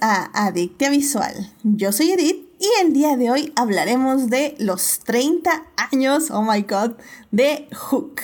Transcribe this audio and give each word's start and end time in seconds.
a 0.00 0.46
Adictia 0.46 0.90
Visual. 0.90 1.32
Yo 1.62 1.92
soy 1.92 2.10
Edith 2.10 2.48
y 2.58 2.66
el 2.82 2.92
día 2.92 3.16
de 3.16 3.30
hoy 3.30 3.52
hablaremos 3.54 4.28
de 4.28 4.56
los 4.58 4.98
30 5.00 5.64
años, 5.92 6.30
oh 6.32 6.42
my 6.42 6.62
god, 6.62 6.92
de 7.30 7.68
Hook. 7.72 8.20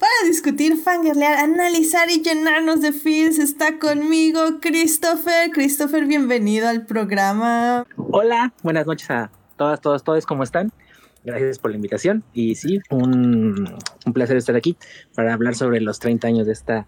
Para 0.00 0.12
discutir, 0.26 0.76
fangirlear, 0.76 1.38
analizar 1.38 2.10
y 2.10 2.22
llenarnos 2.22 2.80
de 2.80 2.92
feels 2.92 3.38
está 3.38 3.78
conmigo 3.78 4.58
Christopher. 4.60 5.50
Christopher, 5.52 6.06
bienvenido 6.06 6.68
al 6.68 6.84
programa. 6.86 7.86
Hola, 7.96 8.52
buenas 8.64 8.86
noches 8.86 9.08
a 9.10 9.30
todas, 9.56 9.80
todos, 9.80 10.02
todos, 10.02 10.26
¿cómo 10.26 10.42
están? 10.42 10.72
Gracias 11.22 11.60
por 11.60 11.70
la 11.70 11.76
invitación 11.76 12.24
y 12.32 12.56
sí, 12.56 12.80
un 12.90 13.78
placer 14.12 14.36
estar 14.36 14.56
aquí 14.56 14.76
para 15.14 15.34
hablar 15.34 15.54
sobre 15.54 15.80
los 15.80 16.00
30 16.00 16.26
años 16.26 16.46
de 16.46 16.52
esta 16.52 16.86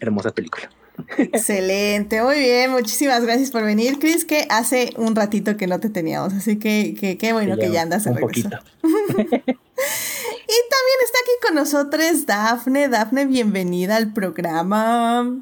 hermosa 0.00 0.32
película. 0.32 0.68
Excelente, 1.16 2.22
muy 2.22 2.38
bien, 2.38 2.70
muchísimas 2.70 3.22
gracias 3.22 3.50
por 3.50 3.64
venir, 3.64 3.98
Chris, 3.98 4.24
que 4.24 4.46
hace 4.50 4.92
un 4.96 5.14
ratito 5.14 5.56
que 5.56 5.66
no 5.66 5.80
te 5.80 5.90
teníamos, 5.90 6.32
así 6.34 6.58
que 6.58 7.16
qué 7.18 7.32
bueno 7.32 7.56
que 7.56 7.70
ya 7.70 7.82
andas 7.82 8.06
un 8.06 8.16
regreso. 8.16 8.48
Poquito. 8.50 8.64
y 8.82 10.58
también 10.70 10.98
está 11.04 11.18
aquí 11.22 11.32
con 11.46 11.54
nosotros 11.54 12.26
Dafne. 12.26 12.88
Dafne, 12.88 13.26
bienvenida 13.26 13.96
al 13.96 14.12
programa. 14.12 15.36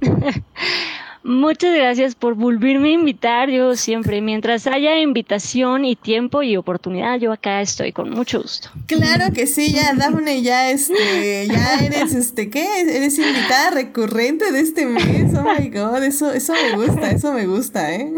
Muchas 1.24 1.74
gracias 1.74 2.16
por 2.16 2.34
volverme 2.34 2.88
a 2.88 2.92
invitar. 2.92 3.48
Yo 3.48 3.76
siempre, 3.76 4.20
mientras 4.20 4.66
haya 4.66 4.98
invitación 4.98 5.84
y 5.84 5.94
tiempo 5.94 6.42
y 6.42 6.56
oportunidad, 6.56 7.18
yo 7.20 7.32
acá 7.32 7.60
estoy 7.60 7.92
con 7.92 8.10
mucho 8.10 8.42
gusto. 8.42 8.70
Claro 8.86 9.32
que 9.32 9.46
sí, 9.46 9.72
ya 9.72 9.94
Daphne, 9.94 10.42
ya 10.42 10.70
este, 10.70 11.46
ya 11.46 11.78
eres 11.84 12.14
este, 12.14 12.50
¿qué? 12.50 12.80
Eres 12.80 13.18
invitada 13.18 13.70
recurrente 13.70 14.50
de 14.50 14.60
este 14.60 14.86
mes. 14.86 15.32
Oh 15.34 15.44
my 15.44 15.68
god, 15.68 16.02
eso, 16.02 16.32
eso 16.32 16.54
me 16.54 16.76
gusta, 16.84 17.10
eso 17.12 17.32
me 17.32 17.46
gusta, 17.46 17.94
¿eh? 17.94 18.12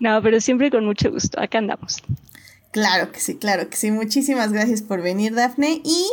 No, 0.00 0.22
pero 0.22 0.40
siempre 0.40 0.70
con 0.70 0.86
mucho 0.86 1.10
gusto. 1.10 1.38
Acá 1.40 1.58
andamos. 1.58 2.02
Claro 2.70 3.12
que 3.12 3.20
sí, 3.20 3.36
claro 3.36 3.68
que 3.68 3.76
sí. 3.76 3.90
Muchísimas 3.90 4.52
gracias 4.52 4.82
por 4.82 5.02
venir, 5.02 5.34
Dafne. 5.34 5.80
Y 5.84 6.06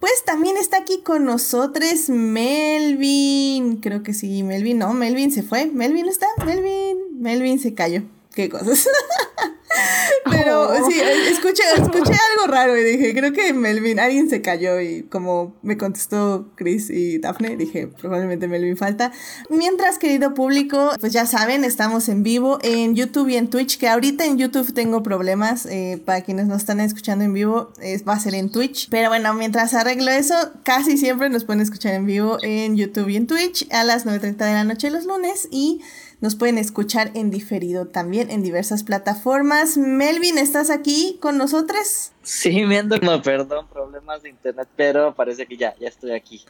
pues 0.00 0.24
también 0.24 0.56
está 0.56 0.78
aquí 0.78 1.00
con 1.02 1.24
nosotros 1.24 2.08
Melvin. 2.08 3.78
Creo 3.78 4.02
que 4.02 4.14
sí, 4.14 4.42
Melvin, 4.42 4.78
no, 4.78 4.92
Melvin 4.94 5.30
se 5.30 5.42
fue. 5.42 5.66
Melvin 5.66 6.06
está, 6.06 6.26
Melvin, 6.44 7.20
Melvin 7.20 7.58
se 7.58 7.74
cayó. 7.74 8.02
Qué 8.38 8.48
cosas. 8.48 8.88
Pero 10.30 10.68
oh. 10.70 10.88
sí, 10.88 11.00
escuché, 11.28 11.64
escuché 11.76 12.12
algo 12.30 12.46
raro 12.46 12.76
y 12.76 12.84
dije, 12.84 13.12
creo 13.12 13.32
que 13.32 13.52
Melvin, 13.52 13.98
alguien 13.98 14.30
se 14.30 14.42
cayó 14.42 14.80
y 14.80 15.02
como 15.02 15.56
me 15.62 15.76
contestó 15.76 16.52
Chris 16.54 16.88
y 16.88 17.18
Daphne, 17.18 17.56
dije, 17.56 17.88
probablemente 17.88 18.46
Melvin 18.46 18.76
falta. 18.76 19.10
Mientras, 19.50 19.98
querido 19.98 20.34
público, 20.34 20.92
pues 21.00 21.12
ya 21.12 21.26
saben, 21.26 21.64
estamos 21.64 22.08
en 22.08 22.22
vivo 22.22 22.60
en 22.62 22.94
YouTube 22.94 23.28
y 23.28 23.34
en 23.34 23.50
Twitch, 23.50 23.76
que 23.76 23.88
ahorita 23.88 24.24
en 24.24 24.38
YouTube 24.38 24.72
tengo 24.72 25.02
problemas, 25.02 25.66
eh, 25.66 26.00
para 26.04 26.20
quienes 26.20 26.46
no 26.46 26.54
están 26.54 26.78
escuchando 26.78 27.24
en 27.24 27.32
vivo, 27.34 27.72
va 28.08 28.12
a 28.12 28.20
ser 28.20 28.34
en 28.34 28.52
Twitch. 28.52 28.88
Pero 28.88 29.08
bueno, 29.08 29.34
mientras 29.34 29.74
arreglo 29.74 30.12
eso, 30.12 30.36
casi 30.62 30.96
siempre 30.96 31.28
nos 31.28 31.44
pueden 31.44 31.60
escuchar 31.60 31.94
en 31.94 32.06
vivo 32.06 32.38
en 32.42 32.76
YouTube 32.76 33.08
y 33.08 33.16
en 33.16 33.26
Twitch 33.26 33.66
a 33.72 33.82
las 33.82 34.06
9.30 34.06 34.36
de 34.36 34.52
la 34.52 34.62
noche 34.62 34.90
los 34.90 35.06
lunes 35.06 35.48
y 35.50 35.80
nos 36.20 36.34
pueden 36.34 36.58
escuchar 36.58 37.10
en 37.14 37.30
diferido 37.30 37.86
también 37.86 38.30
en 38.30 38.42
diversas 38.42 38.82
plataformas. 38.82 39.76
Melvin, 39.76 40.38
¿estás 40.38 40.70
aquí 40.70 41.18
con 41.20 41.38
nosotros? 41.38 42.12
Sí, 42.22 42.64
me 42.64 42.78
ando, 42.78 42.98
no, 42.98 43.22
perdón, 43.22 43.68
problemas 43.68 44.22
de 44.22 44.30
internet, 44.30 44.68
pero 44.76 45.14
parece 45.14 45.46
que 45.46 45.56
ya, 45.56 45.74
ya 45.78 45.88
estoy 45.88 46.12
aquí. 46.12 46.44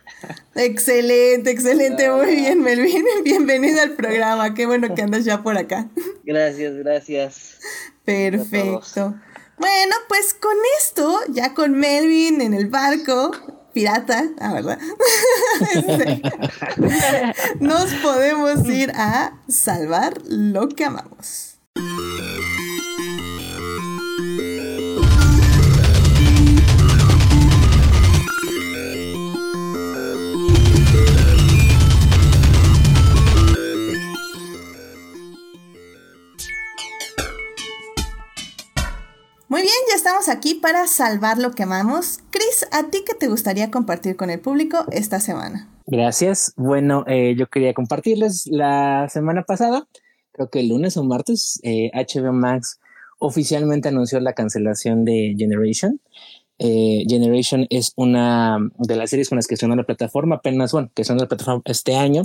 Excelente, 0.55 1.51
excelente, 1.51 2.11
muy 2.11 2.35
bien, 2.35 2.63
Melvin. 2.63 3.05
Bienvenido 3.25 3.83
al 3.83 3.93
programa, 3.93 4.55
qué 4.55 4.67
bueno 4.67 4.95
que 4.95 5.03
andas 5.03 5.25
ya 5.25 5.43
por 5.43 5.59
acá. 5.59 5.89
Gracias, 6.25 6.75
gracias. 6.77 7.59
Perfecto. 8.05 9.15
Bueno, 9.59 9.97
pues 10.09 10.35
con 10.35 10.57
esto, 10.79 11.19
ya 11.29 11.53
con 11.53 11.73
Melvin 11.73 12.41
en 12.41 12.55
el 12.55 12.69
barco, 12.69 13.33
pirata, 13.73 14.25
ah, 14.41 14.53
¿verdad? 14.53 14.79
Este, 15.75 16.23
nos 17.61 17.93
podemos 17.95 18.69
ir 18.69 18.93
a 18.95 19.41
salvar 19.49 20.15
lo 20.29 20.69
que 20.69 20.85
amamos. 20.85 21.59
Muy 39.51 39.63
bien, 39.63 39.75
ya 39.89 39.97
estamos 39.97 40.29
aquí 40.29 40.57
para 40.57 40.87
salvar 40.87 41.39
lo 41.39 41.53
que 41.53 41.63
amamos. 41.63 42.19
Chris, 42.29 42.69
¿a 42.71 42.91
ti 42.91 42.99
qué 43.07 43.15
te 43.15 43.29
gustaría 43.29 43.71
compartir 43.71 44.15
con 44.15 44.29
el 44.29 44.41
público 44.41 44.85
esta 44.93 45.21
semana? 45.21 45.71
Gracias. 45.87 46.53
Bueno, 46.59 47.05
eh, 47.07 47.35
yo 47.35 47.47
quería 47.47 47.73
compartirles 47.73 48.47
la 48.47 49.09
semana 49.09 49.45
pasada, 49.45 49.89
creo 50.33 50.51
que 50.51 50.61
el 50.61 50.69
lunes 50.69 50.99
o 50.99 51.05
martes, 51.05 51.63
HBO 51.65 52.29
eh, 52.29 52.33
Max 52.33 52.79
oficialmente 53.19 53.89
anunció 53.89 54.21
la 54.21 54.35
cancelación 54.35 55.07
de 55.07 55.35
Generation. 55.39 55.99
Eh, 56.59 57.05
Generation 57.09 57.67
es 57.71 57.95
una 57.97 58.59
de 58.77 58.97
las 58.97 59.09
series 59.09 59.31
con 59.31 59.37
las 59.37 59.47
que 59.47 59.55
estrenó 59.55 59.77
la 59.77 59.85
plataforma, 59.85 60.37
apenas, 60.37 60.73
bueno, 60.73 60.91
que 60.95 61.01
estrenó 61.01 61.23
la 61.23 61.29
plataforma 61.29 61.63
este 61.65 61.97
año. 61.97 62.25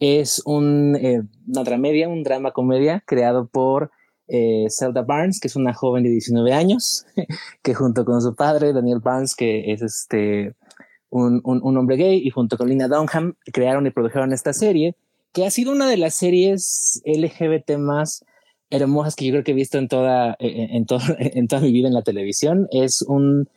Es 0.00 0.42
un, 0.44 0.98
una 1.46 1.62
dramedia, 1.62 2.08
un 2.08 2.24
drama 2.24 2.50
comedia 2.50 3.04
creado 3.06 3.46
por 3.46 3.92
eh, 4.28 4.66
Zelda 4.70 5.02
Barnes, 5.02 5.40
que 5.40 5.48
es 5.48 5.56
una 5.56 5.72
joven 5.72 6.02
de 6.02 6.10
19 6.10 6.52
años, 6.52 7.06
que 7.62 7.74
junto 7.74 8.04
con 8.04 8.20
su 8.20 8.34
padre, 8.34 8.72
Daniel 8.72 9.00
Barnes, 9.00 9.34
que 9.34 9.72
es 9.72 9.82
este, 9.82 10.54
un, 11.10 11.40
un, 11.44 11.76
hombre 11.76 11.96
gay, 11.96 12.20
y 12.24 12.30
junto 12.30 12.56
con 12.56 12.68
Lina 12.68 12.88
Dunham, 12.88 13.34
crearon 13.52 13.86
y 13.86 13.90
produjeron 13.90 14.32
esta 14.32 14.52
serie, 14.52 14.96
que 15.32 15.46
ha 15.46 15.50
sido 15.50 15.72
una 15.72 15.88
de 15.88 15.96
las 15.96 16.14
series 16.14 17.02
LGBT 17.04 17.76
más 17.78 18.24
hermosas 18.70 19.14
que 19.14 19.26
yo 19.26 19.32
creo 19.32 19.44
que 19.44 19.52
he 19.52 19.54
visto 19.54 19.78
en 19.78 19.86
toda, 19.86 20.32
eh, 20.40 20.48
eh, 20.48 20.68
en, 20.72 20.86
en 21.18 21.48
toda 21.48 21.62
mi 21.62 21.72
vida 21.72 21.88
en 21.88 21.94
la 21.94 22.02
televisión. 22.02 22.66
Es 22.72 23.02
un, 23.02 23.48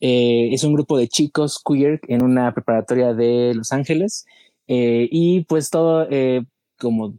es 0.00 0.62
un 0.62 0.74
grupo 0.74 0.98
de 0.98 1.08
chicos 1.08 1.62
queer 1.64 2.00
en 2.08 2.22
una 2.22 2.52
preparatoria 2.52 3.14
de 3.14 3.52
Los 3.54 3.72
Ángeles. 3.72 4.26
y 4.66 5.40
pues 5.44 5.70
todo, 5.70 6.06
como 6.78 7.14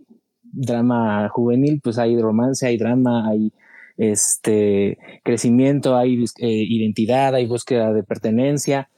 drama 0.52 1.30
juvenil, 1.30 1.80
pues 1.84 1.98
hay 1.98 2.20
romance, 2.20 2.66
hay 2.66 2.78
drama, 2.78 3.28
hay 3.30 3.52
este 3.98 4.98
crecimiento, 5.24 5.98
hay 5.98 6.24
eh, 6.40 6.48
identidad, 6.48 7.36
hay 7.36 7.46
búsqueda 7.46 7.94
de 7.94 8.04
pertenencia. 8.04 8.90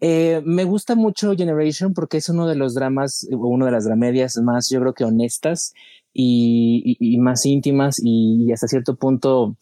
Eh, 0.00 0.40
me 0.44 0.64
gusta 0.64 0.94
mucho 0.94 1.34
Generation 1.36 1.92
porque 1.92 2.18
es 2.18 2.28
uno 2.28 2.46
de 2.46 2.54
los 2.54 2.74
dramas, 2.74 3.26
una 3.30 3.66
de 3.66 3.72
las 3.72 3.84
dramedias 3.84 4.36
más, 4.38 4.70
yo 4.70 4.80
creo 4.80 4.94
que 4.94 5.04
honestas 5.04 5.74
y, 6.12 7.18
más 7.20 7.44
íntimas 7.46 8.00
y, 8.02 8.50
hasta 8.52 8.68
cierto 8.68 8.96
punto 8.96 9.56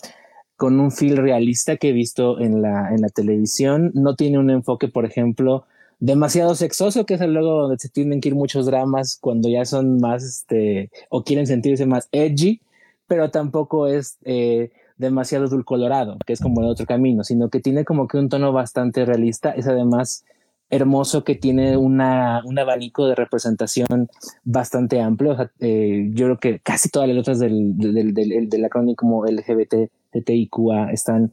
con 0.56 0.78
un 0.80 0.90
feel 0.90 1.16
realista 1.16 1.76
que 1.76 1.90
he 1.90 1.92
visto 1.92 2.40
en 2.40 2.62
la, 2.62 2.90
en 2.94 3.02
la 3.02 3.08
televisión. 3.08 3.90
No 3.94 4.14
tiene 4.14 4.38
un 4.38 4.50
enfoque, 4.50 4.88
por 4.88 5.04
ejemplo, 5.04 5.66
demasiado 5.98 6.54
sexoso, 6.54 7.06
que 7.06 7.14
es 7.14 7.20
el 7.20 7.32
luego 7.32 7.62
donde 7.62 7.78
se 7.78 7.88
tienen 7.88 8.20
que 8.20 8.28
ir 8.28 8.34
muchos 8.34 8.66
dramas 8.66 9.18
cuando 9.20 9.48
ya 9.48 9.64
son 9.64 9.98
más, 10.00 10.22
este, 10.22 10.90
o 11.08 11.24
quieren 11.24 11.46
sentirse 11.46 11.86
más 11.86 12.08
edgy, 12.12 12.60
pero 13.06 13.30
tampoco 13.30 13.86
es 13.86 14.18
eh, 14.24 14.70
demasiado 14.98 15.48
dulcolorado, 15.48 16.18
que 16.26 16.32
es 16.32 16.40
como 16.40 16.60
el 16.60 16.68
otro 16.68 16.86
camino, 16.86 17.24
sino 17.24 17.48
que 17.48 17.60
tiene 17.60 17.84
como 17.84 18.08
que 18.08 18.18
un 18.18 18.28
tono 18.28 18.52
bastante 18.52 19.04
realista, 19.04 19.50
es 19.52 19.66
además 19.66 20.24
hermoso 20.68 21.22
que 21.22 21.36
tiene 21.36 21.76
una, 21.76 22.42
un 22.44 22.58
abanico 22.58 23.06
de 23.06 23.14
representación 23.14 24.08
bastante 24.44 25.00
amplio. 25.00 25.36
Eh, 25.60 26.10
yo 26.12 26.26
creo 26.26 26.38
que 26.38 26.58
casi 26.58 26.88
todas 26.88 27.08
las 27.08 27.16
letras 27.16 27.38
del, 27.38 27.76
del, 27.78 28.12
del, 28.12 28.48
del 28.48 28.64
acrónimo 28.64 28.96
como 28.96 29.24
LGBT, 29.24 29.90
TTIQA 30.10 30.90
están, 30.90 31.32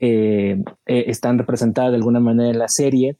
eh, 0.00 0.62
están 0.84 1.38
representadas 1.38 1.92
de 1.92 1.96
alguna 1.96 2.20
manera 2.20 2.50
en 2.50 2.58
la 2.58 2.68
serie. 2.68 3.16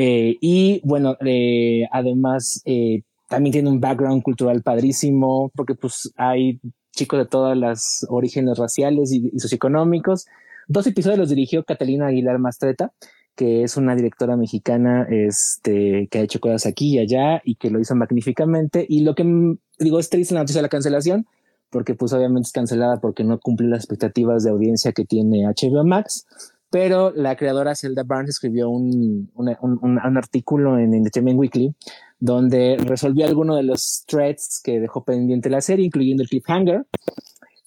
Eh, 0.00 0.38
y 0.40 0.80
bueno, 0.84 1.16
eh, 1.26 1.82
además 1.90 2.62
eh, 2.64 3.02
también 3.28 3.52
tiene 3.52 3.68
un 3.68 3.80
background 3.80 4.22
cultural 4.22 4.62
padrísimo, 4.62 5.50
porque 5.56 5.74
pues 5.74 6.12
hay 6.16 6.60
chicos 6.94 7.18
de 7.18 7.26
todas 7.26 7.58
las 7.58 8.06
orígenes 8.08 8.58
raciales 8.58 9.12
y, 9.12 9.36
socioeconómicos. 9.36 10.26
Dos 10.68 10.86
episodios 10.86 11.18
los 11.18 11.30
dirigió 11.30 11.64
Catalina 11.64 12.06
Aguilar 12.06 12.38
Mastreta, 12.38 12.92
que 13.34 13.64
es 13.64 13.76
una 13.76 13.96
directora 13.96 14.36
mexicana 14.36 15.04
este, 15.10 16.06
que 16.12 16.18
ha 16.20 16.22
hecho 16.22 16.38
cosas 16.38 16.66
aquí 16.66 16.94
y 16.94 16.98
allá 17.00 17.42
y 17.44 17.56
que 17.56 17.68
lo 17.68 17.80
hizo 17.80 17.96
magníficamente. 17.96 18.86
Y 18.88 19.00
lo 19.00 19.16
que 19.16 19.24
digo 19.80 19.98
es 19.98 20.10
triste 20.10 20.32
la 20.32 20.40
noticia 20.42 20.60
de 20.60 20.66
la 20.66 20.68
cancelación, 20.68 21.26
porque 21.70 21.96
pues 21.96 22.12
obviamente 22.12 22.46
es 22.46 22.52
cancelada 22.52 23.00
porque 23.00 23.24
no 23.24 23.40
cumple 23.40 23.66
las 23.66 23.80
expectativas 23.80 24.44
de 24.44 24.50
audiencia 24.50 24.92
que 24.92 25.04
tiene 25.04 25.44
HBO 25.44 25.84
Max 25.84 26.24
pero 26.70 27.12
la 27.14 27.36
creadora 27.36 27.74
Zelda 27.74 28.02
Barnes 28.04 28.30
escribió 28.30 28.68
un, 28.68 29.30
un, 29.34 30.16
artículo 30.16 30.78
en 30.78 30.94
Entertainment 30.94 31.38
Weekly 31.38 31.74
donde 32.20 32.76
resolvió 32.78 33.26
algunos 33.26 33.56
de 33.56 33.62
los 33.62 34.04
threads 34.06 34.60
que 34.62 34.80
dejó 34.80 35.04
pendiente 35.04 35.48
la 35.50 35.60
serie, 35.60 35.86
incluyendo 35.86 36.22
el 36.22 36.28
cliffhanger. 36.28 36.86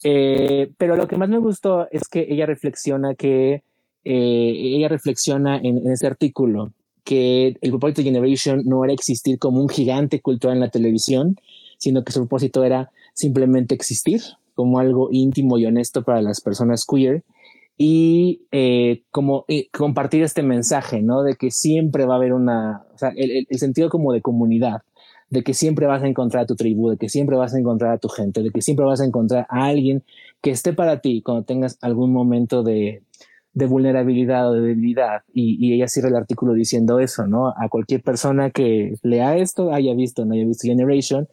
Eh, 0.03 0.71
pero 0.77 0.95
lo 0.95 1.07
que 1.07 1.17
más 1.17 1.29
me 1.29 1.37
gustó 1.37 1.87
es 1.91 2.07
que 2.07 2.27
ella 2.29 2.45
reflexiona 2.45 3.15
que 3.15 3.63
eh, 4.03 4.53
ella 4.75 4.89
reflexiona 4.89 5.57
en, 5.57 5.77
en 5.77 5.91
este 5.91 6.07
artículo 6.07 6.73
que 7.03 7.57
el 7.61 7.69
propósito 7.69 8.01
de 8.01 8.05
Generation 8.05 8.63
no 8.65 8.83
era 8.83 8.93
existir 8.93 9.39
como 9.39 9.61
un 9.61 9.69
gigante 9.69 10.21
cultural 10.21 10.57
en 10.57 10.61
la 10.61 10.69
televisión, 10.69 11.35
sino 11.77 12.03
que 12.03 12.11
su 12.11 12.19
propósito 12.19 12.63
era 12.63 12.91
simplemente 13.13 13.73
existir 13.73 14.21
como 14.53 14.79
algo 14.79 15.09
íntimo 15.11 15.57
y 15.57 15.65
honesto 15.65 16.03
para 16.03 16.21
las 16.21 16.41
personas 16.41 16.85
queer 16.85 17.23
y 17.83 18.43
eh, 18.51 19.01
como 19.09 19.43
eh, 19.47 19.67
compartir 19.71 20.21
este 20.21 20.43
mensaje, 20.43 21.01
¿no? 21.01 21.23
De 21.23 21.35
que 21.35 21.49
siempre 21.49 22.05
va 22.05 22.13
a 22.13 22.17
haber 22.17 22.33
una, 22.33 22.83
o 22.93 22.97
sea, 22.99 23.09
el, 23.15 23.47
el, 23.49 23.57
sentido 23.57 23.89
como 23.89 24.13
de 24.13 24.21
comunidad, 24.21 24.83
de 25.31 25.41
que 25.41 25.55
siempre 25.55 25.87
vas 25.87 26.03
a 26.03 26.07
encontrar 26.07 26.43
a 26.43 26.45
tu 26.45 26.55
tribu, 26.55 26.91
de 26.91 26.97
que 26.97 27.09
siempre 27.09 27.37
vas 27.37 27.55
a 27.55 27.57
encontrar 27.57 27.93
a 27.93 27.97
tu 27.97 28.07
gente, 28.07 28.43
de 28.43 28.51
que 28.51 28.61
siempre 28.61 28.85
vas 28.85 29.01
a 29.01 29.05
encontrar 29.05 29.47
a 29.49 29.65
alguien 29.65 30.03
que 30.41 30.51
esté 30.51 30.73
para 30.73 31.01
ti 31.01 31.23
cuando 31.23 31.43
tengas 31.43 31.79
algún 31.81 32.13
momento 32.13 32.61
de, 32.61 33.01
de 33.55 33.65
vulnerabilidad 33.65 34.51
o 34.51 34.53
de 34.53 34.61
debilidad. 34.61 35.23
Y, 35.33 35.57
y, 35.59 35.73
ella 35.73 35.87
cierra 35.87 36.09
el 36.09 36.17
artículo 36.17 36.53
diciendo 36.53 36.99
eso, 36.99 37.25
¿no? 37.25 37.47
A 37.47 37.67
cualquier 37.67 38.03
persona 38.03 38.51
que 38.51 38.93
lea 39.01 39.37
esto, 39.37 39.73
haya 39.73 39.95
visto, 39.95 40.23
no 40.23 40.35
haya 40.35 40.45
visto 40.45 40.67
Generation, 40.67 41.27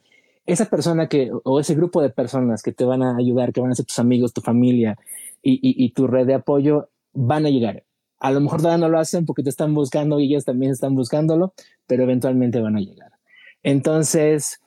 esa 0.49 0.65
persona 0.65 1.09
que, 1.09 1.31
o 1.45 1.61
ese 1.61 1.75
grupo 1.75 2.00
de 2.00 2.09
personas 2.09 2.62
que 2.62 2.73
te 2.73 2.85
van 2.85 3.03
a 3.03 3.17
ayudar, 3.17 3.53
que 3.53 3.61
van 3.61 3.71
a 3.71 3.75
ser 3.75 3.85
tus 3.85 3.99
amigos, 3.99 4.33
tu 4.33 4.41
familia 4.41 4.97
y, 5.43 5.61
y, 5.62 5.91
tu 5.91 6.06
red 6.06 6.27
de 6.27 6.35
apoyo, 6.35 6.89
van 7.12 7.45
a 7.45 7.50
llegar. 7.50 7.85
A 8.19 8.31
lo 8.31 8.41
mejor 8.41 8.61
todavía 8.61 8.79
no 8.79 8.89
lo 8.89 8.99
hacen 8.99 9.27
porque 9.27 9.43
te 9.43 9.50
están 9.50 9.75
buscando 9.75 10.19
y 10.19 10.25
ellas 10.25 10.47
también 10.47 10.73
están 10.73 10.95
buscándolo, 10.95 11.53
pero 11.87 12.05
eventualmente 12.05 12.62
van 12.62 12.77
a 12.77 12.81
llegar. 12.81 13.12
Entonces, 13.62 14.61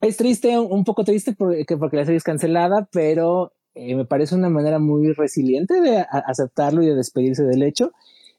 es 0.00 0.16
triste, 0.16 0.58
un 0.58 0.82
poco 0.82 1.04
triste 1.04 1.34
porque, 1.34 1.76
porque 1.76 1.98
la 1.98 2.06
serie 2.06 2.16
es 2.16 2.24
cancelada, 2.24 2.88
pero 2.90 3.52
eh, 3.74 3.94
me 3.94 4.06
parece 4.06 4.34
una 4.34 4.48
manera 4.48 4.78
muy 4.78 5.12
resiliente 5.12 5.82
de 5.82 6.06
aceptarlo 6.10 6.82
y 6.82 6.86
de 6.86 6.94
despedirse 6.94 7.44
del 7.44 7.62
hecho. 7.62 7.92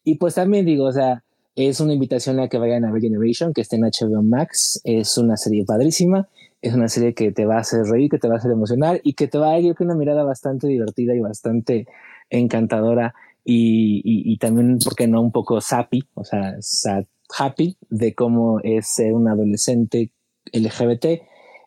Y 0.04 0.16
pues 0.16 0.34
también 0.34 0.66
digo, 0.66 0.86
o 0.86 0.92
sea, 0.92 1.24
es 1.56 1.80
una 1.80 1.94
invitación 1.94 2.40
a 2.40 2.48
que 2.48 2.58
vayan 2.58 2.84
a 2.84 2.92
ver 2.92 3.04
Generation, 3.04 3.54
que 3.54 3.62
está 3.62 3.76
en 3.76 3.84
HBO 3.84 4.24
Max. 4.24 4.82
Es 4.84 5.20
una 5.20 5.38
serie 5.38 5.66
padrísima. 5.66 6.28
Es 6.64 6.74
una 6.74 6.88
serie 6.88 7.14
que 7.14 7.34
te 7.34 7.46
va 7.46 7.58
a 7.58 7.60
hacer 7.60 7.84
reír, 7.84 8.10
que 8.10 8.18
te 8.18 8.30
va 8.30 8.36
a 8.36 8.38
hacer 8.38 8.52
emocionar 8.52 9.02
y 9.04 9.14
que 9.16 9.28
te 9.28 9.38
va 9.38 9.50
a 9.50 9.62
dar 9.62 9.76
una 9.82 9.96
mirada 9.96 10.24
bastante 10.24 10.66
divertida 10.68 11.14
y 11.14 11.20
bastante 11.20 11.88
encantadora. 12.30 13.14
Y, 13.44 14.02
y, 14.06 14.32
y 14.32 14.38
también, 14.38 14.80
¿por 14.80 14.96
qué 14.96 15.06
no? 15.06 15.22
Un 15.22 15.34
poco 15.34 15.60
sappy, 15.60 16.08
o 16.14 16.24
sea, 16.24 16.56
sad, 16.62 17.04
happy 17.38 17.78
de 17.90 18.16
cómo 18.16 18.62
es 18.64 18.88
ser 18.88 19.12
un 19.12 19.28
adolescente 19.28 20.12
LGBT 20.54 21.06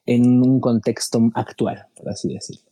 en 0.06 0.40
un 0.42 0.60
contexto 0.60 1.20
actual, 1.34 1.86
por 1.94 2.08
así 2.08 2.32
decirlo. 2.32 2.70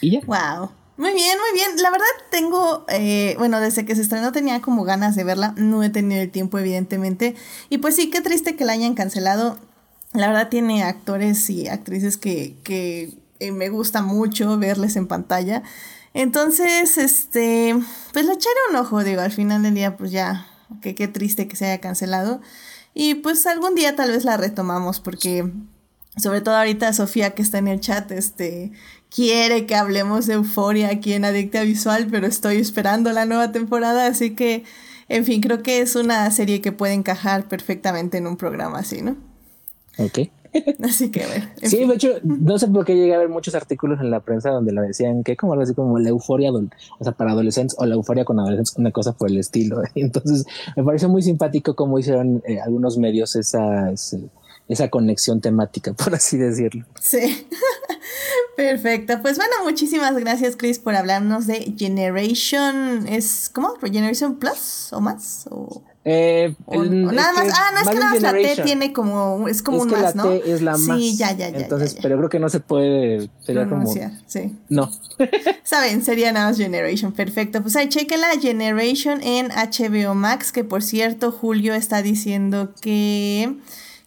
Y 0.00 0.12
ya. 0.12 0.20
Wow. 0.20 0.70
Muy 0.96 1.12
bien, 1.12 1.36
muy 1.38 1.58
bien. 1.58 1.82
La 1.82 1.90
verdad 1.90 2.06
tengo, 2.30 2.86
eh, 2.88 3.34
bueno, 3.38 3.60
desde 3.60 3.84
que 3.84 3.96
se 3.96 4.00
estrenó 4.00 4.32
tenía 4.32 4.62
como 4.62 4.84
ganas 4.84 5.14
de 5.14 5.24
verla. 5.24 5.52
No 5.58 5.82
he 5.82 5.90
tenido 5.90 6.22
el 6.22 6.30
tiempo, 6.30 6.58
evidentemente. 6.58 7.34
Y 7.68 7.78
pues 7.78 7.96
sí, 7.96 8.10
qué 8.10 8.22
triste 8.22 8.56
que 8.56 8.64
la 8.64 8.72
hayan 8.72 8.94
cancelado. 8.94 9.58
La 10.14 10.28
verdad 10.28 10.48
tiene 10.48 10.82
actores 10.82 11.50
y 11.50 11.68
actrices 11.68 12.16
que, 12.16 12.56
que 12.64 13.12
eh, 13.40 13.52
me 13.52 13.68
gusta 13.68 14.00
mucho 14.00 14.56
verles 14.58 14.96
en 14.96 15.06
pantalla. 15.06 15.62
Entonces, 16.14 16.96
este, 16.96 17.74
pues 18.12 18.24
le 18.24 18.32
echaré 18.32 18.56
un 18.70 18.76
ojo, 18.76 19.02
digo, 19.04 19.20
al 19.20 19.32
final 19.32 19.62
del 19.62 19.74
día, 19.74 19.96
pues 19.96 20.12
ya, 20.12 20.46
que 20.80 20.94
qué 20.94 21.08
triste 21.08 21.48
que 21.48 21.56
se 21.56 21.66
haya 21.66 21.80
cancelado. 21.80 22.40
Y 22.94 23.16
pues 23.16 23.44
algún 23.46 23.74
día 23.74 23.96
tal 23.96 24.12
vez 24.12 24.24
la 24.24 24.36
retomamos 24.36 25.00
porque 25.00 25.50
sobre 26.16 26.40
todo 26.40 26.56
ahorita 26.56 26.92
Sofía 26.92 27.34
que 27.34 27.42
está 27.42 27.58
en 27.58 27.68
el 27.68 27.80
chat, 27.80 28.10
este, 28.12 28.72
quiere 29.10 29.66
que 29.66 29.74
hablemos 29.74 30.26
de 30.26 30.34
Euforia 30.34 30.88
aquí 30.88 31.12
en 31.12 31.24
Adicta 31.24 31.62
Visual, 31.62 32.06
pero 32.10 32.26
estoy 32.26 32.58
esperando 32.58 33.10
la 33.12 33.26
nueva 33.26 33.52
temporada, 33.52 34.06
así 34.06 34.34
que, 34.34 34.64
en 35.08 35.24
fin, 35.24 35.40
creo 35.40 35.62
que 35.62 35.80
es 35.80 35.96
una 35.96 36.30
serie 36.30 36.60
que 36.60 36.72
puede 36.72 36.92
encajar 36.92 37.48
perfectamente 37.48 38.18
en 38.18 38.26
un 38.26 38.36
programa 38.36 38.78
así, 38.78 39.02
¿no? 39.02 39.16
Ok. 39.98 40.18
Así 40.82 41.10
que, 41.10 41.26
bueno. 41.26 41.46
Sí, 41.62 41.78
fin. 41.78 41.88
de 41.88 41.94
hecho, 41.94 42.08
no 42.22 42.58
sé 42.58 42.68
por 42.68 42.84
qué 42.84 42.94
llegué 42.94 43.14
a 43.14 43.18
ver 43.18 43.28
muchos 43.28 43.54
artículos 43.54 44.00
en 44.00 44.10
la 44.10 44.20
prensa 44.20 44.50
donde 44.50 44.72
la 44.72 44.82
decían 44.82 45.24
que 45.24 45.36
como 45.36 45.52
algo 45.52 45.64
así 45.64 45.74
como 45.74 45.98
la 45.98 46.10
euforia, 46.10 46.52
o 46.52 47.04
sea, 47.04 47.12
para 47.12 47.32
adolescentes 47.32 47.76
o 47.78 47.86
la 47.86 47.94
euforia 47.94 48.24
con 48.24 48.38
adolescentes, 48.38 48.76
una 48.76 48.92
cosa 48.92 49.12
por 49.12 49.30
el 49.30 49.38
estilo. 49.38 49.82
Entonces, 49.94 50.46
me 50.76 50.84
pareció 50.84 51.08
muy 51.08 51.22
simpático 51.22 51.74
cómo 51.74 51.98
hicieron 51.98 52.42
eh, 52.46 52.60
algunos 52.60 52.98
medios 52.98 53.34
esa, 53.36 53.90
esa, 53.90 54.18
esa 54.68 54.88
conexión 54.90 55.40
temática, 55.40 55.92
por 55.92 56.14
así 56.14 56.36
decirlo. 56.36 56.84
Sí. 57.00 57.48
Perfecto. 58.56 59.14
Pues 59.22 59.36
bueno, 59.36 59.52
muchísimas 59.64 60.16
gracias, 60.16 60.54
Chris, 60.54 60.78
por 60.78 60.94
hablarnos 60.94 61.48
de 61.48 61.74
Generation. 61.76 63.08
¿Es 63.08 63.50
cómo? 63.52 63.74
¿Generation 63.80 64.36
Plus 64.36 64.92
o 64.92 65.00
más? 65.00 65.48
¿O, 65.50 65.82
eh, 66.06 66.54
el, 66.70 67.06
nada 67.06 67.32
más? 67.32 67.48
Ah, 67.54 67.70
no, 67.72 67.80
es 67.80 67.88
que 67.88 67.94
nada 67.94 68.10
más 68.10 68.22
la 68.22 68.32
T 68.32 68.62
tiene 68.62 68.92
como. 68.92 69.48
Es 69.48 69.62
como 69.62 69.78
es 69.78 69.82
un 69.84 69.88
que 69.90 69.96
más, 69.96 70.14
la 70.14 70.22
¿no? 70.22 70.28
T 70.28 70.52
es 70.52 70.60
la 70.60 70.72
más. 70.72 70.98
Sí, 70.98 71.16
ya, 71.16 71.32
ya, 71.32 71.48
ya. 71.48 71.60
Entonces, 71.60 71.92
ya, 71.92 71.96
ya. 71.96 72.02
pero 72.02 72.18
creo 72.18 72.28
que 72.28 72.38
no 72.38 72.48
se 72.50 72.60
puede. 72.60 73.30
Sería 73.40 73.66
Pronunciar, 73.66 74.10
como. 74.10 74.22
sí. 74.26 74.54
No. 74.68 74.90
Saben, 75.64 76.04
sería 76.04 76.30
nada 76.32 76.48
más 76.48 76.58
Generation. 76.58 77.12
Perfecto. 77.12 77.62
Pues 77.62 77.74
ahí 77.76 77.88
chequenla 77.88 78.38
Generation 78.40 79.22
en 79.22 79.48
HBO 79.48 80.14
Max, 80.14 80.52
que 80.52 80.62
por 80.62 80.82
cierto, 80.82 81.32
Julio 81.32 81.74
está 81.74 82.02
diciendo 82.02 82.74
que 82.80 83.54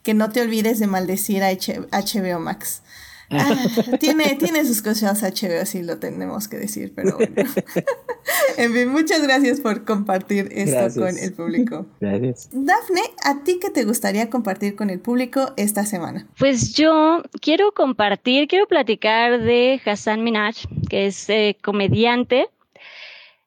que 0.03 0.13
no 0.13 0.29
te 0.29 0.39
olvides 0.39 0.79
de 0.79 0.87
maldecir 0.87 1.43
a 1.43 1.51
HBO 1.51 2.39
Max. 2.39 2.81
Ah, 3.29 3.55
tiene, 3.99 4.35
tiene 4.35 4.65
sus 4.65 4.81
cosas 4.81 5.21
HBO, 5.21 5.65
sí 5.65 5.83
lo 5.83 5.97
tenemos 5.97 6.47
que 6.47 6.57
decir, 6.57 6.93
pero 6.95 7.17
bueno. 7.17 7.35
en 8.57 8.73
fin, 8.73 8.89
muchas 8.89 9.21
gracias 9.21 9.59
por 9.59 9.83
compartir 9.83 10.47
esto 10.51 10.77
Gracias. 10.77 11.05
con 11.05 11.17
el 11.17 11.33
público. 11.33 11.85
Gracias. 11.99 12.49
Dafne, 12.51 13.01
¿a 13.23 13.43
ti 13.43 13.59
qué 13.61 13.69
te 13.69 13.83
gustaría 13.83 14.29
compartir 14.29 14.75
con 14.75 14.89
el 14.89 14.99
público 14.99 15.53
esta 15.57 15.85
semana? 15.85 16.27
Pues 16.39 16.73
yo 16.73 17.21
quiero 17.41 17.71
compartir, 17.73 18.47
quiero 18.47 18.67
platicar 18.67 19.41
de 19.41 19.81
Hassan 19.85 20.23
Minaj, 20.23 20.55
que 20.89 21.07
es 21.07 21.29
eh, 21.29 21.57
comediante. 21.61 22.47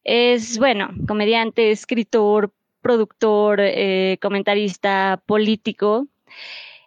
Es, 0.04 0.58
bueno, 0.58 0.90
comediante, 1.06 1.70
escritor, 1.70 2.52
productor, 2.82 3.60
eh, 3.60 4.18
comentarista, 4.20 5.22
político, 5.26 6.06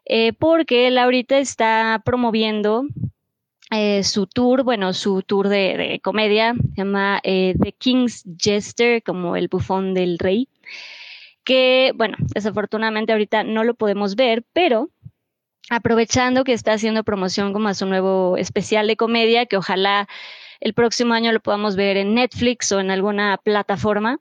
eh, 0.05 0.33
porque 0.33 0.87
él 0.87 0.97
ahorita 0.97 1.37
está 1.37 2.01
promoviendo 2.03 2.85
eh, 3.71 4.03
su 4.03 4.27
tour, 4.27 4.63
bueno, 4.63 4.93
su 4.93 5.23
tour 5.23 5.47
de, 5.47 5.99
comedia, 6.03 6.53
se 6.53 6.75
llama 6.77 7.19
eh, 7.23 7.55
The 7.59 7.71
King's 7.71 8.23
Jester, 8.37 9.01
como 9.01 9.35
el 9.35 9.47
bufón 9.47 9.93
del 9.93 10.19
rey, 10.19 10.47
que, 11.43 11.91
bueno, 11.95 12.17
desafortunadamente 12.35 13.13
ahorita 13.13 13.43
no 13.43 13.63
lo 13.63 13.73
podemos 13.73 14.15
ver, 14.15 14.43
pero 14.53 14.89
aprovechando 15.69 16.43
que 16.43 16.53
está 16.53 16.73
haciendo 16.73 17.03
promoción 17.03 17.53
como 17.53 17.69
a 17.69 17.73
su 17.73 17.85
nuevo 17.85 18.37
especial 18.37 18.87
de 18.87 18.97
comedia, 18.97 19.45
que 19.45 19.57
ojalá 19.57 20.07
el 20.63 20.73
próximo 20.73 21.13
año 21.13 21.33
lo 21.33 21.41
podamos 21.41 21.75
ver 21.75 21.97
en 21.97 22.13
Netflix 22.15 22.71
o 22.71 22.79
en 22.79 22.89
alguna 22.89 23.37
plataforma. 23.37 24.19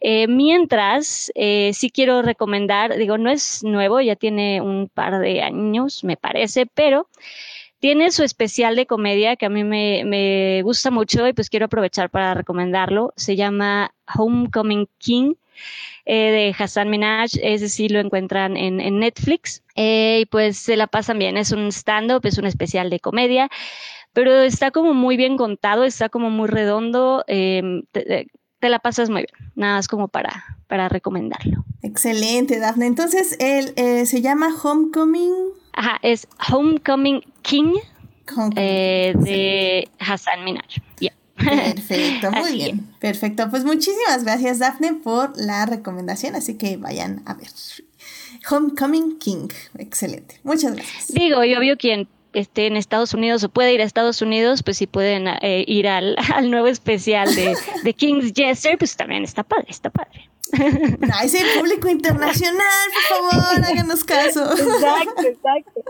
Eh, 0.00 0.26
mientras, 0.28 1.30
eh, 1.34 1.72
sí 1.74 1.90
quiero 1.90 2.22
recomendar, 2.22 2.96
digo, 2.96 3.18
no 3.18 3.30
es 3.30 3.62
nuevo, 3.62 4.00
ya 4.00 4.16
tiene 4.16 4.62
un 4.62 4.88
par 4.88 5.18
de 5.18 5.42
años, 5.42 6.02
me 6.02 6.16
parece, 6.16 6.64
pero 6.64 7.06
tiene 7.80 8.12
su 8.12 8.22
especial 8.22 8.76
de 8.76 8.86
comedia 8.86 9.36
que 9.36 9.44
a 9.44 9.50
mí 9.50 9.62
me, 9.62 10.04
me 10.06 10.62
gusta 10.62 10.90
mucho 10.90 11.28
y 11.28 11.34
pues 11.34 11.50
quiero 11.50 11.66
aprovechar 11.66 12.08
para 12.08 12.32
recomendarlo. 12.32 13.12
Se 13.16 13.36
llama 13.36 13.92
Homecoming 14.16 14.88
King. 14.98 15.34
Eh, 16.06 16.30
de 16.32 16.54
Hassan 16.58 16.90
Minaj, 16.90 17.30
ese 17.40 17.68
sí 17.68 17.88
lo 17.88 17.98
encuentran 17.98 18.56
en, 18.56 18.80
en 18.80 18.98
Netflix 18.98 19.62
y 19.74 20.26
pues 20.26 20.58
se 20.58 20.76
la 20.76 20.86
pasan 20.86 21.18
bien, 21.18 21.38
es 21.38 21.52
un 21.52 21.68
stand-up, 21.68 22.26
es 22.26 22.36
un 22.36 22.44
especial 22.44 22.90
de 22.90 23.00
comedia, 23.00 23.48
pero 24.14 24.40
está 24.40 24.70
como 24.70 24.94
muy 24.94 25.18
bien 25.18 25.36
contado, 25.36 25.84
está 25.84 26.08
como 26.08 26.30
muy 26.30 26.48
redondo, 26.48 27.24
eh, 27.26 27.82
te, 27.92 28.28
te, 28.60 28.68
la 28.70 28.78
pasas 28.78 29.10
muy 29.10 29.26
bien, 29.28 29.52
nada 29.56 29.76
más 29.76 29.88
como 29.88 30.08
para, 30.08 30.56
para 30.68 30.88
recomendarlo. 30.88 31.64
Excelente, 31.82 32.58
Dafne. 32.58 32.86
Entonces, 32.86 33.36
él 33.40 33.74
eh, 33.76 34.06
se 34.06 34.22
llama 34.22 34.48
Homecoming. 34.62 35.34
Ajá, 35.74 35.98
es 36.00 36.26
Homecoming 36.50 37.20
King. 37.42 37.74
Eh, 38.56 39.12
de 39.18 39.88
Hassan 39.98 40.44
Minaj. 40.44 40.80
Yeah. 40.98 41.12
Perfecto, 41.36 42.30
muy 42.30 42.40
así 42.40 42.54
bien. 42.54 42.88
Es. 42.90 42.98
Perfecto, 43.00 43.50
pues 43.50 43.64
muchísimas 43.64 44.24
gracias, 44.24 44.60
Dafne, 44.60 44.94
por 44.94 45.36
la 45.36 45.66
recomendación, 45.66 46.34
así 46.34 46.56
que 46.56 46.76
vayan 46.78 47.22
a 47.26 47.34
ver. 47.34 47.48
Homecoming 48.50 49.18
King, 49.18 49.48
excelente. 49.78 50.40
Muchas 50.42 50.74
gracias. 50.74 51.08
Digo, 51.08 51.44
y 51.44 51.54
obvio 51.54 51.76
quien 51.76 52.08
esté 52.34 52.66
en 52.66 52.76
Estados 52.76 53.14
Unidos 53.14 53.44
o 53.44 53.48
puede 53.48 53.72
ir 53.72 53.80
a 53.80 53.84
Estados 53.84 54.20
Unidos, 54.22 54.62
pues 54.62 54.76
si 54.78 54.86
pueden 54.86 55.28
eh, 55.28 55.64
ir 55.66 55.88
al, 55.88 56.16
al, 56.34 56.50
nuevo 56.50 56.66
especial 56.66 57.34
de, 57.34 57.56
de 57.82 57.94
King's 57.94 58.32
Jester, 58.34 58.76
pues 58.78 58.96
también 58.96 59.24
está 59.24 59.42
padre, 59.42 59.66
está 59.68 59.90
padre. 59.90 60.28
ese 61.24 61.38
público 61.58 61.88
internacional, 61.88 62.88
por 63.08 63.30
favor, 63.30 63.64
háganos 63.64 64.04
caso. 64.04 64.52
Exacto, 64.52 65.22
exacto. 65.22 65.82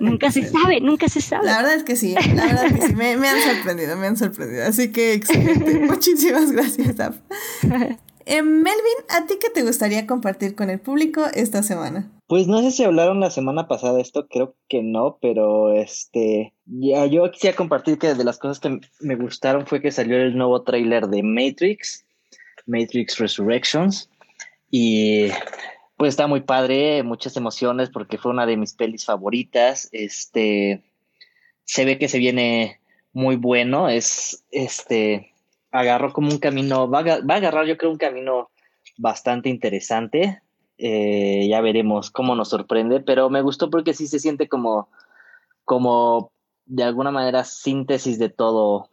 Nunca 0.00 0.30
se 0.30 0.48
sabe, 0.48 0.80
nunca 0.80 1.08
se 1.08 1.20
sabe. 1.20 1.46
La 1.46 1.58
verdad 1.58 1.74
es 1.74 1.84
que 1.84 1.96
sí, 1.96 2.14
la 2.34 2.46
verdad 2.46 2.66
es 2.66 2.72
que 2.72 2.86
sí, 2.88 2.94
me, 2.94 3.12
han 3.12 3.40
sorprendido, 3.40 3.96
me 3.96 4.06
han 4.06 4.16
sorprendido. 4.16 4.64
Así 4.66 4.90
que 4.92 5.14
excelente. 5.14 5.78
Muchísimas 5.80 6.52
gracias, 6.52 6.96
eh, 8.26 8.40
Melvin, 8.42 9.04
¿a 9.10 9.26
ti 9.26 9.34
qué 9.38 9.50
te 9.50 9.62
gustaría 9.62 10.06
compartir 10.06 10.54
con 10.54 10.70
el 10.70 10.80
público 10.80 11.26
esta 11.34 11.62
semana? 11.62 12.10
Pues 12.26 12.46
no 12.46 12.62
sé 12.62 12.70
si 12.70 12.84
hablaron 12.84 13.20
la 13.20 13.30
semana 13.30 13.68
pasada 13.68 14.00
esto, 14.00 14.28
creo 14.28 14.56
que 14.68 14.82
no, 14.82 15.18
pero 15.20 15.72
este, 15.72 16.54
ya 16.64 17.04
yo 17.06 17.30
quisiera 17.30 17.56
compartir 17.56 17.98
que 17.98 18.14
de 18.14 18.24
las 18.24 18.38
cosas 18.38 18.60
que 18.60 18.80
me 19.00 19.16
gustaron 19.16 19.66
fue 19.66 19.82
que 19.82 19.90
salió 19.90 20.16
el 20.16 20.36
nuevo 20.36 20.62
tráiler 20.62 21.08
de 21.08 21.22
Matrix 21.22 22.04
Matrix 22.66 23.18
Resurrections. 23.18 24.10
Y 24.70 25.28
pues 25.96 26.10
está 26.10 26.26
muy 26.26 26.40
padre, 26.40 27.02
muchas 27.02 27.36
emociones 27.36 27.90
porque 27.90 28.18
fue 28.18 28.32
una 28.32 28.46
de 28.46 28.56
mis 28.56 28.74
pelis 28.74 29.04
favoritas. 29.04 29.88
Este 29.92 30.82
se 31.64 31.84
ve 31.84 31.98
que 31.98 32.08
se 32.08 32.18
viene 32.18 32.80
muy 33.12 33.36
bueno. 33.36 33.88
Es 33.88 34.44
este 34.50 35.32
agarró 35.70 36.12
como 36.12 36.30
un 36.30 36.38
camino, 36.38 36.88
va 36.88 37.02
va 37.02 37.34
a 37.34 37.36
agarrar 37.36 37.66
yo 37.66 37.76
creo 37.76 37.90
un 37.90 37.98
camino 37.98 38.50
bastante 38.96 39.48
interesante. 39.48 40.40
Eh, 40.78 41.46
ya 41.48 41.60
veremos 41.60 42.10
cómo 42.10 42.34
nos 42.34 42.48
sorprende, 42.48 43.00
pero 43.00 43.30
me 43.30 43.42
gustó 43.42 43.70
porque 43.70 43.94
sí 43.94 44.08
se 44.08 44.18
siente 44.18 44.48
como, 44.48 44.88
como 45.64 46.32
de 46.66 46.82
alguna 46.82 47.12
manera 47.12 47.44
síntesis 47.44 48.18
de 48.18 48.28
todo, 48.28 48.88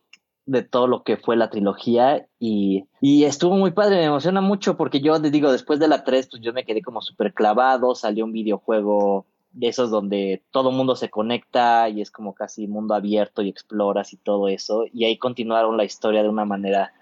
de 0.46 0.62
todo 0.62 0.88
lo 0.88 1.04
que 1.04 1.18
fue 1.18 1.36
la 1.36 1.50
trilogía 1.50 2.28
y, 2.40 2.86
y, 3.00 3.24
estuvo 3.24 3.56
muy 3.56 3.72
padre, 3.72 3.96
me 3.96 4.06
emociona 4.06 4.42
mucho 4.42 4.78
porque 4.78 5.02
yo 5.02 5.20
te 5.20 5.32
digo, 5.32 5.52
después 5.52 5.80
de 5.80 5.88
la 5.88 6.04
3, 6.04 6.28
pues 6.30 6.44
yo 6.44 6.54
me 6.54 6.66
quedé 6.66 6.84
como 6.84 7.02
súper 7.02 7.34
clavado, 7.34 7.96
salió 7.96 8.26
un 8.26 8.32
videojuego 8.32 9.26
de 9.52 9.68
esos 9.68 9.90
donde 9.90 10.44
todo 10.52 10.72
mundo 10.72 10.96
se 10.96 11.10
conecta 11.10 11.90
y 11.90 12.02
es 12.02 12.12
como 12.12 12.36
casi 12.36 12.68
mundo 12.68 12.94
abierto 12.94 13.42
y 13.42 13.50
exploras 13.50 14.14
y 14.14 14.18
todo 14.18 14.48
eso, 14.48 14.86
y 14.94 15.06
ahí 15.06 15.18
continuaron 15.18 15.78
la 15.78 15.84
historia 15.84 16.22
de 16.22 16.30
una 16.30 16.46
manera 16.46 16.94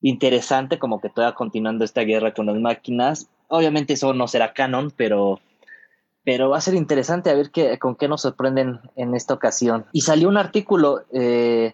interesante, 0.00 0.78
como 0.78 1.00
que 1.00 1.08
todavía 1.10 1.34
continuando 1.34 1.84
esta 1.84 2.02
guerra 2.02 2.32
con 2.32 2.46
las 2.46 2.56
máquinas. 2.56 3.28
Obviamente 3.48 3.94
eso 3.94 4.14
no 4.14 4.28
será 4.28 4.54
canon, 4.54 4.92
pero 4.96 5.40
pero 6.28 6.50
va 6.50 6.58
a 6.58 6.60
ser 6.60 6.74
interesante 6.74 7.30
a 7.30 7.34
ver 7.34 7.50
qué, 7.50 7.78
con 7.78 7.96
qué 7.96 8.06
nos 8.06 8.20
sorprenden 8.20 8.80
en 8.96 9.14
esta 9.14 9.32
ocasión. 9.32 9.86
Y 9.92 10.02
salió 10.02 10.28
un 10.28 10.36
artículo 10.36 11.06
eh, 11.10 11.72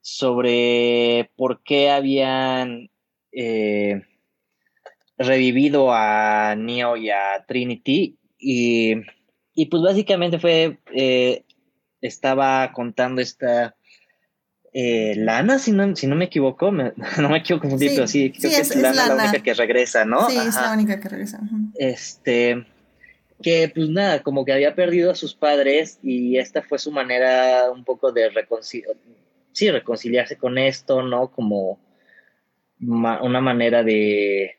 sobre 0.00 1.32
por 1.34 1.64
qué 1.64 1.90
habían 1.90 2.90
eh, 3.32 4.02
revivido 5.18 5.92
a 5.92 6.54
Neo 6.56 6.96
y 6.96 7.10
a 7.10 7.44
Trinity 7.44 8.18
y, 8.38 8.94
y 9.52 9.66
pues 9.66 9.82
básicamente 9.82 10.38
fue, 10.38 10.78
eh, 10.94 11.44
estaba 12.00 12.72
contando 12.72 13.20
esta 13.20 13.74
eh, 14.72 15.14
Lana, 15.16 15.58
si 15.58 15.72
no, 15.72 15.94
si 15.96 16.06
no 16.06 16.16
me 16.16 16.26
equivoco, 16.26 16.70
no 16.72 17.28
me 17.28 17.42
quiero 17.42 17.60
confundir, 17.60 17.90
sí, 17.90 17.94
pero 17.96 18.06
sí, 18.06 18.32
creo 18.32 18.50
que 18.50 18.60
es, 18.60 18.76
Lana, 18.76 19.06
la 19.06 19.14
única 19.14 19.42
que 19.42 19.54
regresa, 19.54 20.04
¿no? 20.04 20.28
Sí, 20.28 20.36
es 20.36 20.54
la 20.54 20.72
única 20.72 20.98
que 20.98 21.08
regresa. 21.08 21.40
Este, 21.74 22.66
que 23.42 23.70
pues 23.74 23.88
nada, 23.88 24.22
como 24.22 24.44
que 24.44 24.52
había 24.52 24.74
perdido 24.74 25.10
a 25.10 25.14
sus 25.14 25.34
padres 25.34 25.98
y 26.02 26.38
esta 26.38 26.62
fue 26.62 26.78
su 26.78 26.90
manera 26.90 27.70
un 27.70 27.84
poco 27.84 28.12
de 28.12 28.30
reconciliar 28.30 28.96
sí, 29.52 29.70
reconciliarse 29.70 30.36
con 30.36 30.58
esto, 30.58 31.02
¿no? 31.02 31.30
Como 31.30 31.78
una 32.80 33.40
manera 33.40 33.84
de, 33.84 34.58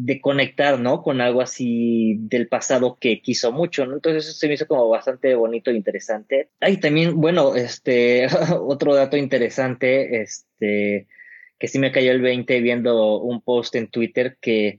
de 0.00 0.20
conectar, 0.20 0.78
¿no? 0.78 1.02
Con 1.02 1.20
algo 1.20 1.40
así 1.40 2.16
del 2.20 2.46
pasado 2.46 2.96
que 3.00 3.20
quiso 3.20 3.50
mucho, 3.50 3.84
¿no? 3.84 3.94
Entonces 3.94 4.28
eso 4.28 4.38
se 4.38 4.46
me 4.46 4.54
hizo 4.54 4.68
como 4.68 4.88
bastante 4.88 5.34
bonito 5.34 5.70
e 5.70 5.76
interesante. 5.76 6.50
Hay 6.60 6.76
también, 6.76 7.20
bueno, 7.20 7.56
este, 7.56 8.28
otro 8.60 8.94
dato 8.94 9.16
interesante, 9.16 10.22
este, 10.22 11.08
que 11.58 11.68
sí 11.68 11.80
me 11.80 11.90
cayó 11.90 12.12
el 12.12 12.20
20 12.20 12.60
viendo 12.60 13.18
un 13.18 13.40
post 13.40 13.74
en 13.74 13.88
Twitter 13.88 14.38
que 14.40 14.78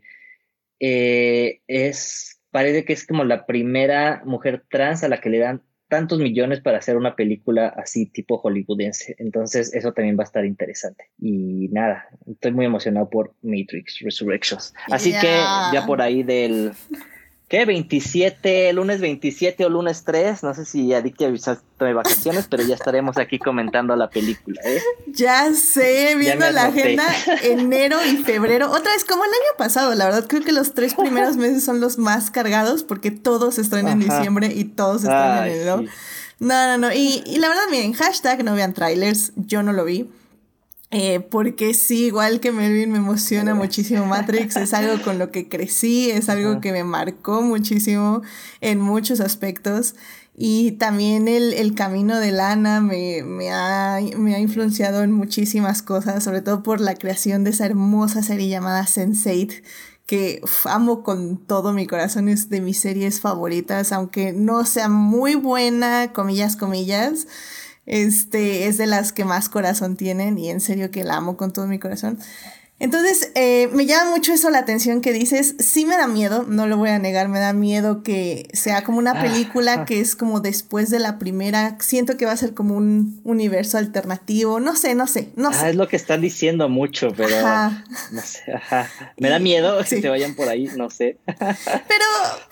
eh, 0.80 1.60
es, 1.68 2.40
parece 2.50 2.86
que 2.86 2.94
es 2.94 3.06
como 3.06 3.26
la 3.26 3.46
primera 3.46 4.22
mujer 4.24 4.64
trans 4.70 5.04
a 5.04 5.10
la 5.10 5.20
que 5.20 5.30
le 5.30 5.40
dan 5.40 5.64
tantos 5.90 6.20
millones 6.20 6.62
para 6.62 6.78
hacer 6.78 6.96
una 6.96 7.16
película 7.16 7.68
así 7.68 8.06
tipo 8.06 8.38
hollywoodense. 8.38 9.16
Entonces 9.18 9.74
eso 9.74 9.92
también 9.92 10.18
va 10.18 10.24
a 10.24 10.26
estar 10.26 10.46
interesante. 10.46 11.10
Y 11.20 11.68
nada, 11.72 12.08
estoy 12.28 12.52
muy 12.52 12.66
emocionado 12.66 13.10
por 13.10 13.34
Matrix 13.42 14.00
Resurrections. 14.02 14.74
Así 14.90 15.12
que 15.12 15.42
ya 15.74 15.84
por 15.86 16.02
ahí 16.02 16.24
del 16.24 16.72
¿Qué? 17.50 17.66
27, 17.66 18.72
lunes 18.74 19.02
27 19.02 19.66
o 19.66 19.70
lunes 19.70 20.04
3. 20.06 20.44
No 20.44 20.54
sé 20.54 20.66
si 20.66 20.94
Adictia 20.94 21.30
avisaste 21.30 21.64
de 21.84 21.94
vacaciones, 21.94 22.46
pero 22.48 22.62
ya 22.62 22.76
estaremos 22.76 23.18
aquí 23.18 23.40
comentando 23.40 23.96
la 23.96 24.08
película. 24.12 24.62
¿eh? 24.64 24.80
Ya 25.08 25.52
sé, 25.56 26.16
viendo 26.16 26.50
la 26.52 26.66
agenda, 26.66 27.08
enero 27.42 27.98
y 28.06 28.18
febrero. 28.18 28.70
Otra 28.70 28.94
vez, 28.94 29.04
como 29.04 29.24
el 29.24 29.32
año 29.32 29.58
pasado, 29.58 29.96
la 29.96 30.06
verdad, 30.06 30.28
creo 30.28 30.44
que 30.44 30.52
los 30.52 30.76
tres 30.76 30.94
primeros 30.94 31.38
meses 31.38 31.66
son 31.66 31.80
los 31.82 31.98
más 31.98 32.30
cargados 32.30 32.84
porque 32.84 33.10
todos 33.10 33.58
están 33.58 33.88
en 33.88 34.00
diciembre 34.00 34.54
y 34.54 34.66
todos 34.66 35.02
están 35.02 35.48
en 35.48 35.54
enero. 35.54 35.84
No, 36.38 36.68
no, 36.68 36.78
no. 36.78 36.94
Y, 36.94 37.24
y 37.26 37.40
la 37.40 37.50
verdad, 37.50 37.64
miren, 37.72 37.94
hashtag 37.94 38.44
no 38.44 38.54
vean 38.54 38.74
trailers. 38.74 39.32
Yo 39.36 39.64
no 39.64 39.74
lo 39.74 39.86
vi. 39.86 40.08
Eh, 40.92 41.20
porque 41.20 41.76
sí, 41.76 42.06
igual 42.06 42.40
que 42.40 42.52
Melvin 42.52 42.92
me 42.92 42.98
emociona 42.98 43.54
muchísimo 43.54 44.06
Matrix, 44.08 44.56
es 44.56 44.74
algo 44.74 45.00
con 45.04 45.20
lo 45.20 45.30
que 45.30 45.48
crecí, 45.48 46.10
es 46.10 46.30
algo 46.30 46.62
que 46.62 46.72
me 46.72 46.84
marcó 46.84 47.44
muchísimo 47.44 48.24
en 48.60 48.80
muchos 48.80 49.20
aspectos. 49.20 49.96
Y 50.36 50.74
también 50.74 51.28
el, 51.28 51.54
el 51.54 51.76
camino 51.76 52.18
de 52.18 52.32
Lana 52.32 52.82
me, 52.82 53.24
me, 53.24 53.52
ha, 53.52 54.00
me, 54.18 54.36
ha, 54.36 54.40
influenciado 54.40 55.04
en 55.04 55.12
muchísimas 55.12 55.82
cosas, 55.84 56.24
sobre 56.24 56.42
todo 56.42 56.64
por 56.64 56.80
la 56.82 56.96
creación 56.96 57.44
de 57.44 57.52
esa 57.52 57.66
hermosa 57.66 58.24
serie 58.24 58.48
llamada 58.48 58.84
Sense8 58.86 59.62
que 60.06 60.42
amo 60.66 61.04
con 61.04 61.38
todo 61.38 61.72
mi 61.72 61.86
corazón, 61.86 62.30
es 62.30 62.50
de 62.50 62.62
mis 62.62 62.80
series 62.80 63.22
favoritas, 63.22 63.92
aunque 63.92 64.34
no 64.34 64.66
sea 64.66 64.90
muy 64.90 65.36
buena, 65.36 66.14
comillas, 66.14 66.56
comillas 66.56 67.28
este, 67.90 68.68
es 68.68 68.78
de 68.78 68.88
las 68.88 69.12
que 69.12 69.26
más 69.26 69.50
corazón 69.50 69.98
tienen 69.98 70.38
y 70.38 70.50
en 70.50 70.62
serio 70.62 70.92
que 70.92 71.04
la 71.04 71.18
amo 71.18 71.36
con 71.36 71.52
todo 71.52 71.68
mi 71.68 71.80
corazón. 71.80 72.20
Entonces, 72.82 73.32
eh, 73.36 73.68
me 73.74 73.86
llama 73.86 74.12
mucho 74.12 74.32
eso 74.32 74.50
la 74.50 74.60
atención 74.60 75.02
que 75.02 75.12
dices. 75.12 75.56
Sí 75.60 75.86
me 75.86 75.98
da 75.98 76.08
miedo, 76.08 76.46
no 76.48 76.66
lo 76.66 76.78
voy 76.78 76.90
a 76.90 77.00
negar, 77.00 77.28
me 77.28 77.40
da 77.40 77.52
miedo 77.52 78.04
que 78.04 78.48
sea 78.54 78.86
como 78.86 79.00
una 79.00 79.12
ah, 79.12 79.22
película 79.22 79.84
que 79.84 80.00
es 80.00 80.16
como 80.16 80.40
después 80.40 80.90
de 80.90 81.00
la 81.00 81.20
primera. 81.20 81.76
Siento 81.82 82.16
que 82.16 82.26
va 82.26 82.32
a 82.32 82.38
ser 82.38 82.54
como 82.54 82.78
un 82.78 83.20
universo 83.26 83.78
alternativo. 83.78 84.62
No 84.62 84.78
sé, 84.78 84.96
no 84.96 85.08
sé, 85.08 85.30
no 85.36 85.50
ah, 85.52 85.70
Es 85.70 85.76
lo 85.76 85.90
que 85.90 85.98
están 85.98 86.22
diciendo 86.22 86.70
mucho, 86.70 87.12
pero 87.18 87.36
no 88.12 88.22
sé. 88.22 88.44
Me 89.18 89.28
da 89.28 89.40
miedo 89.40 89.78
que 89.80 90.02
se 90.02 90.08
vayan 90.08 90.34
por 90.34 90.48
ahí, 90.48 90.70
no 90.78 90.90
sé. 90.90 91.18
pero, 91.26 92.06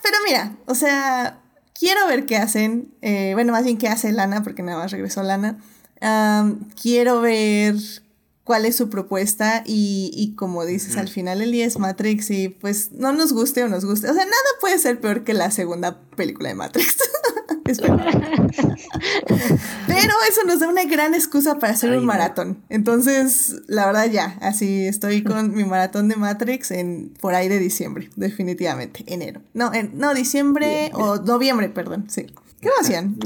pero 0.03 0.17
mira, 0.27 0.57
o 0.65 0.75
sea, 0.75 1.39
quiero 1.77 2.07
ver 2.07 2.25
qué 2.25 2.37
hacen. 2.37 2.93
Eh, 3.01 3.31
bueno, 3.33 3.51
más 3.51 3.63
bien 3.63 3.77
qué 3.77 3.87
hace 3.87 4.11
Lana, 4.11 4.43
porque 4.43 4.63
nada 4.63 4.79
más 4.79 4.91
regresó 4.91 5.23
Lana. 5.23 5.59
quiero 6.81 7.21
ver 7.21 7.75
cuál 8.43 8.65
es 8.65 8.77
su 8.77 8.89
propuesta 8.89 9.63
y, 9.65 10.11
y 10.13 10.35
como 10.35 10.65
dices, 10.65 10.95
al 10.95 11.09
final 11.09 11.41
el 11.41 11.51
día 11.51 11.65
es 11.65 11.79
Matrix 11.79 12.31
y 12.31 12.47
pues 12.47 12.93
no 12.93 13.11
nos 13.11 13.33
guste 13.33 13.63
o 13.63 13.67
nos 13.67 13.83
guste. 13.83 14.09
O 14.09 14.13
sea, 14.13 14.23
nada 14.23 14.37
puede 14.61 14.79
ser 14.79 15.01
peor 15.01 15.23
que 15.23 15.33
la 15.33 15.51
segunda 15.51 15.99
película 16.15 16.49
de 16.49 16.55
Matrix. 16.55 16.97
Pero 19.87 20.13
eso 20.29 20.43
nos 20.45 20.59
da 20.59 20.67
una 20.67 20.85
gran 20.85 21.13
excusa 21.13 21.59
para 21.59 21.73
hacer 21.73 21.91
un 21.91 22.05
maratón. 22.05 22.63
Entonces, 22.69 23.55
la 23.67 23.85
verdad 23.85 24.09
ya, 24.09 24.37
así 24.41 24.85
estoy 24.87 25.23
con 25.23 25.53
mi 25.53 25.65
maratón 25.65 26.07
de 26.07 26.15
Matrix 26.15 26.71
en 26.71 27.13
por 27.19 27.35
ahí 27.35 27.47
de 27.47 27.59
diciembre, 27.59 28.09
definitivamente, 28.15 29.03
enero. 29.07 29.41
No, 29.53 29.73
en, 29.73 29.97
no, 29.97 30.13
diciembre 30.13 30.91
o 30.93 31.17
noviembre, 31.17 31.69
perdón, 31.69 32.05
sí. 32.09 32.27
¿Qué 32.61 32.69
emoción? 32.69 33.19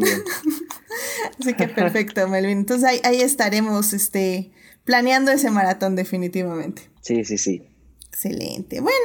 así 1.39 1.53
que 1.53 1.67
perfecto, 1.67 2.27
Melvin. 2.27 2.59
Entonces 2.59 2.87
ahí, 2.87 2.99
ahí 3.03 3.21
estaremos 3.21 3.93
este, 3.93 4.51
planeando 4.83 5.31
ese 5.31 5.49
maratón 5.49 5.95
definitivamente. 5.95 6.89
Sí, 7.01 7.23
sí, 7.23 7.37
sí. 7.37 7.70
Excelente. 8.23 8.81
Bueno, 8.81 8.97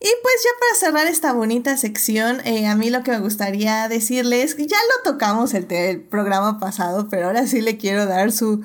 y 0.00 0.08
pues 0.22 0.34
ya 0.42 0.50
para 0.58 0.80
cerrar 0.80 1.06
esta 1.06 1.34
bonita 1.34 1.76
sección, 1.76 2.40
eh, 2.46 2.66
a 2.66 2.74
mí 2.74 2.88
lo 2.88 3.02
que 3.02 3.10
me 3.10 3.18
gustaría 3.18 3.86
decirles, 3.86 4.56
ya 4.56 4.78
lo 4.78 5.12
tocamos 5.12 5.52
el, 5.52 5.70
el, 5.70 6.00
programa 6.00 6.58
pasado, 6.58 7.08
pero 7.10 7.26
ahora 7.26 7.46
sí 7.46 7.60
le 7.60 7.76
quiero 7.76 8.06
dar 8.06 8.32
su 8.32 8.62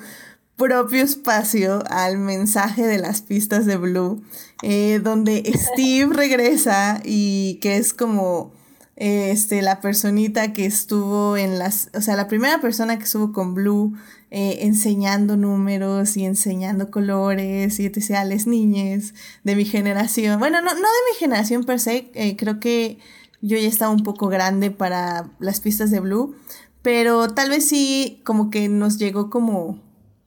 propio 0.56 1.02
espacio 1.02 1.82
al 1.90 2.16
mensaje 2.16 2.86
de 2.86 2.96
las 2.96 3.20
pistas 3.20 3.66
de 3.66 3.76
Blue, 3.76 4.22
eh, 4.62 4.98
donde 5.02 5.42
Steve 5.74 6.10
regresa 6.14 7.02
y 7.04 7.58
que 7.60 7.76
es 7.76 7.92
como 7.92 8.54
este, 8.96 9.60
la 9.60 9.82
personita 9.82 10.54
que 10.54 10.64
estuvo 10.64 11.36
en 11.36 11.58
las, 11.58 11.90
o 11.92 12.00
sea, 12.00 12.16
la 12.16 12.28
primera 12.28 12.62
persona 12.62 12.96
que 12.96 13.04
estuvo 13.04 13.32
con 13.32 13.52
Blue 13.52 13.92
eh, 14.30 14.58
enseñando 14.62 15.36
números 15.36 16.16
y 16.16 16.24
enseñando 16.24 16.90
colores 16.90 17.80
y 17.80 17.86
etc. 17.86 18.10
a 18.16 18.24
las 18.24 18.46
niñas 18.46 19.14
de 19.42 19.56
mi 19.56 19.64
generación. 19.64 20.38
Bueno, 20.38 20.60
no, 20.60 20.74
no 20.74 20.80
de 20.80 21.12
mi 21.12 21.18
generación 21.18 21.64
per 21.64 21.80
se, 21.80 22.10
eh, 22.14 22.36
creo 22.36 22.60
que 22.60 22.98
yo 23.40 23.56
ya 23.56 23.68
estaba 23.68 23.92
un 23.92 24.02
poco 24.02 24.28
grande 24.28 24.70
para 24.70 25.30
las 25.38 25.60
pistas 25.60 25.90
de 25.90 26.00
Blue, 26.00 26.34
pero 26.82 27.28
tal 27.28 27.50
vez 27.50 27.68
sí 27.68 28.20
como 28.24 28.50
que 28.50 28.68
nos 28.68 28.98
llegó 28.98 29.30
como 29.30 29.80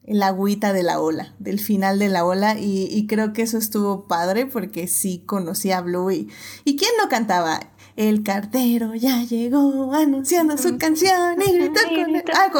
el 0.04 0.24
agüita 0.24 0.74
de 0.74 0.84
la 0.84 1.00
ola, 1.00 1.36
del 1.40 1.60
final 1.60 2.00
de 2.00 2.10
la 2.10 2.26
ola, 2.26 2.58
y, 2.60 3.06
creo 3.08 3.34
que 3.34 3.44
eso 3.44 3.58
estuvo 3.58 4.08
padre 4.08 4.46
porque 4.46 4.88
sí 4.88 5.24
conocí 5.26 5.72
a 5.72 5.82
Blue 5.82 6.12
y, 6.12 6.30
¿y 6.66 6.76
quién 6.76 6.92
no 7.02 7.08
cantaba? 7.08 7.60
El 7.98 8.24
cartero 8.24 8.96
ya 8.96 9.24
llegó 9.24 9.94
anunciando 9.94 10.58
su 10.58 10.78
canción 10.78 11.42
y 11.46 11.52
gritó 11.54 11.82
con 11.88 12.16
el... 12.16 12.24
Ah, 12.34 12.52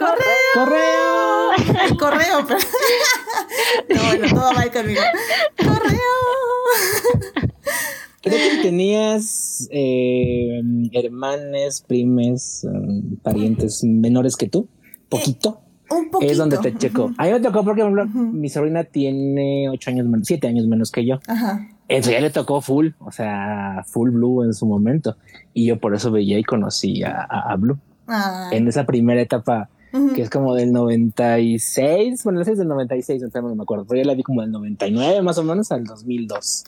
correo. 0.00 0.54
Correo. 0.54 1.98
correo, 1.98 2.46
pero... 2.46 2.58
no, 3.94 4.08
bueno, 4.08 4.34
todo 4.34 4.52
mal 4.52 4.72
conmigo. 4.72 5.00
Correo. 5.58 6.00
Creo 8.22 8.38
que 8.38 8.62
tenías 8.62 9.68
eh, 9.70 10.60
hermanes, 10.92 11.84
primes, 11.86 12.66
um, 12.70 13.16
parientes 13.16 13.84
menores 13.84 14.36
que 14.36 14.48
tú, 14.48 14.68
poquito. 15.08 15.60
Eh, 15.62 15.94
un 15.94 16.10
poquito. 16.10 16.32
Es 16.32 16.38
donde 16.38 16.58
te 16.58 16.76
checo. 16.76 17.12
A 17.16 17.24
mí 17.24 17.32
me 17.32 17.40
tocó 17.40 17.64
porque 17.64 17.82
mi 17.84 18.48
sobrina 18.48 18.84
tiene 18.84 19.68
ocho 19.68 19.90
años 19.90 20.06
menos, 20.06 20.26
siete 20.26 20.46
años 20.46 20.66
menos 20.66 20.90
que 20.90 21.06
yo. 21.06 21.18
Ajá. 21.26 21.68
Eso 21.90 22.12
ya 22.12 22.20
le 22.20 22.30
tocó 22.30 22.60
full, 22.60 22.90
o 23.00 23.10
sea, 23.10 23.82
full 23.84 24.10
blue 24.10 24.44
en 24.44 24.54
su 24.54 24.64
momento. 24.64 25.16
Y 25.52 25.66
yo 25.66 25.80
por 25.80 25.92
eso 25.92 26.12
veía 26.12 26.38
y 26.38 26.44
conocí 26.44 27.02
a, 27.02 27.56
Blue. 27.58 27.78
En 28.52 28.68
esa 28.68 28.86
primera 28.86 29.20
etapa, 29.20 29.68
que 30.14 30.22
es 30.22 30.30
como 30.30 30.54
del 30.54 30.72
96, 30.72 32.22
bueno, 32.24 32.40
ese 32.40 32.52
es 32.52 32.58
del 32.58 32.68
96, 32.68 33.22
no 33.34 33.54
me 33.54 33.62
acuerdo, 33.62 33.84
pero 33.86 34.00
yo 34.00 34.06
la 34.06 34.14
vi 34.14 34.22
como 34.22 34.42
del 34.42 34.52
99 34.52 35.22
más 35.22 35.38
o 35.38 35.44
menos 35.44 35.72
al 35.72 35.84
2002. 35.84 36.64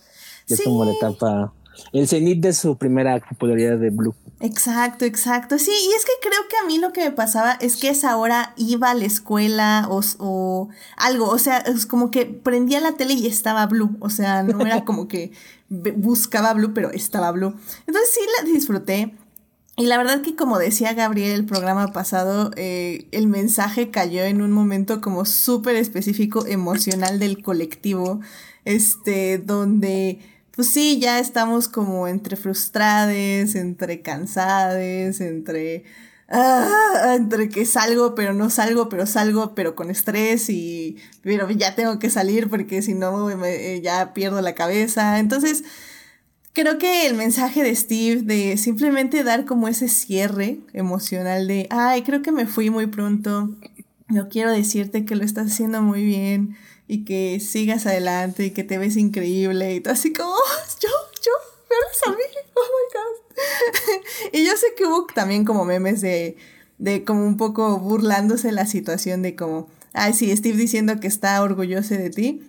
Es 0.49 0.63
como 0.63 0.85
la 0.85 0.93
etapa 0.93 1.53
el 1.93 2.09
cenit 2.09 2.41
de 2.41 2.53
su 2.53 2.77
primera 2.77 3.21
popularidad 3.21 3.79
de 3.79 3.91
Blue. 3.91 4.15
Exacto, 4.41 5.05
exacto. 5.05 5.59
Sí, 5.59 5.71
y 5.71 5.93
es 5.93 6.05
que 6.05 6.13
creo 6.21 6.41
que 6.49 6.57
a 6.57 6.67
mí 6.67 6.79
lo 6.79 6.93
que 6.93 7.05
me 7.05 7.13
pasaba 7.13 7.53
es 7.53 7.77
que 7.77 7.89
esa 7.89 8.17
hora 8.17 8.55
iba 8.57 8.91
a 8.91 8.95
la 8.95 9.05
escuela 9.05 9.87
o, 9.89 10.01
o 10.19 10.69
algo, 10.97 11.29
o 11.29 11.39
sea, 11.39 11.59
es 11.59 11.87
como 11.87 12.11
que 12.11 12.27
prendía 12.27 12.81
la 12.81 12.93
tele 12.93 13.15
y 13.15 13.27
estaba 13.27 13.67
Blue, 13.67 13.97
o 14.01 14.11
sea, 14.11 14.43
no 14.43 14.65
era 14.67 14.85
como 14.85 15.07
que 15.09 15.33
buscaba 15.69 16.53
Blue, 16.55 16.73
pero 16.75 16.91
estaba 16.91 17.31
Blue. 17.31 17.55
Entonces 17.87 18.11
sí 18.13 18.21
la 18.39 18.51
disfruté. 18.51 19.15
Y 19.77 19.87
la 19.87 19.97
verdad 19.97 20.21
que 20.21 20.37
como 20.37 20.59
decía 20.59 20.93
Gabriel 20.93 21.33
el 21.33 21.47
programa 21.47 21.89
pasado, 21.89 22.51
eh, 22.57 23.09
el 23.11 23.27
mensaje 23.27 23.91
cayó 23.91 24.23
en 24.23 24.43
un 24.43 24.53
momento 24.53 25.01
como 25.01 25.25
súper 25.25 25.77
específico, 25.77 26.47
emocional 26.47 27.19
del 27.19 27.43
colectivo, 27.43 28.21
este, 28.65 29.39
donde 29.39 30.21
pues 30.55 30.69
sí, 30.73 30.99
ya 31.01 31.19
estamos 31.19 31.69
como 31.69 32.07
entre 32.09 32.37
frustrades, 32.37 33.55
entre 33.55 34.03
cansades, 34.03 35.21
entre... 35.21 35.85
Ah, 36.35 37.15
entre 37.17 37.51
que 37.51 37.67
salgo 37.67 38.15
pero 38.15 38.33
no 38.33 38.49
salgo, 38.49 38.89
pero 38.89 39.07
salgo 39.07 39.55
pero 39.55 39.75
con 39.75 39.91
estrés 39.91 40.49
y 40.49 40.97
pero 41.23 41.51
ya 41.51 41.75
tengo 41.75 41.99
que 41.99 42.09
salir 42.09 42.49
porque 42.49 42.81
si 42.81 42.95
no 42.95 43.27
me, 43.37 43.81
ya 43.83 44.15
pierdo 44.15 44.41
la 44.41 44.55
cabeza. 44.55 45.19
Entonces, 45.19 45.63
creo 46.53 46.79
que 46.79 47.07
el 47.07 47.15
mensaje 47.15 47.63
de 47.63 47.75
Steve 47.75 48.23
de 48.23 48.57
simplemente 48.57 49.25
dar 49.25 49.45
como 49.45 49.69
ese 49.69 49.89
cierre 49.89 50.59
emocional 50.73 51.47
de, 51.47 51.67
ay, 51.71 52.03
creo 52.03 52.23
que 52.23 52.33
me 52.33 52.47
fui 52.47 52.71
muy 52.71 52.87
pronto, 52.87 53.51
no 54.09 54.29
quiero 54.29 54.51
decirte 54.51 55.05
que 55.05 55.17
lo 55.17 55.25
estás 55.25 55.53
haciendo 55.53 55.83
muy 55.83 56.05
bien, 56.05 56.57
y 56.93 57.05
que 57.05 57.41
sigas 57.41 57.87
adelante 57.87 58.45
y 58.45 58.51
que 58.51 58.65
te 58.65 58.77
ves 58.77 58.99
increíble 58.99 59.75
y 59.75 59.81
todo 59.81 59.95
así 59.95 60.13
como, 60.13 60.31
oh, 60.31 60.39
yo, 60.79 60.89
yo, 61.25 61.33
me 61.71 61.77
ves 61.89 62.03
a 62.07 62.11
mí, 62.11 62.17
oh 62.55 62.61
my 62.61 62.99
god. 62.99 64.33
y 64.33 64.45
yo 64.45 64.53
sé 64.59 64.67
que 64.77 64.85
hubo 64.85 65.07
también 65.07 65.47
como 65.47 65.65
memes 65.65 66.03
de, 66.03 66.37
de 66.77 67.03
como 67.05 67.27
un 67.27 67.39
poco 67.39 67.79
burlándose 67.79 68.53
la 68.53 68.67
situación 68.67 69.23
de 69.23 69.35
como, 69.37 69.69
ay, 69.95 70.13
sí, 70.13 70.37
Steve 70.37 70.59
diciendo 70.59 71.01
que 71.01 71.07
está 71.07 71.43
orgulloso 71.43 71.95
de 71.95 72.11
ti, 72.11 72.43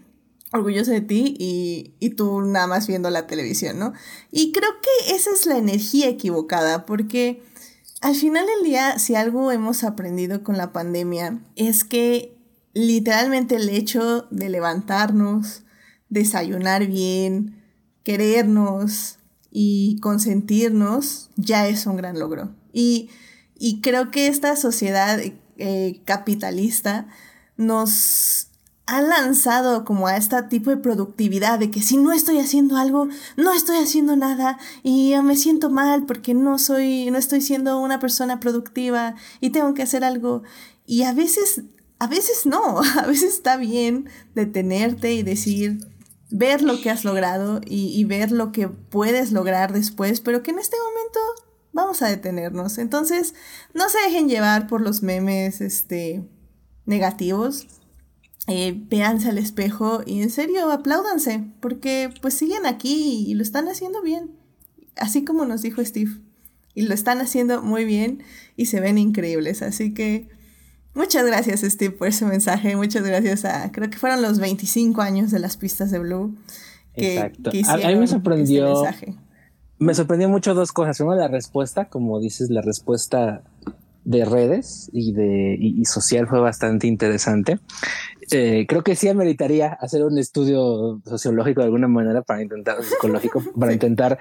orgulloso 0.54 0.92
de 0.92 1.02
ti 1.02 1.36
y, 1.38 1.96
y 2.00 2.12
tú 2.12 2.42
nada 2.42 2.68
más 2.68 2.88
viendo 2.88 3.10
la 3.10 3.28
televisión, 3.28 3.80
¿no? 3.80 3.94
Y 4.32 4.52
creo 4.52 4.70
que 4.82 5.16
esa 5.16 5.32
es 5.32 5.46
la 5.46 5.58
energía 5.58 6.08
equivocada 6.10 6.86
porque... 6.86 7.44
Al 8.02 8.16
final 8.16 8.46
del 8.46 8.70
día, 8.70 9.00
si 9.00 9.16
algo 9.16 9.50
hemos 9.54 9.86
aprendido 9.86 10.44
con 10.44 10.58
la 10.58 10.74
pandemia, 10.74 11.39
es 11.56 11.86
que 11.86 12.36
literalmente 12.74 13.56
el 13.56 13.70
hecho 13.70 14.28
de 14.30 14.50
levantarnos, 14.50 15.63
desayunar 16.10 16.86
bien, 16.88 17.62
querernos 18.04 19.20
y 19.52 20.00
consentirnos 20.02 21.30
ya 21.36 21.68
es 21.68 21.86
un 21.86 21.96
gran 21.96 22.20
logro. 22.20 22.56
Y, 22.72 23.10
creo 23.82 24.12
que 24.12 24.28
esta 24.28 24.56
sociedad 24.56 25.20
eh, 25.58 26.02
capitalista 26.06 27.08
nos 27.56 28.50
ha 28.86 29.02
lanzado 29.02 29.86
como 29.86 30.08
a 30.08 30.17
este 30.17 30.41
tipo 30.43 30.69
de 30.69 30.78
productividad 30.78 31.58
de 31.58 31.72
que 31.72 31.82
si 31.82 31.98
no 31.98 32.12
estoy 32.12 32.39
haciendo 32.39 32.78
algo, 32.78 33.08
no 33.38 33.54
estoy 33.54 33.78
haciendo 33.78 34.15
nada 34.15 34.58
y 34.84 35.13
me 35.24 35.38
siento 35.38 35.69
mal 35.69 36.06
porque 36.06 36.34
no 36.34 36.60
soy, 36.60 37.10
no 37.10 37.17
estoy 37.17 37.41
siendo 37.41 37.80
una 37.80 38.00
persona 38.00 38.39
productiva 38.39 39.15
y 39.39 39.52
tengo 39.52 39.74
que 39.74 39.84
hacer 39.84 40.04
algo. 40.04 40.43
Y 40.86 41.04
a 41.04 41.13
veces 41.13 41.63
a 42.04 42.08
veces 42.08 42.46
no, 42.46 42.82
a 43.00 43.06
veces 43.08 43.34
está 43.34 43.56
bien 43.58 44.10
detenerte 44.36 45.13
y 45.13 45.24
decir, 45.24 45.88
ver 46.30 46.62
lo 46.62 46.82
que 46.82 46.89
has 46.89 47.06
logrado 47.06 47.62
y, 47.65 48.04
ver 48.06 48.32
lo 48.32 48.52
que 48.52 48.67
puedes 48.67 49.32
lograr 49.32 49.72
después, 49.72 50.19
pero 50.19 50.43
que 50.43 50.52
en 50.52 50.60
este 50.60 50.76
momento 50.78 51.19
vamos 51.72 52.02
a 52.02 52.10
detenernos. 52.10 52.78
Entonces, 52.78 53.36
no 53.74 53.88
se 53.88 54.00
dejen 54.00 54.28
llevar 54.28 54.67
por 54.67 54.82
los 54.82 55.02
memes 55.02 55.62
este, 55.62 56.28
negativos. 56.86 57.67
Eh, 58.47 58.77
véanse 58.89 59.29
al 59.29 59.38
espejo 59.38 60.01
y 60.06 60.21
en 60.21 60.29
serio 60.29 60.69
apláudanse, 60.71 61.45
porque 61.62 62.10
pues 62.21 62.34
siguen 62.34 62.65
aquí 62.65 63.25
y 63.27 63.34
lo 63.36 63.41
están 63.41 63.69
haciendo 63.69 64.01
bien, 64.01 64.32
así 64.97 65.23
como 65.23 65.45
nos 65.45 65.62
dijo 65.62 65.84
Steve. 65.84 66.12
Y 66.75 66.84
lo 66.84 66.93
están 66.93 67.21
haciendo 67.21 67.62
muy 67.62 67.86
bien 67.86 68.23
y 68.58 68.65
se 68.65 68.79
ven 68.79 68.97
increíbles. 68.97 69.62
Así 69.62 69.93
que 69.93 70.27
Muchas 70.95 71.25
gracias, 71.25 71.62
Steve, 71.62 71.95
por 71.95 72.08
ese 72.08 72.25
mensaje. 72.25 72.75
Muchas 72.75 73.03
gracias 73.03 73.45
a, 73.45 73.71
creo 73.71 73.89
que 73.89 73.97
fueron 73.97 74.21
los 74.21 74.39
25 74.39 75.01
años 75.01 75.32
de 75.32 75.39
las 75.39 75.58
pistas 75.58 75.89
de 75.89 75.99
Blue. 75.99 76.36
Que, 76.95 77.15
Exacto. 77.15 77.49
a, 77.49 77.88
mí 77.88 77.95
me 77.95 78.08
sorprendió. 78.08 78.84
me 79.79 79.95
sorprendió 79.95 80.29
mucho 80.29 80.53
dos 80.53 80.71
cosas. 80.71 80.99
Una, 80.99 81.15
la 81.15 81.27
respuesta, 81.27 81.86
como 81.86 82.19
dices, 82.19 82.51
la 82.51 82.62
respuesta 82.62 83.41
de 84.06 84.25
redes 84.25 84.89
y 84.93 85.13
de 85.13 85.58
y, 85.60 85.84
social 85.86 86.27
fue 86.27 86.39
bastante 86.39 86.86
interesante. 86.86 87.60
Eh, 88.34 88.65
creo 88.67 88.84
que 88.84 88.96
sí 88.96 89.08
ameritaría 89.08 89.74
hacer 89.74 90.04
un 90.04 90.17
estudio 90.17 91.02
sociológico 91.06 91.62
de 91.62 91.65
alguna 91.65 91.88
manera 91.88 92.22
para 92.22 92.41
intentar, 92.41 92.84
psicológico, 92.84 93.41
para 93.60 93.74
intentar 93.74 94.17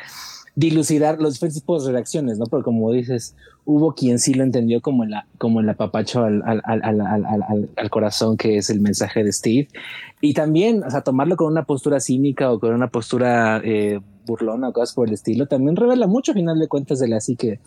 dilucidar 0.54 1.18
los 1.18 1.34
diferentes 1.34 1.62
tipos 1.62 1.86
de 1.86 1.92
reacciones, 1.92 2.38
¿no? 2.38 2.44
Porque 2.44 2.64
como 2.64 2.92
dices, 2.92 3.34
hubo 3.64 3.94
quien 3.94 4.18
sí 4.18 4.34
lo 4.34 4.44
entendió 4.44 4.82
como 4.82 5.04
la, 5.06 5.26
como 5.38 5.60
el 5.60 5.68
apapacho 5.68 6.24
al, 6.24 6.42
al, 6.44 6.60
al, 6.64 7.70
al, 7.76 7.90
corazón, 7.90 8.36
que 8.36 8.58
es 8.58 8.68
el 8.68 8.80
mensaje 8.80 9.24
de 9.24 9.32
Steve. 9.32 9.68
Y 10.20 10.34
también, 10.34 10.84
o 10.84 10.90
sea, 10.90 11.00
tomarlo 11.00 11.36
con 11.36 11.46
una 11.46 11.64
postura 11.64 12.00
cínica 12.00 12.52
o 12.52 12.60
con 12.60 12.74
una 12.74 12.88
postura 12.88 13.62
eh, 13.64 14.00
burlona 14.26 14.68
o 14.68 14.72
cosas 14.74 14.94
por 14.94 15.08
el 15.08 15.14
estilo, 15.14 15.46
también 15.46 15.74
revela 15.74 16.06
mucho, 16.06 16.32
a 16.32 16.34
final 16.34 16.58
de 16.58 16.68
cuentas, 16.68 16.98
de 16.98 17.08
la 17.08 17.20
psique 17.20 17.60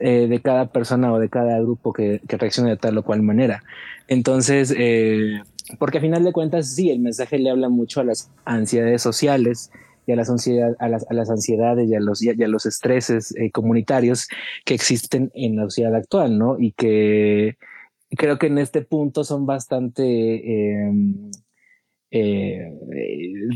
eh, 0.00 0.26
de 0.26 0.40
cada 0.40 0.66
persona 0.66 1.12
o 1.12 1.20
de 1.20 1.28
cada 1.28 1.60
grupo 1.60 1.92
que, 1.92 2.20
que 2.26 2.36
reacciona 2.36 2.70
de 2.70 2.76
tal 2.76 2.98
o 2.98 3.04
cual 3.04 3.22
manera. 3.22 3.62
Entonces, 4.08 4.74
eh, 4.76 5.40
porque 5.78 5.98
a 5.98 6.00
final 6.00 6.24
de 6.24 6.32
cuentas, 6.32 6.74
sí, 6.74 6.90
el 6.90 7.00
mensaje 7.00 7.38
le 7.38 7.50
habla 7.50 7.68
mucho 7.68 8.00
a 8.00 8.04
las 8.04 8.30
ansiedades 8.44 9.02
sociales 9.02 9.70
y 10.06 10.12
a 10.12 10.16
las, 10.16 10.28
ansiedad, 10.28 10.76
a 10.78 10.88
las, 10.88 11.06
a 11.10 11.14
las 11.14 11.30
ansiedades 11.30 11.88
y 11.88 11.94
a 11.94 12.00
los, 12.00 12.22
a 12.22 12.48
los 12.48 12.66
estreses 12.66 13.34
eh, 13.36 13.50
comunitarios 13.50 14.28
que 14.64 14.74
existen 14.74 15.30
en 15.34 15.56
la 15.56 15.64
sociedad 15.64 15.94
actual, 15.94 16.38
¿no? 16.38 16.58
Y 16.58 16.72
que 16.72 17.56
creo 18.10 18.38
que 18.38 18.48
en 18.48 18.58
este 18.58 18.82
punto 18.82 19.24
son 19.24 19.46
bastante 19.46 20.82
em, 20.84 21.30
eh, 22.10 22.70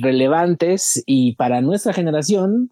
relevantes 0.01 1.03
y 1.07 1.37
para 1.37 1.61
nuestra 1.61 1.93
generación 1.93 2.71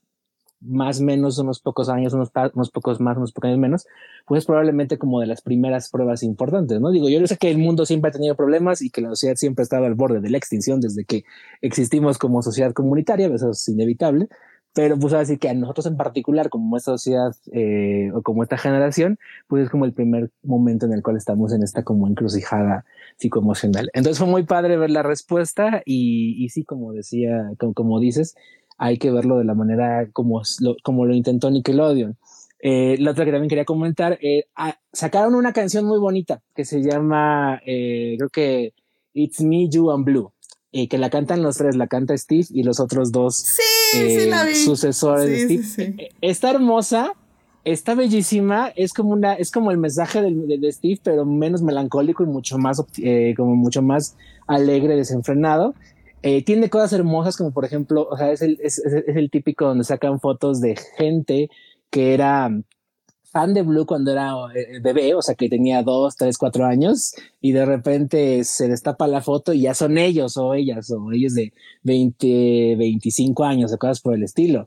más 0.60 1.00
menos 1.00 1.38
unos 1.38 1.60
pocos 1.60 1.88
años, 1.88 2.12
unos, 2.12 2.30
unos 2.54 2.70
pocos 2.70 3.00
más, 3.00 3.16
unos 3.16 3.32
pocos 3.32 3.48
años 3.48 3.58
menos, 3.60 3.86
pues 4.26 4.44
probablemente 4.44 4.98
como 4.98 5.20
de 5.20 5.26
las 5.26 5.42
primeras 5.42 5.90
pruebas 5.90 6.22
importantes, 6.22 6.80
¿no? 6.80 6.90
Digo, 6.90 7.08
yo 7.08 7.24
sé 7.26 7.36
que 7.36 7.50
el 7.50 7.58
mundo 7.58 7.86
siempre 7.86 8.08
ha 8.08 8.12
tenido 8.12 8.34
problemas 8.34 8.82
y 8.82 8.90
que 8.90 9.00
la 9.00 9.10
sociedad 9.10 9.36
siempre 9.36 9.62
ha 9.62 9.64
estado 9.64 9.86
al 9.86 9.94
borde 9.94 10.20
de 10.20 10.30
la 10.30 10.38
extinción 10.38 10.80
desde 10.80 11.04
que 11.04 11.24
existimos 11.60 12.18
como 12.18 12.42
sociedad 12.42 12.72
comunitaria, 12.72 13.26
eso 13.28 13.50
es 13.50 13.68
inevitable, 13.68 14.28
pero 14.76 14.98
pues 14.98 15.14
así 15.14 15.38
que 15.38 15.48
a 15.48 15.54
nosotros 15.54 15.86
en 15.86 15.96
particular, 15.96 16.50
como 16.50 16.76
esta 16.76 16.90
sociedad 16.92 17.34
eh, 17.50 18.10
o 18.12 18.20
como 18.20 18.42
esta 18.42 18.58
generación, 18.58 19.18
pues 19.48 19.64
es 19.64 19.70
como 19.70 19.86
el 19.86 19.94
primer 19.94 20.30
momento 20.42 20.84
en 20.84 20.92
el 20.92 21.02
cual 21.02 21.16
estamos 21.16 21.54
en 21.54 21.62
esta 21.62 21.82
como 21.82 22.06
encrucijada 22.06 22.84
psicoemocional. 23.16 23.88
Entonces 23.94 24.18
fue 24.18 24.28
muy 24.28 24.42
padre 24.42 24.76
ver 24.76 24.90
la 24.90 25.02
respuesta 25.02 25.80
y, 25.86 26.44
y 26.44 26.50
sí, 26.50 26.62
como 26.62 26.92
decía, 26.92 27.52
como, 27.58 27.72
como, 27.72 28.00
dices, 28.00 28.34
hay 28.78 28.98
que 28.98 29.10
verlo 29.10 29.38
de 29.38 29.44
la 29.44 29.54
manera 29.54 30.08
como 30.12 30.42
lo, 30.60 30.76
como 30.82 31.06
lo 31.06 31.14
intentó 31.14 31.50
Nickelodeon. 31.50 32.16
Eh, 32.60 32.96
la 32.98 33.10
otra 33.10 33.24
que 33.24 33.32
también 33.32 33.48
quería 33.48 33.64
comentar, 33.64 34.18
eh, 34.22 34.46
ah, 34.56 34.78
sacaron 34.92 35.34
una 35.34 35.52
canción 35.52 35.84
muy 35.84 35.98
bonita 35.98 36.42
que 36.54 36.64
se 36.64 36.82
llama, 36.82 37.60
eh, 37.66 38.14
creo 38.18 38.30
que 38.30 38.72
It's 39.12 39.40
Me, 39.40 39.68
You 39.68 39.90
and 39.90 40.04
Blue, 40.04 40.32
y 40.72 40.88
que 40.88 40.98
la 40.98 41.10
cantan 41.10 41.42
los 41.42 41.58
tres, 41.58 41.76
la 41.76 41.86
canta 41.86 42.16
Steve 42.16 42.46
y 42.50 42.62
los 42.62 42.80
otros 42.80 43.12
dos 43.12 43.56
sucesores 44.64 45.48
de 45.48 45.62
Steve. 45.62 46.10
Está 46.20 46.50
hermosa, 46.50 47.12
está 47.64 47.94
bellísima, 47.94 48.72
es 48.74 48.92
como 48.92 49.10
una, 49.10 49.34
es 49.34 49.50
como 49.50 49.70
el 49.70 49.78
mensaje 49.78 50.22
de, 50.22 50.58
de 50.58 50.72
Steve, 50.72 50.98
pero 51.02 51.24
menos 51.24 51.62
melancólico 51.62 52.24
y 52.24 52.26
mucho 52.26 52.58
más, 52.58 52.82
como 53.36 53.54
mucho 53.54 53.82
más 53.82 54.16
alegre, 54.46 54.96
desenfrenado. 54.96 55.74
Tiene 56.44 56.70
cosas 56.70 56.92
hermosas 56.92 57.36
como 57.36 57.52
por 57.52 57.64
ejemplo, 57.64 58.08
o 58.10 58.16
sea, 58.16 58.32
es 58.32 58.42
el, 58.42 58.58
es, 58.62 58.78
es 58.78 59.16
el 59.16 59.30
típico 59.30 59.66
donde 59.66 59.84
sacan 59.84 60.20
fotos 60.20 60.60
de 60.60 60.76
gente 60.96 61.50
que 61.90 62.14
era 62.14 62.50
fan 63.36 63.52
de 63.52 63.60
Blue 63.60 63.84
cuando 63.84 64.12
era 64.12 64.32
eh, 64.54 64.80
bebé, 64.80 65.14
o 65.14 65.20
sea 65.20 65.34
que 65.34 65.50
tenía 65.50 65.82
dos, 65.82 66.16
tres, 66.16 66.38
cuatro 66.38 66.64
años, 66.64 67.12
y 67.42 67.52
de 67.52 67.66
repente 67.66 68.44
se 68.44 68.66
destapa 68.66 69.06
la 69.06 69.20
foto 69.20 69.52
y 69.52 69.60
ya 69.62 69.74
son 69.74 69.98
ellos 69.98 70.38
o 70.38 70.54
ellas, 70.54 70.90
o 70.90 71.12
ellos 71.12 71.34
de 71.34 71.52
20, 71.82 72.76
25 72.76 73.44
años, 73.44 73.72
o 73.74 73.78
cosas 73.78 74.00
por 74.00 74.14
el 74.14 74.22
estilo. 74.22 74.64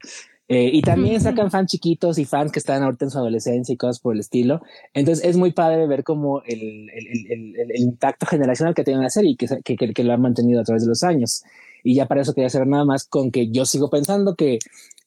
Eh, 0.51 0.71
y 0.73 0.81
también 0.81 1.21
sacan 1.21 1.51
fans 1.51 1.69
chiquitos 1.69 2.17
y 2.17 2.25
fans 2.25 2.51
que 2.51 2.57
están 2.57 2.81
ahorita 2.81 3.05
en 3.05 3.11
su 3.11 3.19
adolescencia 3.19 3.71
y 3.71 3.77
cosas 3.77 3.99
por 3.99 4.15
el 4.15 4.19
estilo. 4.19 4.61
Entonces 4.95 5.23
es 5.23 5.37
muy 5.37 5.51
padre 5.51 5.85
ver 5.85 6.03
como 6.03 6.41
el, 6.41 6.89
el, 6.89 7.31
el, 7.31 7.71
el 7.71 7.79
impacto 7.79 8.25
generacional 8.25 8.73
que 8.73 8.83
tiene 8.83 9.03
la 9.03 9.11
serie 9.11 9.31
y 9.31 9.35
que, 9.35 9.47
que, 9.63 9.93
que, 9.93 10.03
lo 10.03 10.11
han 10.11 10.21
mantenido 10.21 10.59
a 10.59 10.63
través 10.63 10.81
de 10.81 10.89
los 10.89 11.03
años. 11.03 11.43
Y 11.83 11.93
ya 11.93 12.07
para 12.07 12.21
eso 12.21 12.33
quería 12.33 12.47
hacer 12.47 12.65
nada 12.65 12.83
más 12.83 13.05
con 13.05 13.29
que 13.29 13.51
yo 13.51 13.63
sigo 13.65 13.91
pensando 13.91 14.35
que 14.35 14.57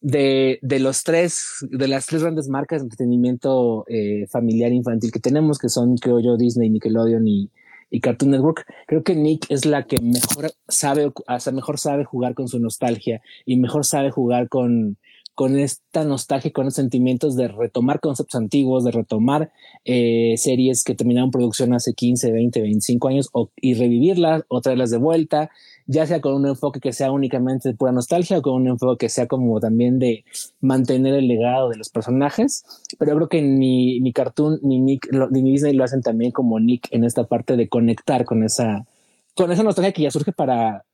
de, 0.01 0.61
de 0.63 0.79
los 0.79 1.03
tres, 1.03 1.67
de 1.69 1.89
las 1.89 2.07
tres 2.07 2.23
grandes 2.23 2.49
marcas 2.49 2.81
de 2.81 2.85
entretenimiento 2.85 3.85
eh, 3.89 4.29
familiar 4.29 4.73
infantil 4.73 5.11
que 5.11 5.19
tenemos, 5.19 5.59
que 5.59 5.69
son, 5.69 5.97
creo 5.97 6.21
yo, 6.21 6.37
Disney, 6.37 6.71
Nickelodeon 6.71 7.27
y, 7.27 7.51
y 7.91 8.01
Cartoon 8.01 8.31
Network, 8.31 8.65
creo 8.87 9.03
que 9.03 9.17
Nick 9.17 9.47
es 9.51 9.67
la 9.67 9.83
que 9.87 10.01
mejor 10.01 10.53
sabe, 10.69 11.13
hasta 11.27 11.51
mejor 11.51 11.81
sabe 11.81 12.05
jugar 12.05 12.35
con 12.35 12.47
su 12.47 12.61
nostalgia 12.61 13.21
y 13.45 13.57
mejor 13.57 13.85
sabe 13.85 14.13
jugar 14.13 14.49
con, 14.49 14.97
con 15.35 15.59
esta 15.59 16.05
nostalgia, 16.05 16.53
con 16.53 16.67
los 16.67 16.75
sentimientos 16.75 17.37
de 17.37 17.49
retomar 17.49 18.01
conceptos 18.01 18.41
antiguos, 18.41 18.85
de 18.85 18.91
retomar 18.91 19.53
eh, 19.85 20.35
series 20.37 20.85
que 20.85 20.95
terminaron 20.95 21.31
producción 21.31 21.75
hace 21.75 21.95
15, 21.95 22.33
20, 22.33 22.61
25 22.61 23.09
años 23.09 23.29
y 23.61 23.75
revivirlas 23.75 24.45
o 24.49 24.61
traerlas 24.61 24.91
de 24.91 24.99
vuelta 24.99 25.51
ya 25.87 26.07
sea 26.07 26.21
con 26.21 26.35
un 26.35 26.47
enfoque 26.47 26.81
que 26.81 26.93
sea 26.93 27.11
únicamente 27.11 27.69
de 27.69 27.75
pura 27.75 27.93
nostalgia 27.93 28.39
o 28.39 28.43
con 28.43 28.55
un 28.55 28.69
enfoque 28.69 29.07
que 29.07 29.09
sea 29.09 29.27
como 29.27 29.61
también 29.61 29.99
de 29.99 30.25
mantener 30.61 31.15
el 31.15 31.29
legado 31.29 31.71
de 31.71 31.77
los 31.77 31.89
personajes. 31.91 32.65
Pero 32.99 33.13
yo 33.13 33.17
creo 33.17 33.29
que 33.29 33.43
ni, 33.43 34.01
ni 34.01 34.13
Cartoon 34.13 34.59
ni 34.63 34.81
Nick 34.81 35.09
ni 35.31 35.43
Disney 35.43 35.75
lo 35.75 35.85
hacen 35.85 36.03
también 36.03 36.33
como 36.33 36.61
Nick 36.61 36.89
en 36.91 37.05
esta 37.05 37.25
parte 37.25 37.57
de 37.57 37.69
conectar 37.69 38.25
con 38.25 38.45
esa, 38.45 38.87
con 39.35 39.51
esa 39.53 39.63
nostalgia 39.63 39.93
que 39.93 40.03
ya 40.03 40.11
surge 40.11 40.33
para, 40.33 40.85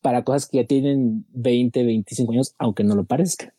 para 0.00 0.22
cosas 0.24 0.46
que 0.46 0.58
ya 0.58 0.66
tienen 0.66 1.26
20, 1.30 1.84
25 1.84 2.32
años, 2.32 2.54
aunque 2.58 2.84
no 2.84 2.94
lo 2.94 3.04
parezca. 3.04 3.54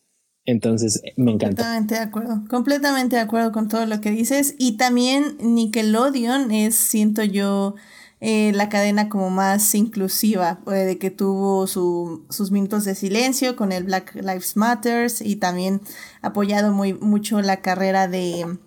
Entonces, 0.49 1.01
me 1.15 1.31
encanta. 1.31 1.63
Completamente 1.63 1.95
de 1.95 2.01
acuerdo. 2.01 2.43
Completamente 2.49 3.15
de 3.17 3.21
acuerdo 3.21 3.51
con 3.51 3.67
todo 3.67 3.85
lo 3.85 4.01
que 4.01 4.09
dices. 4.09 4.55
Y 4.57 4.77
también 4.77 5.37
Nickelodeon 5.39 6.51
es, 6.51 6.75
siento 6.75 7.23
yo, 7.23 7.75
eh, 8.19 8.51
la 8.55 8.67
cadena 8.67 9.09
como 9.09 9.29
más 9.29 9.75
inclusiva, 9.75 10.59
eh, 10.67 10.71
de 10.71 10.97
que 10.97 11.11
tuvo 11.11 11.67
su, 11.67 12.25
sus 12.29 12.49
minutos 12.49 12.83
de 12.85 12.95
silencio 12.95 13.55
con 13.55 13.71
el 13.71 13.83
Black 13.83 14.15
Lives 14.15 14.57
Matters 14.57 15.21
y 15.21 15.35
también 15.35 15.81
apoyado 16.23 16.73
muy 16.73 16.93
mucho 16.93 17.41
la 17.41 17.61
carrera 17.61 18.07
de... 18.07 18.57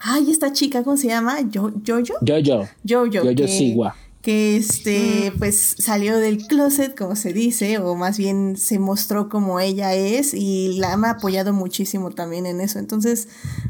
Ay, 0.00 0.30
esta 0.30 0.52
chica, 0.52 0.82
¿cómo 0.82 0.96
se 0.96 1.06
llama? 1.06 1.40
Yo, 1.48 1.70
Jojo. 1.86 2.14
Jojo. 2.26 2.68
Jojo. 2.84 3.22
Jojo 3.22 3.46
Sigua 3.46 3.94
que 4.22 4.56
este 4.56 5.32
pues 5.38 5.76
salió 5.78 6.18
del 6.18 6.46
closet 6.46 6.96
como 6.96 7.16
se 7.16 7.32
dice 7.32 7.78
o 7.78 7.94
más 7.94 8.18
bien 8.18 8.56
se 8.56 8.78
mostró 8.78 9.28
como 9.30 9.60
ella 9.60 9.94
es 9.94 10.34
y 10.34 10.78
la 10.78 10.92
ha 10.92 11.10
apoyado 11.10 11.52
muchísimo 11.54 12.10
también 12.10 12.44
en 12.44 12.60
eso. 12.60 12.78
Entonces 12.78 13.28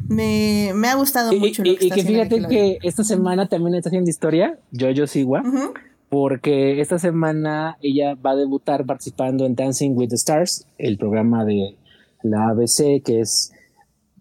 me, 0.08 0.72
me 0.74 0.88
ha 0.88 0.94
gustado 0.96 1.32
mucho 1.32 1.62
y, 1.64 1.72
lo 1.72 1.78
que, 1.78 1.86
y 1.86 1.90
que 1.90 2.04
fíjate 2.04 2.42
que 2.48 2.78
esta 2.82 3.04
semana 3.04 3.48
también 3.48 3.76
está 3.76 3.90
haciendo 3.90 4.10
historia 4.10 4.58
Jojo 4.76 5.06
Siwa 5.06 5.42
porque 6.08 6.80
esta 6.80 6.98
semana 6.98 7.76
ella 7.80 8.14
va 8.14 8.32
a 8.32 8.36
debutar 8.36 8.84
participando 8.84 9.46
en 9.46 9.54
Dancing 9.54 9.92
with 9.94 10.08
the 10.08 10.16
Stars 10.16 10.66
el 10.78 10.98
programa 10.98 11.44
de 11.44 11.76
la 12.22 12.48
ABC 12.48 13.02
que 13.04 13.20
es 13.20 13.52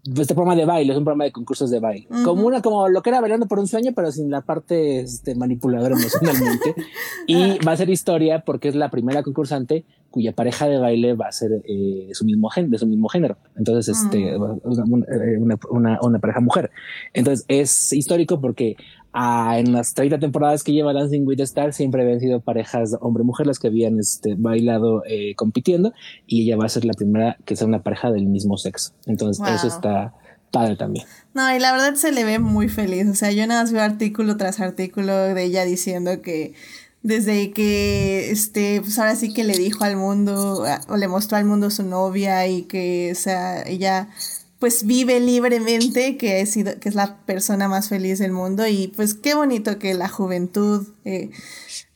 este 0.04 0.34
programa 0.34 0.56
de 0.56 0.64
baile, 0.64 0.92
es 0.92 0.98
un 0.98 1.04
programa 1.04 1.24
de 1.24 1.32
concursos 1.32 1.70
de 1.70 1.78
baile. 1.78 2.06
Como 2.24 2.46
una, 2.46 2.62
como 2.62 2.88
lo 2.88 3.02
que 3.02 3.10
era 3.10 3.20
bailando 3.20 3.46
por 3.46 3.58
un 3.58 3.66
sueño, 3.66 3.92
pero 3.94 4.10
sin 4.10 4.30
la 4.30 4.40
parte 4.40 5.00
este, 5.00 5.34
manipuladora 5.34 5.94
emocionalmente. 5.94 6.74
y 7.26 7.58
va 7.58 7.72
a 7.72 7.76
ser 7.76 7.90
historia 7.90 8.44
porque 8.44 8.68
es 8.68 8.74
la 8.74 8.90
primera 8.90 9.22
concursante 9.22 9.84
cuya 10.10 10.32
pareja 10.32 10.66
de 10.66 10.78
baile 10.78 11.14
va 11.14 11.28
a 11.28 11.32
ser 11.32 11.62
eh, 11.64 12.06
de, 12.08 12.14
su 12.14 12.24
mismo 12.24 12.50
de 12.56 12.78
su 12.78 12.86
mismo 12.86 13.08
género. 13.08 13.36
Entonces, 13.56 13.96
este, 13.96 14.36
una, 14.36 15.58
una, 15.70 15.98
una, 16.02 16.18
pareja 16.18 16.40
mujer. 16.40 16.70
Entonces, 17.12 17.44
es 17.48 17.92
histórico 17.92 18.40
porque 18.40 18.76
en 19.12 19.72
las 19.72 19.94
30 19.94 20.18
temporadas 20.18 20.62
que 20.62 20.72
lleva 20.72 20.92
Dancing 20.92 21.26
with 21.26 21.36
the 21.36 21.42
Stars 21.42 21.76
siempre 21.76 22.02
habían 22.02 22.20
sido 22.20 22.40
parejas 22.40 22.96
hombre-mujer 23.00 23.46
las 23.46 23.58
que 23.58 23.68
habían 23.68 23.98
este, 23.98 24.34
bailado 24.36 25.02
eh, 25.06 25.34
compitiendo 25.34 25.92
y 26.26 26.44
ella 26.44 26.56
va 26.56 26.66
a 26.66 26.68
ser 26.68 26.84
la 26.84 26.92
primera 26.92 27.36
que 27.44 27.56
sea 27.56 27.66
una 27.66 27.82
pareja 27.82 28.10
del 28.10 28.26
mismo 28.26 28.56
sexo. 28.56 28.92
Entonces 29.06 29.44
eso 29.48 29.66
está 29.66 30.14
padre 30.50 30.76
también. 30.76 31.06
No, 31.34 31.54
y 31.54 31.58
la 31.58 31.72
verdad 31.72 31.94
se 31.94 32.12
le 32.12 32.24
ve 32.24 32.38
muy 32.38 32.68
feliz. 32.68 33.08
O 33.08 33.14
sea, 33.14 33.32
yo 33.32 33.46
nada 33.46 33.62
más 33.62 33.72
veo 33.72 33.82
artículo 33.82 34.36
tras 34.36 34.60
artículo 34.60 35.12
de 35.16 35.44
ella 35.44 35.64
diciendo 35.64 36.22
que 36.22 36.54
desde 37.02 37.52
que 37.52 38.30
este 38.30 38.80
pues 38.82 38.98
ahora 38.98 39.16
sí 39.16 39.32
que 39.32 39.42
le 39.42 39.56
dijo 39.56 39.84
al 39.84 39.96
mundo 39.96 40.64
o 40.88 40.96
le 40.98 41.08
mostró 41.08 41.38
al 41.38 41.46
mundo 41.46 41.70
su 41.70 41.82
novia 41.82 42.46
y 42.46 42.64
que 42.64 43.10
o 43.12 43.14
sea 43.14 43.62
ella 43.62 44.10
pues 44.60 44.84
vive 44.84 45.18
libremente, 45.20 46.18
que 46.18 46.42
es, 46.42 46.54
que 46.54 46.88
es 46.88 46.94
la 46.94 47.24
persona 47.24 47.66
más 47.66 47.88
feliz 47.88 48.18
del 48.18 48.30
mundo 48.30 48.66
y 48.66 48.88
pues 48.88 49.14
qué 49.14 49.34
bonito 49.34 49.78
que 49.78 49.94
la 49.94 50.08
juventud 50.08 50.86
eh, 51.06 51.30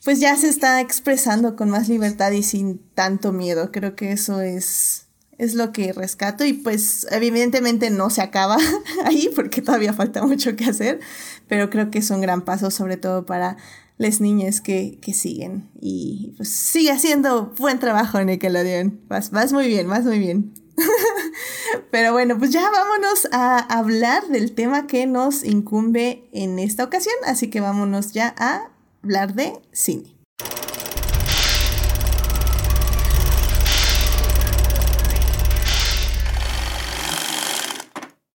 pues 0.03 0.19
ya 0.19 0.35
se 0.35 0.49
está 0.49 0.81
expresando 0.81 1.57
con 1.57 1.69
más 1.69 1.91
libertad 1.91 2.33
y 2.33 2.43
sin 2.43 2.79
tanto 2.95 3.33
miedo. 3.33 3.71
Creo 3.71 3.95
que 3.95 4.13
eso 4.13 4.41
es, 4.41 5.09
es 5.37 5.55
lo 5.55 5.73
que 5.73 5.93
rescato 5.93 6.47
y 6.47 6.55
pues 6.55 7.07
evidentemente 7.11 7.91
no 7.91 8.09
se 8.09 8.23
acaba 8.23 8.57
ahí 9.05 9.31
porque 9.37 9.61
todavía 9.61 9.93
falta 9.93 10.25
mucho 10.25 10.57
que 10.57 10.65
hacer, 10.65 11.01
pero 11.47 11.69
creo 11.69 11.91
que 11.91 11.99
es 11.99 12.11
un 12.11 12.23
gran 12.23 12.47
paso 12.47 12.71
sobre 12.71 12.97
todo 12.97 13.27
para 13.27 13.59
las 13.99 14.23
niñas 14.23 14.63
que, 14.63 14.99
que 15.03 15.13
siguen 15.13 15.69
y 15.83 16.33
pues 16.39 16.49
sigue 16.49 16.93
haciendo 16.93 17.53
buen 17.59 17.79
trabajo 17.79 18.25
Nickelodeon. 18.25 19.01
Vas, 19.09 19.31
vas 19.31 19.53
muy 19.53 19.69
bien, 19.69 19.87
vas 19.87 20.05
muy 20.05 20.19
bien. 20.19 20.64
Pero 21.91 22.13
bueno, 22.13 22.39
pues 22.39 22.51
ya 22.51 22.71
vámonos 22.71 23.29
a 23.33 23.59
hablar 23.59 24.27
del 24.29 24.53
tema 24.53 24.87
que 24.87 25.07
nos 25.07 25.45
incumbe 25.45 26.29
en 26.33 26.59
esta 26.59 26.85
ocasión, 26.85 27.15
así 27.25 27.51
que 27.51 27.61
vámonos 27.61 28.13
ya 28.13 28.35
a 28.39 28.71
hablar 29.03 29.35
de 29.35 29.53
cine. 29.73 30.15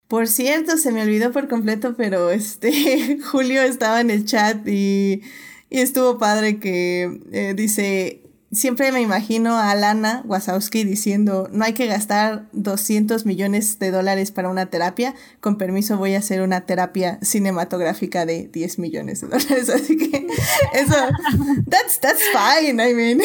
Por 0.07 0.27
cierto, 0.27 0.77
se 0.77 0.93
me 0.93 1.01
olvidó 1.01 1.33
por 1.33 1.49
completo, 1.49 1.95
pero 1.97 2.29
este 2.31 3.19
Julio 3.31 3.61
estaba 3.61 3.99
en 3.99 4.09
el 4.09 4.23
chat 4.23 4.65
y, 4.65 5.21
y 5.69 5.79
estuvo 5.79 6.17
padre 6.17 6.59
que 6.59 7.19
eh, 7.33 7.53
dice 7.55 8.21
siempre 8.51 8.91
me 8.91 9.01
imagino 9.01 9.57
a 9.57 9.75
Lana 9.75 10.21
Wazowski 10.25 10.83
diciendo, 10.83 11.49
no 11.51 11.65
hay 11.65 11.73
que 11.73 11.87
gastar 11.87 12.47
200 12.53 13.25
millones 13.25 13.77
de 13.79 13.91
dólares 13.91 14.31
para 14.31 14.49
una 14.49 14.67
terapia, 14.67 15.15
con 15.41 15.57
permiso 15.57 15.97
voy 15.97 16.15
a 16.15 16.19
hacer 16.19 16.41
una 16.41 16.61
terapia 16.61 17.19
cinematográfica 17.21 18.25
de 18.25 18.47
10 18.47 18.79
millones 18.79 19.21
de 19.21 19.27
dólares, 19.27 19.69
así 19.73 19.97
que 19.97 20.27
eso, 20.73 20.95
that's, 21.69 21.99
that's 21.99 22.23
fine, 22.31 22.81
I 22.81 22.93
mean, 22.93 23.19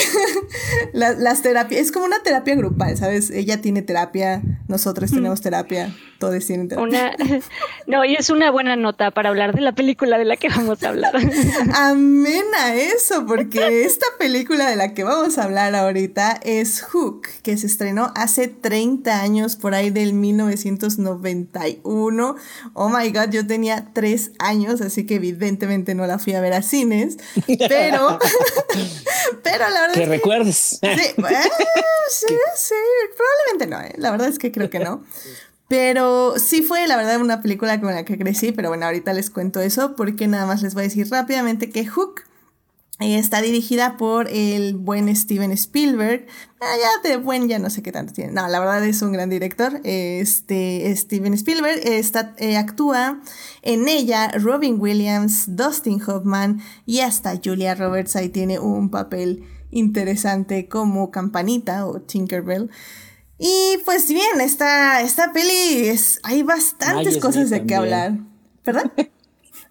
las, 0.92 1.42
terapias, 1.42 1.80
es 1.80 1.92
como 1.92 2.04
una 2.04 2.22
terapia 2.22 2.56
grupal, 2.56 2.96
¿sabes? 2.96 3.30
Ella 3.30 3.60
tiene 3.60 3.82
terapia, 3.82 4.42
nosotros 4.66 5.12
mm. 5.12 5.14
tenemos 5.14 5.40
terapia, 5.40 5.94
todos 6.18 6.44
tienen 6.44 6.68
terapia. 6.68 7.16
no, 7.86 8.04
y 8.04 8.14
es 8.16 8.30
una 8.30 8.50
buena 8.50 8.74
nota 8.74 9.12
para 9.12 9.28
hablar 9.28 9.54
de 9.54 9.60
la 9.60 9.72
película 9.72 10.18
de 10.18 10.24
la 10.24 10.36
que 10.36 10.48
vamos 10.48 10.82
a 10.82 10.88
hablar. 10.88 11.14
Amén 11.74 12.44
a 12.58 12.74
eso, 12.74 13.24
porque 13.26 13.84
esta 13.84 14.06
película 14.18 14.68
de 14.68 14.76
la 14.76 14.94
que 14.94 15.04
vamos 15.04 15.11
vamos 15.12 15.38
a 15.38 15.44
hablar 15.44 15.74
ahorita 15.74 16.40
es 16.42 16.82
Hook, 16.82 17.28
que 17.42 17.58
se 17.58 17.66
estrenó 17.66 18.12
hace 18.14 18.48
30 18.48 19.20
años, 19.20 19.56
por 19.56 19.74
ahí 19.74 19.90
del 19.90 20.14
1991. 20.14 22.36
Oh 22.72 22.88
my 22.88 23.10
god, 23.10 23.28
yo 23.30 23.46
tenía 23.46 23.88
3 23.92 24.32
años, 24.38 24.80
así 24.80 25.04
que 25.04 25.16
evidentemente 25.16 25.94
no 25.94 26.06
la 26.06 26.18
fui 26.18 26.32
a 26.32 26.40
ver 26.40 26.54
a 26.54 26.62
cines, 26.62 27.18
pero, 27.68 28.18
pero 29.42 29.68
la 29.68 29.82
verdad... 29.82 29.94
Que 29.94 30.06
recuerdes. 30.06 30.78
Sí, 30.80 30.82
eh, 30.86 31.14
sí, 32.10 32.34
sí, 32.56 32.74
probablemente 33.16 33.66
no, 33.66 33.80
eh, 33.80 33.94
la 33.98 34.10
verdad 34.10 34.28
es 34.28 34.38
que 34.38 34.50
creo 34.50 34.70
que 34.70 34.78
no. 34.78 35.04
Pero 35.68 36.38
sí 36.38 36.62
fue, 36.62 36.86
la 36.86 36.96
verdad, 36.96 37.20
una 37.20 37.40
película 37.40 37.80
con 37.80 37.94
la 37.94 38.04
que 38.04 38.18
crecí, 38.18 38.52
pero 38.52 38.68
bueno, 38.68 38.86
ahorita 38.86 39.12
les 39.12 39.30
cuento 39.30 39.60
eso 39.60 39.94
porque 39.96 40.26
nada 40.26 40.46
más 40.46 40.62
les 40.62 40.74
voy 40.74 40.82
a 40.82 40.84
decir 40.84 41.08
rápidamente 41.10 41.70
que 41.70 41.86
Hook 41.86 42.22
Está 43.02 43.42
dirigida 43.42 43.96
por 43.96 44.28
el 44.28 44.76
buen 44.76 45.14
Steven 45.14 45.52
Spielberg. 45.52 46.26
Ah, 46.60 46.74
ya 46.80 47.08
de 47.08 47.16
buen 47.16 47.48
ya 47.48 47.58
no 47.58 47.70
sé 47.70 47.82
qué 47.82 47.92
tanto 47.92 48.12
tiene. 48.12 48.32
No, 48.32 48.46
la 48.48 48.60
verdad 48.60 48.84
es 48.84 49.02
un 49.02 49.12
gran 49.12 49.28
director. 49.28 49.80
Este 49.84 50.94
Steven 50.96 51.34
Spielberg 51.34 51.80
está, 51.84 52.34
eh, 52.38 52.56
actúa 52.56 53.20
en 53.62 53.88
ella 53.88 54.30
Robin 54.38 54.76
Williams, 54.78 55.56
Dustin 55.56 56.00
Hoffman 56.06 56.60
y 56.86 57.00
hasta 57.00 57.40
Julia 57.42 57.74
Roberts. 57.74 58.16
Ahí 58.16 58.28
tiene 58.28 58.58
un 58.58 58.90
papel 58.90 59.44
interesante 59.70 60.68
como 60.68 61.10
Campanita 61.10 61.86
o 61.86 62.00
Tinkerbell. 62.00 62.70
Y 63.38 63.78
pues 63.84 64.08
bien, 64.08 64.40
esta, 64.40 65.00
esta 65.00 65.32
peli 65.32 65.88
es, 65.88 66.20
hay 66.22 66.42
bastantes 66.42 67.18
cosas 67.18 67.50
de 67.50 67.66
qué 67.66 67.74
hablar. 67.74 68.18
¿Verdad? 68.64 68.92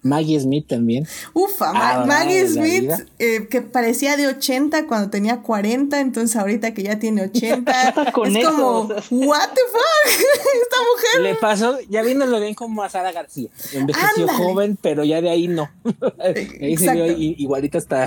Maggie 0.02 0.40
Smith 0.40 0.66
también. 0.66 1.06
Ufa, 1.32 1.72
Maggie 2.04 2.48
Smith, 2.48 2.90
eh, 3.20 3.46
que 3.48 3.62
parecía 3.62 4.16
de 4.16 4.26
80 4.26 4.86
cuando 4.88 5.10
tenía 5.10 5.42
40, 5.42 6.00
entonces 6.00 6.36
ahorita 6.36 6.74
que 6.74 6.82
ya 6.82 6.98
tiene 6.98 7.22
80, 7.22 7.88
es 7.88 8.12
como, 8.12 8.82
what 8.82 9.48
the 9.50 9.60
fuck, 9.70 10.06
esta 10.06 10.76
mujer. 10.92 11.20
Le 11.22 11.34
pasó, 11.36 11.78
ya 11.88 12.02
viéndolo 12.02 12.40
bien 12.40 12.54
como 12.54 12.82
a 12.82 12.88
Sara 12.88 13.12
García, 13.12 13.48
envejeció 13.72 14.26
joven, 14.28 14.76
pero 14.80 15.04
ya 15.04 15.20
de 15.20 15.30
ahí 15.30 15.46
no. 15.46 15.70
ahí 16.20 16.76
se 16.76 16.92
vio 16.92 17.06
igualita 17.06 17.78
hasta... 17.78 18.06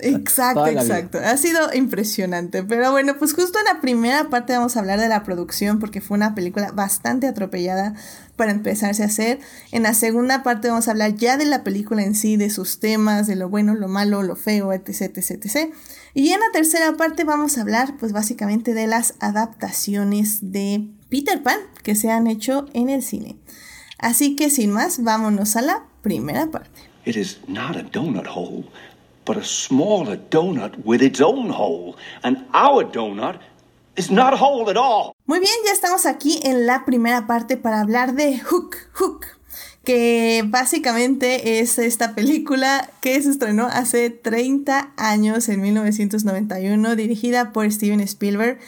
exacto, 0.00 0.66
exacto. 0.66 1.18
Ha 1.18 1.36
sido 1.36 1.72
impresionante, 1.74 2.64
pero 2.64 2.90
bueno, 2.90 3.14
pues 3.18 3.34
justo 3.34 3.58
en 3.60 3.66
la 3.66 3.80
primera 3.80 4.30
parte 4.30 4.52
vamos 4.52 4.76
a 4.76 4.80
hablar 4.80 4.98
de 4.98 5.08
la 5.08 5.22
producción, 5.22 5.78
porque 5.78 6.00
fue 6.00 6.16
una 6.16 6.34
película 6.34 6.72
bastante 6.72 7.28
atropellada 7.28 7.94
para 8.38 8.52
empezarse 8.52 9.02
a 9.02 9.06
hacer. 9.06 9.40
En 9.72 9.82
la 9.82 9.92
segunda 9.92 10.42
parte 10.42 10.68
vamos 10.68 10.88
a 10.88 10.92
hablar 10.92 11.16
ya 11.16 11.36
de 11.36 11.44
la 11.44 11.64
película 11.64 12.02
en 12.02 12.14
sí, 12.14 12.38
de 12.38 12.48
sus 12.48 12.80
temas, 12.80 13.26
de 13.26 13.36
lo 13.36 13.50
bueno, 13.50 13.74
lo 13.74 13.88
malo, 13.88 14.22
lo 14.22 14.36
feo, 14.36 14.72
etc, 14.72 15.18
etc, 15.18 15.44
etc. 15.44 15.74
Y 16.14 16.30
en 16.30 16.40
la 16.40 16.46
tercera 16.52 16.96
parte 16.96 17.24
vamos 17.24 17.58
a 17.58 17.60
hablar 17.60 17.96
pues 17.98 18.12
básicamente 18.12 18.72
de 18.72 18.86
las 18.86 19.14
adaptaciones 19.20 20.52
de 20.52 20.88
Peter 21.10 21.42
Pan 21.42 21.58
que 21.82 21.94
se 21.94 22.10
han 22.10 22.26
hecho 22.26 22.66
en 22.72 22.88
el 22.88 23.02
cine. 23.02 23.36
Así 23.98 24.36
que 24.36 24.48
sin 24.48 24.70
más, 24.70 25.02
vámonos 25.02 25.56
a 25.56 25.62
la 25.62 25.84
primera 26.00 26.46
parte. 26.46 26.80
It 27.04 27.16
is 27.16 27.40
not 27.48 27.76
a 27.76 27.82
donut 27.82 28.26
hole, 28.26 28.64
but 29.26 29.36
a 29.36 29.44
smaller 29.44 30.18
donut 30.30 30.78
with 30.84 31.02
its 31.02 31.20
own 31.20 31.50
hole. 31.50 31.96
And 32.22 32.46
our 32.54 32.84
donut 32.84 33.40
muy 35.28 35.40
bien, 35.40 35.52
ya 35.66 35.72
estamos 35.72 36.06
aquí 36.06 36.40
en 36.42 36.64
la 36.64 36.86
primera 36.86 37.26
parte 37.26 37.58
para 37.58 37.82
hablar 37.82 38.14
de 38.14 38.38
Hook, 38.38 38.76
Hook, 38.94 39.26
que 39.84 40.42
básicamente 40.46 41.60
es 41.60 41.78
esta 41.78 42.14
película 42.14 42.88
que 43.02 43.20
se 43.20 43.28
estrenó 43.28 43.66
hace 43.66 44.08
30 44.08 44.94
años, 44.96 45.50
en 45.50 45.60
1991, 45.60 46.96
dirigida 46.96 47.52
por 47.52 47.70
Steven 47.70 48.00
Spielberg. 48.00 48.58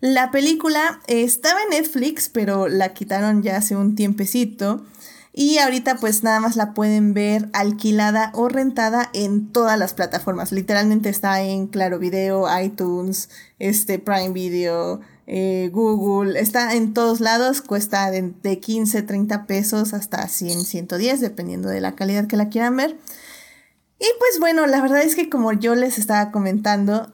La 0.00 0.30
película 0.30 1.00
estaba 1.06 1.62
en 1.64 1.68
Netflix, 1.78 2.30
pero 2.30 2.66
la 2.66 2.94
quitaron 2.94 3.42
ya 3.42 3.58
hace 3.58 3.76
un 3.76 3.94
tiempecito. 3.94 4.86
Y 5.34 5.58
ahorita 5.58 5.96
pues 5.96 6.22
nada 6.22 6.40
más 6.40 6.56
la 6.56 6.72
pueden 6.72 7.12
ver 7.12 7.50
alquilada 7.52 8.30
o 8.32 8.48
rentada 8.48 9.10
en 9.12 9.52
todas 9.52 9.78
las 9.78 9.92
plataformas. 9.92 10.50
Literalmente 10.50 11.10
está 11.10 11.42
en 11.42 11.66
Claro 11.66 11.98
Video, 11.98 12.46
iTunes, 12.58 13.28
este, 13.58 13.98
Prime 13.98 14.30
Video, 14.30 15.02
eh, 15.26 15.70
Google. 15.72 16.38
Está 16.38 16.74
en 16.74 16.94
todos 16.94 17.20
lados. 17.20 17.62
Cuesta 17.62 18.10
de, 18.10 18.60
15, 18.60 19.02
30 19.02 19.46
pesos 19.46 19.94
hasta 19.94 20.26
100, 20.28 20.64
110, 20.64 21.20
dependiendo 21.20 21.68
de 21.68 21.80
la 21.80 21.94
calidad 21.94 22.26
que 22.26 22.36
la 22.36 22.48
quieran 22.48 22.76
ver. 22.76 22.96
Y 23.98 24.06
pues 24.18 24.38
bueno, 24.40 24.66
la 24.66 24.80
verdad 24.80 25.02
es 25.02 25.14
que 25.14 25.30
como 25.30 25.52
yo 25.52 25.74
les 25.74 25.98
estaba 25.98 26.30
comentando, 26.30 27.10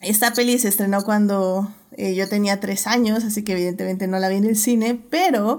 esta 0.00 0.32
peli 0.34 0.58
se 0.58 0.68
estrenó 0.68 1.04
cuando 1.04 1.72
eh, 1.96 2.14
yo 2.14 2.28
tenía 2.28 2.58
3 2.58 2.86
años, 2.88 3.24
así 3.24 3.44
que 3.44 3.52
evidentemente 3.52 4.08
no 4.08 4.18
la 4.18 4.28
vi 4.28 4.36
en 4.36 4.44
el 4.44 4.56
cine, 4.56 5.00
pero 5.10 5.58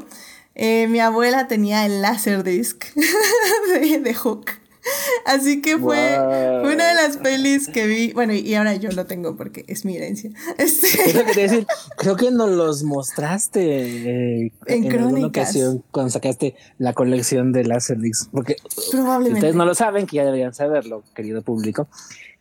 eh, 0.54 0.88
mi 0.90 1.00
abuela 1.00 1.48
tenía 1.48 1.86
el 1.86 2.02
Laserdisc 2.02 2.86
de, 3.74 4.00
de 4.00 4.14
Hook. 4.14 4.65
Así 5.26 5.62
que 5.62 5.78
fue, 5.78 6.18
una 6.20 6.88
de 6.88 6.94
las 6.96 7.18
pelis 7.18 7.68
que 7.68 7.88
vi. 7.88 8.14
Bueno, 8.14 8.34
y 8.34 8.54
ahora 8.56 8.76
yo 8.76 8.92
lo 8.92 9.06
tengo 9.06 9.36
porque 9.36 9.66
es 9.68 9.86
mi 9.86 9.96
herencia. 9.98 10.32
Este... 10.58 10.88
Decir, 11.36 11.68
creo 11.98 12.16
que 12.16 12.32
nos 12.32 12.50
los 12.50 12.84
mostraste 12.84 13.62
eh, 13.62 14.52
en, 14.68 14.86
en 14.86 14.92
alguna 14.92 15.28
ocasión 15.28 15.84
cuando 15.92 16.12
sacaste 16.12 16.56
la 16.78 16.94
colección 16.94 17.52
de 17.52 17.66
Laserdisc. 17.66 18.30
Porque 18.32 18.56
Probablemente. 18.92 19.40
ustedes 19.40 19.56
no 19.56 19.66
lo 19.66 19.76
saben, 19.76 20.08
que 20.08 20.18
ya 20.18 20.26
deberían 20.26 20.54
saberlo, 20.54 21.04
querido 21.14 21.42
público. 21.42 21.88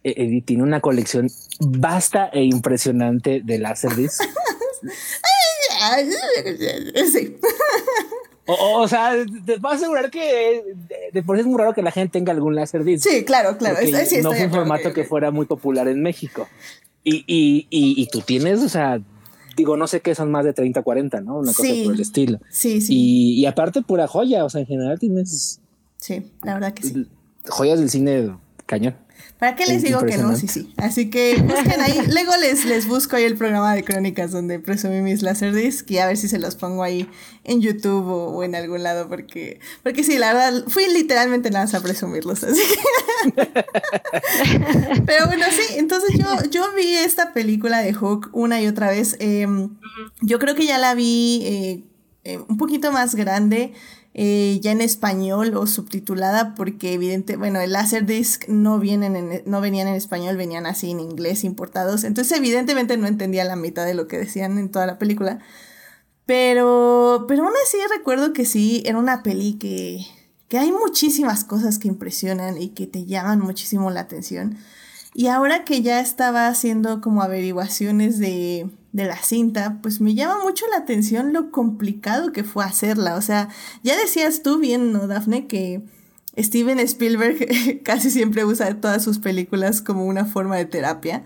Eh, 0.04 0.42
tiene 0.44 0.62
una 0.62 0.80
colección 0.80 1.30
vasta 1.60 2.28
e 2.32 2.42
impresionante 2.44 3.40
de 3.42 3.58
Laserdisc. 3.58 4.22
sí. 7.12 7.36
O, 8.46 8.86
sea, 8.88 9.12
te 9.46 9.58
puedo 9.58 9.74
asegurar 9.74 10.10
que 10.10 10.62
de, 11.12 11.22
por 11.22 11.36
sí 11.36 11.40
es 11.40 11.46
muy 11.46 11.58
raro 11.58 11.72
que 11.72 11.82
la 11.82 11.90
gente 11.90 12.18
tenga 12.18 12.32
algún 12.32 12.54
láser 12.54 12.84
disc. 12.84 13.08
Sí, 13.08 13.24
claro, 13.24 13.56
claro. 13.56 13.78
no 14.22 14.32
fue 14.32 14.44
un 14.44 14.50
formato 14.50 14.92
que, 14.92 15.04
fuera 15.04 15.30
muy 15.30 15.46
popular 15.46 15.88
en 15.88 16.02
México. 16.02 16.46
Y, 17.02 17.24
y, 17.26 17.66
y, 17.70 18.06
tú 18.06 18.20
tienes, 18.20 18.62
o 18.62 18.68
sea, 18.68 19.00
digo, 19.56 19.76
no 19.76 19.86
sé 19.86 20.00
qué 20.00 20.14
son 20.14 20.30
más 20.30 20.44
de 20.44 20.52
30, 20.52 20.82
40, 20.82 21.20
¿no? 21.20 21.38
Una 21.38 21.52
cosa 21.52 21.68
por 21.84 21.94
el 21.94 22.00
estilo. 22.00 22.40
Sí, 22.50 22.80
sí. 22.80 22.94
Y, 22.94 23.40
y 23.40 23.46
aparte, 23.46 23.82
pura 23.82 24.06
joya, 24.06 24.44
o 24.44 24.50
sea, 24.50 24.60
en 24.60 24.66
general 24.66 24.98
tienes. 24.98 25.60
Sí, 25.98 26.30
la 26.42 26.54
verdad 26.54 26.72
que 26.72 26.82
sí. 26.82 27.06
Joyas 27.48 27.78
del 27.78 27.90
cine 27.90 28.34
cañón. 28.66 28.96
¿Para 29.44 29.56
qué 29.56 29.66
les 29.66 29.82
digo 29.82 30.00
que 30.06 30.16
no? 30.16 30.34
Sí, 30.36 30.48
sí. 30.48 30.72
Así 30.78 31.10
que 31.10 31.36
busquen 31.36 31.78
ahí. 31.78 32.00
Luego 32.10 32.34
les, 32.38 32.64
les 32.64 32.88
busco 32.88 33.16
ahí 33.16 33.24
el 33.24 33.36
programa 33.36 33.74
de 33.74 33.84
crónicas 33.84 34.30
donde 34.30 34.58
presumí 34.58 35.02
mis 35.02 35.20
Laserdisc 35.20 35.90
y 35.90 35.98
a 35.98 36.06
ver 36.06 36.16
si 36.16 36.28
se 36.28 36.38
los 36.38 36.56
pongo 36.56 36.82
ahí 36.82 37.06
en 37.44 37.60
YouTube 37.60 38.06
o, 38.08 38.42
en 38.42 38.54
algún 38.54 38.82
lado 38.82 39.06
porque, 39.06 39.60
porque 39.82 40.02
sí, 40.02 40.16
la 40.16 40.32
verdad, 40.32 40.64
fui 40.68 40.86
literalmente 40.86 41.50
nada 41.50 41.66
más 41.66 41.74
a 41.74 41.82
presumirlos. 41.82 42.42
Así 42.42 42.62
Pero 45.04 45.26
bueno, 45.26 45.44
sí, 45.50 45.74
entonces 45.76 46.18
yo, 46.18 46.50
yo 46.50 46.72
vi 46.74 46.94
esta 46.94 47.34
película 47.34 47.80
de 47.80 47.92
Hook 47.92 48.30
una 48.32 48.62
y 48.62 48.66
otra 48.66 48.88
vez. 48.88 49.14
Em, 49.20 49.76
yo 50.22 50.38
creo 50.38 50.54
que 50.54 50.64
ya 50.64 50.78
la 50.78 50.94
vi 50.94 51.42
eh, 51.44 51.84
eh, 52.24 52.38
un 52.48 52.56
poquito 52.56 52.92
más 52.92 53.14
grande. 53.14 53.74
Eh, 54.16 54.60
ya 54.62 54.70
en 54.70 54.80
español 54.80 55.56
o 55.56 55.66
subtitulada 55.66 56.54
porque 56.54 56.92
evidente, 56.92 57.36
bueno, 57.36 57.60
el 57.60 57.72
Laserdisc 57.72 58.48
no 58.48 58.78
vienen 58.78 59.16
en, 59.16 59.42
no 59.44 59.60
venían 59.60 59.88
en 59.88 59.94
español, 59.94 60.36
venían 60.36 60.66
así 60.66 60.92
en 60.92 61.00
inglés 61.00 61.42
importados, 61.42 62.04
entonces 62.04 62.38
evidentemente 62.38 62.96
no 62.96 63.08
entendía 63.08 63.42
la 63.42 63.56
mitad 63.56 63.84
de 63.84 63.94
lo 63.94 64.06
que 64.06 64.18
decían 64.18 64.56
en 64.58 64.70
toda 64.70 64.86
la 64.86 64.98
película. 64.98 65.40
Pero, 66.26 67.26
pero 67.28 67.44
aún 67.44 67.52
así 67.64 67.76
recuerdo 67.90 68.32
que 68.32 68.44
sí, 68.44 68.82
era 68.86 68.98
una 68.98 69.22
peli 69.24 69.54
que, 69.54 70.06
que 70.48 70.58
hay 70.58 70.70
muchísimas 70.70 71.44
cosas 71.44 71.78
que 71.80 71.88
impresionan 71.88 72.56
y 72.56 72.68
que 72.68 72.86
te 72.86 73.04
llaman 73.06 73.40
muchísimo 73.40 73.90
la 73.90 74.00
atención. 74.00 74.58
Y 75.14 75.28
ahora 75.28 75.64
que 75.64 75.80
ya 75.80 76.00
estaba 76.00 76.48
haciendo 76.48 77.00
como 77.00 77.22
averiguaciones 77.22 78.18
de, 78.18 78.68
de 78.92 79.04
la 79.04 79.16
cinta, 79.16 79.78
pues 79.80 80.00
me 80.00 80.14
llama 80.14 80.42
mucho 80.42 80.66
la 80.70 80.78
atención 80.78 81.32
lo 81.32 81.52
complicado 81.52 82.32
que 82.32 82.44
fue 82.44 82.64
hacerla. 82.64 83.14
O 83.14 83.22
sea, 83.22 83.48
ya 83.82 83.96
decías 83.96 84.42
tú 84.42 84.58
bien, 84.58 84.92
¿no, 84.92 85.06
Dafne? 85.06 85.46
Que 85.46 85.82
Steven 86.36 86.80
Spielberg 86.80 87.82
casi 87.84 88.10
siempre 88.10 88.44
usa 88.44 88.80
todas 88.80 89.02
sus 89.04 89.18
películas 89.18 89.80
como 89.82 90.04
una 90.04 90.24
forma 90.24 90.56
de 90.56 90.64
terapia. 90.64 91.24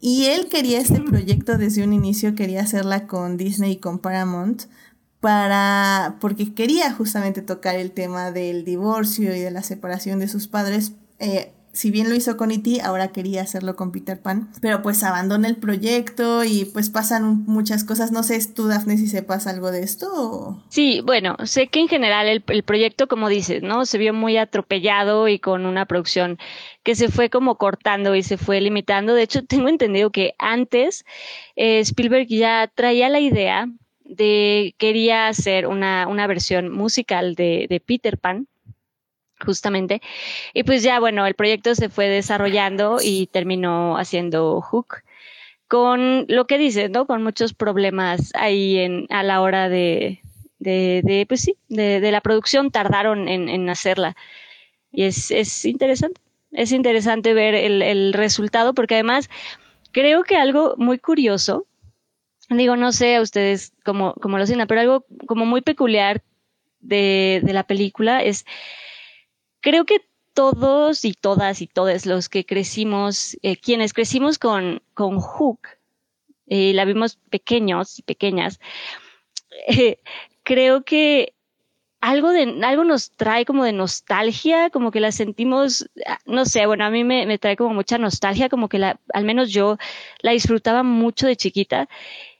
Y 0.00 0.26
él 0.26 0.48
quería 0.48 0.78
este 0.78 1.00
proyecto 1.00 1.58
desde 1.58 1.82
un 1.82 1.92
inicio, 1.92 2.34
quería 2.34 2.62
hacerla 2.62 3.06
con 3.06 3.36
Disney 3.36 3.72
y 3.72 3.76
con 3.76 3.98
Paramount, 3.98 4.64
para, 5.20 6.18
porque 6.20 6.54
quería 6.54 6.92
justamente 6.92 7.42
tocar 7.42 7.76
el 7.76 7.92
tema 7.92 8.30
del 8.30 8.64
divorcio 8.64 9.34
y 9.34 9.40
de 9.40 9.50
la 9.50 9.62
separación 9.62 10.18
de 10.18 10.28
sus 10.28 10.48
padres, 10.48 10.92
eh, 11.18 11.54
si 11.76 11.90
bien 11.90 12.08
lo 12.08 12.14
hizo 12.14 12.38
con 12.38 12.50
E.T., 12.50 12.80
ahora 12.80 13.08
quería 13.08 13.42
hacerlo 13.42 13.76
con 13.76 13.92
Peter 13.92 14.18
Pan, 14.18 14.48
pero 14.62 14.80
pues 14.80 15.02
abandona 15.02 15.46
el 15.46 15.56
proyecto 15.56 16.42
y 16.42 16.64
pues 16.64 16.88
pasan 16.88 17.44
muchas 17.44 17.84
cosas. 17.84 18.12
No 18.12 18.22
sé 18.22 18.40
tú, 18.54 18.66
Daphne, 18.66 18.96
si 18.96 19.08
sepas 19.08 19.46
algo 19.46 19.70
de 19.70 19.82
esto. 19.82 20.62
Sí, 20.70 21.02
bueno, 21.04 21.36
sé 21.44 21.66
que 21.66 21.80
en 21.80 21.88
general 21.88 22.28
el, 22.28 22.42
el, 22.46 22.62
proyecto, 22.62 23.08
como 23.08 23.28
dices, 23.28 23.62
¿no? 23.62 23.84
Se 23.84 23.98
vio 23.98 24.14
muy 24.14 24.38
atropellado 24.38 25.28
y 25.28 25.38
con 25.38 25.66
una 25.66 25.84
producción 25.84 26.38
que 26.82 26.94
se 26.94 27.10
fue 27.10 27.28
como 27.28 27.56
cortando 27.56 28.14
y 28.14 28.22
se 28.22 28.38
fue 28.38 28.62
limitando. 28.62 29.12
De 29.12 29.24
hecho, 29.24 29.44
tengo 29.46 29.68
entendido 29.68 30.08
que 30.10 30.34
antes 30.38 31.04
eh, 31.56 31.80
Spielberg 31.80 32.28
ya 32.28 32.72
traía 32.74 33.10
la 33.10 33.20
idea 33.20 33.68
de 34.02 34.74
quería 34.78 35.28
hacer 35.28 35.66
una, 35.66 36.08
una 36.08 36.26
versión 36.26 36.72
musical 36.72 37.34
de, 37.34 37.66
de 37.68 37.80
Peter 37.80 38.16
Pan 38.16 38.48
justamente. 39.44 40.00
Y 40.54 40.64
pues 40.64 40.82
ya, 40.82 41.00
bueno, 41.00 41.26
el 41.26 41.34
proyecto 41.34 41.74
se 41.74 41.88
fue 41.88 42.08
desarrollando 42.08 42.98
y 43.02 43.26
terminó 43.28 43.96
haciendo 43.98 44.60
Hook 44.60 45.02
con 45.68 46.26
lo 46.28 46.46
que 46.46 46.58
dices, 46.58 46.90
¿no? 46.90 47.06
Con 47.06 47.22
muchos 47.22 47.54
problemas 47.54 48.30
ahí 48.34 48.78
en, 48.78 49.06
a 49.10 49.22
la 49.22 49.40
hora 49.40 49.68
de, 49.68 50.20
de, 50.58 51.02
de 51.04 51.26
pues 51.26 51.40
sí, 51.40 51.56
de, 51.68 52.00
de, 52.00 52.12
la 52.12 52.20
producción, 52.20 52.70
tardaron 52.70 53.28
en, 53.28 53.48
en 53.48 53.68
hacerla. 53.68 54.16
Y 54.92 55.04
es, 55.04 55.30
es, 55.30 55.64
interesante, 55.64 56.20
es 56.52 56.72
interesante 56.72 57.34
ver 57.34 57.54
el, 57.54 57.82
el 57.82 58.12
resultado, 58.12 58.74
porque 58.74 58.94
además 58.94 59.28
creo 59.92 60.22
que 60.22 60.36
algo 60.36 60.74
muy 60.78 60.98
curioso, 60.98 61.66
digo, 62.48 62.76
no 62.76 62.92
sé 62.92 63.16
a 63.16 63.22
ustedes 63.22 63.72
cómo, 63.84 64.14
cómo 64.14 64.38
lo 64.38 64.46
sientan, 64.46 64.68
pero 64.68 64.80
algo 64.80 65.04
como 65.26 65.46
muy 65.46 65.62
peculiar 65.62 66.22
de, 66.80 67.40
de 67.42 67.52
la 67.52 67.64
película 67.64 68.22
es 68.22 68.46
creo 69.66 69.84
que 69.84 70.00
todos 70.32 71.04
y 71.04 71.12
todas 71.12 71.60
y 71.60 71.66
todos 71.66 72.06
los 72.06 72.28
que 72.28 72.46
crecimos, 72.46 73.36
eh, 73.42 73.56
quienes 73.56 73.92
crecimos 73.92 74.38
con, 74.38 74.80
con 74.94 75.18
Hook, 75.18 75.58
eh, 76.46 76.72
la 76.72 76.84
vimos 76.84 77.18
pequeños 77.30 77.98
y 77.98 78.02
pequeñas, 78.02 78.60
eh, 79.66 79.98
creo 80.44 80.84
que 80.84 81.34
algo 82.00 82.30
de 82.30 82.60
algo 82.64 82.84
nos 82.84 83.10
trae 83.10 83.44
como 83.44 83.64
de 83.64 83.72
nostalgia, 83.72 84.70
como 84.70 84.92
que 84.92 85.00
la 85.00 85.10
sentimos, 85.10 85.90
no 86.26 86.44
sé, 86.44 86.64
bueno, 86.66 86.84
a 86.84 86.90
mí 86.90 87.02
me, 87.02 87.26
me 87.26 87.38
trae 87.38 87.56
como 87.56 87.74
mucha 87.74 87.98
nostalgia, 87.98 88.48
como 88.48 88.68
que 88.68 88.78
la, 88.78 89.00
al 89.12 89.24
menos 89.24 89.50
yo 89.50 89.78
la 90.20 90.30
disfrutaba 90.30 90.84
mucho 90.84 91.26
de 91.26 91.34
chiquita. 91.34 91.88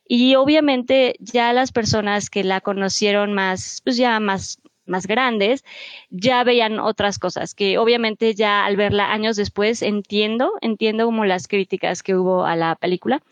Y 0.06 0.36
obviamente 0.36 1.16
ya 1.18 1.52
las 1.52 1.72
personas 1.72 2.30
que 2.30 2.44
la 2.44 2.60
conocieron 2.60 3.32
más, 3.32 3.80
pues 3.82 3.96
ya 3.96 4.20
más 4.20 4.60
más 4.86 5.06
grandes, 5.06 5.64
ya 6.10 6.44
veían 6.44 6.78
otras 6.78 7.18
cosas 7.18 7.54
que 7.54 7.78
obviamente 7.78 8.34
ya 8.34 8.64
al 8.64 8.76
verla 8.76 9.12
años 9.12 9.36
después 9.36 9.82
entiendo, 9.82 10.52
entiendo 10.60 11.06
como 11.06 11.24
las 11.24 11.48
críticas 11.48 12.02
que 12.02 12.14
hubo 12.14 12.44
a 12.44 12.56
la 12.56 12.76
película, 12.76 13.22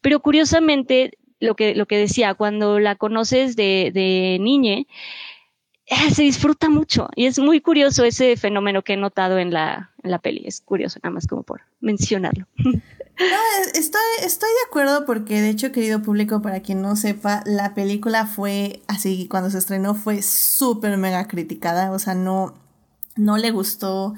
pero 0.00 0.20
curiosamente 0.20 1.12
lo 1.40 1.54
que, 1.54 1.74
lo 1.74 1.86
que 1.86 1.98
decía, 1.98 2.34
cuando 2.34 2.78
la 2.78 2.96
conoces 2.96 3.56
de, 3.56 3.90
de 3.92 4.38
niñe, 4.40 4.86
eh, 5.86 6.10
se 6.10 6.22
disfruta 6.22 6.68
mucho. 6.68 7.08
Y 7.14 7.26
es 7.26 7.38
muy 7.38 7.60
curioso 7.60 8.04
ese 8.04 8.36
fenómeno 8.36 8.82
que 8.82 8.94
he 8.94 8.96
notado 8.96 9.38
en 9.38 9.52
la, 9.52 9.92
en 10.02 10.10
la 10.10 10.18
peli, 10.18 10.42
es 10.46 10.60
curioso 10.60 10.98
nada 11.02 11.14
más 11.14 11.26
como 11.26 11.42
por 11.42 11.62
mencionarlo. 11.80 12.46
No, 13.18 13.36
estoy, 13.74 14.00
estoy 14.22 14.50
de 14.50 14.68
acuerdo 14.68 15.06
porque 15.06 15.40
de 15.40 15.48
hecho, 15.48 15.72
querido 15.72 16.02
público, 16.02 16.42
para 16.42 16.60
quien 16.60 16.82
no 16.82 16.96
sepa, 16.96 17.42
la 17.46 17.74
película 17.74 18.26
fue 18.26 18.82
así, 18.88 19.26
cuando 19.28 19.50
se 19.50 19.58
estrenó 19.58 19.94
fue 19.94 20.20
súper 20.20 20.98
mega 20.98 21.26
criticada, 21.26 21.90
o 21.92 21.98
sea, 21.98 22.14
no, 22.14 22.54
no 23.16 23.38
le 23.38 23.50
gustó 23.50 24.14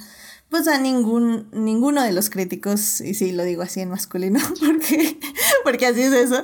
pues 0.51 0.67
a 0.67 0.79
ningún, 0.79 1.49
ninguno 1.53 2.03
de 2.03 2.13
los 2.13 2.31
críticos, 2.31 3.01
y 3.01 3.15
sí, 3.15 3.33
lo 3.33 3.45
digo 3.45 3.63
así 3.63 3.81
en 3.81 3.91
masculino, 3.91 4.41
porque, 4.61 5.19
porque 5.63 5.87
así 5.87 6.03
es 6.03 6.13
eso. 6.13 6.43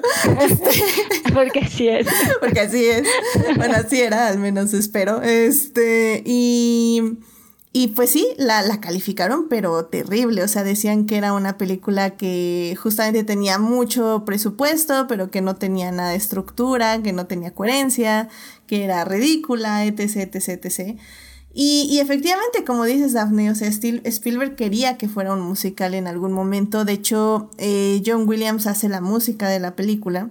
porque 1.32 1.60
así 1.60 1.88
es. 1.88 2.06
porque 2.40 2.60
así 2.60 2.84
es. 2.84 3.08
Bueno, 3.56 3.74
así 3.76 4.00
era, 4.00 4.28
al 4.28 4.38
menos 4.38 4.74
espero. 4.74 5.22
Este, 5.22 6.22
y... 6.26 7.18
Y 7.76 7.88
pues 7.88 8.10
sí, 8.10 8.28
la, 8.38 8.62
la, 8.62 8.80
calificaron, 8.80 9.48
pero 9.48 9.86
terrible. 9.86 10.44
O 10.44 10.48
sea, 10.48 10.62
decían 10.62 11.06
que 11.06 11.16
era 11.16 11.32
una 11.32 11.58
película 11.58 12.10
que 12.10 12.78
justamente 12.80 13.24
tenía 13.24 13.58
mucho 13.58 14.22
presupuesto, 14.24 15.08
pero 15.08 15.28
que 15.32 15.40
no 15.40 15.56
tenía 15.56 15.90
nada 15.90 16.10
de 16.10 16.16
estructura, 16.16 17.02
que 17.02 17.12
no 17.12 17.26
tenía 17.26 17.52
coherencia, 17.52 18.28
que 18.68 18.84
era 18.84 19.04
ridícula, 19.04 19.84
etc, 19.86 20.18
etc, 20.18 20.64
etc. 20.64 21.00
Y, 21.52 21.88
y 21.90 21.98
efectivamente, 21.98 22.62
como 22.64 22.84
dices, 22.84 23.12
Daphne, 23.12 23.50
o 23.50 23.56
sea, 23.56 23.66
Spielberg 23.66 24.54
quería 24.54 24.96
que 24.96 25.08
fuera 25.08 25.32
un 25.32 25.40
musical 25.40 25.94
en 25.94 26.06
algún 26.06 26.30
momento. 26.30 26.84
De 26.84 26.92
hecho, 26.92 27.50
eh, 27.58 28.00
John 28.06 28.28
Williams 28.28 28.68
hace 28.68 28.88
la 28.88 29.00
música 29.00 29.48
de 29.48 29.58
la 29.58 29.74
película 29.74 30.30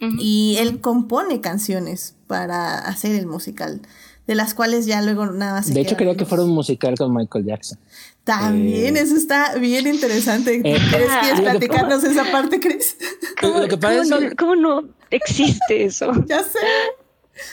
uh 0.00 0.04
-huh. 0.04 0.16
y 0.18 0.56
él 0.58 0.80
compone 0.80 1.40
canciones 1.40 2.16
para 2.26 2.76
hacer 2.80 3.14
el 3.14 3.28
musical 3.28 3.82
de 4.26 4.34
las 4.34 4.54
cuales 4.54 4.86
ya 4.86 5.02
luego 5.02 5.26
nada 5.26 5.54
más. 5.54 5.72
de 5.72 5.80
hecho, 5.80 5.96
quería 5.96 6.14
que 6.14 6.24
fuera 6.24 6.44
un 6.44 6.50
musical 6.50 6.94
con 6.96 7.14
Michael 7.14 7.44
Jackson. 7.44 7.78
También, 8.24 8.96
eh, 8.96 9.00
eso 9.00 9.16
está 9.16 9.56
bien 9.56 9.86
interesante. 9.86 10.56
Eh, 10.56 10.60
¿Quieres, 10.62 11.10
¿quieres 11.20 11.40
platicarnos 11.40 12.04
esa 12.04 12.30
parte, 12.30 12.60
Chris? 12.60 12.96
¿Cómo, 13.40 13.60
Lo 13.60 13.68
que 13.68 13.76
pasa 13.76 14.02
¿cómo, 14.02 14.24
es... 14.24 14.30
no, 14.30 14.36
¿Cómo 14.36 14.56
no 14.56 14.88
existe 15.10 15.84
eso? 15.84 16.12
ya 16.26 16.42
sé. 16.44 16.58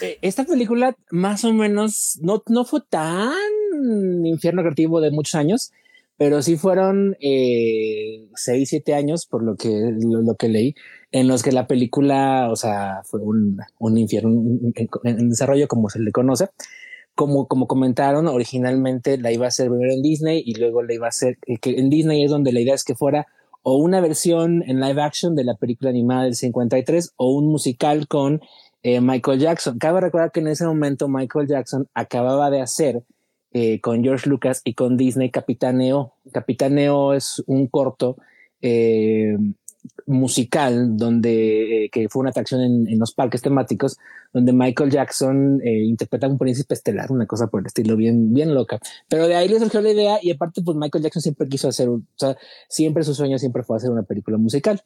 Eh, 0.00 0.18
esta 0.22 0.44
película 0.44 0.96
más 1.10 1.44
o 1.44 1.52
menos 1.52 2.18
no, 2.22 2.42
no 2.46 2.64
fue 2.64 2.80
tan 2.88 3.32
infierno 4.24 4.62
creativo 4.62 5.00
de 5.00 5.10
muchos 5.10 5.34
años, 5.34 5.72
pero 6.16 6.42
sí 6.42 6.56
fueron 6.56 7.16
eh, 7.20 8.28
seis, 8.34 8.68
siete 8.68 8.94
años, 8.94 9.26
por 9.26 9.42
lo 9.42 9.56
que, 9.56 9.70
lo, 9.70 10.20
lo, 10.20 10.34
que 10.36 10.48
leí, 10.48 10.74
en 11.12 11.28
los 11.28 11.42
que 11.42 11.52
la 11.52 11.66
película, 11.66 12.48
o 12.50 12.56
sea, 12.56 13.02
fue 13.04 13.20
un, 13.20 13.58
un 13.78 13.98
infierno 13.98 14.30
en, 15.04 15.30
desarrollo, 15.30 15.68
como 15.68 15.88
se 15.90 16.00
le 16.00 16.12
conoce. 16.12 16.48
Como, 17.14 17.48
como 17.48 17.66
comentaron, 17.66 18.28
originalmente 18.28 19.18
la 19.18 19.32
iba 19.32 19.44
a 19.44 19.48
hacer 19.48 19.68
primero 19.68 19.92
en 19.92 20.00
Disney 20.00 20.42
y 20.46 20.54
luego 20.54 20.82
la 20.82 20.94
iba 20.94 21.06
a 21.06 21.10
hacer, 21.10 21.38
eh, 21.46 21.58
que 21.58 21.78
en 21.78 21.90
Disney 21.90 22.24
es 22.24 22.30
donde 22.30 22.52
la 22.52 22.60
idea 22.60 22.74
es 22.74 22.84
que 22.84 22.94
fuera 22.94 23.26
o 23.62 23.76
una 23.76 24.00
versión 24.00 24.62
en 24.66 24.80
live 24.80 25.02
action 25.02 25.34
de 25.34 25.44
la 25.44 25.54
película 25.54 25.90
animada 25.90 26.24
del 26.24 26.34
53 26.34 27.12
o 27.16 27.32
un 27.32 27.46
musical 27.48 28.08
con 28.08 28.40
eh, 28.82 29.00
Michael 29.00 29.40
Jackson. 29.40 29.78
Cabe 29.78 30.00
recordar 30.00 30.32
que 30.32 30.40
en 30.40 30.48
ese 30.48 30.64
momento 30.64 31.08
Michael 31.08 31.46
Jackson 31.46 31.88
acababa 31.94 32.50
de 32.50 32.62
hacer 32.62 33.02
eh, 33.52 33.80
con 33.80 34.02
George 34.02 34.28
Lucas 34.28 34.62
y 34.64 34.74
con 34.74 34.96
Disney 34.96 35.30
Capitaneo. 35.30 36.14
Capitaneo 36.32 37.12
es 37.12 37.42
un 37.46 37.66
corto 37.66 38.16
eh, 38.62 39.36
musical 40.06 40.96
donde 40.96 41.84
eh, 41.84 41.90
que 41.90 42.08
fue 42.08 42.20
una 42.20 42.30
atracción 42.30 42.60
en, 42.60 42.98
los 42.98 43.12
parques 43.12 43.42
temáticos 43.42 43.98
donde 44.32 44.52
Michael 44.52 44.90
Jackson 44.90 45.60
eh, 45.64 45.84
interpreta 45.84 46.26
a 46.26 46.30
un 46.30 46.38
príncipe 46.38 46.74
estelar, 46.74 47.10
una 47.10 47.26
cosa 47.26 47.46
por 47.46 47.60
el 47.60 47.66
estilo 47.66 47.96
bien, 47.96 48.32
bien 48.32 48.54
loca. 48.54 48.78
Pero 49.08 49.26
de 49.26 49.34
ahí 49.34 49.48
le 49.48 49.58
surgió 49.58 49.80
la 49.80 49.90
idea 49.90 50.18
y 50.22 50.30
aparte 50.30 50.62
pues 50.62 50.76
Michael 50.76 51.04
Jackson 51.04 51.22
siempre 51.22 51.48
quiso 51.48 51.68
hacer, 51.68 51.88
o 51.88 52.02
sea, 52.16 52.36
siempre 52.68 53.04
su 53.04 53.14
sueño 53.14 53.38
siempre 53.38 53.62
fue 53.62 53.76
hacer 53.76 53.90
una 53.90 54.02
película 54.02 54.36
musical. 54.36 54.82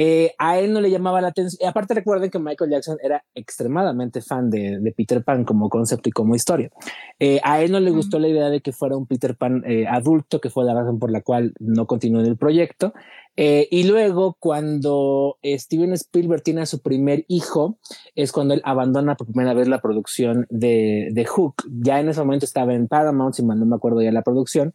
Eh, 0.00 0.32
a 0.38 0.60
él 0.60 0.72
no 0.72 0.80
le 0.80 0.92
llamaba 0.92 1.20
la 1.20 1.28
atención. 1.28 1.68
Aparte 1.68 1.92
recuerden 1.92 2.30
que 2.30 2.38
Michael 2.38 2.70
Jackson 2.70 2.98
era 3.02 3.24
extremadamente 3.34 4.22
fan 4.22 4.48
de, 4.48 4.78
de 4.78 4.92
Peter 4.92 5.24
Pan 5.24 5.44
como 5.44 5.68
concepto 5.68 6.08
y 6.08 6.12
como 6.12 6.36
historia. 6.36 6.70
Eh, 7.18 7.40
a 7.42 7.60
él 7.60 7.72
no 7.72 7.80
le 7.80 7.90
gustó 7.90 8.20
la 8.20 8.28
idea 8.28 8.48
de 8.48 8.60
que 8.60 8.70
fuera 8.70 8.96
un 8.96 9.06
Peter 9.06 9.36
Pan 9.36 9.64
eh, 9.66 9.88
adulto, 9.88 10.40
que 10.40 10.50
fue 10.50 10.64
la 10.64 10.72
razón 10.72 11.00
por 11.00 11.10
la 11.10 11.22
cual 11.22 11.52
no 11.58 11.86
continuó 11.86 12.20
en 12.20 12.28
el 12.28 12.36
proyecto. 12.36 12.94
Y 13.40 13.84
luego 13.84 14.36
cuando 14.40 15.38
Steven 15.44 15.92
Spielberg 15.92 16.42
tiene 16.42 16.62
a 16.62 16.66
su 16.66 16.82
primer 16.82 17.24
hijo, 17.28 17.78
es 18.16 18.32
cuando 18.32 18.54
él 18.54 18.60
abandona 18.64 19.14
por 19.14 19.28
primera 19.28 19.54
vez 19.54 19.68
la 19.68 19.80
producción 19.80 20.48
de, 20.50 21.10
de 21.12 21.24
Hook. 21.24 21.62
Ya 21.70 22.00
en 22.00 22.08
ese 22.08 22.18
momento 22.18 22.46
estaba 22.46 22.74
en 22.74 22.88
Paramount, 22.88 23.36
si 23.36 23.44
mal 23.44 23.60
no 23.60 23.66
me 23.66 23.76
acuerdo 23.76 24.02
ya 24.02 24.10
la 24.10 24.22
producción, 24.22 24.74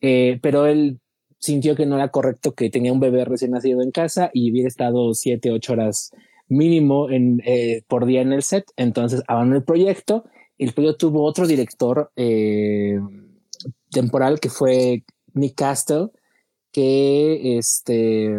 pero 0.00 0.66
él 0.66 1.00
sintió 1.38 1.76
que 1.76 1.86
no 1.86 1.96
era 1.96 2.08
correcto 2.08 2.54
que 2.54 2.70
tenía 2.70 2.92
un 2.92 3.00
bebé 3.00 3.24
recién 3.24 3.52
nacido 3.52 3.82
en 3.82 3.90
casa 3.90 4.30
y 4.32 4.50
hubiera 4.50 4.68
estado 4.68 5.14
siete, 5.14 5.50
ocho 5.50 5.74
horas 5.74 6.10
mínimo 6.48 7.10
en, 7.10 7.42
eh, 7.44 7.82
por 7.88 8.06
día 8.06 8.22
en 8.22 8.32
el 8.32 8.42
set. 8.42 8.64
Entonces 8.76 9.22
abandonó 9.28 9.56
el 9.56 9.64
proyecto. 9.64 10.24
El 10.58 10.72
proyecto 10.72 11.08
tuvo 11.08 11.24
otro 11.24 11.46
director 11.46 12.10
eh, 12.16 12.98
temporal 13.90 14.40
que 14.40 14.48
fue 14.48 15.04
Nick 15.34 15.54
Castle, 15.56 16.08
que 16.72 17.58
este, 17.58 18.34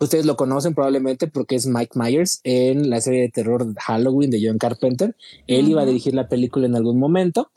ustedes 0.00 0.26
lo 0.26 0.36
conocen 0.36 0.74
probablemente 0.74 1.28
porque 1.28 1.56
es 1.56 1.66
Mike 1.66 1.92
Myers 1.94 2.40
en 2.42 2.90
la 2.90 3.00
serie 3.00 3.22
de 3.22 3.28
terror 3.28 3.74
Halloween 3.78 4.30
de 4.30 4.40
John 4.44 4.58
Carpenter. 4.58 5.14
Él 5.46 5.64
uh 5.64 5.68
-huh. 5.68 5.70
iba 5.70 5.82
a 5.82 5.86
dirigir 5.86 6.14
la 6.14 6.28
película 6.28 6.66
en 6.66 6.74
algún 6.74 6.98
momento. 6.98 7.50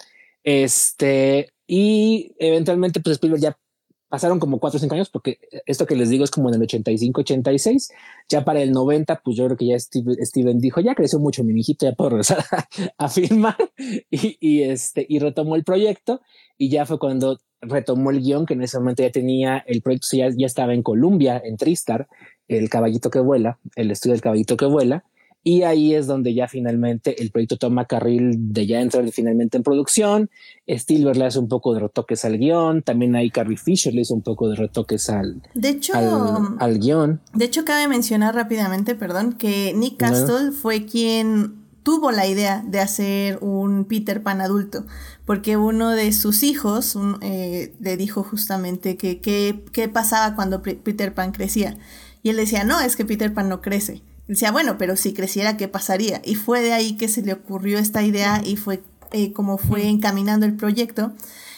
Este, 0.44 1.54
y 1.68 2.36
eventualmente, 2.40 3.00
pues 3.00 3.16
Spielberg 3.16 3.42
ya 3.42 3.58
pasaron 4.14 4.38
como 4.38 4.60
cuatro 4.60 4.78
o 4.78 4.80
cinco 4.80 4.94
años, 4.94 5.10
porque 5.10 5.40
esto 5.66 5.88
que 5.88 5.96
les 5.96 6.08
digo 6.08 6.24
es 6.24 6.30
como 6.30 6.48
en 6.48 6.54
el 6.54 6.62
85, 6.62 7.22
86. 7.22 7.90
Ya 8.30 8.46
para 8.46 8.62
el 8.62 8.72
90, 8.72 9.22
pues 9.26 9.36
yo 9.36 9.46
creo 9.46 9.58
que 9.58 9.66
ya 9.66 9.80
Steven 9.80 10.60
dijo, 10.60 10.82
ya 10.82 10.94
creció 10.94 11.18
mucho 11.18 11.44
mi 11.44 11.60
hijito, 11.60 11.88
ya 11.88 11.94
puedo 11.94 12.12
regresar 12.12 12.46
a, 13.00 13.10
filmar 13.10 13.58
y, 14.12 14.62
este, 14.62 15.04
y 15.10 15.18
retomó 15.18 15.56
el 15.56 15.64
proyecto. 15.64 16.22
Y 16.60 16.70
ya 16.70 16.86
fue 16.86 17.00
cuando 17.00 17.40
retomó 17.60 18.12
el 18.12 18.22
guion, 18.22 18.46
que 18.46 18.54
en 18.54 18.62
ese 18.62 18.78
momento 18.78 19.02
ya 19.02 19.10
tenía 19.10 19.58
el 19.66 19.82
proyecto, 19.82 20.16
ya, 20.16 20.30
ya 20.30 20.46
estaba 20.46 20.76
en 20.76 20.84
Columbia, 20.84 21.42
en 21.44 21.58
Tristar, 21.58 22.08
el 22.48 22.70
caballito 22.70 23.10
que 23.10 23.20
vuela, 23.20 23.58
el 23.76 23.90
estudio 23.90 24.14
del 24.14 24.22
caballito 24.22 24.58
que 24.58 24.66
vuela 24.68 25.06
y 25.44 25.64
ahí 25.64 25.94
es 25.94 26.08
donde 26.08 26.34
ya 26.34 26.48
finalmente 26.48 27.22
el 27.22 27.30
proyecto 27.30 27.58
toma 27.58 27.86
carril 27.86 28.54
de 28.54 28.66
ya 28.66 28.80
entrar 28.80 29.10
finalmente 29.12 29.58
en 29.58 29.64
producción. 29.64 30.30
Spielberg 30.68 31.18
le 31.18 31.26
hace 31.26 31.40
un 31.40 31.50
poco 31.50 31.74
de 31.74 31.82
retoques 31.82 32.24
al 32.24 32.38
guion. 32.38 32.82
También 32.82 33.16
ahí 33.16 33.30
Carrie 33.30 33.58
Fisher 33.58 33.94
le 33.94 34.02
hizo 34.02 34.14
un 34.14 34.22
poco 34.22 34.48
de 34.48 34.56
retoques 34.56 35.10
al, 35.10 35.42
de 35.54 35.70
hecho, 35.70 35.94
al, 35.96 36.80
guion. 36.80 37.20
De 37.34 37.46
hecho, 37.46 37.66
cabe 37.66 37.90
mencionar 37.90 38.36
rápidamente, 38.36 38.96
perdón, 38.96 39.34
que 39.34 39.74
Nick 39.76 39.98
Castle 39.98 40.52
fue 40.54 40.86
quien 40.86 41.56
tuvo 41.84 42.12
la 42.12 42.26
idea 42.26 42.64
de 42.66 42.80
hacer 42.80 43.40
un 43.42 43.84
Peter 43.84 44.24
Pan 44.24 44.40
adulto, 44.40 44.86
porque 45.26 45.58
uno 45.58 45.90
de 45.90 46.14
sus 46.14 46.44
hijos 46.44 46.98
eh, 47.20 47.74
le 47.82 47.98
dijo 47.98 48.24
justamente 48.24 48.96
que 48.96 49.20
qué 49.20 49.90
pasaba 49.90 50.36
cuando 50.36 50.62
Peter 50.62 51.14
Pan 51.14 51.34
crecía. 51.34 51.76
Y 52.22 52.30
él 52.30 52.38
decía, 52.38 52.64
no, 52.64 52.80
es 52.80 52.96
que 52.96 53.04
Peter 53.04 53.34
Pan 53.34 53.50
no 53.50 53.60
crece 53.60 54.02
decía, 54.28 54.52
bueno, 54.52 54.78
pero 54.78 54.96
si 54.96 55.14
creciera, 55.14 55.58
¿qué 55.58 55.68
pasaría? 55.68 56.22
Y 56.24 56.36
fue 56.36 56.62
de 56.62 56.74
ahí 56.74 56.98
que 56.98 57.08
se 57.08 57.22
le 57.22 57.34
ocurrió 57.34 57.80
esta 57.80 58.04
idea 58.04 58.42
y 58.44 58.56
fue 58.56 58.82
eh, 59.12 59.32
como 59.32 59.58
fue 59.60 59.88
encaminando 59.88 60.46
el 60.46 60.56
proyecto. 60.56 61.14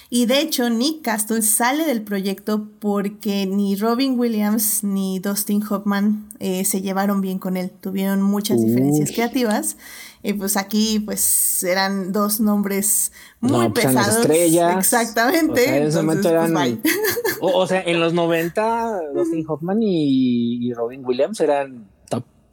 Y 0.10 0.28
de 0.28 0.40
hecho, 0.40 0.70
Nick 0.70 1.02
Castle 1.02 1.42
sale 1.42 1.86
del 1.86 2.04
proyecto 2.04 2.70
porque 2.80 3.46
ni 3.46 3.76
Robin 3.76 4.20
Williams 4.20 4.84
ni 4.84 5.20
Dustin 5.20 5.64
Hoffman 5.68 6.30
eh, 6.40 6.64
se 6.64 6.82
llevaron 6.82 7.22
bien 7.22 7.40
con 7.40 7.58
él. 7.58 7.72
Tuvieron 7.72 8.22
muchas 8.22 8.62
diferencias 8.62 9.12
creativas. 9.12 9.78
Y 10.22 10.34
pues 10.34 10.58
aquí, 10.58 11.00
pues 11.00 11.64
eran 11.64 12.12
dos 12.12 12.40
nombres 12.40 13.12
muy 13.40 13.70
pues, 13.70 13.86
pesados. 13.88 14.18
Estrella, 14.18 14.74
Exactamente. 14.78 15.62
O 15.62 15.66
sea, 15.66 15.78
en 15.78 15.84
ese 15.84 15.98
momento 15.98 16.30
pues, 16.30 16.50
eran. 16.50 16.82
o, 17.42 17.68
sea, 17.68 17.82
en 17.82 18.00
los 18.00 18.14
90, 18.14 19.00
Dustin 19.14 19.46
Hoffman 19.48 19.80
y 19.82 20.74
Robin 20.74 21.04
Williams 21.06 21.40
eran 21.40 21.95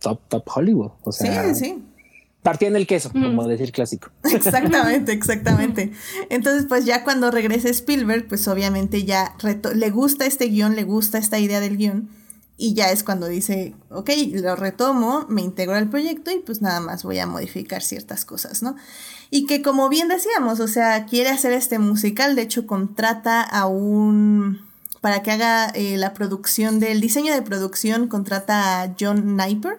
top, 0.03 0.21
top 0.29 0.45
Hollywood. 0.55 0.91
O 1.05 1.13
sea, 1.13 1.55
sí, 1.55 1.65
sí. 1.65 1.83
Partían 2.43 2.75
el 2.75 2.89
queso, 2.89 3.13
como 3.13 3.47
decir 3.47 3.71
clásico. 3.71 4.11
Exactamente, 4.25 5.13
exactamente. 5.13 5.93
Entonces, 6.29 6.67
pues 6.69 6.85
ya 6.85 7.05
cuando 7.05 7.31
regrese 7.31 7.71
Spielberg, 7.71 8.27
pues 8.27 8.49
obviamente 8.49 9.05
ya 9.05 9.37
le 9.75 9.91
gusta 9.91 10.27
este 10.27 10.47
guion, 10.47 10.75
le 10.75 10.83
gusta 10.83 11.19
esta 11.19 11.39
idea 11.39 11.61
del 11.61 11.77
guion. 11.77 12.11
Y 12.59 12.75
ya 12.75 12.91
es 12.91 13.03
cuando 13.03 13.27
dice, 13.29 13.75
ok, 13.91 14.11
lo 14.35 14.57
retomo, 14.57 15.27
me 15.29 15.41
integro 15.41 15.75
al 15.75 15.89
proyecto 15.89 16.31
y 16.31 16.39
pues 16.41 16.61
nada 16.61 16.81
más 16.81 17.03
voy 17.03 17.19
a 17.19 17.27
modificar 17.27 17.83
ciertas 17.83 18.25
cosas, 18.25 18.63
¿no? 18.63 18.77
Y 19.31 19.47
que 19.47 19.63
como 19.63 19.89
bien 19.89 20.09
decíamos, 20.09 20.61
o 20.61 20.69
sea, 20.69 21.07
quiere 21.07 21.31
hacer 21.31 21.53
este 21.53 21.79
musical, 21.79 22.37
de 22.37 22.43
hecho 22.43 22.67
contrata 22.67 23.43
a 23.43 23.67
un 23.67 24.61
para 25.01 25.23
que 25.23 25.33
haga 25.33 25.71
eh, 25.71 25.97
la 25.97 26.15
producción 26.15 26.79
del 26.79 27.01
diseño 27.01 27.35
de 27.35 27.43
producción, 27.43 28.07
contrata 28.07 28.83
a 28.83 28.95
John 28.99 29.37
Niper 29.37 29.79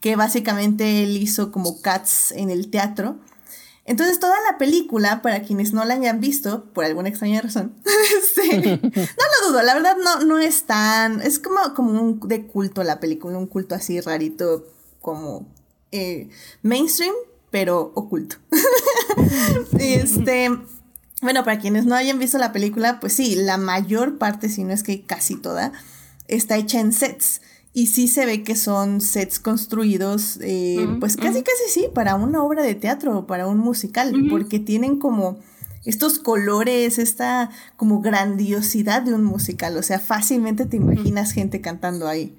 que 0.00 0.16
básicamente 0.16 1.02
él 1.02 1.16
hizo 1.16 1.50
como 1.50 1.80
Cats 1.80 2.32
en 2.32 2.50
el 2.50 2.70
teatro. 2.70 3.18
Entonces 3.84 4.20
toda 4.20 4.36
la 4.50 4.58
película, 4.58 5.22
para 5.22 5.42
quienes 5.42 5.72
no 5.72 5.84
la 5.84 5.94
hayan 5.94 6.20
visto, 6.20 6.64
por 6.74 6.84
alguna 6.84 7.08
extraña 7.08 7.40
razón, 7.40 7.74
este, 8.18 8.78
no 8.82 9.24
lo 9.42 9.48
dudo, 9.48 9.62
la 9.62 9.74
verdad 9.74 9.96
no, 10.02 10.24
no 10.24 10.38
es 10.38 10.64
tan, 10.64 11.22
es 11.22 11.38
como, 11.38 11.74
como 11.74 11.92
un 11.92 12.20
de 12.20 12.46
culto 12.46 12.84
la 12.84 13.00
película, 13.00 13.38
un 13.38 13.46
culto 13.46 13.74
así 13.74 13.98
rarito 14.00 14.66
como 15.00 15.46
eh, 15.90 16.28
mainstream, 16.62 17.14
pero 17.50 17.92
oculto. 17.94 18.36
este, 19.78 20.50
bueno, 21.22 21.44
para 21.44 21.58
quienes 21.58 21.86
no 21.86 21.94
hayan 21.94 22.18
visto 22.18 22.36
la 22.36 22.52
película, 22.52 23.00
pues 23.00 23.14
sí, 23.14 23.36
la 23.36 23.56
mayor 23.56 24.18
parte, 24.18 24.50
si 24.50 24.64
no 24.64 24.74
es 24.74 24.82
que 24.82 25.06
casi 25.06 25.36
toda, 25.36 25.72
está 26.26 26.56
hecha 26.56 26.78
en 26.78 26.92
sets. 26.92 27.40
Y 27.78 27.86
sí 27.86 28.08
se 28.08 28.26
ve 28.26 28.42
que 28.42 28.56
son 28.56 29.00
sets 29.00 29.38
construidos, 29.38 30.40
eh, 30.42 30.84
pues 30.98 31.16
casi 31.16 31.44
casi 31.44 31.62
sí, 31.68 31.86
para 31.94 32.16
una 32.16 32.42
obra 32.42 32.64
de 32.64 32.74
teatro 32.74 33.16
o 33.16 33.26
para 33.28 33.46
un 33.46 33.58
musical, 33.58 34.12
porque 34.28 34.58
tienen 34.58 34.98
como 34.98 35.38
estos 35.84 36.18
colores, 36.18 36.98
esta 36.98 37.50
como 37.76 38.00
grandiosidad 38.00 39.02
de 39.02 39.14
un 39.14 39.22
musical, 39.22 39.76
o 39.76 39.84
sea, 39.84 40.00
fácilmente 40.00 40.66
te 40.66 40.76
imaginas 40.76 41.30
gente 41.30 41.60
cantando 41.60 42.08
ahí. 42.08 42.36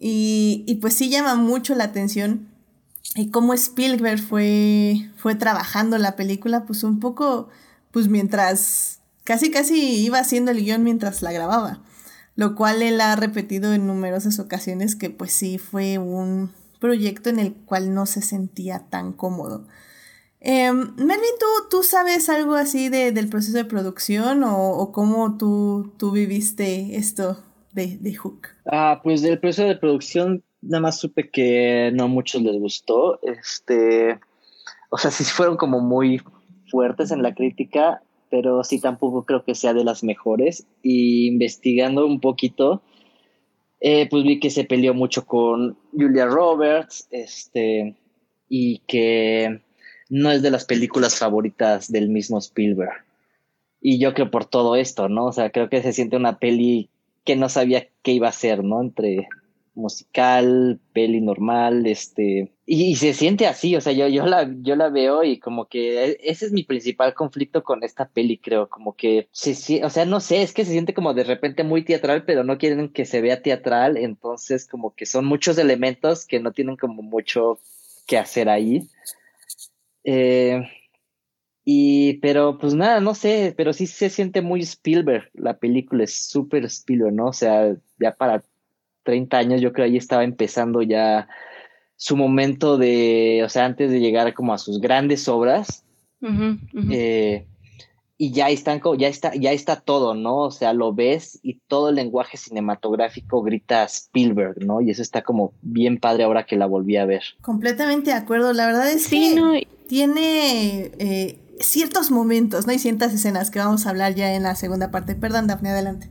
Y, 0.00 0.64
y 0.66 0.76
pues 0.76 0.94
sí 0.94 1.10
llama 1.10 1.34
mucho 1.34 1.74
la 1.74 1.84
atención 1.84 2.48
y 3.16 3.28
cómo 3.28 3.52
Spielberg 3.52 4.18
fue, 4.18 5.10
fue 5.18 5.34
trabajando 5.34 5.98
la 5.98 6.16
película, 6.16 6.64
pues 6.64 6.84
un 6.84 7.00
poco, 7.00 7.50
pues 7.90 8.08
mientras, 8.08 9.00
casi 9.24 9.50
casi 9.50 10.02
iba 10.02 10.20
haciendo 10.20 10.52
el 10.52 10.64
guion 10.64 10.82
mientras 10.82 11.20
la 11.20 11.32
grababa 11.32 11.82
lo 12.36 12.54
cual 12.54 12.82
él 12.82 13.00
ha 13.00 13.16
repetido 13.16 13.72
en 13.72 13.86
numerosas 13.86 14.38
ocasiones 14.38 14.96
que 14.96 15.10
pues 15.10 15.32
sí 15.32 15.58
fue 15.58 15.98
un 15.98 16.52
proyecto 16.80 17.30
en 17.30 17.38
el 17.38 17.54
cual 17.54 17.94
no 17.94 18.06
se 18.06 18.22
sentía 18.22 18.86
tan 18.90 19.12
cómodo. 19.12 19.66
Eh, 20.40 20.70
Melvin, 20.70 21.34
¿tú, 21.40 21.46
¿tú, 21.70 21.82
sabes 21.82 22.28
algo 22.28 22.54
así 22.54 22.90
de, 22.90 23.12
del 23.12 23.30
proceso 23.30 23.56
de 23.56 23.64
producción 23.64 24.42
o, 24.44 24.92
cómo 24.92 25.38
tú, 25.38 25.94
tú, 25.96 26.10
viviste 26.10 26.96
esto 26.96 27.42
de, 27.72 27.96
de, 27.96 28.14
Hook? 28.14 28.48
Ah, 28.70 29.00
pues 29.02 29.22
del 29.22 29.38
proceso 29.38 29.66
de 29.66 29.76
producción 29.76 30.42
nada 30.60 30.82
más 30.82 30.98
supe 30.98 31.30
que 31.30 31.90
no 31.94 32.04
a 32.04 32.08
muchos 32.08 32.42
les 32.42 32.60
gustó. 32.60 33.20
Este, 33.22 34.20
o 34.90 34.98
sea, 34.98 35.10
sí 35.10 35.24
fueron 35.24 35.56
como 35.56 35.80
muy 35.80 36.20
fuertes 36.70 37.10
en 37.10 37.22
la 37.22 37.34
crítica 37.34 38.02
pero 38.34 38.64
sí 38.64 38.80
tampoco 38.80 39.24
creo 39.24 39.44
que 39.44 39.54
sea 39.54 39.74
de 39.74 39.84
las 39.84 40.02
mejores. 40.02 40.66
Y 40.82 41.28
investigando 41.28 42.04
un 42.04 42.18
poquito, 42.18 42.82
eh, 43.78 44.08
pues 44.10 44.24
vi 44.24 44.40
que 44.40 44.50
se 44.50 44.64
peleó 44.64 44.92
mucho 44.92 45.24
con 45.24 45.78
Julia 45.92 46.26
Roberts, 46.26 47.06
este, 47.12 47.94
y 48.48 48.78
que 48.88 49.60
no 50.10 50.32
es 50.32 50.42
de 50.42 50.50
las 50.50 50.64
películas 50.64 51.16
favoritas 51.16 51.92
del 51.92 52.08
mismo 52.08 52.38
Spielberg. 52.38 53.04
Y 53.80 54.00
yo 54.00 54.14
creo 54.14 54.32
por 54.32 54.46
todo 54.46 54.74
esto, 54.74 55.08
¿no? 55.08 55.26
O 55.26 55.32
sea, 55.32 55.50
creo 55.50 55.68
que 55.68 55.80
se 55.80 55.92
siente 55.92 56.16
una 56.16 56.40
peli 56.40 56.90
que 57.24 57.36
no 57.36 57.48
sabía 57.48 57.86
qué 58.02 58.10
iba 58.10 58.26
a 58.26 58.32
ser, 58.32 58.64
¿no? 58.64 58.80
Entre 58.80 59.28
musical, 59.74 60.80
peli 60.92 61.20
normal, 61.20 61.86
este, 61.86 62.52
y, 62.66 62.96
se 62.96 63.12
siente 63.12 63.46
así, 63.46 63.76
o 63.76 63.80
sea, 63.80 63.92
yo, 63.92 64.08
yo, 64.08 64.26
la, 64.26 64.50
yo 64.62 64.76
la 64.76 64.88
veo 64.88 65.24
y 65.24 65.38
como 65.38 65.66
que 65.66 66.04
e, 66.04 66.18
ese 66.22 66.46
es 66.46 66.52
mi 66.52 66.62
principal 66.62 67.14
conflicto 67.14 67.62
con 67.64 67.82
esta 67.82 68.08
peli, 68.08 68.38
creo, 68.38 68.68
como 68.68 68.94
que, 68.94 69.28
se, 69.32 69.84
o 69.84 69.90
sea, 69.90 70.04
no 70.06 70.20
sé, 70.20 70.42
es 70.42 70.52
que 70.52 70.64
se 70.64 70.72
siente 70.72 70.94
como 70.94 71.14
de 71.14 71.24
repente 71.24 71.64
muy 71.64 71.84
teatral, 71.84 72.24
pero 72.24 72.44
no 72.44 72.58
quieren 72.58 72.88
que 72.88 73.04
se 73.04 73.20
vea 73.20 73.42
teatral, 73.42 73.96
entonces 73.96 74.66
como 74.66 74.94
que 74.94 75.06
son 75.06 75.24
muchos 75.24 75.58
elementos 75.58 76.26
que 76.26 76.40
no 76.40 76.52
tienen 76.52 76.76
como 76.76 77.02
mucho 77.02 77.58
que 78.06 78.18
hacer 78.18 78.48
ahí. 78.48 78.88
Eh, 80.04 80.62
y, 81.64 82.18
pero 82.18 82.58
pues 82.58 82.74
nada, 82.74 83.00
no 83.00 83.14
sé, 83.14 83.54
pero 83.56 83.72
sí 83.72 83.86
se 83.86 84.10
siente 84.10 84.42
muy 84.42 84.60
Spielberg, 84.60 85.30
la 85.32 85.58
película 85.58 86.04
es 86.04 86.14
súper 86.28 86.64
Spielberg, 86.66 87.14
¿no? 87.14 87.28
O 87.28 87.32
sea, 87.32 87.74
ya 87.98 88.14
para 88.14 88.44
30 89.04 89.36
años, 89.36 89.60
yo 89.60 89.72
creo 89.72 89.86
ahí 89.86 89.96
estaba 89.96 90.24
empezando 90.24 90.82
ya 90.82 91.28
su 91.96 92.16
momento 92.16 92.76
de, 92.76 93.42
o 93.44 93.48
sea, 93.48 93.64
antes 93.64 93.90
de 93.90 94.00
llegar 94.00 94.34
como 94.34 94.52
a 94.52 94.58
sus 94.58 94.80
grandes 94.80 95.28
obras. 95.28 95.84
Eh, 96.90 97.46
y 98.16 98.32
ya 98.32 98.48
están, 98.48 98.80
ya 98.96 99.08
está, 99.08 99.34
ya 99.34 99.52
está 99.52 99.76
todo, 99.76 100.14
¿no? 100.14 100.38
O 100.38 100.50
sea, 100.50 100.72
lo 100.72 100.94
ves 100.94 101.38
y 101.42 101.60
todo 101.66 101.90
el 101.90 101.96
lenguaje 101.96 102.36
cinematográfico 102.36 103.42
grita 103.42 103.84
Spielberg, 103.84 104.64
¿no? 104.64 104.80
Y 104.80 104.90
eso 104.90 105.02
está 105.02 105.22
como 105.22 105.52
bien 105.62 105.98
padre 105.98 106.24
ahora 106.24 106.46
que 106.46 106.56
la 106.56 106.66
volví 106.66 106.96
a 106.96 107.06
ver. 107.06 107.22
Completamente 107.42 108.10
de 108.10 108.16
acuerdo. 108.16 108.52
La 108.52 108.66
verdad 108.66 108.90
es 108.90 109.08
que 109.08 109.66
tiene 109.88 110.92
eh, 110.98 111.38
ciertos 111.60 112.10
momentos, 112.10 112.66
¿no? 112.66 112.72
Y 112.72 112.78
ciertas 112.78 113.12
escenas 113.12 113.50
que 113.50 113.58
vamos 113.58 113.86
a 113.86 113.90
hablar 113.90 114.14
ya 114.14 114.34
en 114.34 114.44
la 114.44 114.54
segunda 114.54 114.90
parte. 114.90 115.14
Perdón, 115.14 115.46
Daphne, 115.46 115.70
adelante. 115.70 116.08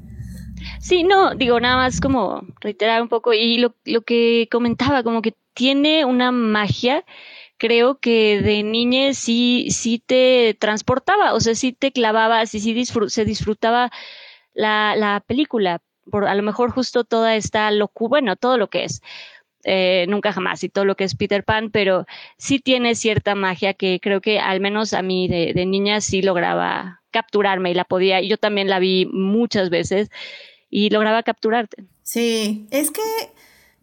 Sí, 0.80 1.04
no, 1.04 1.36
digo, 1.36 1.60
nada 1.60 1.78
más 1.78 2.00
como 2.02 2.44
reiterar 2.62 3.02
un 3.02 3.10
poco 3.10 3.34
y 3.34 3.58
lo, 3.58 3.76
lo 3.86 4.02
que 4.02 4.48
comentaba, 4.52 5.04
como 5.04 5.22
que 5.22 5.36
tiene 5.54 6.06
una 6.06 6.32
magia, 6.32 7.06
creo 7.58 8.00
que 8.00 8.42
de 8.42 8.64
niña 8.64 9.14
sí, 9.14 9.68
sí 9.70 10.00
te 10.06 10.56
transportaba, 10.60 11.34
o 11.34 11.40
sea, 11.40 11.56
sí 11.56 11.74
te 11.74 11.92
clavabas 11.92 12.54
y 12.56 12.60
sí 12.60 12.86
se 13.08 13.26
disfrutaba 13.26 13.92
la, 14.54 14.96
la 14.96 15.24
película, 15.26 15.82
por 16.12 16.28
a 16.28 16.36
lo 16.36 16.44
mejor 16.44 16.72
justo 16.72 17.04
toda 17.04 17.36
esta 17.36 17.72
locura, 17.72 18.10
bueno, 18.10 18.36
todo 18.36 18.58
lo 18.58 18.70
que 18.70 18.86
es. 18.86 19.02
Eh, 19.66 20.06
nunca 20.10 20.34
jamás 20.34 20.62
y 20.66 20.70
todo 20.70 20.84
lo 20.84 20.96
que 20.98 21.06
es 21.06 21.16
Peter 21.16 21.46
Pan, 21.46 21.72
pero 21.72 22.06
sí 22.38 22.60
tiene 22.60 22.96
cierta 22.96 23.34
magia 23.34 23.74
que 23.74 24.00
creo 24.02 24.20
que 24.20 24.38
al 24.40 24.60
menos 24.60 24.94
a 24.94 25.02
mí 25.02 25.30
de, 25.30 25.54
de 25.54 25.66
niña 25.66 26.02
sí 26.02 26.22
lograba 26.22 27.02
capturarme 27.12 27.72
y 27.72 27.74
la 27.74 27.86
podía, 27.86 28.20
yo 28.20 28.38
también 28.38 28.68
la 28.70 28.80
vi 28.80 29.06
muchas 29.06 29.70
veces 29.70 30.10
y 30.76 30.90
lograba 30.90 31.22
capturarte. 31.22 31.86
Sí, 32.02 32.66
es 32.72 32.90
que 32.90 33.02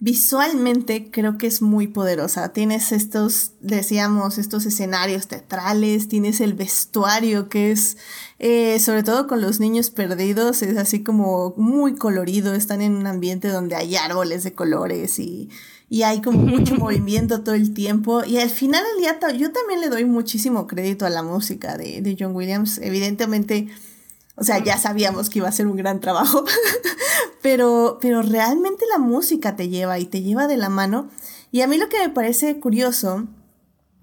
visualmente 0.01 1.13
creo 1.13 1.39
que 1.39 1.47
es 1.47 1.63
muy 1.63 1.87
poderosa. 1.87 2.53
Tienes 2.53 2.91
estos, 2.91 3.53
decíamos, 3.61 4.39
estos 4.39 4.67
escenarios 4.67 5.29
teatrales, 5.29 6.09
tienes 6.09 6.41
el 6.41 6.55
vestuario 6.55 7.49
que 7.49 7.71
es, 7.71 7.97
eh, 8.41 8.81
sobre 8.81 9.05
todo 9.05 9.29
con 9.29 9.41
los 9.41 9.61
niños 9.61 9.91
perdidos, 9.91 10.63
es 10.63 10.77
así 10.79 11.05
como 11.05 11.55
muy 11.57 11.95
colorido, 11.95 12.55
están 12.55 12.83
en 12.83 12.97
un 12.97 13.07
ambiente 13.07 13.47
donde 13.47 13.77
hay 13.77 13.95
árboles 13.95 14.43
de 14.43 14.53
colores 14.53 15.21
y, 15.21 15.49
y 15.89 16.03
hay 16.03 16.21
como 16.21 16.41
mucho 16.41 16.75
movimiento 16.79 17.43
todo 17.43 17.55
el 17.55 17.73
tiempo. 17.73 18.25
Y 18.25 18.39
al 18.39 18.51
final 18.51 18.83
del 18.83 19.03
día 19.03 19.39
yo 19.39 19.53
también 19.53 19.81
le 19.81 19.91
doy 19.91 20.07
muchísimo 20.07 20.67
crédito 20.67 21.07
a 21.07 21.11
la 21.11 21.23
música 21.23 21.77
de, 21.77 22.03
de 22.03 22.17
John 22.19 22.35
Williams. 22.35 22.79
Evidentemente, 22.79 23.69
o 24.41 24.45
sea, 24.45 24.59
ya 24.65 24.79
sabíamos 24.79 25.29
que 25.29 25.39
iba 25.39 25.49
a 25.49 25.53
ser 25.53 25.67
un 25.67 25.77
gran 25.77 26.01
trabajo, 26.01 26.45
pero, 27.43 27.99
pero 28.01 28.23
realmente 28.23 28.87
la 28.91 28.99
música 28.99 29.55
te 29.55 29.69
lleva 29.69 29.99
y 29.99 30.07
te 30.07 30.23
lleva 30.23 30.47
de 30.47 30.57
la 30.57 30.71
mano. 30.71 31.11
Y 31.53 31.61
a 31.61 31.67
mí 31.67 31.77
lo 31.77 31.91
que 31.91 31.99
me 31.99 32.09
parece 32.09 32.59
curioso 32.59 33.27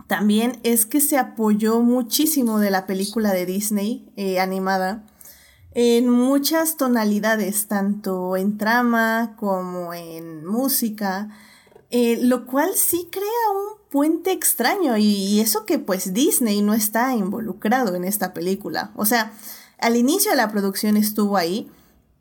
también 0.06 0.60
es 0.62 0.86
que 0.86 1.02
se 1.02 1.18
apoyó 1.18 1.82
muchísimo 1.82 2.60
de 2.60 2.70
la 2.70 2.86
película 2.86 3.34
de 3.34 3.48
Disney 3.48 4.08
eh, 4.16 4.40
animada 4.40 5.04
en 5.72 6.08
muchas 6.08 6.78
tonalidades, 6.78 7.68
tanto 7.68 8.38
en 8.38 8.60
trama 8.60 9.36
como 9.38 9.94
en 9.94 10.46
música, 10.46 11.30
eh, 11.90 12.20
lo 12.22 12.46
cual 12.46 12.72
sí 12.76 13.08
crea 13.12 13.28
un 13.56 13.78
puente 13.90 14.32
extraño 14.32 14.98
y 14.98 15.40
eso 15.40 15.66
que 15.66 15.80
pues 15.80 16.14
Disney 16.14 16.62
no 16.62 16.76
está 16.76 17.16
involucrado 17.16 17.96
en 17.96 18.04
esta 18.04 18.34
película. 18.34 18.92
O 18.96 19.06
sea, 19.06 19.34
al 19.80 19.96
inicio 19.96 20.32
de 20.32 20.38
la 20.38 20.52
producción 20.52 20.98
estuvo 20.98 21.38
ahí, 21.38 21.70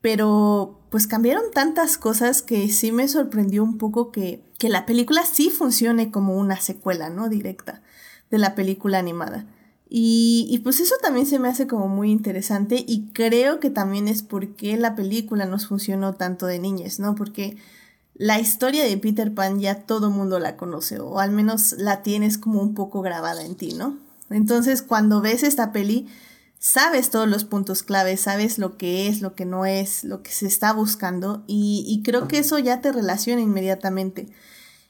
pero 0.00 0.78
pues 0.90 1.06
cambiaron 1.06 1.50
tantas 1.52 1.98
cosas 1.98 2.42
que 2.42 2.68
sí 2.68 2.92
me 2.92 3.08
sorprendió 3.08 3.64
un 3.64 3.78
poco 3.78 4.12
que, 4.12 4.42
que 4.58 4.68
la 4.68 4.86
película 4.86 5.24
sí 5.24 5.50
funcione 5.50 6.10
como 6.10 6.36
una 6.36 6.60
secuela, 6.60 7.10
¿no? 7.10 7.28
Directa 7.28 7.82
de 8.30 8.38
la 8.38 8.54
película 8.54 8.98
animada. 8.98 9.46
Y, 9.88 10.46
y, 10.50 10.58
pues 10.58 10.80
eso 10.80 10.96
también 11.00 11.26
se 11.26 11.38
me 11.38 11.48
hace 11.48 11.68
como 11.68 11.86
muy 11.86 12.10
interesante 12.10 12.84
y 12.86 13.08
creo 13.12 13.60
que 13.60 13.70
también 13.70 14.08
es 14.08 14.22
porque 14.22 14.76
la 14.76 14.96
película 14.96 15.46
nos 15.46 15.68
funcionó 15.68 16.14
tanto 16.14 16.46
de 16.46 16.58
niñez, 16.58 16.98
¿no? 16.98 17.14
Porque 17.14 17.56
la 18.14 18.40
historia 18.40 18.84
de 18.84 18.96
Peter 18.96 19.32
Pan 19.32 19.60
ya 19.60 19.82
todo 19.82 20.10
mundo 20.10 20.40
la 20.40 20.56
conoce 20.56 20.98
o 20.98 21.20
al 21.20 21.30
menos 21.30 21.72
la 21.78 22.02
tienes 22.02 22.36
como 22.36 22.60
un 22.60 22.74
poco 22.74 23.02
grabada 23.02 23.44
en 23.44 23.54
ti, 23.54 23.74
¿no? 23.74 23.96
Entonces 24.30 24.82
cuando 24.82 25.20
ves 25.20 25.42
esta 25.42 25.70
peli 25.70 26.08
sabes 26.66 27.10
todos 27.10 27.28
los 27.28 27.44
puntos 27.44 27.84
claves, 27.84 28.22
sabes 28.22 28.58
lo 28.58 28.76
que 28.76 29.06
es, 29.06 29.20
lo 29.20 29.36
que 29.36 29.44
no 29.44 29.66
es, 29.66 30.02
lo 30.02 30.24
que 30.24 30.32
se 30.32 30.48
está 30.48 30.72
buscando 30.72 31.44
y, 31.46 32.02
creo 32.04 32.26
que 32.26 32.38
eso 32.38 32.58
ya 32.58 32.80
te 32.80 32.90
relaciona 32.90 33.40
inmediatamente. 33.40 34.26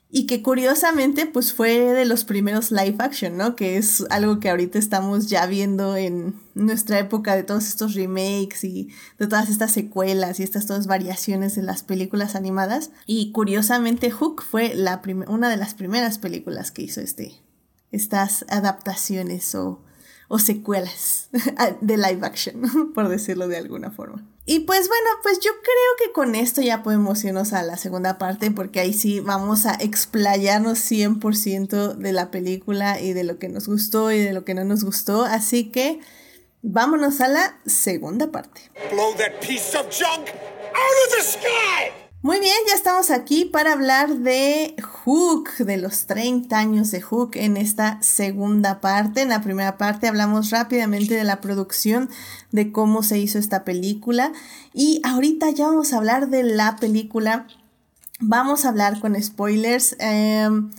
Y 0.09 0.27
que 0.27 0.41
curiosamente 0.41 1.27
pues 1.27 1.53
fue 1.53 1.79
de 1.79 2.07
los 2.07 2.25
primeros 2.25 2.71
live 2.71 2.97
action, 3.01 3.37
¿no? 3.37 3.57
Que 3.57 3.77
es 3.77 4.07
algo 4.09 4.41
que 4.41 4.49
ahorita 4.49 4.79
estamos 4.79 5.27
ya 5.27 5.45
viendo 5.47 5.97
en 5.97 6.41
nuestra 6.55 6.99
época 6.99 7.37
de 7.37 7.43
todos 7.43 7.67
estos 7.67 7.95
remakes 7.95 8.65
y 8.65 8.89
de 9.19 9.27
todas 9.27 9.51
estas 9.51 9.73
secuelas 9.73 10.41
y 10.41 10.45
estas 10.45 10.65
todas 10.65 10.87
variaciones 10.87 11.57
de 11.57 11.63
las 11.63 11.83
películas 11.83 12.37
animadas. 12.37 12.91
Y 13.05 13.33
curiosamente 13.33 14.11
Hook 14.11 14.43
fue 14.43 14.75
la 14.75 15.03
una 15.27 15.51
de 15.51 15.57
las 15.59 15.75
primeras 15.75 16.19
películas 16.19 16.71
que 16.71 16.83
hizo 16.83 17.01
este, 17.01 17.43
estas 17.91 18.47
adaptaciones 18.49 19.55
o 19.57 19.83
o 20.29 20.39
secuelas 20.39 21.29
de 21.81 21.97
live 21.97 22.27
action, 22.27 22.93
por 22.95 23.09
decirlo 23.09 23.49
de 23.49 23.57
alguna 23.57 23.91
forma. 23.91 24.27
Y 24.49 24.61
pues 24.61 24.89
bueno, 24.89 25.07
pues 25.23 25.41
yo 25.41 25.51
creo 25.61 26.07
que 26.07 26.13
con 26.13 26.37
esto 26.37 26.63
ya 26.63 26.85
podemos 26.85 27.23
irnos 27.25 27.53
a 27.53 27.63
la 27.63 27.77
segunda 27.77 28.17
parte 28.17 28.53
porque 28.53 28.79
ahí 28.79 28.93
sí 28.93 29.19
vamos 29.19 29.67
a 29.67 29.75
explayarnos 29.75 30.79
100% 30.79 31.97
de 31.97 32.13
la 32.13 32.31
película 32.31 33.01
y 33.01 33.13
de 33.13 33.25
lo 33.25 33.41
que 33.41 33.49
nos 33.49 33.67
gustó 33.67 34.13
y 34.13 34.19
de 34.19 34.33
lo 34.33 34.45
que 34.45 34.55
no 34.55 34.65
nos 34.65 34.85
gustó. 34.85 35.25
Así 35.25 35.73
que 35.73 35.99
vámonos 36.63 37.21
a 37.21 37.29
la 37.29 37.61
segunda 37.67 38.31
parte. 38.31 38.71
Blow 38.93 39.15
that 39.17 39.41
piece 39.41 39.77
of 39.77 39.87
junk 39.91 40.29
out 40.29 40.97
of 41.07 41.17
the 41.17 41.23
sky! 41.23 42.06
Muy 42.23 42.41
bien, 42.41 42.57
ya 42.67 42.75
estamos 42.75 43.11
aquí 43.11 43.45
para 43.45 43.73
hablar 43.73 44.17
de 44.17 44.75
Hook, 44.83 45.51
de 45.59 45.77
los 45.77 46.07
30 46.07 46.59
años 46.59 46.91
de 46.91 47.01
Hook 47.01 47.33
en 47.35 47.57
esta 47.57 48.03
segunda 48.03 48.81
parte. 48.81 49.21
En 49.23 49.29
la 49.29 49.43
primera 49.43 49.77
parte 49.77 50.09
hablamos 50.09 50.51
rápidamente 50.51 51.15
de 51.15 51.25
la 51.25 51.41
producción, 51.41 52.09
de 52.51 52.73
cómo 52.73 53.03
se 53.03 53.19
hizo 53.19 53.39
esta 53.39 53.65
película 53.65 54.33
y 54.73 55.01
ahorita 55.05 55.51
ya 55.51 55.67
vamos 55.67 55.93
a 55.93 55.99
hablar 55.99 56.29
de 56.29 56.43
la 56.43 56.77
película. 56.77 57.47
Vamos 58.19 58.65
a 58.65 58.71
hablar 58.71 58.99
con 58.99 59.23
spoilers. 59.23 59.95
Em, 60.01 60.71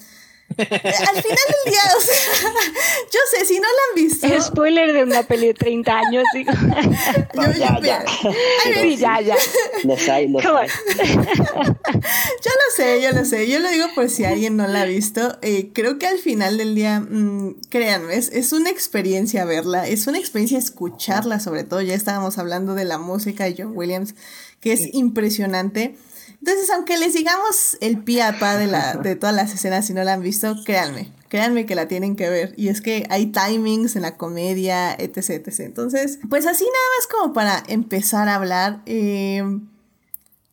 al 0.58 1.22
final 1.22 1.48
del 1.48 1.72
día, 1.72 1.82
o 1.98 2.02
sea, 2.02 2.16
yo 3.12 3.20
sé, 3.32 3.46
si 3.46 3.56
no 3.56 3.68
la 3.68 3.68
han 3.90 3.96
visto. 3.96 4.42
Spoiler 4.42 4.94
de 4.94 5.04
una 5.04 5.24
peli 5.24 5.48
de 5.48 5.54
30 5.54 5.98
años, 5.98 6.24
digo. 6.34 6.52
yo, 7.34 7.52
ya, 7.54 7.80
ya. 7.82 8.06
sí, 8.82 8.98
ya, 8.98 9.22
ya. 9.22 9.36
Los 9.84 10.08
hay, 10.08 10.28
los 10.28 10.44
hay. 10.46 10.68
yo 10.68 12.52
lo 12.52 12.76
sé, 12.76 13.02
yo 13.02 13.12
lo 13.12 13.26
sé. 13.26 13.48
Yo 13.48 13.60
lo 13.60 13.70
digo 13.70 13.88
por 13.94 14.10
si 14.10 14.24
alguien 14.24 14.58
no 14.58 14.68
la 14.68 14.82
ha 14.82 14.86
visto. 14.86 15.38
Eh, 15.42 15.70
creo 15.74 16.00
que 16.00 16.08
al 16.08 16.18
final 16.18 16.58
del 16.58 16.76
día, 16.76 17.02
mmm, 17.02 17.56
créanme, 17.70 18.16
es, 18.16 18.30
es 18.30 18.54
una 18.54 18.70
experiencia 18.70 19.46
verla, 19.46 19.88
es 19.88 20.08
una 20.08 20.18
experiencia 20.18 20.58
escucharla, 20.58 21.40
sobre 21.40 21.66
todo. 21.66 21.82
Ya 21.82 21.94
estábamos 21.94 22.38
hablando 22.38 22.74
de 22.74 22.86
la 22.86 22.98
música 22.98 23.44
de 23.44 23.56
John 23.58 23.74
Williams, 23.76 24.16
que 24.60 24.74
es 24.74 24.94
impresionante. 24.94 25.96
Entonces, 26.40 26.70
aunque 26.70 26.98
les 26.98 27.14
digamos 27.14 27.78
el 27.82 28.04
pie 28.04 28.22
a 28.22 28.40
pa 28.40 28.58
de, 28.58 28.68
la, 28.68 28.96
de 28.96 29.16
todas 29.16 29.36
las 29.36 29.54
escenas, 29.54 29.88
si 29.88 29.94
no 29.94 30.04
la 30.04 30.14
han 30.14 30.22
visto, 30.22 30.56
créanme, 30.66 31.12
créanme 31.30 31.66
que 31.66 31.76
la 31.76 31.88
tienen 31.88 32.16
que 32.16 32.30
ver. 32.30 32.54
Y 32.58 32.70
es 32.70 32.82
que 32.82 33.06
hay 33.10 33.28
timings 33.28 33.96
en 33.96 34.04
la 34.04 34.18
comedia, 34.18 34.94
etc, 34.94 35.30
etc. 35.30 35.60
Entonces, 35.62 36.20
pues 36.30 36.46
así 36.46 36.64
nada 36.64 36.86
más 36.98 37.08
como 37.08 37.34
para 37.34 37.64
empezar 37.68 38.30
a 38.30 38.36
hablar. 38.36 38.82
Eh, 38.86 39.44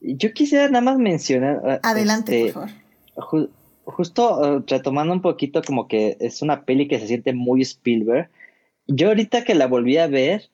Yo 0.01 0.32
quisiera 0.32 0.68
nada 0.68 0.80
más 0.80 0.99
mencionar... 0.99 1.61
Ah, 1.64 1.91
adelante, 1.91 2.53
por 2.53 2.68
este, 2.68 3.51
justo 3.85 4.39
uh, 4.39 4.64
retomando 4.66 5.12
un 5.12 5.22
poquito 5.22 5.62
como 5.62 5.89
que 5.89 6.16
es 6.20 6.43
una 6.43 6.64
peli 6.64 6.89
que 6.89 6.99
se 6.99 7.07
siente 7.07 7.32
muy 7.32 7.62
Spielberg. 7.62 8.28
Yo 8.87 9.09
ahorita 9.09 9.45
que 9.45 9.55
la 9.55 9.66
volví 9.66 9.99
a 9.99 10.07
ver, 10.07 10.51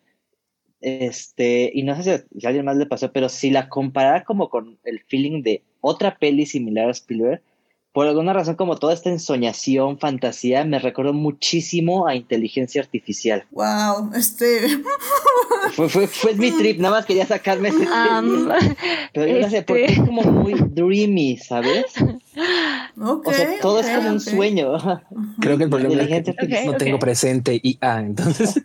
este, 0.80 1.70
y 1.74 1.82
no 1.82 1.94
sé 1.96 2.02
si, 2.02 2.10
a 2.10 2.48
alguien 2.48 2.64
más 2.64 2.76
le 2.76 2.86
pasó, 2.86 3.12
pero 3.12 3.28
si 3.28 3.50
la 3.50 3.68
comparara 3.68 4.24
como 4.24 4.48
con 4.48 4.78
el 4.84 5.00
feeling 5.00 5.42
de 5.42 5.62
otra 5.80 6.18
peli 6.18 6.46
similar 6.46 6.88
a 6.88 6.92
Spielberg, 6.92 7.42
por 7.92 8.06
alguna 8.06 8.32
razón, 8.32 8.54
como 8.54 8.76
toda 8.76 8.94
esta 8.94 9.10
ensoñación, 9.10 9.98
fantasía, 9.98 10.64
me 10.64 10.78
recordó 10.78 11.12
muchísimo 11.12 12.06
a 12.06 12.14
inteligencia 12.14 12.80
artificial. 12.80 13.44
Wow, 13.50 14.12
este. 14.14 14.60
Fue, 15.74 15.88
fue, 15.88 16.06
fue 16.06 16.34
mi 16.34 16.50
trip, 16.50 16.80
nada 16.80 16.96
más 16.96 17.06
quería 17.06 17.26
sacarme 17.26 17.68
ese 17.68 17.86
um, 17.86 18.48
Pero 19.12 19.26
yo 19.26 19.40
no 19.40 19.50
sé, 19.50 19.62
porque 19.62 19.84
es 19.84 19.98
como 19.98 20.22
muy 20.22 20.54
dreamy, 20.54 21.36
¿sabes? 21.36 21.84
Okay, 22.98 23.32
o 23.32 23.36
sea, 23.36 23.60
todo 23.60 23.80
es 23.80 23.88
como 23.88 24.08
un 24.08 24.20
sueño. 24.20 24.78
Creo 25.38 25.58
que 25.58 25.64
el 25.64 25.70
problema 25.70 26.02
es 26.02 26.24
que 26.24 26.64
no 26.64 26.76
tengo 26.76 26.98
presente 26.98 27.60
IA, 27.62 28.00
entonces. 28.00 28.60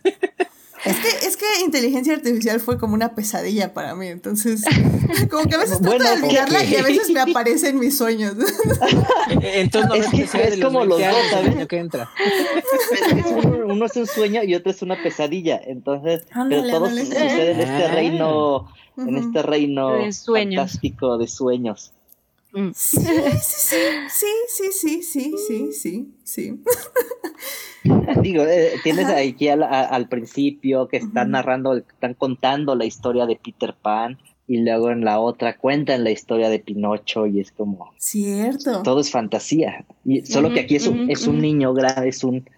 Es 0.86 0.98
que, 0.98 1.25
que 1.58 1.64
inteligencia 1.64 2.14
artificial 2.14 2.60
fue 2.60 2.78
como 2.78 2.94
una 2.94 3.14
pesadilla 3.14 3.72
para 3.72 3.94
mí, 3.94 4.06
entonces 4.08 4.64
como 5.30 5.44
que 5.44 5.54
a 5.54 5.58
veces 5.58 5.80
trato 5.80 6.02
de 6.02 6.22
olvidarla 6.22 6.64
y 6.64 6.76
a 6.76 6.82
veces 6.82 7.10
me 7.10 7.20
aparece 7.30 7.68
en 7.68 7.78
mis 7.78 7.96
sueños. 7.96 8.34
entonces 9.40 10.12
no 10.12 10.18
es, 10.18 10.34
es 10.34 10.60
como 10.64 10.84
los 10.84 10.98
dos, 10.98 11.16
¿sabes? 11.30 11.66
Que 11.66 11.78
entra. 11.78 12.10
uno, 13.66 13.86
es 13.86 13.96
un 13.96 14.06
sueño 14.06 14.42
y 14.44 14.54
otro 14.54 14.70
es 14.70 14.82
una 14.82 15.02
pesadilla, 15.02 15.60
entonces 15.64 16.26
pero 16.48 16.68
todo 16.68 16.90
sucede 16.90 17.52
en 17.52 17.60
este 17.60 17.88
reino, 17.88 18.68
en 18.96 19.16
este 19.16 19.42
reino 19.42 19.92
fantástico 20.24 21.18
de 21.18 21.28
sueños. 21.28 21.92
Sí, 22.74 23.00
sí, 23.42 23.76
sí, 24.08 24.72
sí, 24.72 24.72
sí, 24.72 25.02
sí, 25.02 25.34
sí, 25.36 25.72
sí, 25.72 26.14
sí. 26.24 26.60
Digo, 28.22 28.44
eh, 28.44 28.72
tienes 28.82 29.06
aquí 29.06 29.48
al, 29.48 30.08
principio 30.08 30.88
que 30.88 30.96
están 30.98 31.32
narrando, 31.32 31.76
están 31.76 32.14
contando 32.14 32.74
la 32.74 32.84
historia 32.84 33.26
de 33.26 33.36
Peter 33.36 33.74
Pan 33.74 34.18
y 34.48 34.58
luego 34.58 34.90
en 34.90 35.04
la 35.04 35.20
otra 35.20 35.58
cuentan 35.58 36.04
la 36.04 36.10
historia 36.10 36.48
de 36.48 36.58
Pinocho 36.58 37.26
y 37.26 37.40
es 37.40 37.52
como... 37.52 37.92
Cierto. 37.98 38.82
Todo 38.82 39.00
es 39.00 39.10
fantasía. 39.10 39.84
Y 40.04 40.22
solo 40.22 40.52
que 40.52 40.60
aquí 40.60 40.76
es 40.76 40.86
un, 40.86 41.10
es 41.10 41.26
un 41.26 41.40
niño 41.40 41.74
grande, 41.74 42.08
es 42.08 42.24
un 42.24 42.48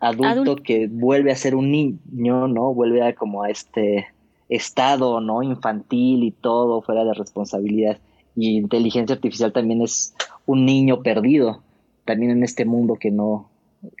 adulto, 0.00 0.56
que 0.56 0.88
vuelve 0.88 1.30
a 1.30 1.36
ser 1.36 1.54
un 1.54 1.70
niño, 1.70 2.48
¿no? 2.48 2.74
Vuelve 2.74 3.02
a 3.02 3.14
como 3.14 3.42
a 3.42 3.50
este 3.50 4.06
estado, 4.48 5.20
¿no? 5.20 5.42
Infantil 5.42 6.24
y 6.24 6.30
todo, 6.30 6.82
fuera 6.82 7.04
de 7.04 7.14
responsabilidad. 7.14 7.98
Y 8.36 8.56
inteligencia 8.56 9.14
artificial 9.14 9.52
también 9.52 9.82
es 9.82 10.14
un 10.46 10.64
niño 10.64 11.02
perdido, 11.02 11.62
también 12.04 12.32
en 12.32 12.44
este 12.44 12.64
mundo 12.64 12.96
que 12.96 13.10
no, 13.10 13.50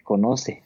conoce. 0.04 0.62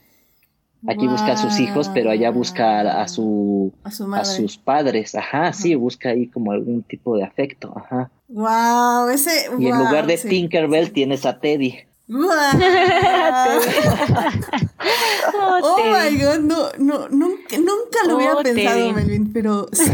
Aquí 0.87 1.07
busca 1.07 1.33
a 1.33 1.37
sus 1.39 1.59
hijos, 1.61 1.89
pero 1.95 2.11
allá 2.11 2.31
busca 2.31 3.01
a, 3.01 3.09
su, 3.09 3.73
a, 3.85 3.91
su 3.91 4.15
a 4.15 4.25
sus 4.27 4.59
padres. 4.59 5.15
Ajá, 5.15 5.51
sí, 5.55 5.75
busca 5.75 6.11
ahí 6.11 6.27
como 6.27 6.53
algún 6.53 6.83
tipo 6.83 7.17
de 7.17 7.25
afecto. 7.25 7.73
Ajá. 7.75 8.11
Wow, 8.29 9.09
ese. 9.09 9.49
Y 9.59 9.67
en 9.67 9.79
lugar 9.79 10.07
de 10.07 10.19
Tinkerbell 10.19 10.93
tienes 10.93 11.25
a 11.25 11.41
Teddy. 11.41 11.87
Wow. 12.07 12.21
oh, 15.63 15.79
my 15.87 16.15
god, 16.19 16.41
no, 16.41 16.71
no, 16.79 17.09
nunca, 17.09 17.57
nunca 17.57 18.07
lo 18.07 18.17
hubiera 18.17 18.43
pensado, 18.43 18.93
Melvin, 18.93 19.33
pero 19.33 19.69
sí. 19.73 19.85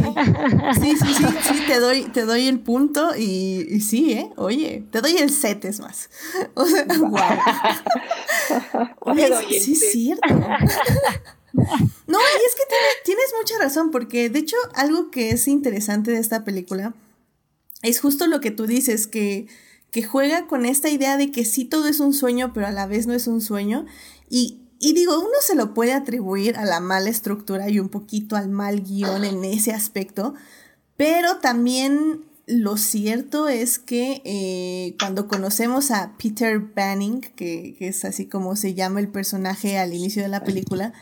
Sí, 0.81 0.97
sí, 0.97 1.15
sí, 1.15 1.25
sí, 1.41 1.63
te 1.69 1.79
doy, 1.79 2.03
te 2.07 2.25
doy 2.25 2.49
el 2.49 2.59
punto 2.59 3.15
y, 3.17 3.65
y 3.71 3.81
sí, 3.81 4.13
eh. 4.15 4.29
Oye, 4.37 4.83
te 4.91 5.01
doy 5.01 5.19
el 5.19 5.31
set, 5.31 5.65
es 5.65 5.79
más. 5.79 6.11
O 6.55 6.67
sea, 6.67 6.85
wow. 6.99 7.21
Oye, 9.01 9.61
sí, 9.61 9.73
es 9.73 9.93
cierto. 9.93 10.29
No, 10.29 12.19
y 12.19 12.43
es 12.47 12.55
que 12.57 12.67
tienes, 12.69 13.03
tienes 13.05 13.33
mucha 13.39 13.57
razón, 13.61 13.93
porque 13.93 14.29
de 14.31 14.41
hecho, 14.41 14.57
algo 14.75 15.13
que 15.13 15.31
es 15.31 15.47
interesante 15.47 16.11
de 16.11 16.19
esta 16.19 16.43
película 16.43 16.93
es 17.83 18.01
justo 18.01 18.27
lo 18.27 18.41
que 18.41 18.51
tú 18.51 18.67
dices, 18.67 19.07
que 19.07 19.47
que 19.91 20.03
juega 20.03 20.47
con 20.47 20.65
esta 20.67 20.89
idea 20.89 21.17
de 21.17 21.31
que 21.31 21.45
sí 21.45 21.65
todo 21.65 21.87
es 21.87 22.01
un 22.01 22.13
sueño, 22.13 22.53
pero 22.53 22.67
a 22.67 22.71
la 22.73 22.87
vez 22.87 23.07
no 23.07 23.15
es 23.15 23.27
un 23.27 23.41
sueño. 23.41 23.87
Y, 24.29 24.61
y 24.79 24.93
digo, 24.95 25.19
uno 25.19 25.35
se 25.41 25.55
lo 25.55 25.75
puede 25.75 25.93
atribuir 25.93 26.57
a 26.57 26.65
la 26.65 26.81
mala 26.81 27.11
estructura 27.11 27.69
y 27.69 27.81
un 27.81 27.89
poquito 27.89 28.37
al 28.37 28.49
mal 28.49 28.83
guion 28.83 29.25
en 29.25 29.45
ese 29.45 29.73
aspecto, 29.73 30.35
pero 30.97 31.39
también 31.39 32.25
lo 32.47 32.77
cierto 32.77 33.49
es 33.49 33.79
que 33.79 34.23
eh, 34.25 34.97
cuando 34.99 35.29
conocemos 35.29 35.91
a 35.91 36.17
Peter 36.19 36.59
Banning, 36.59 37.21
que, 37.21 37.77
que, 37.79 37.89
es 37.89 38.05
así 38.05 38.27
como 38.27 38.57
se 38.57 38.75
llama 38.75 39.01
el 39.01 39.09
personaje 39.09 39.79
al 39.79 39.95
inicio 39.95 40.23
de 40.23 40.29
la 40.29 40.43
película, 40.43 40.93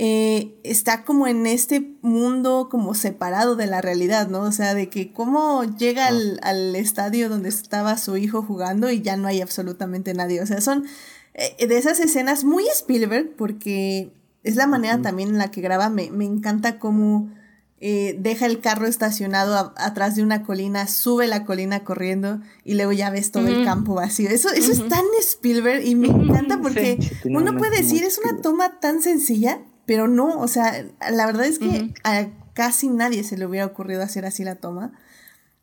eh, 0.00 0.54
está 0.62 1.04
como 1.04 1.26
en 1.26 1.44
este 1.44 1.96
mundo 2.02 2.68
como 2.70 2.94
separado 2.94 3.56
de 3.56 3.66
la 3.66 3.80
realidad, 3.80 4.28
¿no? 4.28 4.42
O 4.42 4.52
sea, 4.52 4.72
de 4.74 4.88
que 4.88 5.12
cómo 5.12 5.64
llega 5.64 6.06
al, 6.06 6.38
al, 6.44 6.76
estadio 6.76 7.28
donde 7.28 7.48
estaba 7.48 7.98
su 7.98 8.16
hijo 8.16 8.42
jugando 8.42 8.90
y 8.90 9.02
ya 9.02 9.16
no 9.16 9.26
hay 9.26 9.40
absolutamente 9.40 10.14
nadie. 10.14 10.40
O 10.40 10.46
sea, 10.46 10.60
son 10.60 10.86
eh, 11.34 11.66
de 11.66 11.76
esas 11.76 11.98
escenas 11.98 12.44
muy 12.44 12.64
Spielberg 12.68 13.34
porque 13.36 14.12
es 14.44 14.54
la 14.54 14.68
manera 14.68 15.02
también 15.02 15.30
en 15.30 15.38
la 15.38 15.50
que 15.50 15.62
graba. 15.62 15.88
Me, 15.88 16.12
me 16.12 16.26
encanta 16.26 16.78
cómo 16.78 17.32
eh, 17.80 18.16
deja 18.20 18.46
el 18.46 18.60
carro 18.60 18.86
estacionado 18.86 19.72
atrás 19.76 20.14
de 20.14 20.22
una 20.22 20.44
colina, 20.44 20.86
sube 20.86 21.26
la 21.26 21.44
colina 21.44 21.82
corriendo 21.82 22.40
y 22.62 22.74
luego 22.74 22.92
ya 22.92 23.10
ves 23.10 23.32
todo 23.32 23.48
el 23.48 23.64
campo 23.64 23.94
vacío. 23.94 24.30
Eso, 24.30 24.50
eso 24.50 24.70
es 24.70 24.86
tan 24.88 25.04
Spielberg 25.20 25.84
y 25.84 25.96
me 25.96 26.06
encanta 26.06 26.60
porque 26.60 27.00
uno 27.24 27.56
puede 27.56 27.78
decir, 27.78 28.04
es 28.04 28.18
una 28.18 28.40
toma 28.40 28.78
tan 28.78 29.02
sencilla 29.02 29.60
pero 29.88 30.06
no, 30.06 30.38
o 30.38 30.48
sea, 30.48 30.84
la 31.10 31.24
verdad 31.24 31.46
es 31.46 31.58
que 31.58 31.94
a 32.04 32.28
casi 32.52 32.88
nadie 32.88 33.24
se 33.24 33.38
le 33.38 33.46
hubiera 33.46 33.64
ocurrido 33.64 34.02
hacer 34.02 34.26
así 34.26 34.44
la 34.44 34.56
toma. 34.56 34.92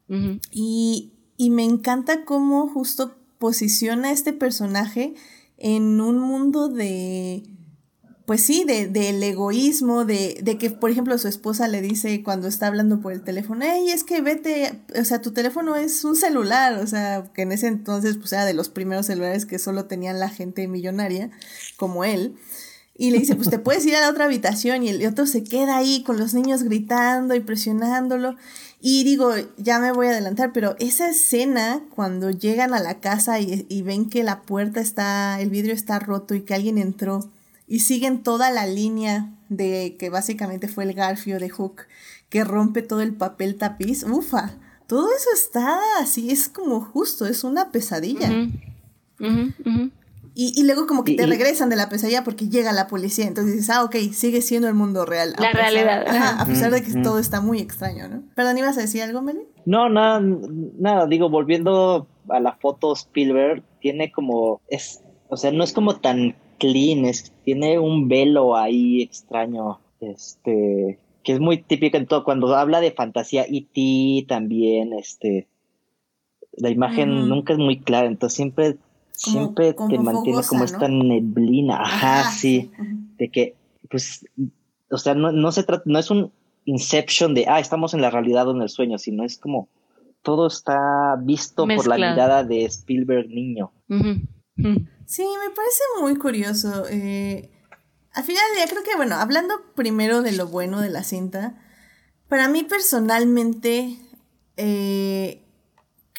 y, 0.09 1.13
y, 1.38 1.49
me 1.51 1.63
encanta 1.63 2.26
cómo 2.26 2.67
justo 2.67 3.19
posiciona 3.38 4.07
a 4.07 4.11
este 4.11 4.34
personaje 4.34 5.13
en 5.57 6.01
un 6.01 6.17
mundo 6.17 6.69
de, 6.69 7.43
pues 8.26 8.41
sí, 8.41 8.63
de, 8.65 8.88
del 8.88 9.21
egoísmo, 9.21 10.05
de, 10.05 10.39
de, 10.41 10.57
que, 10.57 10.71
por 10.71 10.89
ejemplo, 10.89 11.15
su 11.19 11.28
esposa 11.28 11.67
le 11.67 11.82
dice 11.82 12.23
cuando 12.23 12.47
está 12.47 12.65
hablando 12.65 13.01
por 13.01 13.13
el 13.13 13.23
teléfono, 13.23 13.63
hey, 13.63 13.91
es 13.91 14.03
que 14.03 14.21
vete, 14.21 14.82
o 14.99 15.05
sea, 15.05 15.21
tu 15.21 15.34
teléfono 15.34 15.76
es 15.76 16.03
un 16.03 16.15
celular, 16.15 16.80
o 16.80 16.88
sea, 16.88 17.32
que 17.32 17.43
en 17.43 17.51
ese 17.51 17.67
entonces, 17.67 18.17
pues 18.17 18.34
era 18.34 18.45
de 18.45 18.55
los 18.55 18.69
primeros 18.69 19.05
celulares 19.05 19.45
que 19.45 19.59
solo 19.59 19.86
tenían 19.86 20.19
la 20.19 20.30
gente 20.30 20.67
millonaria, 20.67 21.30
como 21.78 22.03
él. 22.03 22.38
Y 22.97 23.11
le 23.11 23.19
dice, 23.19 23.35
pues 23.35 23.49
te 23.49 23.59
puedes 23.59 23.85
ir 23.85 23.95
a 23.95 24.01
la 24.01 24.09
otra 24.09 24.25
habitación 24.25 24.83
y 24.83 24.89
el 24.89 25.05
otro 25.05 25.25
se 25.25 25.43
queda 25.43 25.77
ahí 25.77 26.01
con 26.03 26.17
los 26.17 26.33
niños 26.33 26.63
gritando 26.63 27.35
y 27.35 27.41
presionándolo. 27.41 28.35
Y 28.79 29.03
digo, 29.03 29.31
ya 29.57 29.79
me 29.79 29.91
voy 29.91 30.07
a 30.07 30.11
adelantar, 30.11 30.53
pero 30.53 30.75
esa 30.79 31.09
escena 31.09 31.81
cuando 31.93 32.29
llegan 32.31 32.73
a 32.73 32.79
la 32.79 32.99
casa 32.99 33.39
y, 33.39 33.65
y, 33.67 33.81
ven 33.81 34.09
que 34.09 34.23
la 34.23 34.43
puerta 34.43 34.79
está, 34.79 35.41
el 35.41 35.49
vidrio 35.49 35.73
está 35.73 35.99
roto 35.99 36.35
y 36.35 36.41
que 36.41 36.53
alguien 36.53 36.77
entró 36.77 37.29
y 37.67 37.79
siguen 37.79 38.23
toda 38.23 38.51
la 38.51 38.67
línea 38.67 39.33
de 39.49 39.95
que 39.97 40.09
básicamente 40.09 40.67
fue 40.67 40.83
el 40.83 40.93
garfio 40.93 41.39
de 41.39 41.49
Hook 41.49 41.87
que 42.29 42.43
rompe 42.43 42.81
todo 42.81 43.01
el 43.01 43.13
papel 43.13 43.55
tapiz, 43.55 44.03
ufa, 44.03 44.55
todo 44.87 45.09
eso 45.15 45.29
está 45.33 45.79
así, 45.99 46.31
es 46.31 46.49
como 46.49 46.81
justo, 46.81 47.25
es 47.25 47.43
una 47.43 47.71
pesadilla. 47.71 48.29
Y, 50.38 50.51
y, 50.59 50.65
luego 50.65 50.86
como 50.86 51.05
que 51.05 51.15
te 51.15 51.25
regresan 51.25 51.69
de 51.69 51.77
la 51.77 51.88
pesadilla 51.88 52.25
porque 52.25 52.49
llega 52.49 52.73
la 52.73 52.88
policía. 52.88 53.25
Entonces 53.25 53.53
dices, 53.53 53.69
ah, 53.69 53.86
ok, 53.86 53.95
sigue 54.11 54.41
siendo 54.41 54.67
el 54.67 54.73
mundo 54.73 55.05
real. 55.05 55.33
La 55.39 55.53
realidad. 55.53 56.05
a 56.39 56.45
pesar 56.45 56.71
de 56.71 56.83
que 56.83 56.91
todo 57.01 57.19
está 57.19 57.39
muy 57.39 57.59
extraño, 57.59 58.09
¿no? 58.09 58.23
Perdón, 58.36 58.57
¿ibas 58.57 58.77
a 58.77 58.81
decir 58.81 59.01
algo, 59.01 59.21
Meli? 59.21 59.47
No, 59.65 59.88
nada, 59.88 60.21
nada, 60.77 61.07
digo, 61.07 61.29
volviendo 61.29 62.07
a 62.29 62.39
la 62.41 62.53
foto 62.53 62.93
Spielberg, 62.93 63.63
tiene 63.79 64.11
como, 64.11 64.61
es, 64.67 65.03
o 65.29 65.38
sea, 65.38 65.51
no 65.51 65.63
es 65.63 65.71
como 65.71 65.97
tan 65.97 66.36
clean, 66.59 67.05
es, 67.05 67.31
tiene 67.43 67.79
un 67.79 68.07
velo 68.07 68.55
ahí 68.55 69.01
extraño, 69.01 69.79
este, 70.01 70.99
que 71.23 71.31
es 71.33 71.39
muy 71.39 71.61
típico 71.61 71.97
en 71.97 72.07
todo, 72.07 72.23
cuando 72.23 72.53
habla 72.55 72.81
de 72.81 72.91
fantasía 72.91 73.43
E.T. 73.43 74.25
también, 74.27 74.93
este, 74.93 75.47
la 76.57 76.69
imagen 76.69 77.27
nunca 77.27 77.53
es 77.53 77.59
muy 77.59 77.79
clara, 77.79 78.07
entonces 78.07 78.36
siempre 78.36 78.77
siempre 79.16 79.74
te 79.74 79.99
mantiene 79.99 80.41
como 80.47 80.63
esta 80.63 80.88
neblina, 80.88 81.82
ajá, 81.82 82.32
sí, 82.32 82.72
de 83.18 83.30
que, 83.30 83.55
pues, 83.89 84.26
o 84.89 84.97
sea, 84.97 85.13
no, 85.13 85.32
no 85.32 85.51
se 85.51 85.63
trata, 85.63 85.84
no 85.86 85.99
es 85.99 86.11
un 86.11 86.32
inception 86.66 87.34
de, 87.34 87.45
ah, 87.47 87.59
estamos 87.59 87.93
en 87.93 88.01
la 88.01 88.09
realidad 88.09 88.47
o 88.47 88.55
en 88.55 88.61
el 88.61 88.70
sueño, 88.70 88.97
sino 88.97 89.24
es 89.24 89.38
como, 89.38 89.70
todo 90.22 90.47
está 90.47 91.16
visto 91.22 91.68
por 91.68 91.88
la 91.88 91.95
mirada 91.95 92.43
de 92.43 92.66
Spielberg 92.66 93.30
niño. 93.30 93.72
Sí, 93.88 95.24
me 95.24 95.55
parece 95.55 95.84
muy 96.01 96.16
curioso. 96.16 96.86
Eh, 96.89 97.51
al 98.11 98.24
final 98.24 98.43
del 98.49 98.57
día, 98.57 98.68
creo 98.68 98.84
que, 98.84 98.95
bueno, 98.97 99.16
hablando 99.16 99.53
primero 99.76 100.24
de 100.24 100.32
lo 100.32 100.47
bueno 100.47 100.82
de 100.82 100.89
la 100.89 101.03
cinta, 101.03 101.61
para 102.28 102.47
mí 102.47 102.63
personalmente, 102.63 103.97
eh, 104.57 105.44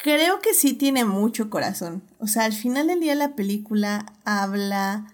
creo 0.03 0.41
que 0.41 0.55
sí 0.55 0.75
tiene 0.75 1.05
mucho 1.05 1.51
corazón. 1.51 2.03
O 2.19 2.27
sea, 2.27 2.45
al 2.45 2.53
final 2.53 2.87
del 2.87 3.01
día 3.01 3.15
la 3.15 3.35
película 3.35 4.07
habla... 4.25 5.13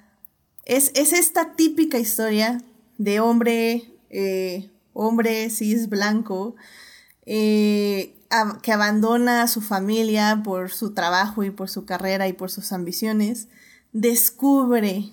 Es, 0.64 0.92
es 0.94 1.12
esta 1.12 1.54
típica 1.54 1.98
historia 1.98 2.62
de 2.98 3.18
hombre, 3.18 3.90
eh, 4.10 4.70
hombre 4.92 5.50
cis 5.50 5.88
blanco, 5.88 6.54
eh, 7.26 8.14
que 8.62 8.72
abandona 8.72 9.42
a 9.42 9.48
su 9.48 9.60
familia 9.60 10.42
por 10.44 10.70
su 10.70 10.94
trabajo 10.94 11.42
y 11.42 11.50
por 11.50 11.68
su 11.68 11.84
carrera 11.84 12.28
y 12.28 12.32
por 12.32 12.50
sus 12.50 12.72
ambiciones, 12.72 13.48
descubre 13.92 15.10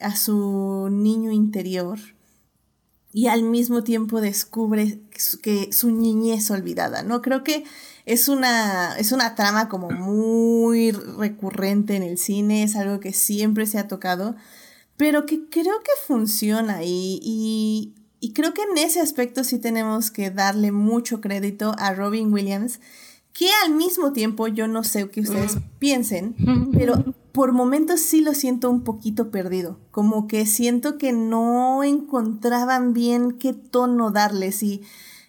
a 0.00 0.16
su 0.16 0.88
niño 0.90 1.30
interior 1.30 1.98
y 3.12 3.28
al 3.28 3.42
mismo 3.42 3.82
tiempo 3.82 4.20
descubre 4.20 5.00
que 5.42 5.72
su 5.72 5.90
niñez 5.90 6.50
olvidada, 6.50 7.02
¿no? 7.02 7.22
Creo 7.22 7.42
que 7.42 7.64
es 8.08 8.28
una, 8.28 8.94
es 8.96 9.12
una 9.12 9.34
trama 9.34 9.68
como 9.68 9.90
muy 9.90 10.92
recurrente 10.92 11.94
en 11.94 12.02
el 12.02 12.16
cine, 12.16 12.62
es 12.62 12.74
algo 12.74 13.00
que 13.00 13.12
siempre 13.12 13.66
se 13.66 13.78
ha 13.78 13.86
tocado, 13.86 14.34
pero 14.96 15.26
que 15.26 15.48
creo 15.50 15.78
que 15.84 15.92
funciona 16.06 16.82
y, 16.82 17.20
y, 17.22 17.94
y 18.18 18.32
creo 18.32 18.54
que 18.54 18.62
en 18.62 18.78
ese 18.78 19.00
aspecto 19.00 19.44
sí 19.44 19.58
tenemos 19.58 20.10
que 20.10 20.30
darle 20.30 20.72
mucho 20.72 21.20
crédito 21.20 21.74
a 21.78 21.92
Robin 21.92 22.32
Williams, 22.32 22.80
que 23.34 23.50
al 23.66 23.74
mismo 23.74 24.14
tiempo 24.14 24.48
yo 24.48 24.66
no 24.68 24.84
sé 24.84 25.10
qué 25.10 25.20
ustedes 25.20 25.56
mm. 25.56 25.60
piensen, 25.78 26.34
pero 26.72 27.04
por 27.32 27.52
momentos 27.52 28.00
sí 28.00 28.22
lo 28.22 28.32
siento 28.32 28.70
un 28.70 28.84
poquito 28.84 29.30
perdido, 29.30 29.78
como 29.90 30.26
que 30.26 30.46
siento 30.46 30.96
que 30.96 31.12
no 31.12 31.84
encontraban 31.84 32.94
bien 32.94 33.32
qué 33.32 33.52
tono 33.52 34.10
darles 34.10 34.62
y 34.62 34.80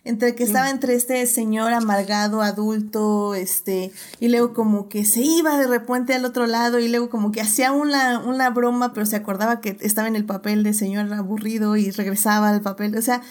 entre 0.06 0.34
que 0.34 0.44
estaba 0.44 0.70
entre 0.70 0.96
este 0.96 1.26
señor 1.28 1.74
amargado, 1.74 2.42
adulto, 2.42 3.36
este, 3.36 3.92
y 4.20 4.30
luego 4.30 4.54
como 4.54 4.88
que 4.88 5.06
se 5.06 5.22
iba 5.22 5.58
de 5.58 5.68
repente 5.68 6.14
al 6.14 6.26
otro 6.26 6.48
lado 6.48 6.80
y 6.80 6.88
luego 6.88 7.10
como 7.10 7.32
que 7.32 7.42
hacía 7.42 7.72
una, 7.72 8.20
una 8.20 8.50
broma, 8.50 8.94
pero 8.94 9.06
se 9.06 9.18
acordaba 9.18 9.60
que 9.60 9.78
estaba 9.82 10.08
en 10.08 10.16
el 10.16 10.26
papel 10.26 10.64
de 10.64 10.74
señor 10.74 11.12
aburrido 11.14 11.76
y 11.76 11.92
regresaba 11.92 12.50
al 12.50 12.62
papel. 12.62 12.96
O 12.98 13.02
sea, 13.02 13.22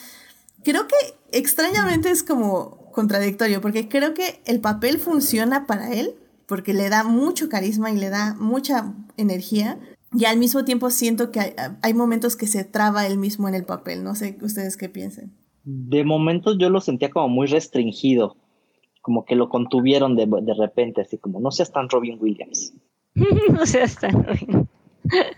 creo 0.62 0.86
que 0.86 0.96
extrañamente 1.32 2.10
es 2.10 2.22
como 2.22 2.90
contradictorio, 2.92 3.60
porque 3.60 3.88
creo 3.88 4.12
que 4.12 4.42
el 4.44 4.60
papel 4.60 4.98
funciona 4.98 5.66
para 5.66 5.92
él, 5.92 6.16
porque 6.46 6.74
le 6.74 6.88
da 6.90 7.02
mucho 7.02 7.48
carisma 7.48 7.90
y 7.90 7.96
le 7.96 8.10
da 8.10 8.34
mucha 8.34 8.92
energía, 9.16 9.78
y 10.12 10.24
al 10.24 10.38
mismo 10.38 10.64
tiempo 10.64 10.90
siento 10.90 11.30
que 11.30 11.40
hay, 11.40 11.54
hay 11.82 11.94
momentos 11.94 12.34
que 12.34 12.46
se 12.46 12.64
traba 12.64 13.06
él 13.06 13.18
mismo 13.18 13.46
en 13.48 13.54
el 13.54 13.64
papel. 13.64 14.04
No 14.04 14.14
sé 14.14 14.38
ustedes 14.40 14.76
qué 14.76 14.88
piensen 14.88 15.32
de 15.70 16.02
momento 16.02 16.56
yo 16.56 16.70
lo 16.70 16.80
sentía 16.80 17.10
como 17.10 17.28
muy 17.28 17.46
restringido, 17.46 18.36
como 19.02 19.26
que 19.26 19.36
lo 19.36 19.50
contuvieron 19.50 20.16
de, 20.16 20.26
de 20.26 20.54
repente, 20.54 21.02
así 21.02 21.18
como, 21.18 21.40
no 21.40 21.50
seas 21.50 21.70
tan 21.70 21.90
Robin 21.90 22.16
Williams. 22.18 22.72
no 23.14 23.66
seas 23.66 23.96
tan 23.96 24.24
Robin. 24.24 24.66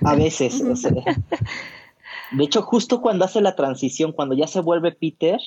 A 0.05 0.15
veces, 0.15 0.63
o 0.63 0.77
sea. 0.77 0.93
De 2.33 2.45
hecho, 2.45 2.63
justo 2.63 3.01
cuando 3.01 3.25
hace 3.25 3.41
la 3.41 3.57
transición, 3.57 4.13
cuando 4.13 4.37
ya 4.37 4.47
se 4.47 4.61
vuelve 4.61 4.93
Peter, 4.93 5.41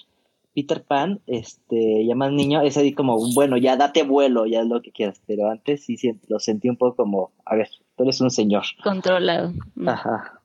Peter 0.53 0.83
Pan, 0.83 1.21
este, 1.27 2.05
ya 2.05 2.13
más 2.13 2.33
niño, 2.33 2.61
es 2.61 2.75
ahí 2.75 2.91
como, 2.91 3.17
bueno, 3.33 3.55
ya 3.55 3.77
date 3.77 4.03
vuelo, 4.03 4.45
ya 4.45 4.61
es 4.61 4.67
lo 4.67 4.81
que 4.81 4.91
quieras, 4.91 5.21
pero 5.25 5.49
antes 5.49 5.85
sí 5.85 5.95
lo 6.27 6.39
sentí 6.39 6.67
un 6.67 6.75
poco 6.75 6.97
como, 6.97 7.31
a 7.45 7.55
ver, 7.55 7.69
tú 7.95 8.03
eres 8.03 8.19
un 8.19 8.31
señor. 8.31 8.63
Controlado. 8.83 9.53
Ajá. 9.85 10.42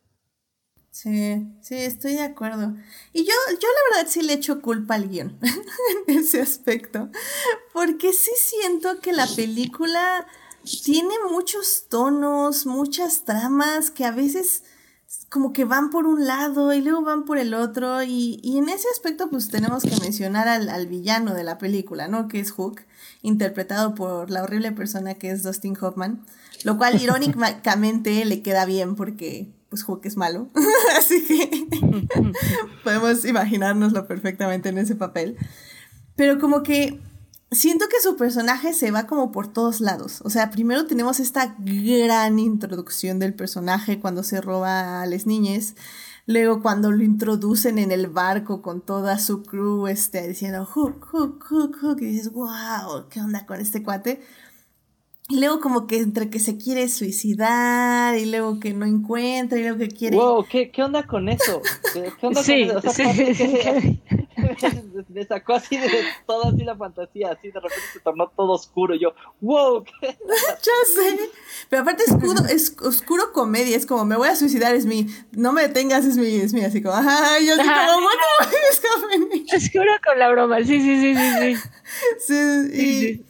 Sí, 1.00 1.46
sí, 1.60 1.76
estoy 1.76 2.14
de 2.14 2.22
acuerdo. 2.22 2.74
Y 3.12 3.24
yo, 3.24 3.32
yo 3.52 3.68
la 3.68 3.98
verdad 3.98 4.10
sí 4.10 4.20
le 4.20 4.32
echo 4.32 4.60
culpa 4.60 4.96
al 4.96 5.08
guion 5.08 5.38
en 6.08 6.18
ese 6.18 6.40
aspecto, 6.40 7.08
porque 7.72 8.12
sí 8.12 8.32
siento 8.36 8.98
que 8.98 9.12
la 9.12 9.28
película 9.28 10.26
tiene 10.84 11.14
muchos 11.30 11.86
tonos, 11.88 12.66
muchas 12.66 13.24
tramas 13.24 13.92
que 13.92 14.06
a 14.06 14.10
veces 14.10 14.64
como 15.28 15.52
que 15.52 15.64
van 15.64 15.90
por 15.90 16.04
un 16.08 16.26
lado 16.26 16.72
y 16.72 16.80
luego 16.80 17.02
van 17.02 17.26
por 17.26 17.38
el 17.38 17.54
otro 17.54 18.02
y, 18.02 18.40
en 18.58 18.68
ese 18.68 18.88
aspecto 18.92 19.30
pues 19.30 19.50
tenemos 19.50 19.84
que 19.84 19.96
mencionar 20.00 20.48
al, 20.48 20.86
villano 20.88 21.32
de 21.32 21.44
la 21.44 21.58
película, 21.58 22.08
¿no? 22.08 22.26
Que 22.26 22.40
es 22.40 22.50
Hook, 22.50 22.80
interpretado 23.22 23.94
por 23.94 24.30
la 24.30 24.42
horrible 24.42 24.72
persona 24.72 25.14
que 25.14 25.30
es 25.30 25.44
Dustin 25.44 25.78
Hoffman, 25.80 26.26
lo 26.64 26.76
cual 26.76 27.00
irónicamente 27.00 28.24
le 28.24 28.42
queda 28.42 28.64
bien 28.64 28.96
porque 28.96 29.56
pues 29.68 29.82
Hook 29.82 30.00
es 30.04 30.16
malo, 30.16 30.48
así 30.98 31.24
que 31.24 31.66
podemos 32.84 33.24
imaginárnoslo 33.24 34.06
perfectamente 34.06 34.68
en 34.68 34.78
ese 34.78 34.94
papel. 34.94 35.36
Pero 36.16 36.38
como 36.38 36.62
que 36.62 37.00
siento 37.50 37.86
que 37.88 38.00
su 38.00 38.16
personaje 38.16 38.74
se 38.74 38.90
va 38.90 39.06
como 39.06 39.32
por 39.32 39.52
todos 39.52 39.80
lados. 39.80 40.20
O 40.24 40.30
sea, 40.30 40.50
primero 40.50 40.86
tenemos 40.86 41.20
esta 41.20 41.56
gran 41.58 42.38
introducción 42.38 43.18
del 43.18 43.34
personaje 43.34 44.00
cuando 44.00 44.22
se 44.22 44.40
roba 44.40 45.02
a 45.02 45.06
las 45.06 45.26
niñas. 45.26 45.74
Luego 46.26 46.60
cuando 46.60 46.92
lo 46.92 47.02
introducen 47.02 47.78
en 47.78 47.90
el 47.90 48.08
barco 48.08 48.60
con 48.60 48.82
toda 48.82 49.18
su 49.18 49.42
crew, 49.42 49.86
este, 49.86 50.28
diciendo 50.28 50.66
hook, 50.66 51.06
hook, 51.06 51.42
hook, 51.48 51.76
hook, 51.80 52.02
y 52.02 52.06
dices, 52.06 52.32
wow, 52.32 53.08
¿qué 53.08 53.20
onda 53.20 53.46
con 53.46 53.60
este 53.60 53.82
cuate? 53.82 54.20
Y 55.30 55.40
luego 55.40 55.60
como 55.60 55.86
que 55.86 55.98
entre 55.98 56.30
que 56.30 56.40
se 56.40 56.56
quiere 56.56 56.88
suicidar 56.88 58.16
y 58.16 58.26
luego 58.26 58.58
que 58.60 58.72
no 58.72 58.86
encuentra 58.86 59.58
y 59.58 59.62
luego 59.62 59.78
que 59.78 59.88
quiere... 59.88 60.16
Wow, 60.16 60.46
¿qué, 60.48 60.70
qué 60.70 60.82
onda 60.82 61.06
con 61.06 61.28
eso? 61.28 61.60
¿Qué, 61.92 62.26
onda 62.26 62.42
con 62.42 62.54
eso? 62.54 62.78
O 62.78 62.92
sea, 62.92 63.12
sí. 63.14 64.02
me 65.08 65.24
sacó 65.24 65.54
así 65.54 65.76
de 65.76 65.88
toda 66.26 66.50
así 66.50 66.64
la 66.64 66.76
fantasía, 66.76 67.32
así 67.32 67.50
de 67.50 67.60
repente 67.60 67.86
se 67.92 68.00
tornó 68.00 68.28
todo 68.28 68.52
oscuro. 68.52 68.94
Y 68.94 69.00
yo, 69.00 69.14
wow, 69.40 69.84
ya 70.02 70.94
sé. 70.94 71.30
Pero 71.68 71.82
aparte 71.82 72.04
oscuro, 72.04 72.44
es 72.48 72.76
oscuro 72.82 73.32
comedia, 73.32 73.76
es 73.76 73.86
como 73.86 74.04
me 74.04 74.16
voy 74.16 74.28
a 74.28 74.36
suicidar, 74.36 74.74
es 74.74 74.86
mi, 74.86 75.06
no 75.32 75.52
me 75.52 75.62
detengas, 75.62 76.04
es 76.04 76.16
mi, 76.16 76.36
es 76.36 76.52
mi, 76.52 76.62
así 76.62 76.82
como, 76.82 76.94
ajá, 76.94 77.38
yo 77.40 77.54
así 77.54 77.68
como, 77.68 78.06
what 78.06 79.56
Oscuro 79.56 79.92
con 80.04 80.18
la 80.18 80.30
broma, 80.30 80.58
sí, 80.58 80.80
sí, 80.80 81.00
sí, 81.00 81.14
sí, 81.14 81.56
sí. 81.56 81.68
sí, 82.18 82.34
y, 82.72 83.00
sí. 83.00 83.24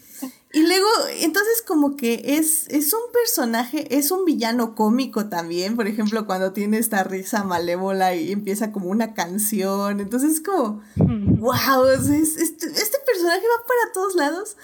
Y 0.53 0.62
luego, 0.62 0.86
entonces 1.20 1.62
como 1.66 1.94
que 1.96 2.22
es, 2.24 2.68
es 2.68 2.94
un 2.94 3.12
personaje, 3.12 3.99
es 3.99 4.11
un 4.11 4.24
villano 4.24 4.74
cómico 4.74 5.28
también, 5.28 5.76
por 5.76 5.86
ejemplo, 5.86 6.24
cuando 6.24 6.53
tiene 6.53 6.78
esta 6.78 7.05
risa 7.05 7.44
malévola 7.44 8.14
y 8.14 8.32
empieza 8.32 8.72
como 8.72 8.88
una 8.88 9.12
canción, 9.12 10.01
entonces 10.01 10.32
es 10.34 10.40
como, 10.40 10.82
wow, 10.96 11.86
este, 11.88 12.16
este 12.16 12.99
personaje 13.05 13.42
va 13.42 13.66
para 13.66 13.92
todos 13.92 14.14
lados 14.14 14.57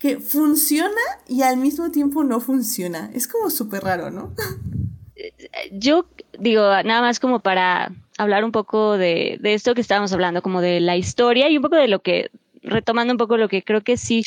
que 0.00 0.18
funciona 0.18 1.00
y 1.28 1.42
al 1.42 1.56
mismo 1.56 1.92
tiempo 1.92 2.24
no 2.24 2.40
funciona, 2.40 3.08
es 3.14 3.28
como 3.28 3.50
súper 3.50 3.84
raro, 3.84 4.10
¿no? 4.10 4.34
Yo 5.72 6.06
digo, 6.38 6.62
nada 6.82 7.00
más 7.00 7.20
como 7.20 7.40
para 7.40 7.92
hablar 8.16 8.44
un 8.44 8.52
poco 8.52 8.98
de, 8.98 9.38
de 9.40 9.54
esto 9.54 9.74
que 9.76 9.80
estábamos 9.82 10.12
hablando, 10.12 10.42
como 10.42 10.60
de 10.60 10.80
la 10.80 10.96
historia 10.96 11.48
y 11.48 11.56
un 11.56 11.62
poco 11.62 11.76
de 11.76 11.86
lo 11.86 12.00
que, 12.00 12.30
retomando 12.62 13.14
un 13.14 13.18
poco 13.18 13.36
lo 13.36 13.48
que 13.48 13.62
creo 13.62 13.82
que 13.82 13.96
sí 13.96 14.24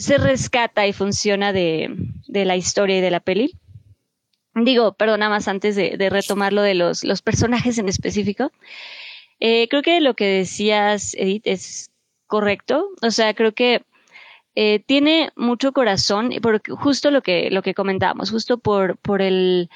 se 0.00 0.16
rescata 0.16 0.86
y 0.86 0.92
funciona 0.92 1.52
de, 1.52 1.94
la 2.26 2.56
historia 2.56 2.98
y 2.98 3.00
de 3.00 3.10
la 3.10 3.20
peli. 3.20 3.54
Digo, 4.54 4.94
perdona 4.94 5.28
más 5.28 5.46
antes 5.46 5.76
de, 5.76 6.08
retomar 6.10 6.52
lo 6.52 6.62
de 6.62 6.74
los, 6.74 7.04
personajes 7.22 7.78
en 7.78 7.88
específico. 7.88 8.50
Eh, 9.38 9.68
creo 9.68 9.82
que 9.82 10.00
lo 10.00 10.14
que 10.14 10.26
decías, 10.26 11.14
Edith, 11.14 11.46
es 11.46 11.90
correcto. 12.26 12.88
O 13.02 13.10
sea, 13.10 13.34
creo 13.34 13.52
que 13.52 13.82
eh, 14.54 14.82
tiene 14.86 15.30
mucho 15.36 15.72
corazón, 15.72 16.30
porque 16.42 16.72
justo 16.72 17.10
lo 17.10 17.22
que, 17.22 17.50
lo 17.50 17.62
que 17.62 17.74
comentábamos, 17.74 18.30
justo 18.30 18.58
por, 18.58 18.96
por 18.96 19.22
el 19.22 19.70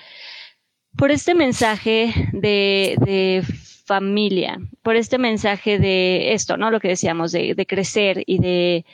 por 0.97 1.11
este 1.11 1.35
mensaje 1.35 2.15
de, 2.33 2.97
de, 3.05 3.43
familia, 3.85 4.59
por 4.83 4.95
este 4.97 5.19
mensaje 5.19 5.79
de 5.79 6.33
esto, 6.33 6.57
¿no? 6.57 6.71
Lo 6.71 6.81
que 6.81 6.89
decíamos, 6.89 7.33
de, 7.33 7.55
de 7.55 7.67
crecer 7.67 8.23
y 8.27 8.39
de, 8.39 8.87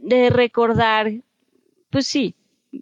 de 0.00 0.30
recordar, 0.30 1.12
pues 1.90 2.06
sí, 2.06 2.34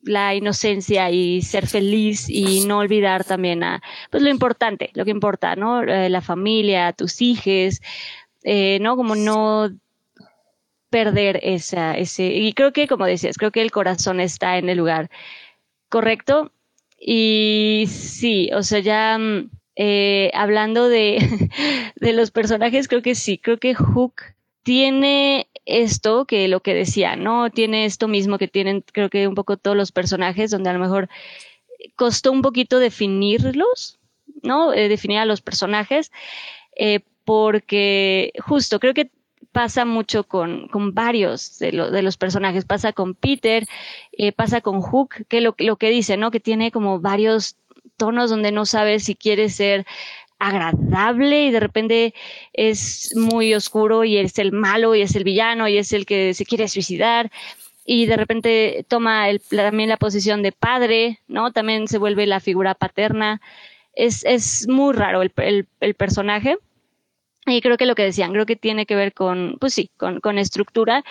la 0.02 0.34
inocencia 0.34 1.10
y 1.10 1.42
ser 1.42 1.66
feliz 1.66 2.28
y 2.28 2.64
no 2.66 2.78
olvidar 2.78 3.24
también 3.24 3.62
a, 3.62 3.82
pues 4.10 4.22
lo 4.22 4.30
importante, 4.30 4.90
lo 4.94 5.04
que 5.04 5.10
importa, 5.10 5.56
¿no? 5.56 5.82
Eh, 5.82 6.08
la 6.08 6.20
familia, 6.20 6.92
tus 6.92 7.22
hijos, 7.22 7.80
eh, 8.42 8.78
¿no? 8.80 8.96
Como 8.96 9.14
no 9.14 9.70
perder 10.90 11.40
esa, 11.42 11.96
ese, 11.96 12.26
y 12.26 12.52
creo 12.52 12.72
que, 12.72 12.88
como 12.88 13.06
decías, 13.06 13.36
creo 13.36 13.50
que 13.50 13.62
el 13.62 13.70
corazón 13.70 14.20
está 14.20 14.58
en 14.58 14.68
el 14.68 14.78
lugar 14.78 15.10
correcto. 15.88 16.52
Y 17.00 17.86
sí, 17.88 18.50
o 18.54 18.62
sea, 18.62 18.80
ya 18.80 19.18
mm, 19.18 19.50
eh, 19.76 20.30
hablando 20.34 20.88
de, 20.88 21.18
de 21.96 22.12
los 22.12 22.30
personajes, 22.30 22.88
creo 22.88 23.02
que 23.02 23.14
sí, 23.14 23.38
creo 23.38 23.58
que 23.58 23.74
Hook 23.74 24.22
tiene 24.62 25.48
esto 25.64 26.24
que 26.24 26.48
lo 26.48 26.60
que 26.60 26.74
decía, 26.74 27.16
¿no? 27.16 27.50
Tiene 27.50 27.84
esto 27.84 28.08
mismo 28.08 28.38
que 28.38 28.48
tienen, 28.48 28.84
creo 28.92 29.10
que 29.10 29.28
un 29.28 29.34
poco 29.34 29.56
todos 29.56 29.76
los 29.76 29.92
personajes, 29.92 30.50
donde 30.50 30.70
a 30.70 30.72
lo 30.72 30.78
mejor 30.78 31.08
costó 31.96 32.32
un 32.32 32.42
poquito 32.42 32.78
definirlos, 32.78 33.98
¿no? 34.42 34.72
Eh, 34.72 34.88
definir 34.88 35.18
a 35.18 35.26
los 35.26 35.40
personajes, 35.40 36.10
eh, 36.76 37.00
porque 37.24 38.32
justo 38.40 38.80
creo 38.80 38.94
que 38.94 39.10
pasa 39.52 39.84
mucho 39.84 40.24
con, 40.24 40.68
con 40.68 40.94
varios 40.94 41.58
de, 41.58 41.72
de, 41.72 42.02
los 42.02 42.16
personajes, 42.16 42.64
pasa 42.64 42.92
con 42.92 43.14
Peter, 43.14 43.66
eh, 44.12 44.32
pasa 44.32 44.60
con 44.60 44.80
Hook, 44.80 45.26
que 45.28 45.40
lo, 45.40 45.54
lo 45.58 45.76
que 45.76 45.90
dice, 45.90 46.16
¿no? 46.16 46.30
Que 46.30 46.40
tiene 46.40 46.70
como 46.70 47.00
varios 47.00 47.56
tonos 47.96 48.30
donde 48.30 48.52
no 48.52 48.64
sabes 48.64 49.04
si 49.04 49.14
quiere 49.14 49.48
ser 49.48 49.84
agradable 50.38 51.46
y 51.46 51.50
de 51.50 51.60
repente 51.60 52.14
es 52.52 53.12
muy 53.16 53.54
oscuro 53.54 54.04
y 54.04 54.18
es 54.18 54.38
el 54.38 54.52
malo 54.52 54.94
y 54.94 55.02
es 55.02 55.16
el 55.16 55.24
villano 55.24 55.68
y 55.68 55.78
es 55.78 55.92
el 55.92 56.06
que 56.06 56.34
se 56.34 56.44
quiere 56.44 56.68
suicidar 56.68 57.30
y 57.90 58.04
de 58.04 58.18
repente 58.18 58.84
toma 58.86 59.28
también 59.48 59.88
la 59.88 59.96
posición 59.96 60.42
de 60.42 60.52
padre, 60.52 61.20
¿no? 61.26 61.52
También 61.52 61.88
se 61.88 61.96
vuelve 61.96 62.26
la 62.26 62.38
figura 62.38 62.74
paterna. 62.74 63.40
Es, 63.94 64.26
es 64.26 64.68
muy 64.68 64.92
raro 64.92 65.22
el, 65.22 65.32
el, 65.80 65.94
personaje. 65.94 66.58
Y 67.46 67.62
creo 67.62 67.78
que 67.78 67.86
lo 67.86 67.94
que 67.94 68.02
decían, 68.02 68.32
creo 68.32 68.44
que 68.44 68.56
tiene 68.56 68.84
que 68.84 68.94
ver 68.94 69.14
con, 69.14 69.56
pues 69.58 69.72
sí, 69.72 69.90
con, 69.96 70.20
con 70.20 70.36
estructura 70.36 71.02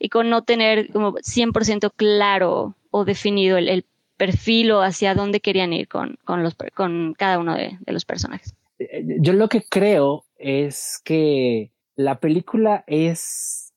y 0.00 0.08
con 0.08 0.28
no 0.28 0.42
tener 0.42 0.90
como 0.90 1.12
100% 1.12 1.92
claro 1.94 2.74
o 2.90 3.04
definido 3.04 3.56
el, 3.56 3.84
perfil 4.16 4.72
o 4.72 4.82
hacia 4.82 5.14
dónde 5.14 5.40
querían 5.40 5.72
ir 5.72 5.86
con, 5.86 6.18
con, 6.24 6.42
los, 6.42 6.56
con 6.74 7.14
cada 7.14 7.38
uno 7.38 7.54
de 7.54 7.78
los 7.86 8.04
personajes 8.04 8.54
yo 9.20 9.32
lo 9.32 9.48
que 9.48 9.62
creo 9.62 10.24
es 10.36 11.00
que 11.04 11.72
la 11.96 12.20
película 12.20 12.84
es 12.86 13.72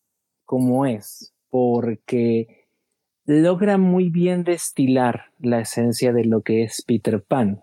como 0.46 0.86
es, 0.86 1.34
porque 1.50 2.68
logra 3.26 3.78
muy 3.78 4.10
bien 4.10 4.44
destilar 4.44 5.26
la 5.40 5.60
esencia 5.60 6.14
de 6.14 6.26
lo 6.26 6.42
que 6.42 6.64
es 6.64 6.82
Peter 6.82 7.22
Pan 7.22 7.62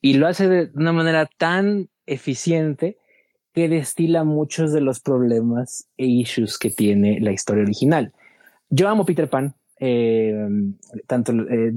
y 0.00 0.14
lo 0.14 0.26
hace 0.26 0.48
de 0.48 0.70
una 0.74 0.92
manera 0.92 1.26
tan 1.38 1.88
eficiente 2.06 2.98
que 3.54 3.68
destila 3.68 4.24
muchos 4.24 4.72
de 4.72 4.80
los 4.80 5.00
problemas 5.00 5.88
e 5.96 6.06
issues 6.06 6.58
que 6.58 6.70
tiene 6.70 7.20
la 7.20 7.32
historia 7.32 7.62
original. 7.62 8.12
Yo 8.68 8.88
amo 8.88 9.04
Peter 9.04 9.28
Pan, 9.28 9.54
eh, 9.78 10.48
tanto 11.06 11.32
eh, 11.32 11.72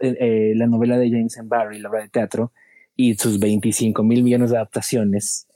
eh, 0.00 0.52
la 0.56 0.66
novela 0.66 0.98
de 0.98 1.10
James 1.10 1.36
M. 1.36 1.48
Barry, 1.48 1.78
la 1.78 1.88
obra 1.88 2.02
de 2.02 2.08
teatro, 2.08 2.52
y 2.98 3.14
sus 3.14 3.38
25 3.38 4.02
mil 4.02 4.24
millones 4.24 4.50
de 4.50 4.56
adaptaciones, 4.56 5.46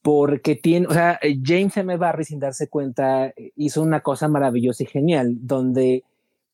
porque 0.00 0.56
tiene, 0.56 0.86
o 0.86 0.92
sea, 0.94 1.20
James 1.44 1.76
M. 1.76 1.94
Barry 1.98 2.24
sin 2.24 2.40
darse 2.40 2.68
cuenta 2.68 3.34
hizo 3.54 3.82
una 3.82 4.00
cosa 4.00 4.28
maravillosa 4.28 4.82
y 4.82 4.86
genial, 4.86 5.36
donde 5.42 6.04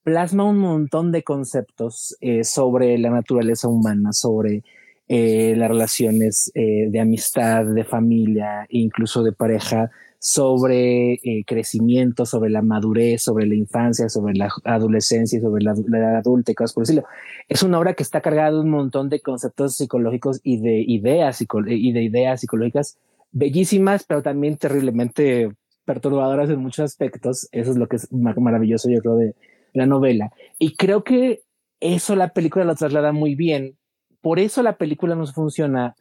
plasma 0.02 0.42
un 0.42 0.58
montón 0.58 1.12
de 1.12 1.22
conceptos 1.22 2.16
eh, 2.20 2.42
sobre 2.42 2.98
la 2.98 3.10
naturaleza 3.10 3.68
humana, 3.68 4.12
sobre 4.12 4.64
eh, 5.06 5.54
las 5.56 5.68
relaciones 5.68 6.50
eh, 6.56 6.88
de 6.90 6.98
amistad, 6.98 7.64
de 7.64 7.84
familia, 7.84 8.66
incluso 8.68 9.22
de 9.22 9.30
pareja, 9.30 9.92
sobre 10.24 11.14
eh, 11.14 11.42
crecimiento, 11.44 12.26
sobre 12.26 12.48
la 12.48 12.62
madurez, 12.62 13.22
sobre 13.22 13.44
la 13.44 13.56
infancia, 13.56 14.08
sobre 14.08 14.34
la 14.34 14.52
adolescencia, 14.62 15.40
sobre 15.40 15.64
la, 15.64 15.72
edad 15.72 16.14
adulta 16.14 16.52
y 16.52 16.54
cosas 16.54 16.74
por 16.74 16.84
decirlo. 16.84 17.04
Es 17.48 17.64
una 17.64 17.80
obra 17.80 17.94
que 17.94 18.04
está 18.04 18.20
cargada 18.20 18.52
de 18.52 18.60
un 18.60 18.70
montón 18.70 19.08
de 19.08 19.18
conceptos 19.20 19.74
psicológicos 19.74 20.38
y 20.44 20.60
de 20.60 20.80
ideas, 20.80 21.44
y 21.66 21.92
de 21.92 22.02
ideas 22.04 22.40
psicológicas 22.40 22.98
bellísimas, 23.32 24.04
pero 24.04 24.22
también 24.22 24.56
terriblemente 24.58 25.50
perturbadoras 25.84 26.48
en 26.50 26.60
muchos 26.60 26.84
aspectos. 26.84 27.48
Eso 27.50 27.72
es 27.72 27.76
lo 27.76 27.88
que 27.88 27.96
es 27.96 28.12
maravilloso, 28.12 28.88
yo 28.90 29.00
creo, 29.00 29.16
de 29.16 29.34
la 29.72 29.86
novela. 29.86 30.30
Y 30.60 30.76
creo 30.76 31.02
que 31.02 31.42
eso 31.80 32.14
la 32.14 32.28
película 32.28 32.64
lo 32.64 32.76
traslada 32.76 33.10
muy 33.10 33.34
bien. 33.34 33.76
Por 34.20 34.38
eso 34.38 34.62
la 34.62 34.76
película 34.76 35.16
nos 35.16 35.34
funciona 35.34 35.96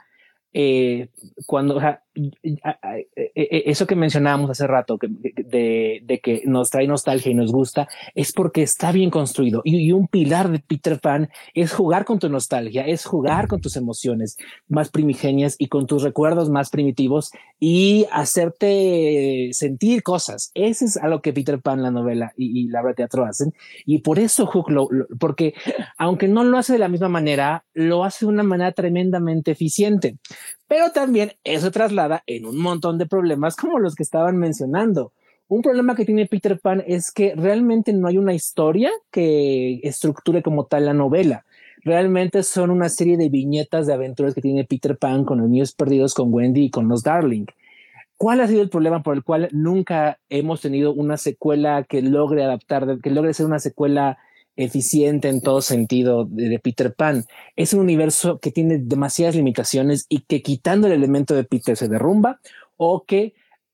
eh, 0.54 1.08
cuando 1.46 1.80
e, 1.80 1.86
e, 1.86 1.98
eso 2.14 3.88
que 3.88 3.96
mencionábamos 3.96 4.50
hace 4.50 4.68
rato 4.68 4.98
de, 5.02 6.02
de, 6.04 6.20
que 6.20 6.44
nos 6.46 6.70
trae 6.70 6.86
nostalgia 6.86 7.32
y 7.32 7.36
nos 7.36 7.52
gusta 7.52 7.88
es 8.16 8.34
porque 8.34 8.64
está 8.64 8.92
bien 8.92 9.10
construido. 9.10 9.62
Y, 9.64 9.92
un 9.92 10.08
pilar 10.08 10.52
de 10.52 10.60
Peter 10.60 11.00
Pan 11.00 11.30
es 11.54 11.74
jugar 11.74 12.06
con 12.06 12.20
tu 12.20 12.30
nostalgia, 12.30 12.86
es 12.86 13.06
jugar 13.06 13.48
con 13.48 13.62
tus 13.62 13.76
emociones 13.76 14.38
más 14.68 14.90
primigenias 14.90 15.56
y 15.58 15.68
con 15.68 15.88
tus 15.88 16.04
recuerdos 16.04 16.50
más 16.50 16.70
primitivos 16.70 17.32
y 17.60 18.06
hacerte 18.12 19.50
sentir 19.54 20.04
cosas. 20.04 20.52
Ese 20.54 20.86
es 20.86 20.98
a 20.98 21.08
lo 21.08 21.22
que 21.22 21.34
Peter 21.34 21.62
Pan, 21.62 21.82
la 21.82 21.92
novela 21.92 22.34
y, 22.36 22.68
la 22.70 22.82
obra 22.82 22.92
de 22.92 22.96
teatro 22.96 23.26
hacen. 23.26 23.54
Y 23.86 24.00
por 24.00 24.20
eso 24.20 24.46
Hook 24.46 24.70
lo, 24.70 24.90
porque 25.20 25.54
aunque 25.98 26.28
no 26.28 26.44
lo 26.44 26.58
hace 26.58 26.74
de 26.74 26.80
la 26.80 26.90
misma 26.90 27.10
manera, 27.10 27.66
lo 27.74 28.04
hace 28.04 28.26
de 28.26 28.32
una 28.32 28.44
manera 28.44 28.72
tremendamente 28.72 29.52
eficiente 29.52 30.18
pero 30.72 30.92
también 30.92 31.34
eso 31.44 31.70
traslada 31.70 32.24
en 32.28 32.46
un 32.46 32.58
montón 32.58 32.98
de 32.98 33.06
problemas 33.06 33.58
como 33.58 33.78
los 33.78 33.94
que 33.94 34.04
estaban 34.04 34.38
mencionando. 34.38 35.12
Un 35.50 35.62
problema 35.62 35.98
que 35.98 36.06
tiene 36.06 36.28
Peter 36.28 36.58
Pan 36.62 36.82
es 36.88 37.12
que 37.12 37.36
realmente 37.36 37.92
no 37.92 38.08
hay 38.08 38.18
una 38.18 38.34
historia 38.34 38.90
que 39.12 39.82
estructure 39.84 40.42
como 40.42 40.68
tal 40.68 40.86
la 40.86 40.94
novela. 40.94 41.44
Realmente 41.84 42.42
son 42.44 42.70
una 42.70 42.88
serie 42.88 43.18
de 43.18 43.28
viñetas 43.28 43.86
de 43.86 43.96
aventuras 43.96 44.34
que 44.34 44.40
tiene 44.40 44.64
Peter 44.64 44.98
Pan 44.98 45.26
con 45.26 45.40
los 45.42 45.50
niños 45.50 45.74
perdidos, 45.74 46.14
con 46.14 46.34
Wendy 46.34 46.64
y 46.64 46.70
con 46.70 46.88
los 46.88 47.04
Darling. 47.04 47.48
¿Cuál 48.16 48.40
ha 48.40 48.48
sido 48.48 48.62
el 48.62 48.70
problema 48.70 49.04
por 49.04 49.18
el 49.18 49.26
cual 49.26 49.50
nunca 49.52 50.20
hemos 50.30 50.62
tenido 50.62 50.94
una 50.94 51.18
secuela 51.18 51.84
que 51.84 52.02
logre 52.02 52.46
adaptar, 52.46 53.00
que 53.04 53.10
logre 53.12 53.34
ser 53.34 53.46
una 53.46 53.60
secuela 53.60 54.20
eficiente 54.56 55.30
en 55.30 55.42
todo 55.42 55.62
sentido 55.62 56.26
de, 56.26 56.60
Peter 56.60 56.94
Pan. 56.94 57.26
Es 57.56 57.74
un 57.74 57.82
universo 57.82 58.40
que 58.40 58.52
tiene 58.52 58.78
demasiadas 58.78 59.36
limitaciones 59.36 60.06
y 60.10 60.22
que 60.22 60.42
quitando 60.42 60.88
el 60.88 60.94
elemento 60.94 61.36
de 61.36 61.44
Peter 61.44 61.78
se 61.78 61.88
derrumba 61.88 62.40
o 62.78 63.06
que 63.06 63.34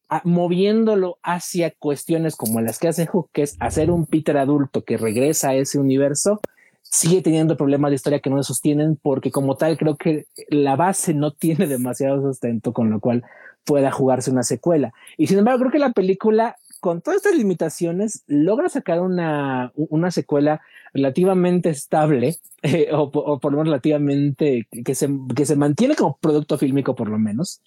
ah, 0.09 0.21
moviéndolo 0.23 1.19
hacia 1.23 1.71
cuestiones 1.71 2.36
como 2.36 2.61
las 2.61 2.80
que 2.80 2.88
hace 2.88 3.07
Hook, 3.07 3.30
que 3.34 3.43
es 3.43 3.55
hacer 3.59 3.91
un 3.91 4.05
Peter 4.05 4.38
adulto 4.38 4.84
que 4.84 4.97
regresa 4.97 5.49
a 5.49 5.55
ese 5.55 5.80
universo, 5.80 6.39
sigue 6.84 7.21
teniendo 7.21 7.57
problemas 7.57 7.91
de 7.91 7.95
historia 7.95 8.19
que 8.19 8.30
no 8.30 8.41
se 8.41 8.47
sostienen 8.47 8.97
porque 9.01 9.32
como 9.32 9.55
tal 9.55 9.78
creo 9.78 9.97
que 9.97 10.28
la 10.49 10.75
base 10.75 11.13
no 11.13 11.32
tiene 11.32 11.67
demasiado 11.67 12.21
sustento 12.21 12.73
con 12.73 12.89
lo 12.89 12.99
cual 12.99 13.23
pueda 13.65 13.91
jugarse 13.91 14.32
una 14.32 14.43
secuela. 14.43 14.93
Y 15.17 15.28
sin 15.28 15.39
embargo 15.39 15.59
creo 15.59 15.71
que 15.71 15.80
la 15.80 15.91
película 15.91 16.55
con 16.80 17.01
todas 17.01 17.17
estas 17.17 17.36
limitaciones, 17.36 18.23
logra 18.28 18.69
sacar 18.69 19.01
una, 19.01 19.71
una 19.75 20.11
secuela 20.11 20.61
relativamente 20.93 21.69
estable, 21.69 22.38
eh, 22.63 22.89
o, 22.91 23.11
por 23.11 23.51
lo 23.51 23.57
menos 23.57 23.67
relativamente 23.67 24.67
que 24.86 24.95
se, 24.95 25.09
que 25.36 25.45
se 25.45 25.55
mantiene 25.55 25.95
como 25.95 26.17
producto 26.17 26.57
fílmico, 26.57 26.95
por 26.95 27.09
lo 27.09 27.19
menos, 27.19 27.61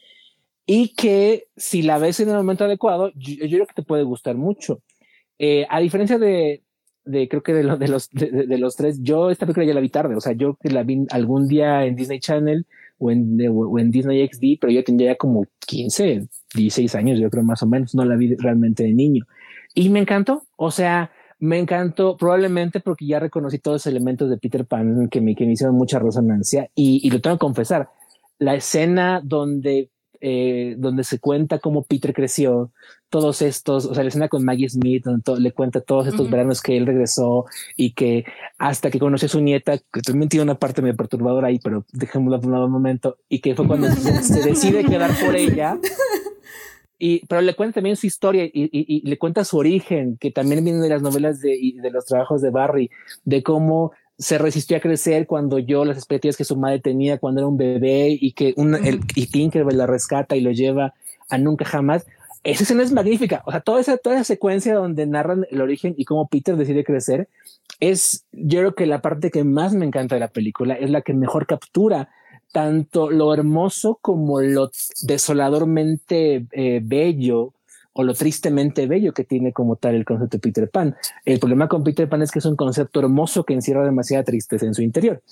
y 0.67 0.95
que 0.95 1.49
si 1.57 1.83
la 1.83 1.99
ves 1.99 2.21
en 2.21 2.29
el 2.29 2.37
momento 2.37 2.65
adecuado, 2.65 3.11
yo, 3.15 3.37
creo 3.39 3.67
que 3.67 3.75
te 3.75 3.83
puede 3.83 4.05
gustar 4.05 4.37
mucho. 4.37 4.83
Eh, 5.39 5.67
a 5.69 5.81
diferencia 5.81 6.19
de, 6.19 6.63
de, 7.05 7.29
creo 7.29 7.43
que 7.43 7.53
de, 7.53 7.77
de 7.77 7.89
los, 7.89 8.09
de, 8.11 8.59
los 8.59 8.77
tres, 8.77 8.99
yo 9.03 9.31
esta 9.31 9.47
película 9.47 9.67
ya 9.67 9.75
la 9.75 9.81
vi 9.81 9.89
tarde, 9.89 10.15
o 10.17 10.21
sea, 10.21 10.33
yo 10.33 10.57
la 10.63 10.83
vi 10.83 11.07
algún 11.11 11.49
día 11.49 11.87
en 11.87 11.97
Disney 11.97 12.21
Channel 12.21 12.67
o 13.01 13.11
en, 13.11 13.91
Disney 13.91 14.29
XD, 14.29 14.61
pero 14.61 14.73
yo 14.73 14.85
tendría 14.85 15.17
como 15.17 15.47
15, 15.67 16.29
16 16.55 16.95
años, 16.95 17.19
yo 17.19 17.31
creo 17.31 17.43
más 17.43 17.63
o 17.63 17.67
menos, 17.67 17.95
no 17.95 18.05
la 18.05 18.17
vi 18.17 18.37
realmente 18.37 18.85
de 18.85 18.93
niño. 18.93 19.25
Y 19.75 19.89
me 19.89 20.01
encantó, 20.01 20.43
o 20.57 20.71
sea, 20.71 21.11
me 21.39 21.59
encantó 21.59 22.17
probablemente 22.17 22.81
porque 22.81 23.07
ya 23.07 23.19
reconocí 23.19 23.59
todos 23.59 23.77
los 23.77 23.87
elementos 23.87 24.29
de 24.29 24.37
Peter 24.37 24.67
Pan 24.67 25.09
que 25.11 25.21
me, 25.21 25.35
que 25.35 25.47
me 25.47 25.53
hicieron 25.53 25.77
mucha 25.77 25.99
resonancia 25.99 26.69
y, 26.75 27.01
y 27.03 27.11
lo 27.11 27.21
tengo 27.21 27.37
que 27.37 27.41
confesar, 27.41 27.89
la 28.39 28.55
escena 28.55 29.21
donde 29.25 29.91
eh, 30.21 30.75
donde 30.79 31.05
se 31.05 31.19
cuenta 31.19 31.59
cómo 31.59 31.83
Peter 31.83 32.13
creció, 32.13 32.73
todos 33.11 33.43
estos, 33.43 33.87
o 33.87 33.95
sea, 33.95 34.05
la 34.05 34.09
escena 34.09 34.29
con 34.29 34.45
Maggie 34.45 34.69
Smith, 34.69 35.05
donde 35.05 35.41
le 35.41 35.53
cuenta 35.53 35.81
todos 35.81 36.07
estos 36.07 36.31
veranos 36.31 36.63
que 36.63 36.77
él 36.77 36.87
regresó 36.87 37.45
y 37.77 37.93
que 37.93 38.25
hasta 38.57 38.91
que 38.91 39.01
conoció 39.01 39.27
a 39.27 39.31
su 39.31 39.41
nieta, 39.41 39.79
que 39.93 40.01
también 40.01 40.29
tiene 40.29 40.45
una 40.45 40.55
parte 40.55 40.81
medio 40.81 40.97
perturbadora 40.97 41.49
ahí, 41.49 41.59
pero 41.59 41.85
dejémoslo 41.93 42.41
por 42.41 42.53
un 42.53 42.71
momento, 42.71 43.19
y 43.29 43.41
que 43.41 43.55
fue 43.55 43.67
cuando 43.67 43.89
se, 43.91 44.43
decide 44.49 44.85
quedar 44.85 45.11
por 45.25 45.35
ella. 45.35 45.79
Y, 47.03 47.25
pero 47.29 47.41
le 47.41 47.55
cuenta 47.55 47.77
también 47.77 47.97
su 47.97 48.07
historia 48.07 48.45
y, 48.45 48.51
y, 48.53 49.09
le 49.09 49.17
cuenta 49.17 49.43
su 49.43 49.57
origen, 49.57 50.19
que 50.19 50.31
también 50.31 50.63
viene 50.63 50.81
de 50.81 50.91
las 50.91 51.01
novelas 51.01 51.41
de, 51.41 51.57
y 51.57 51.81
de 51.81 51.91
los 51.91 52.05
trabajos 52.05 52.43
de 52.43 52.51
Barry, 52.51 52.91
de 53.25 53.43
cómo 53.43 53.93
se 54.21 54.37
resistió 54.37 54.77
a 54.77 54.81
crecer 54.81 55.27
cuando 55.27 55.59
yo 55.59 55.85
las 55.87 55.97
expectativas 55.97 56.37
que 56.37 56.45
su 56.45 56.55
madre 56.55 56.79
tenía 56.79 57.19
cuando 57.19 57.41
era 57.41 57.49
un 57.49 57.57
bebé 57.57 58.19
y 58.21 58.33
que 58.33 58.53
un, 58.57 58.75
el, 58.75 59.01
y 59.15 59.27
Tinkerbell 59.27 59.79
la 59.79 59.87
rescata 59.87 60.37
y 60.37 60.43
lo 60.43 60.51
lleva 60.53 60.93
a 61.31 61.39
nunca 61.39 61.65
jamás. 61.65 62.07
Esa 62.45 62.65
escena 62.65 62.83
es 62.83 62.93
magnífica. 62.93 63.43
O 63.47 63.51
sea, 63.51 63.61
toda 63.61 63.81
esa, 63.81 63.97
toda 63.97 64.17
esa 64.17 64.25
secuencia 64.25 64.75
donde 64.75 65.07
narran 65.07 65.47
el 65.51 65.63
origen 65.63 65.95
y 65.97 66.05
cómo 66.05 66.29
Peter 66.29 66.57
decide 66.57 66.85
crecer 66.85 67.29
es, 67.81 68.27
yo 68.33 68.59
creo 68.61 68.75
que 68.75 68.85
la 68.85 69.01
parte 69.01 69.31
que 69.31 69.43
más 69.43 69.73
me 69.73 69.87
encanta 69.87 70.17
de 70.17 70.21
la 70.21 70.29
película 70.29 70.75
es 70.75 70.91
la 70.91 71.01
que 71.01 71.15
mejor 71.15 71.47
captura 71.47 72.11
tanto 72.53 73.11
lo 73.11 73.33
hermoso 73.33 73.99
como 74.03 74.43
lo 74.43 74.71
desoladormente 75.03 76.47
eh, 76.53 76.81
bello 76.83 77.55
o 77.93 78.03
lo 78.03 78.15
tristemente 78.15 78.87
bello 78.87 79.13
que 79.13 79.25
tiene 79.25 79.53
como 79.53 79.77
tal 79.77 79.95
el 79.95 80.05
concepto 80.05 80.37
de 80.37 80.41
Peter 80.41 80.71
Pan. 80.71 80.97
El 81.25 81.39
problema 81.39 81.69
con 81.69 81.83
Peter 81.83 82.09
Pan 82.09 82.23
es 82.23 82.31
que 82.31 82.39
es 82.39 82.45
un 82.45 82.57
concepto 82.57 83.01
hermoso 83.01 83.45
que 83.45 83.55
encierra 83.55 83.85
demasiada 83.85 84.25
tristeza 84.25 84.67
en 84.67 84.75
su 84.75 84.83
interior, 84.83 85.23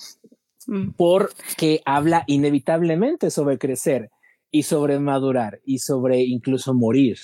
mm. 0.67 0.91
porque 0.97 1.81
habla 1.85 2.23
inevitablemente 2.27 3.31
sobre 3.31 3.57
crecer 3.57 4.09
y 4.51 4.63
sobre 4.63 4.99
madurar 4.99 5.59
y 5.65 5.79
sobre 5.79 6.21
incluso 6.21 6.73
morir. 6.73 7.17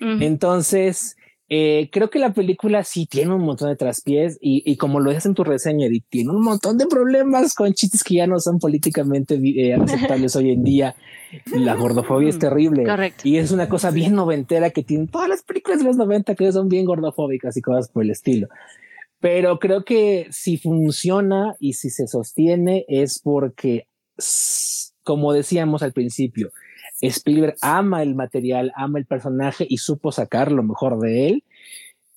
Mm. 0.00 0.22
Entonces, 0.22 1.16
eh, 1.54 1.90
creo 1.92 2.08
que 2.08 2.18
la 2.18 2.32
película 2.32 2.82
sí 2.82 3.04
tiene 3.04 3.34
un 3.34 3.42
montón 3.42 3.68
de 3.68 3.76
traspiés 3.76 4.38
y, 4.40 4.62
y 4.64 4.78
como 4.78 5.00
lo 5.00 5.10
dices 5.10 5.26
en 5.26 5.34
tu 5.34 5.44
reseña, 5.44 5.86
y 5.86 6.00
tiene 6.00 6.30
un 6.30 6.42
montón 6.42 6.78
de 6.78 6.86
problemas 6.86 7.52
con 7.52 7.74
chistes 7.74 8.02
que 8.02 8.14
ya 8.14 8.26
no 8.26 8.40
son 8.40 8.58
políticamente 8.58 9.34
eh, 9.34 9.74
aceptables 9.74 10.34
hoy 10.34 10.52
en 10.52 10.64
día. 10.64 10.96
La 11.54 11.74
gordofobia 11.74 12.30
es 12.30 12.38
terrible. 12.38 12.84
Y 13.22 13.36
es 13.36 13.52
una 13.52 13.68
cosa 13.68 13.90
bien 13.90 14.14
noventera 14.14 14.70
que 14.70 14.82
tienen 14.82 15.08
todas 15.08 15.28
las 15.28 15.42
películas 15.42 15.80
de 15.80 15.84
los 15.84 15.98
90 15.98 16.34
que 16.36 16.52
son 16.52 16.68
bien 16.68 16.86
gordofóbicas 16.86 17.54
y 17.58 17.60
cosas 17.60 17.90
por 17.90 18.04
el 18.04 18.12
estilo. 18.12 18.48
Pero 19.20 19.58
creo 19.58 19.84
que 19.84 20.28
si 20.30 20.56
funciona 20.56 21.54
y 21.60 21.74
si 21.74 21.90
se 21.90 22.06
sostiene 22.06 22.86
es 22.88 23.20
porque, 23.22 23.88
como 25.02 25.34
decíamos 25.34 25.82
al 25.82 25.92
principio, 25.92 26.50
Spielberg 27.08 27.56
ama 27.60 28.02
el 28.02 28.14
material, 28.14 28.72
ama 28.76 28.98
el 28.98 29.06
personaje 29.06 29.66
y 29.68 29.78
supo 29.78 30.12
sacar 30.12 30.52
lo 30.52 30.62
mejor 30.62 30.98
de 31.00 31.28
él. 31.28 31.44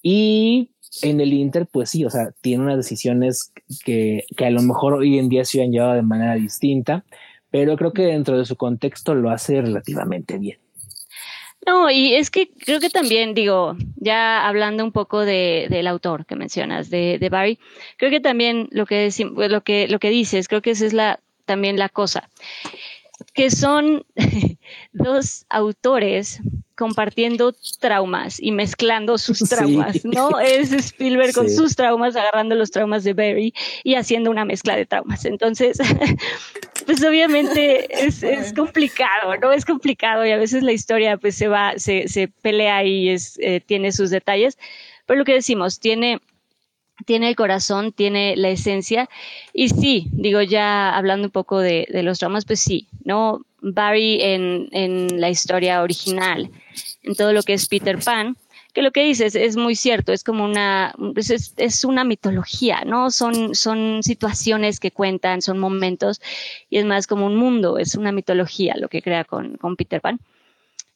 Y 0.02 0.70
en 1.02 1.20
el 1.20 1.34
Inter, 1.34 1.66
pues 1.66 1.90
sí, 1.90 2.06
o 2.06 2.10
sea, 2.10 2.32
tiene 2.42 2.64
unas 2.64 2.78
decisiones 2.78 3.52
que, 3.84 4.26
que 4.38 4.46
a 4.46 4.52
lo 4.52 4.62
mejor 4.62 4.94
hoy 4.94 5.18
en 5.18 5.30
día 5.30 5.44
se 5.44 5.62
han 5.62 5.72
llevado 5.72 5.94
de 5.96 6.04
manera 6.04 6.36
distinta, 6.36 7.04
pero 7.50 7.76
creo 7.78 7.94
que 7.94 8.04
dentro 8.04 8.38
de 8.38 8.46
su 8.46 8.56
contexto 8.56 9.16
lo 9.16 9.30
hace 9.30 9.62
relativamente 9.62 10.38
bien. 10.38 10.60
No, 11.66 11.90
y 11.90 12.14
es 12.14 12.30
que 12.30 12.52
creo 12.52 12.80
que 12.80 12.92
también, 12.92 13.34
digo, 13.34 13.76
ya 13.96 14.48
hablando 14.48 14.84
un 14.84 14.92
poco 14.92 15.26
de, 15.26 15.66
del 15.70 15.88
autor 15.88 16.28
que 16.28 16.36
mencionas, 16.36 16.92
de, 16.92 17.18
de 17.18 17.30
Barry, 17.30 17.58
creo 17.98 18.12
que 18.12 18.20
también 18.20 18.68
lo 18.70 18.86
que, 18.86 19.10
lo 19.50 19.62
que, 19.62 19.88
lo 19.88 19.98
que 19.98 20.10
dices, 20.12 20.48
creo 20.48 20.62
que 20.62 20.72
esa 20.72 20.86
es 20.86 20.94
la, 20.94 21.20
también 21.46 21.80
la 21.80 21.90
cosa 21.90 22.30
que 23.36 23.52
son 23.52 24.06
dos 24.94 25.46
autores 25.50 26.40
compartiendo 26.76 27.54
traumas 27.80 28.42
y 28.42 28.52
mezclando 28.52 29.18
sus 29.18 29.40
traumas, 29.40 30.04
¿no? 30.04 30.40
Es 30.40 30.72
Spielberg 30.72 31.34
con 31.34 31.50
sus 31.50 31.76
traumas, 31.76 32.16
agarrando 32.16 32.56
los 32.56 32.72
traumas 32.72 33.04
de 33.04 33.14
Barry 33.14 33.54
y 33.84 33.96
haciendo 33.96 34.32
una 34.32 34.46
mezcla 34.46 34.76
de 34.76 34.86
traumas. 34.86 35.26
Entonces, 35.26 35.78
pues 36.86 37.04
obviamente 37.04 38.06
es, 38.06 38.24
es, 38.24 38.54
complicado, 38.54 39.36
¿no? 39.42 39.52
Es 39.52 39.66
complicado 39.66 40.26
y 40.26 40.32
a 40.32 40.38
veces 40.38 40.64
la 40.64 40.72
historia 40.72 41.18
pues 41.18 41.36
se 41.36 41.48
va, 41.48 41.74
se, 41.78 42.08
se 42.08 42.28
pelea 42.28 42.84
y 42.84 43.10
es, 43.10 43.38
eh, 43.40 43.62
tiene 43.62 43.92
sus 43.92 44.10
detalles, 44.10 44.58
pero 45.06 45.20
lo 45.20 45.26
que 45.26 45.34
decimos, 45.34 45.80
tiene 45.80 46.20
tiene 47.06 47.30
el 47.30 47.36
corazón, 47.36 47.92
tiene 47.92 48.36
la 48.38 48.50
esencia. 48.50 49.10
Y 49.54 49.70
sí, 49.70 50.08
digo, 50.12 50.42
ya 50.42 50.96
hablando 50.96 51.28
un 51.28 51.32
poco 51.32 51.60
de, 51.60 51.88
los 51.92 52.20
dramas, 52.20 52.46
pues 52.46 52.62
sí, 52.62 52.88
¿no? 53.04 53.46
Barry 53.62 54.22
en, 54.22 54.70
en, 54.72 55.20
la 55.20 55.30
historia 55.30 55.82
original, 55.82 56.52
en 57.04 57.16
todo 57.16 57.34
lo 57.34 57.42
que 57.42 57.54
es 57.54 57.68
Peter 57.68 57.98
Pan, 58.00 58.38
que 58.74 58.84
lo 58.84 58.92
que 58.92 59.04
dices 59.04 59.36
es 59.36 59.58
muy 59.58 59.76
cierto, 59.76 60.14
es 60.14 60.24
como 60.24 60.44
una, 60.44 60.94
es, 61.16 61.54
es, 61.58 61.84
una 61.84 62.04
mitología, 62.04 62.84
¿no? 62.86 63.10
Son, 63.10 63.56
son 63.56 64.04
situaciones 64.04 64.80
que 64.80 64.92
cuentan, 64.92 65.42
son 65.42 65.58
momentos, 65.58 66.22
y 66.70 66.78
es 66.78 66.86
más 66.86 67.08
como 67.08 67.26
un 67.26 67.38
mundo, 67.38 67.80
es 67.80 67.96
una 67.96 68.12
mitología 68.12 68.76
lo 68.78 68.88
que 68.88 69.02
crea 69.02 69.24
con, 69.24 69.58
con 69.58 69.76
Peter 69.76 70.02
Pan. 70.02 70.20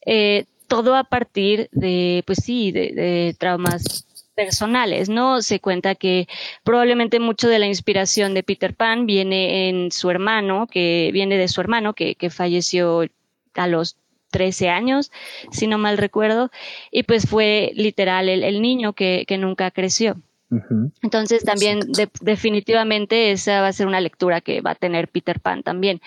Eh, 0.05 0.45
todo 0.67 0.95
a 0.95 1.03
partir 1.05 1.69
de, 1.71 2.23
pues 2.27 2.39
sí, 2.43 2.71
de 2.71 3.35
traumas 3.39 4.08
personales, 4.39 5.09
¿no? 5.09 5.41
Se 5.41 5.59
cuenta 5.59 5.95
que 5.95 6.29
probablemente 6.63 7.19
mucho 7.19 7.49
de 7.49 7.59
la 7.59 7.67
inspiración 7.67 8.33
de 8.33 8.41
Peter 8.41 8.73
Pan 8.73 9.05
viene 9.05 9.67
en 9.67 9.91
su 9.91 10.09
hermano, 10.09 10.65
que 10.65 11.09
viene 11.11 11.37
de 11.37 11.49
su 11.49 11.59
hermano, 11.59 11.93
que, 11.93 12.15
que 12.15 12.29
falleció 12.29 13.01
a 13.55 13.67
los 13.67 13.97
13 14.31 14.69
años, 14.69 15.11
si 15.51 15.67
no 15.67 15.77
mal 15.77 15.97
recuerdo, 15.97 16.51
y 16.89 17.03
pues 17.03 17.27
fue 17.27 17.73
literal 17.75 18.29
el, 18.29 18.61
niño 18.61 18.93
que, 18.93 19.25
que, 19.27 19.37
nunca 19.37 19.71
creció. 19.71 20.15
Entonces 21.03 21.43
también 21.43 21.81
definitivamente 22.21 23.31
esa 23.31 23.59
va 23.59 23.67
a 23.67 23.73
ser 23.73 23.87
una 23.87 23.99
lectura 23.99 24.39
que 24.39 24.61
va 24.61 24.71
a 24.71 24.75
tener 24.75 25.09
Peter 25.09 25.41
Pan 25.41 25.63
también, 25.63 26.01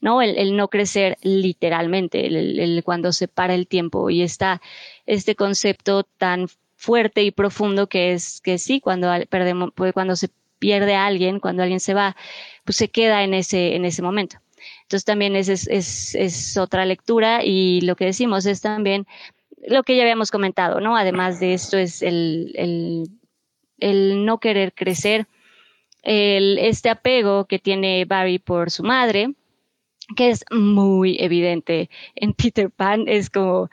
¿no? 0.00 0.22
El, 0.22 0.56
no 0.56 0.66
crecer 0.68 1.18
literalmente, 1.22 2.26
el, 2.26 2.58
el, 2.58 2.82
cuando 2.82 3.12
se 3.12 3.28
para 3.28 3.54
el 3.54 3.68
tiempo 3.68 4.10
y 4.10 4.22
está 4.22 4.60
este 5.06 5.36
concepto 5.36 6.02
tan 6.02 6.48
fuerte 6.76 7.22
y 7.22 7.30
profundo 7.30 7.88
que 7.88 8.12
es 8.12 8.40
que 8.42 8.58
sí, 8.58 8.80
cuando 8.80 9.10
perdemos, 9.28 9.70
pues, 9.74 9.92
cuando 9.92 10.14
se 10.14 10.28
pierde 10.58 10.94
a 10.94 11.06
alguien, 11.06 11.40
cuando 11.40 11.62
alguien 11.62 11.80
se 11.80 11.94
va, 11.94 12.16
pues 12.64 12.76
se 12.76 12.88
queda 12.88 13.24
en 13.24 13.34
ese, 13.34 13.74
en 13.74 13.84
ese 13.84 14.02
momento. 14.02 14.38
Entonces 14.82 15.04
también 15.04 15.36
es, 15.36 15.48
es, 15.48 16.14
es, 16.14 16.56
otra 16.56 16.84
lectura 16.84 17.44
y 17.44 17.80
lo 17.82 17.96
que 17.96 18.06
decimos 18.06 18.46
es 18.46 18.60
también 18.60 19.06
lo 19.68 19.82
que 19.82 19.96
ya 19.96 20.02
habíamos 20.02 20.30
comentado, 20.30 20.80
¿no? 20.80 20.96
Además 20.96 21.40
de 21.40 21.54
esto 21.54 21.76
es 21.76 22.02
el, 22.02 22.52
el, 22.56 23.04
el 23.78 24.24
no 24.24 24.38
querer 24.38 24.72
crecer, 24.74 25.26
el, 26.02 26.58
este 26.58 26.88
apego 26.88 27.46
que 27.46 27.58
tiene 27.58 28.04
Barry 28.04 28.38
por 28.38 28.70
su 28.70 28.84
madre, 28.84 29.34
que 30.14 30.30
es 30.30 30.44
muy 30.50 31.16
evidente 31.20 31.90
en 32.14 32.32
Peter 32.32 32.70
Pan, 32.70 33.04
es 33.08 33.28
como, 33.28 33.68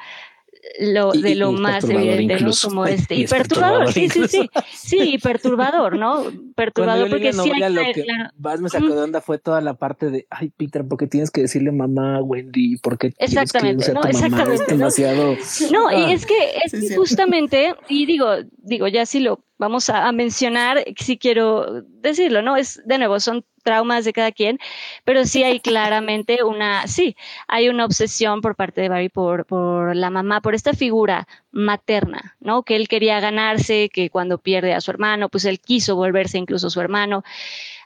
lo, 0.79 1.11
de 1.11 1.35
lo 1.35 1.51
más 1.51 1.83
evidente, 1.83 2.39
¿no? 2.41 2.51
Como 2.61 2.85
este, 2.85 3.15
y, 3.15 3.27
perturbador, 3.27 3.91
sí, 3.91 4.09
sí, 4.09 4.27
sí, 4.27 4.49
sí, 4.73 4.97
y 5.01 5.17
perturbador, 5.17 5.97
¿no? 5.97 6.25
Perturbador 6.55 7.09
porque 7.09 7.33
sí 7.33 7.51
hay, 7.51 7.73
lo 7.73 7.81
que 7.93 8.05
más 8.37 8.61
me 8.61 8.69
sacó 8.69 8.87
de 8.87 9.01
onda 9.01 9.21
fue 9.21 9.37
toda 9.37 9.61
la 9.61 9.75
parte 9.75 10.09
de, 10.09 10.27
ay, 10.29 10.51
Peter, 10.55 10.85
porque 10.87 11.07
tienes 11.07 11.31
que 11.31 11.41
decirle 11.41 11.71
mamá, 11.71 12.21
Wendy, 12.21 12.77
porque 12.77 13.13
exactamente, 13.17 13.93
no, 13.93 14.03
exactamente, 14.03 14.63
demasiado. 14.67 15.35
No, 15.71 15.91
y 15.91 15.95
ah. 15.95 16.13
es 16.13 16.25
que 16.25 16.33
es 16.65 16.95
justamente, 16.95 17.75
y 17.89 18.05
digo, 18.05 18.27
digo, 18.57 18.87
ya 18.87 19.05
sí 19.05 19.19
lo 19.19 19.43
vamos 19.63 19.89
a, 19.89 20.11
mencionar, 20.11 20.83
si 20.97 21.17
quiero 21.17 21.83
decirlo, 21.83 22.41
¿no? 22.41 22.57
Es, 22.57 22.81
de 22.85 22.97
nuevo, 22.97 23.17
son 23.21 23.45
traumas 23.63 24.03
de 24.03 24.11
cada 24.11 24.33
quien, 24.33 24.59
pero 25.05 25.23
sí 25.23 25.41
hay 25.43 25.61
claramente 25.61 26.43
una, 26.43 26.85
sí, 26.87 27.15
hay 27.47 27.69
una 27.69 27.85
obsesión 27.85 28.41
por 28.41 28.57
parte 28.57 28.81
de 28.81 28.89
Barry 28.89 29.07
por, 29.07 29.45
por 29.45 29.95
la 29.95 30.09
mamá, 30.09 30.41
por 30.41 30.53
esta 30.53 30.73
figura 30.73 31.29
materna, 31.51 32.35
¿no? 32.41 32.63
Que 32.63 32.75
él 32.75 32.89
quería 32.89 33.21
ganarse, 33.21 33.87
que 33.87 34.09
cuando 34.09 34.37
pierde 34.37 34.73
a 34.73 34.81
su 34.81 34.91
hermano, 34.91 35.29
pues 35.29 35.45
él 35.45 35.61
quiso 35.61 35.95
volverse 35.95 36.37
incluso 36.37 36.69
su 36.69 36.81
hermano. 36.81 37.23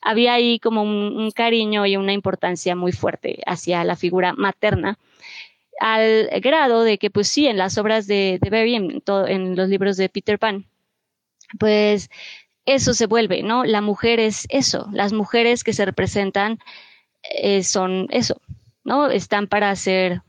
Había 0.01 0.33
ahí 0.33 0.59
como 0.59 0.81
un, 0.81 1.31
cariño 1.31 1.85
y 1.85 1.95
una 1.95 2.13
importancia 2.13 2.75
muy 2.75 2.91
fuerte 2.91 3.43
hacia 3.45 3.83
la 3.83 3.95
figura 3.95 4.33
materna 4.33 4.97
al 5.79 6.27
grado 6.41 6.83
de 6.83 6.97
que, 6.97 7.11
pues 7.11 7.27
sí, 7.27 7.45
en 7.45 7.57
las 7.57 7.77
obras 7.77 8.07
de, 8.07 8.39
de 8.41 8.49
Barry, 8.49 8.75
en, 8.75 9.03
en 9.27 9.55
los 9.55 9.69
libros 9.69 9.95
de 9.97 10.09
Peter 10.09 10.39
Pan, 10.39 10.65
pues 11.59 12.09
eso 12.65 12.93
se 12.93 13.05
vuelve, 13.05 13.43
¿no? 13.43 13.63
La 13.63 13.81
mujer 13.81 14.19
es 14.19 14.45
eso, 14.49 14.87
las 14.91 15.13
mujeres 15.13 15.63
que 15.63 15.73
se 15.73 15.85
representan 15.85 16.59
eh, 17.23 17.63
son 17.63 18.07
eso, 18.09 18.41
¿no? 18.83 19.09
Están 19.09 19.47
para 19.47 19.75
ser 19.75 20.21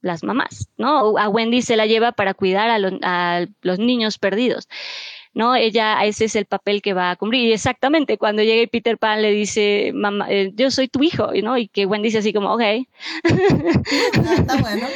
las 0.00 0.24
mamás, 0.24 0.68
¿no? 0.76 1.16
A 1.18 1.28
Wendy 1.28 1.62
se 1.62 1.76
la 1.76 1.86
lleva 1.86 2.12
para 2.12 2.34
cuidar 2.34 2.70
a, 2.70 3.46
los 3.62 3.78
niños 3.78 4.18
perdidos. 4.18 4.68
¿no? 5.32 5.54
Ella, 5.54 6.04
ese 6.04 6.24
es 6.24 6.34
el 6.34 6.46
papel 6.46 6.82
que 6.82 6.92
va 6.92 7.12
a 7.12 7.16
cumplir. 7.16 7.48
Y 7.48 7.52
exactamente, 7.52 8.18
cuando 8.18 8.42
llega 8.42 8.68
Peter 8.68 8.98
Pan 8.98 9.22
le 9.22 9.30
dice, 9.30 9.92
mamá, 9.94 10.26
eh, 10.28 10.50
yo 10.54 10.72
soy 10.72 10.88
tu 10.88 11.04
hijo, 11.04 11.30
¿no? 11.40 11.56
Y 11.56 11.68
que 11.68 11.86
Wendy 11.86 12.08
dice 12.08 12.18
así 12.18 12.32
como, 12.32 12.52
ok. 12.52 12.62
Está 13.22 14.56
bueno. 14.60 14.88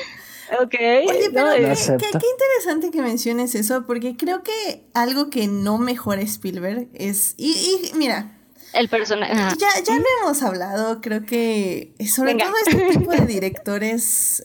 Ok. 0.53 0.75
Oye, 0.75 1.31
pero 1.33 1.51
qué, 1.53 2.27
interesante 2.27 2.91
que 2.93 3.03
menciones 3.03 3.55
eso, 3.55 3.87
porque 3.87 4.17
creo 4.17 4.43
que 4.43 4.85
algo 4.95 5.31
que 5.31 5.47
no 5.47 5.79
mejora 5.79 6.23
Spielberg 6.23 6.89
es. 6.95 7.35
Y, 7.37 7.93
mira. 7.95 8.39
El 8.73 8.89
personaje. 8.89 9.35
Ya, 9.59 9.69
ya 9.83 9.97
lo 9.97 10.05
hemos 10.23 10.43
hablado, 10.43 11.01
creo 11.01 11.25
que. 11.25 11.95
Sobre 12.07 12.35
todo 12.35 12.53
este 12.67 12.99
tipo 12.99 13.11
de 13.13 13.27
directores. 13.27 14.45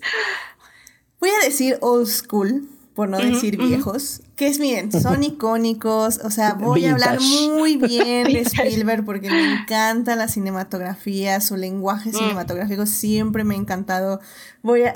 Voy 1.19 1.29
a 1.29 1.45
decir 1.45 1.77
old 1.81 2.07
school 2.07 2.69
por 2.99 3.07
no 3.07 3.17
decir 3.17 3.55
viejos, 3.57 4.23
que 4.35 4.47
es, 4.47 4.59
miren, 4.59 4.91
son 4.91 5.23
icónicos, 5.23 6.19
o 6.21 6.29
sea, 6.29 6.55
voy 6.55 6.83
a 6.83 6.91
hablar 6.91 7.17
muy 7.21 7.77
bien 7.77 8.25
de 8.25 8.41
Spielberg 8.45 9.05
porque 9.05 9.29
me 9.29 9.53
encanta 9.53 10.17
la 10.17 10.27
cinematografía, 10.27 11.39
su 11.39 11.55
lenguaje 11.55 12.09
mm. 12.09 12.13
cinematográfico 12.13 12.85
siempre 12.85 13.45
me 13.45 13.55
ha 13.55 13.57
encantado. 13.57 14.19
Voy 14.63 14.81
a, 14.81 14.93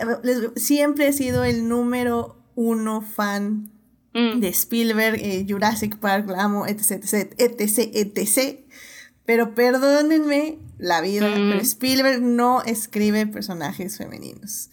siempre 0.57 1.07
he 1.07 1.13
sido 1.13 1.45
el 1.45 1.69
número 1.69 2.35
uno 2.55 3.01
fan 3.01 3.71
mm. 4.13 4.41
de 4.41 4.49
Spielberg, 4.49 5.21
eh, 5.21 5.45
Jurassic 5.47 5.95
Park, 5.95 6.27
la 6.27 6.43
amo, 6.43 6.67
etc, 6.67 6.91
etc, 6.91 7.33
etc, 7.37 7.89
etc. 7.93 8.59
Pero 9.23 9.55
perdónenme 9.55 10.59
la 10.77 10.99
vida, 10.99 11.29
mm. 11.29 11.51
pero 11.51 11.61
Spielberg 11.61 12.21
no 12.21 12.63
escribe 12.63 13.27
personajes 13.27 13.97
femeninos. 13.97 14.71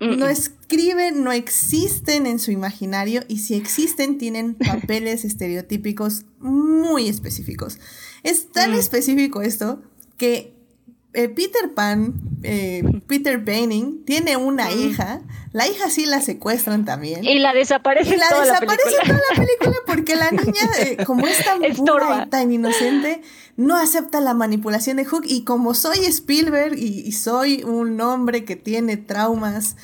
No 0.00 0.26
escriben, 0.28 1.22
no 1.24 1.30
existen 1.30 2.26
en 2.26 2.38
su 2.38 2.50
imaginario 2.50 3.22
y 3.28 3.38
si 3.38 3.54
existen 3.54 4.16
tienen 4.16 4.54
papeles 4.66 5.26
estereotípicos 5.26 6.24
muy 6.38 7.08
específicos. 7.08 7.78
Es 8.22 8.50
tan 8.50 8.72
mm. 8.72 8.78
específico 8.78 9.42
esto 9.42 9.82
que 10.16 10.59
eh, 11.12 11.28
Peter 11.28 11.72
Pan, 11.74 12.14
eh, 12.42 12.82
Peter 13.06 13.42
Painting, 13.44 14.04
tiene 14.04 14.36
una 14.36 14.70
hija. 14.72 15.20
La 15.52 15.66
hija 15.66 15.90
sí 15.90 16.06
la 16.06 16.20
secuestran 16.20 16.84
también. 16.84 17.24
Y 17.24 17.38
la 17.40 17.52
desaparece. 17.52 18.14
Y 18.14 18.18
la 18.18 18.28
desaparece 18.28 18.96
la 18.96 19.02
toda 19.02 19.20
la 19.30 19.44
película 19.44 19.76
porque 19.86 20.16
la 20.16 20.30
niña, 20.30 20.62
eh, 20.80 20.96
como 21.04 21.26
es 21.26 21.44
tan 21.44 21.60
pura 21.74 22.24
y 22.24 22.30
tan 22.30 22.52
inocente, 22.52 23.22
no 23.56 23.76
acepta 23.76 24.20
la 24.20 24.34
manipulación 24.34 24.98
de 24.98 25.04
Hook. 25.04 25.24
Y 25.26 25.44
como 25.44 25.74
soy 25.74 25.98
Spielberg 26.06 26.74
y 26.78 27.10
soy 27.12 27.64
un 27.64 28.00
hombre 28.00 28.44
que 28.44 28.56
tiene 28.56 28.96
traumas 28.96 29.76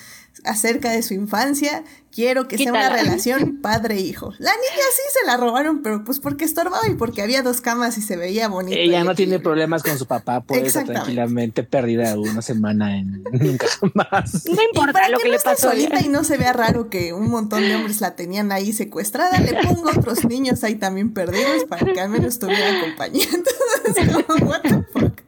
acerca 0.44 0.90
de 0.90 1.02
su 1.02 1.14
infancia, 1.14 1.84
quiero 2.16 2.48
que 2.48 2.56
sea 2.56 2.72
una 2.72 2.88
relación 2.88 3.60
padre-hijo. 3.60 4.32
La 4.38 4.52
niña 4.52 4.84
sí 4.90 5.02
se 5.12 5.26
la 5.26 5.36
robaron, 5.36 5.82
pero 5.82 6.02
pues 6.04 6.18
porque 6.18 6.44
estorbaba 6.44 6.88
y 6.88 6.94
porque 6.94 7.22
había 7.22 7.42
dos 7.42 7.60
camas 7.60 7.98
y 7.98 8.02
se 8.02 8.16
veía 8.16 8.48
bonito. 8.48 8.76
Ella 8.78 9.04
no 9.04 9.14
tiene 9.14 9.38
problemas 9.38 9.82
con 9.82 9.98
su 9.98 10.06
papá, 10.06 10.40
por 10.40 10.56
eso 10.56 10.82
tranquilamente 10.84 11.62
perdida 11.62 12.18
una 12.18 12.40
semana 12.42 12.98
en 12.98 13.22
nunca 13.32 13.66
más. 13.94 14.46
No 14.46 14.62
importa 14.62 15.08
lo 15.08 15.18
que, 15.18 15.28
le 15.28 15.38
pasó. 15.38 15.70
solita 15.70 16.00
y 16.00 16.08
no 16.08 16.24
se 16.24 16.38
vea 16.38 16.52
raro 16.52 16.88
que 16.88 17.12
un 17.12 17.28
montón 17.28 17.60
de 17.60 17.76
hombres 17.76 18.00
la 18.00 18.16
tenían 18.16 18.50
ahí 18.50 18.72
secuestrada, 18.72 19.38
le 19.38 19.54
pongo 19.62 19.90
otros 19.90 20.24
niños 20.24 20.64
ahí 20.64 20.76
también 20.76 21.12
perdidos 21.12 21.64
para 21.64 21.92
que 21.92 22.00
al 22.00 22.08
menos 22.08 22.38
tuvieran 22.38 22.80
compañía. 22.80 23.26
Entonces, 23.26 24.24
como, 24.26 24.50
what 24.50 24.62
the 24.62 24.82
fuck. 24.90 25.20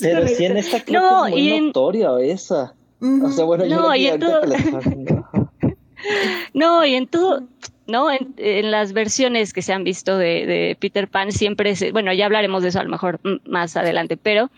pero 0.00 0.28
si 0.28 0.44
en 0.44 0.56
esta 0.56 0.84
creo 0.84 1.00
no, 1.00 1.26
es 1.26 1.32
muy 1.32 1.60
notoria 1.60 2.10
esa. 2.20 2.74
O 3.00 3.30
sea, 3.30 3.44
bueno, 3.44 3.64
no, 3.68 3.94
y 3.94 4.06
en 4.06 4.20
todo... 4.20 4.40
no, 6.54 6.84
y 6.84 6.94
en 6.94 7.06
todo, 7.06 7.44
¿no? 7.86 8.08
En, 8.10 8.70
las 8.70 8.92
versiones 8.92 9.52
que 9.52 9.62
se 9.62 9.72
han 9.72 9.84
visto 9.84 10.18
de, 10.18 10.76
Peter 10.80 11.08
Pan 11.08 11.32
siempre 11.32 11.70
es, 11.70 11.92
bueno, 11.92 12.12
ya 12.12 12.26
hablaremos 12.26 12.62
de 12.62 12.70
eso 12.70 12.80
a 12.80 12.84
lo 12.84 12.90
mejor 12.90 13.20
más 13.44 13.76
adelante, 13.76 14.16
pero 14.16 14.50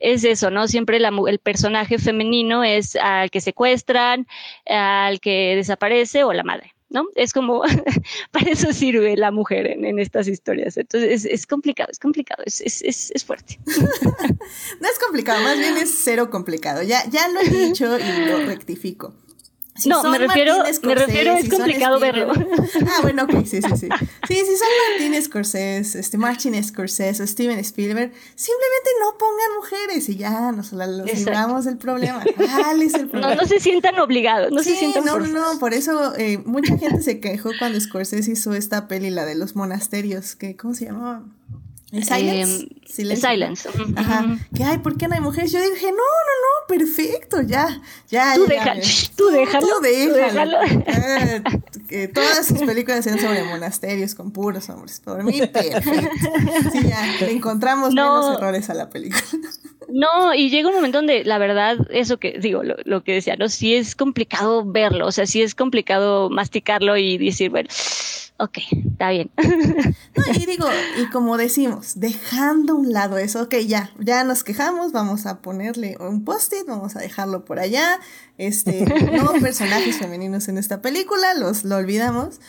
es 0.00 0.24
eso, 0.24 0.50
¿no? 0.50 0.66
Siempre 0.66 0.98
el 0.98 1.38
personaje 1.38 1.98
femenino 1.98 2.64
es 2.64 2.96
al 2.96 3.30
que 3.30 3.40
secuestran, 3.40 4.26
al 4.66 5.20
que 5.20 5.54
desaparece 5.54 6.24
o 6.24 6.32
la 6.32 6.42
madre. 6.42 6.74
¿No? 6.92 7.06
Es 7.14 7.32
como, 7.32 7.62
para 8.30 8.50
eso 8.50 8.72
sirve 8.72 9.16
la 9.16 9.30
mujer 9.30 9.66
en, 9.66 9.98
estas 9.98 10.28
historias. 10.28 10.76
Entonces, 10.76 11.24
es, 11.24 11.46
complicado, 11.46 11.88
es 11.90 11.98
complicado, 11.98 12.42
es, 12.46 12.60
es, 12.60 13.24
fuerte. 13.24 13.58
no 13.66 14.88
es 14.88 14.98
complicado, 15.04 15.42
más 15.42 15.58
bien 15.58 15.76
es 15.76 16.00
cero 16.04 16.30
complicado. 16.30 16.82
Ya, 16.82 17.08
ya 17.08 17.28
lo 17.28 17.40
he 17.40 17.48
dicho 17.48 17.98
y 17.98 18.26
lo 18.26 18.38
rectifico. 18.46 19.14
No, 19.86 20.02
me 20.04 20.18
refiero, 20.18 20.56
me 20.82 20.94
refiero, 20.94 21.32
es 21.34 21.48
complicado 21.48 21.98
verlo. 21.98 22.32
Ah, 22.86 22.98
bueno, 23.02 23.24
ok, 23.24 23.44
sí, 23.44 23.62
sí, 23.62 23.76
sí. 23.76 23.88
Sí, 24.28 24.34
si 24.34 24.56
son 24.56 24.68
Martin 24.90 25.22
Scorsese, 25.22 25.98
este, 25.98 26.18
Martin 26.18 26.62
Scorsese 26.62 27.22
o 27.22 27.26
Steven 27.26 27.58
Spielberg, 27.60 28.12
simplemente 28.34 28.90
no 29.00 29.18
pongan 29.18 29.56
mujeres 29.56 30.08
y 30.08 30.16
ya 30.16 30.52
nos 30.52 30.72
los 30.72 31.14
libramos 31.14 31.64
del 31.64 31.78
problema. 31.78 32.22
¿Cuál 32.36 32.82
es 32.82 32.94
el 32.94 33.08
problema? 33.08 33.34
No, 33.34 33.42
no 33.42 33.48
se 33.48 33.60
sientan 33.60 33.98
obligados, 33.98 34.52
no 34.52 34.62
se 34.62 34.76
sientan 34.76 35.04
No, 35.04 35.18
no, 35.18 35.58
por 35.58 35.72
eso 35.72 36.14
eh, 36.16 36.38
mucha 36.44 36.76
gente 36.76 37.02
se 37.02 37.20
quejó 37.20 37.50
cuando 37.58 37.80
Scorsese 37.80 38.30
hizo 38.30 38.54
esta 38.54 38.88
peli, 38.88 39.10
la 39.10 39.24
de 39.24 39.34
los 39.34 39.56
monasterios, 39.56 40.36
que, 40.36 40.56
¿cómo 40.56 40.74
se 40.74 40.86
llamaba? 40.86 41.24
Silence. 42.00 42.68
Em, 42.86 43.16
silence. 43.16 43.68
Ajá. 43.96 44.38
Que, 44.56 44.64
ay, 44.64 44.78
¿por 44.78 44.96
qué 44.96 45.08
no 45.08 45.14
hay 45.14 45.20
mujeres? 45.20 45.52
Yo 45.52 45.60
dije, 45.60 45.88
no, 45.88 45.96
no, 45.96 45.98
no, 45.98 46.66
perfecto, 46.66 47.42
ya, 47.42 47.82
ya. 48.08 48.34
Tú, 48.34 48.46
ya, 48.48 48.80
tú 49.14 49.26
déjalo. 49.28 49.66
Tú 49.66 49.82
déjalo. 50.14 50.58
que 51.86 52.08
todas 52.14 52.46
sus 52.46 52.60
películas 52.62 53.04
sean 53.04 53.20
sobre 53.20 53.44
monasterios 53.44 54.14
con 54.14 54.30
puros 54.30 54.70
hombres. 54.70 55.00
Por 55.00 55.22
mí, 55.22 55.38
perfecto. 55.46 55.90
Sí, 56.72 56.80
ya, 56.88 57.04
le 57.20 57.32
encontramos 57.32 57.92
menos 57.92 58.38
errores 58.38 58.70
a 58.70 58.74
la 58.74 58.88
película. 58.88 59.22
No, 59.88 60.32
y 60.32 60.48
llega 60.48 60.70
un 60.70 60.76
momento 60.76 60.98
donde 60.98 61.22
la 61.22 61.36
verdad, 61.36 61.76
eso 61.90 62.16
que 62.16 62.38
digo, 62.38 62.62
lo, 62.62 62.76
lo 62.84 63.04
que 63.04 63.12
decía, 63.12 63.36
¿no? 63.36 63.50
Sí 63.50 63.74
es 63.74 63.94
complicado 63.94 64.64
verlo, 64.64 65.06
o 65.06 65.12
sea, 65.12 65.26
sí 65.26 65.42
es 65.42 65.54
complicado 65.54 66.30
masticarlo 66.30 66.96
y 66.96 67.18
decir, 67.18 67.50
bueno 67.50 67.68
ok, 68.42 68.58
está 68.90 69.10
bien. 69.10 69.30
y 70.34 70.46
digo, 70.46 70.66
y 71.00 71.08
como 71.10 71.36
decimos, 71.36 71.92
dejando 72.00 72.72
a 72.72 72.76
un 72.76 72.92
lado 72.92 73.16
eso, 73.18 73.42
ok, 73.42 73.54
ya, 73.66 73.92
ya 74.00 74.24
nos 74.24 74.42
quejamos, 74.42 74.90
vamos 74.90 75.26
a 75.26 75.40
ponerle 75.40 75.96
un 76.00 76.24
post-it, 76.24 76.66
vamos 76.66 76.96
a 76.96 76.98
dejarlo 76.98 77.44
por 77.44 77.60
allá, 77.60 78.00
este, 78.38 78.84
no 79.16 79.32
personajes 79.40 79.98
femeninos 79.98 80.48
en 80.48 80.58
esta 80.58 80.82
película, 80.82 81.34
los 81.34 81.62
lo 81.62 81.76
olvidamos. 81.76 82.40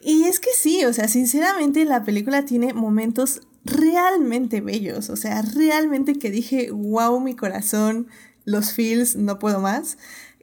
Y 0.00 0.24
es 0.24 0.38
que 0.38 0.50
sí, 0.56 0.84
o 0.84 0.92
sea, 0.92 1.08
sinceramente 1.08 1.84
la 1.84 2.04
película 2.04 2.44
tiene 2.44 2.72
momentos 2.72 3.40
realmente 3.64 4.60
bellos, 4.60 5.10
o 5.10 5.16
sea, 5.16 5.42
realmente 5.42 6.18
que 6.18 6.30
dije, 6.30 6.70
wow, 6.70 7.18
mi 7.18 7.34
corazón, 7.34 8.06
los 8.44 8.72
feels, 8.72 9.16
no 9.16 9.40
puedo 9.40 9.58
más. 9.58 9.98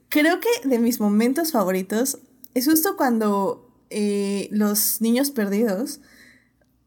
Creo 0.10 0.40
que 0.42 0.68
de 0.68 0.80
mis 0.80 1.00
momentos 1.00 1.54
favoritos 1.54 2.20
es 2.54 2.66
justo 2.66 2.98
cuando 2.98 3.69
eh, 3.90 4.48
los 4.52 5.02
niños 5.02 5.32
perdidos, 5.32 6.02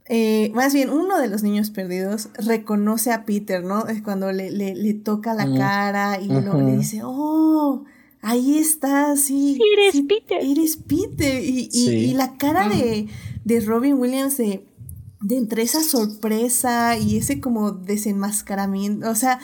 eh, 0.06 0.50
más 0.54 0.74
bien 0.74 0.90
uno 0.90 1.18
de 1.18 1.28
los 1.28 1.42
niños 1.42 1.70
perdidos 1.70 2.28
reconoce 2.34 3.12
a 3.12 3.24
Peter, 3.24 3.64
¿no? 3.64 3.86
Es 3.86 4.02
cuando 4.02 4.32
le, 4.32 4.50
le, 4.50 4.94
toca 4.94 5.32
la 5.32 5.52
cara 5.56 6.20
y 6.20 6.28
le 6.28 6.76
dice, 6.76 7.00
oh, 7.04 7.84
ahí 8.20 8.58
está, 8.58 9.16
sí. 9.16 9.58
Eres 9.72 10.02
Peter. 10.06 10.38
Eres 10.40 10.76
Peter. 10.76 11.42
Y, 11.42 11.68
y, 11.72 12.14
la 12.14 12.36
cara 12.36 12.68
de, 12.68 13.06
de, 13.44 13.60
Robin 13.60 13.94
Williams 13.94 14.36
de, 14.36 14.66
de 15.20 15.36
entre 15.36 15.62
esa 15.62 15.82
sorpresa 15.82 16.98
y 16.98 17.18
ese 17.18 17.40
como 17.40 17.70
desenmascaramiento, 17.72 19.08
o 19.08 19.14
sea, 19.14 19.38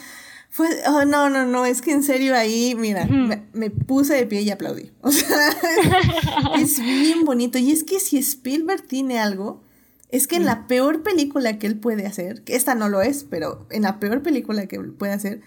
fue, 0.49 0.67
oh, 0.87 1.05
no, 1.05 1.29
no, 1.29 1.45
no, 1.45 1.65
es 1.65 1.81
que 1.81 1.91
en 1.91 2.03
serio 2.03 2.35
ahí, 2.35 2.73
mira, 2.75 3.05
me, 3.53 3.69
puse 3.69 4.15
de 4.15 4.25
pie 4.25 4.41
y 4.41 4.49
aplaudí. 4.49 4.91
O 5.01 5.11
sea, 5.11 5.55
es, 6.59 6.79
bien 6.79 7.23
bonito. 7.23 7.57
Y 7.57 7.71
es 7.71 7.83
que 7.83 7.99
si 7.99 8.17
Spielberg 8.17 8.85
tiene 8.87 9.19
algo, 9.19 9.61
es 10.09 10.27
que 10.27 10.37
en 10.37 10.45
la 10.45 10.65
peor 10.67 11.03
película 11.03 11.59
que 11.59 11.67
él 11.67 11.79
puede 11.79 12.07
hacer, 12.07 12.43
que 12.43 12.55
esta 12.55 12.73
no 12.73 12.89
lo 12.89 13.01
es, 13.01 13.23
pero 13.23 13.67
en 13.69 13.83
la 13.83 13.99
peor 13.99 14.23
película 14.23 14.65
que 14.65 14.79
puede 14.79 15.13
hacer, 15.13 15.41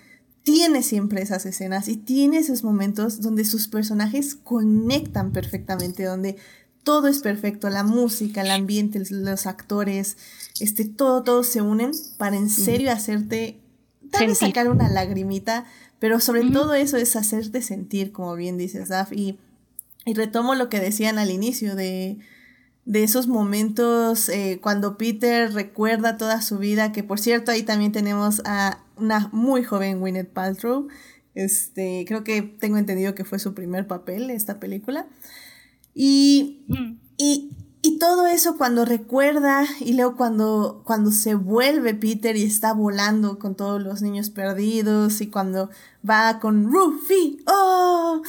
tiene 0.45 0.83
siempre 0.83 1.21
esas 1.21 1.47
escenas 1.47 1.89
y 1.89 1.97
tiene 1.97 2.39
esos 2.39 2.63
momentos 2.63 3.21
donde 3.21 3.45
sus 3.45 3.69
personajes 3.69 4.37
conectan 4.37 5.33
perfectamente, 5.33 6.05
donde 6.05 6.37
todo 6.85 7.09
es 7.09 7.21
perfecto, 7.21 7.71
la 7.71 7.85
música, 7.85 8.43
el 8.43 8.51
ambiente, 8.51 9.03
los 9.11 9.47
actores, 9.47 10.17
este, 10.61 10.85
todo, 10.85 11.23
todo 11.23 11.45
se 11.45 11.61
unen 11.61 11.93
para 12.19 12.37
en 12.37 12.51
serio 12.51 12.91
hacerte 12.91 13.62
tal 14.13 14.37
sacar 14.37 14.69
una 14.71 14.89
lagrimita, 14.89 15.65
pero 15.99 16.21
sobre 16.21 16.49
todo 16.51 16.75
eso 16.75 16.97
es 16.97 17.17
hacerte 17.17 17.63
sentir, 17.63 18.13
como 18.13 18.37
bien 18.37 18.59
dices, 18.59 18.89
Daf, 18.89 19.13
y, 19.13 19.39
y 20.05 20.15
retomo 20.15 20.55
lo 20.55 20.69
que 20.69 20.81
decían 20.81 21.19
al 21.19 21.31
inicio 21.31 21.75
de, 21.75 22.19
de 22.85 23.03
esos 23.03 23.27
momentos 23.27 24.29
eh, 24.29 24.59
cuando 24.63 24.99
Peter 24.99 25.53
recuerda 25.53 26.17
toda 26.17 26.43
su 26.43 26.59
vida, 26.59 26.93
que 26.93 27.03
por 27.03 27.19
cierto 27.19 27.51
ahí 27.51 27.63
también 27.63 27.93
tenemos 27.93 28.43
a 28.45 28.85
una 28.97 29.31
muy 29.33 29.65
joven 29.65 30.01
Gwyneth 30.01 30.33
Paltrow, 30.33 30.89
este, 31.35 32.05
creo 32.07 32.25
que 32.25 32.43
tengo 32.43 32.77
entendido 32.77 33.15
que 33.15 33.25
fue 33.25 33.39
su 33.39 33.55
primer 33.55 33.87
papel 33.87 34.31
esta 34.31 34.61
película, 34.61 35.07
y, 35.95 36.63
y 37.17 37.51
y 37.83 37.99
todo 37.99 38.29
eso 38.29 38.57
cuando 38.57 38.85
recuerda 38.85 39.67
y 39.81 39.95
luego 39.95 40.17
cuando, 40.17 40.83
cuando 40.85 41.11
se 41.11 41.35
vuelve 41.35 41.95
Peter 41.95 42.37
y 42.37 42.45
está 42.45 42.73
volando 42.73 43.41
con 43.41 43.57
todos 43.57 43.83
los 43.83 44.03
niños 44.03 44.31
perdidos 44.31 45.21
y 45.21 45.27
cuando 45.27 45.69
va 46.09 46.39
con 46.39 46.73
Ruffy, 46.73 47.43
¡oh! 47.47 48.23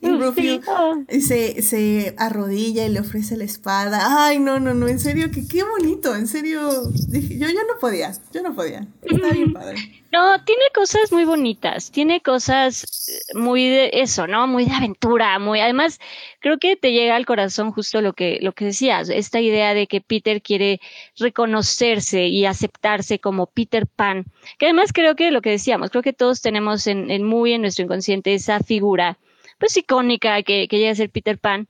Y 0.00 0.08
Ruffy 0.08 0.60
oh. 0.66 1.02
se, 1.08 1.60
se 1.62 2.14
arrodilla 2.18 2.86
y 2.86 2.90
le 2.90 3.00
ofrece 3.00 3.36
la 3.36 3.44
espada. 3.44 4.26
Ay, 4.26 4.38
no, 4.38 4.60
no, 4.60 4.74
no, 4.74 4.86
en 4.86 5.00
serio, 5.00 5.30
que 5.30 5.46
qué 5.46 5.64
bonito, 5.64 6.14
en 6.14 6.28
serio. 6.28 6.70
Dije, 7.08 7.38
yo, 7.38 7.48
yo 7.48 7.60
no 7.66 7.78
podía, 7.80 8.12
yo 8.32 8.42
no 8.42 8.54
podía. 8.54 8.86
Está 9.02 9.30
bien 9.30 9.52
padre. 9.52 9.76
No, 10.10 10.42
tiene 10.42 10.62
cosas 10.74 11.12
muy 11.12 11.26
bonitas, 11.26 11.90
tiene 11.90 12.22
cosas 12.22 13.08
eh, 13.10 13.38
muy 13.38 13.68
de 13.68 13.90
eso, 13.92 14.26
¿no? 14.26 14.46
Muy 14.46 14.64
de 14.64 14.72
aventura, 14.72 15.38
muy, 15.38 15.60
además, 15.60 16.00
creo 16.40 16.56
que 16.58 16.76
te 16.76 16.92
llega 16.92 17.14
al 17.14 17.26
corazón 17.26 17.72
justo 17.72 18.00
lo 18.00 18.14
que, 18.14 18.38
lo 18.40 18.52
que 18.52 18.64
decías, 18.64 19.10
esta 19.10 19.38
idea 19.38 19.74
de 19.74 19.86
que 19.86 20.00
Peter 20.00 20.40
quiere 20.40 20.80
reconocerse 21.18 22.26
y 22.26 22.46
aceptarse 22.46 23.18
como 23.18 23.48
Peter 23.48 23.86
Pan, 23.86 24.24
que 24.58 24.64
además 24.64 24.94
creo 24.94 25.14
que 25.14 25.30
lo 25.30 25.42
que 25.42 25.50
decíamos, 25.50 25.90
creo 25.90 26.02
que 26.02 26.14
todos 26.14 26.40
tenemos 26.40 26.86
en, 26.86 27.10
en 27.10 27.22
muy 27.24 27.52
en 27.52 27.60
nuestro 27.60 27.84
inconsciente 27.84 28.32
esa 28.32 28.60
figura, 28.60 29.18
pues 29.58 29.76
icónica 29.76 30.42
que, 30.42 30.68
que 30.68 30.78
llega 30.78 30.92
a 30.92 30.94
ser 30.94 31.10
Peter 31.10 31.38
Pan, 31.38 31.68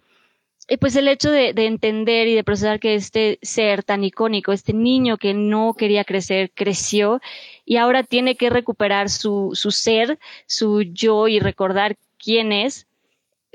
y 0.71 0.77
pues 0.77 0.97
el 0.97 1.09
hecho 1.09 1.31
de, 1.31 1.55
de, 1.55 1.67
entender 1.67 2.29
y 2.29 2.35
de 2.35 2.45
procesar 2.45 2.79
que 2.79 2.95
este 2.95 3.39
ser 3.41 3.83
tan 3.83 4.05
icónico, 4.05 4.53
este 4.53 4.75
niño 4.75 5.17
que 5.17 5.33
no 5.33 5.73
quería 5.73 6.05
crecer, 6.05 6.53
creció 6.55 7.23
y 7.65 7.77
ahora 7.77 8.03
tiene 8.03 8.37
que 8.37 8.51
recuperar 8.51 9.09
su, 9.09 9.53
su 9.55 9.71
ser, 9.71 10.19
su 10.47 10.83
yo 10.83 11.27
y 11.27 11.41
recordar 11.41 11.97
quién 12.23 12.53
es, 12.53 12.87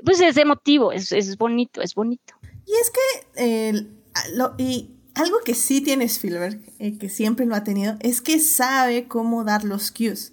pues 0.04 0.20
es 0.20 0.36
emotivo, 0.36 0.90
es, 0.90 1.12
es 1.12 1.38
bonito, 1.38 1.82
es 1.82 1.94
bonito. 1.94 2.34
Y 2.66 2.72
es 2.72 2.90
que, 2.90 3.86
lo, 4.34 4.54
y 4.58 4.90
algo 5.14 5.38
que 5.44 5.54
sí 5.54 5.80
tiene 5.80 6.04
Spielberg, 6.04 6.60
eh, 6.80 6.98
que 6.98 7.08
siempre 7.08 7.46
lo 7.46 7.54
ha 7.54 7.62
tenido, 7.62 7.96
es 8.00 8.20
que 8.20 8.40
sabe 8.40 9.06
cómo 9.06 9.44
dar 9.44 9.64
los 9.64 9.92
cues. 9.92 10.32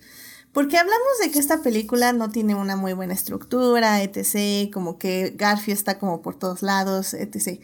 Porque 0.53 0.77
hablamos 0.77 1.19
de 1.23 1.31
que 1.31 1.39
esta 1.39 1.61
película 1.61 2.11
no 2.11 2.29
tiene 2.29 2.55
una 2.55 2.75
muy 2.75 2.93
buena 2.93 3.13
estructura, 3.13 4.01
etc., 4.03 4.71
como 4.71 4.97
que 4.97 5.33
Garfield 5.37 5.77
está 5.77 5.97
como 5.97 6.21
por 6.21 6.37
todos 6.37 6.61
lados, 6.61 7.13
etc. 7.13 7.61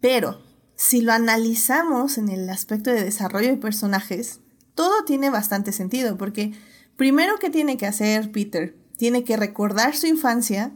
Pero 0.00 0.40
si 0.74 1.02
lo 1.02 1.12
analizamos 1.12 2.16
en 2.16 2.28
el 2.28 2.48
aspecto 2.48 2.90
de 2.90 3.04
desarrollo 3.04 3.48
de 3.48 3.56
personajes, 3.58 4.40
todo 4.74 5.04
tiene 5.04 5.28
bastante 5.28 5.72
sentido, 5.72 6.16
porque 6.16 6.52
primero 6.96 7.38
que 7.38 7.50
tiene 7.50 7.76
que 7.76 7.86
hacer 7.86 8.32
Peter, 8.32 8.74
tiene 8.96 9.24
que 9.24 9.36
recordar 9.36 9.94
su 9.94 10.06
infancia 10.06 10.72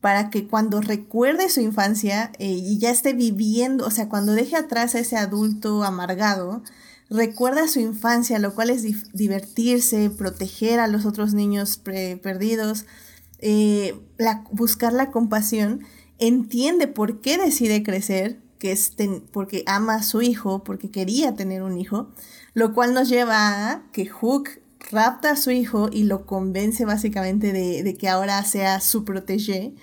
para 0.00 0.30
que 0.30 0.48
cuando 0.48 0.80
recuerde 0.80 1.48
su 1.48 1.60
infancia 1.60 2.32
eh, 2.38 2.46
y 2.46 2.78
ya 2.78 2.90
esté 2.90 3.12
viviendo, 3.12 3.86
o 3.86 3.90
sea, 3.90 4.08
cuando 4.08 4.32
deje 4.32 4.56
atrás 4.56 4.94
a 4.94 4.98
ese 4.98 5.16
adulto 5.16 5.84
amargado, 5.84 6.62
recuerda 7.10 7.68
su 7.68 7.80
infancia, 7.80 8.38
lo 8.38 8.54
cual 8.54 8.70
es 8.70 9.12
divertirse, 9.12 10.10
proteger 10.10 10.78
a 10.78 10.86
los 10.86 11.04
otros 11.04 11.34
niños 11.34 11.76
perdidos, 11.78 12.86
eh, 13.40 14.00
buscar 14.52 14.92
la 14.92 15.10
compasión, 15.10 15.80
entiende 16.18 16.86
por 16.86 17.20
qué 17.20 17.36
decide 17.36 17.82
crecer, 17.82 18.40
que 18.58 18.72
es 18.72 18.94
porque 19.32 19.64
ama 19.66 19.96
a 19.96 20.02
su 20.02 20.22
hijo, 20.22 20.62
porque 20.62 20.90
quería 20.90 21.34
tener 21.34 21.62
un 21.62 21.78
hijo, 21.78 22.10
lo 22.54 22.74
cual 22.74 22.94
nos 22.94 23.08
lleva 23.08 23.70
a 23.70 23.82
que 23.92 24.06
Hook 24.06 24.60
rapta 24.90 25.32
a 25.32 25.36
su 25.36 25.50
hijo 25.50 25.88
y 25.90 26.04
lo 26.04 26.26
convence 26.26 26.84
básicamente 26.84 27.52
de, 27.52 27.96
que 27.96 28.08
ahora 28.08 28.42
sea 28.44 28.80
su 28.80 29.04
protégé 29.04 29.74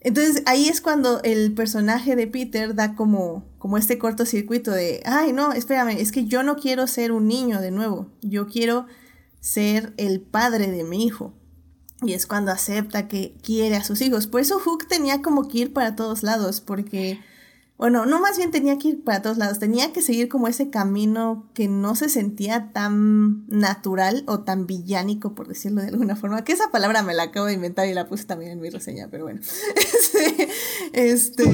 entonces 0.00 0.42
ahí 0.46 0.68
es 0.68 0.80
cuando 0.80 1.22
el 1.22 1.52
personaje 1.54 2.14
de 2.14 2.26
Peter 2.26 2.74
da 2.74 2.94
como, 2.94 3.44
como 3.58 3.76
este 3.78 3.98
cortocircuito 3.98 4.70
de, 4.70 5.02
ay 5.04 5.32
no, 5.32 5.52
espérame, 5.52 5.98
es 5.98 6.12
que 6.12 6.26
yo 6.26 6.42
no 6.42 6.56
quiero 6.56 6.86
ser 6.86 7.12
un 7.12 7.26
niño 7.26 7.60
de 7.60 7.70
nuevo, 7.70 8.10
yo 8.22 8.46
quiero 8.46 8.86
ser 9.40 9.92
el 9.96 10.20
padre 10.20 10.70
de 10.70 10.84
mi 10.84 11.04
hijo. 11.04 11.34
Y 12.00 12.12
es 12.12 12.26
cuando 12.26 12.52
acepta 12.52 13.08
que 13.08 13.34
quiere 13.42 13.74
a 13.74 13.82
sus 13.82 14.00
hijos. 14.02 14.28
Por 14.28 14.40
eso 14.40 14.60
Hook 14.60 14.86
tenía 14.86 15.20
como 15.20 15.48
que 15.48 15.58
ir 15.58 15.72
para 15.72 15.96
todos 15.96 16.22
lados, 16.22 16.60
porque 16.60 17.18
bueno, 17.78 18.06
no 18.06 18.20
más 18.20 18.36
bien 18.36 18.50
tenía 18.50 18.76
que 18.76 18.88
ir 18.88 19.04
para 19.04 19.22
todos 19.22 19.38
lados, 19.38 19.60
tenía 19.60 19.92
que 19.92 20.02
seguir 20.02 20.28
como 20.28 20.48
ese 20.48 20.68
camino 20.68 21.48
que 21.54 21.68
no 21.68 21.94
se 21.94 22.08
sentía 22.08 22.72
tan 22.72 23.46
natural 23.46 24.24
o 24.26 24.40
tan 24.40 24.66
villánico, 24.66 25.36
por 25.36 25.46
decirlo 25.46 25.80
de 25.80 25.88
alguna 25.88 26.16
forma, 26.16 26.42
que 26.42 26.52
esa 26.52 26.72
palabra 26.72 27.02
me 27.02 27.14
la 27.14 27.24
acabo 27.24 27.46
de 27.46 27.52
inventar 27.52 27.86
y 27.86 27.94
la 27.94 28.08
puse 28.08 28.24
también 28.24 28.50
en 28.50 28.60
mi 28.60 28.68
reseña, 28.68 29.06
pero 29.12 29.24
bueno, 29.24 29.40
este, 29.76 30.48
este 30.92 31.44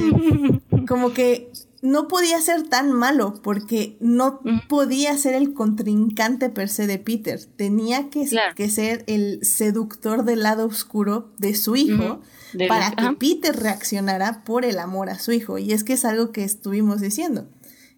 como 0.87 1.13
que 1.13 1.51
no 1.85 2.07
podía 2.07 2.41
ser 2.41 2.63
tan 2.63 2.91
malo 2.91 3.39
porque 3.43 3.95
no 3.99 4.39
podía 4.67 5.15
ser 5.17 5.35
el 5.35 5.53
contrincante 5.53 6.49
per 6.49 6.67
se 6.67 6.87
de 6.87 6.97
Peter, 6.97 7.39
tenía 7.55 8.09
que, 8.09 8.27
que 8.55 8.69
ser 8.69 9.03
el 9.05 9.45
seductor 9.45 10.25
del 10.25 10.41
lado 10.41 10.65
oscuro 10.65 11.31
de 11.37 11.53
su 11.53 11.75
hijo 11.75 12.21
para 12.67 12.91
que 12.91 13.15
Peter 13.19 13.55
reaccionara 13.55 14.43
por 14.43 14.65
el 14.65 14.79
amor 14.79 15.09
a 15.09 15.19
su 15.19 15.31
hijo. 15.31 15.59
Y 15.59 15.73
es 15.73 15.83
que 15.83 15.93
es 15.93 16.05
algo 16.05 16.31
que 16.31 16.43
estuvimos 16.43 17.01
diciendo. 17.01 17.47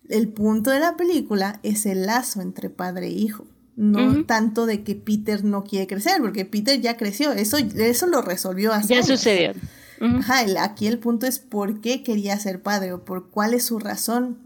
El 0.10 0.28
punto 0.28 0.72
de 0.72 0.80
la 0.80 0.98
película 0.98 1.62
es 1.64 1.86
el 1.86 2.06
lazo 2.06 2.42
entre 2.42 2.70
padre 2.70 3.08
e 3.08 3.12
hijo. 3.12 3.48
No 3.78 4.26
tanto 4.26 4.66
de 4.66 4.84
que 4.84 4.96
Peter 4.96 5.46
no 5.46 5.64
quiere 5.64 5.86
crecer, 5.86 6.20
porque 6.20 6.46
Peter 6.46 6.82
ya 6.82 6.98
creció. 6.98 7.32
Eso, 7.32 7.58
eso 7.58 8.08
lo 8.08 8.22
resolvió 8.22 8.74
así. 8.74 8.96
Ya 8.96 9.04
sucedió. 9.04 9.54
Ajá, 9.99 10.45
aquí 10.64 10.88
el 10.88 10.99
punto 10.99 11.26
es 11.26 11.40
por 11.40 11.82
qué 11.82 12.03
quería 12.03 12.38
ser 12.38 12.61
padre 12.61 12.94
o 12.94 13.03
por 13.03 13.30
cuál 13.30 13.53
es 13.53 13.65
su 13.65 13.80
razón 13.80 14.38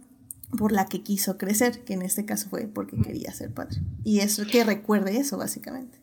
por 0.57 0.71
la 0.71 0.85
que 0.85 1.01
quiso 1.01 1.37
crecer, 1.37 1.83
que 1.83 1.93
en 1.93 2.01
este 2.01 2.25
caso 2.25 2.49
fue 2.49 2.67
porque 2.67 2.97
quería 2.97 3.31
ser 3.31 3.53
padre. 3.53 3.77
Y 4.03 4.19
eso 4.19 4.45
que 4.45 4.63
recuerde 4.63 5.17
eso, 5.17 5.37
básicamente. 5.37 5.99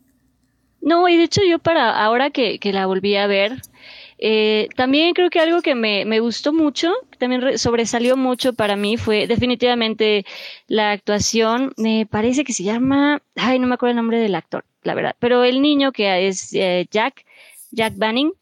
No, 0.80 1.08
y 1.08 1.16
de 1.16 1.24
hecho 1.24 1.42
yo 1.48 1.58
para 1.58 2.02
ahora 2.02 2.30
que, 2.30 2.58
que 2.58 2.72
la 2.72 2.86
volví 2.86 3.16
a 3.16 3.26
ver, 3.26 3.60
eh, 4.18 4.68
también 4.76 5.12
creo 5.12 5.28
que 5.28 5.40
algo 5.40 5.60
que 5.60 5.74
me, 5.74 6.04
me 6.04 6.20
gustó 6.20 6.52
mucho, 6.52 6.92
también 7.18 7.58
sobresalió 7.58 8.16
mucho 8.16 8.52
para 8.52 8.76
mí, 8.76 8.96
fue 8.96 9.26
definitivamente 9.26 10.24
la 10.66 10.92
actuación. 10.92 11.72
Me 11.76 12.06
parece 12.06 12.44
que 12.44 12.52
se 12.52 12.64
llama, 12.64 13.22
ay, 13.36 13.58
no 13.58 13.66
me 13.66 13.74
acuerdo 13.74 13.90
el 13.90 13.96
nombre 13.96 14.18
del 14.18 14.34
actor, 14.34 14.64
la 14.82 14.94
verdad, 14.94 15.16
pero 15.18 15.44
el 15.44 15.60
niño 15.62 15.92
que 15.92 16.28
es 16.28 16.52
eh, 16.54 16.86
Jack, 16.90 17.24
Jack 17.70 17.96
Banning, 17.96 18.32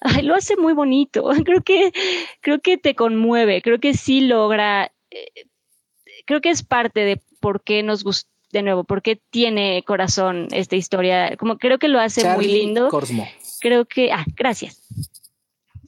ay, 0.00 0.22
lo 0.22 0.34
hace 0.34 0.56
muy 0.56 0.72
bonito. 0.72 1.24
Creo 1.44 1.62
que, 1.62 1.92
creo 2.40 2.60
que 2.60 2.78
te 2.78 2.94
conmueve, 2.94 3.62
creo 3.62 3.78
que 3.78 3.94
sí 3.94 4.22
logra, 4.22 4.92
eh, 5.10 5.46
creo 6.26 6.40
que 6.40 6.50
es 6.50 6.62
parte 6.62 7.00
de 7.00 7.22
por 7.40 7.62
qué 7.62 7.82
nos 7.82 8.04
gusta 8.04 8.28
de 8.52 8.62
nuevo, 8.62 8.84
por 8.84 9.02
qué 9.02 9.20
tiene 9.30 9.84
corazón 9.86 10.48
esta 10.50 10.76
historia. 10.76 11.36
Como 11.36 11.58
creo 11.58 11.78
que 11.78 11.88
lo 11.88 12.00
hace 12.00 12.28
muy 12.34 12.46
lindo 12.46 12.90
creo 13.60 13.84
que, 13.84 14.12
ah, 14.12 14.24
gracias. 14.36 14.82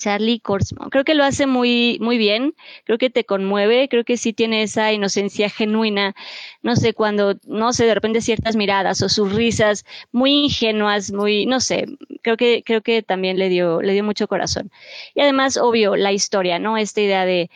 Charlie 0.03 0.41
Corsmo. 0.41 0.91
Creo 0.91 1.05
que 1.05 1.15
lo 1.15 1.23
hace 1.23 1.47
muy, 1.47 1.99
muy 2.01 2.19
bien. 2.19 2.57
Creo 2.85 2.99
que 2.99 3.09
te 3.09 3.25
conmueve. 3.25 3.89
Creo 3.89 4.05
que 4.05 4.17
sí 4.17 4.33
tiene 4.33 4.65
esa 4.65 4.93
inocencia 4.93 5.49
genuina. 5.49 6.17
No 6.61 6.75
sé, 6.75 6.93
cuando, 6.93 7.37
no 7.47 7.73
sé, 7.73 7.87
de 7.87 7.95
repente 7.95 8.21
ciertas 8.21 8.57
miradas 8.57 9.01
o 9.03 9.09
sus 9.09 9.33
risas 9.33 9.85
muy 10.11 10.45
ingenuas, 10.45 11.13
muy, 11.13 11.47
no 11.47 11.61
sé. 11.61 11.87
Creo 12.23 12.37
que, 12.37 12.65
creo 12.67 12.83
que 12.83 13.03
también 13.03 13.39
le 13.39 13.49
dio, 13.49 13.81
le 13.81 13.93
dio 13.93 14.03
mucho 14.03 14.27
corazón. 14.27 14.73
Y 15.15 15.21
además, 15.21 15.57
obvio, 15.57 15.95
la 15.95 16.13
historia, 16.13 16.59
¿no? 16.59 16.77
Esta 16.77 17.01
idea 17.01 17.25
de, 17.25 17.49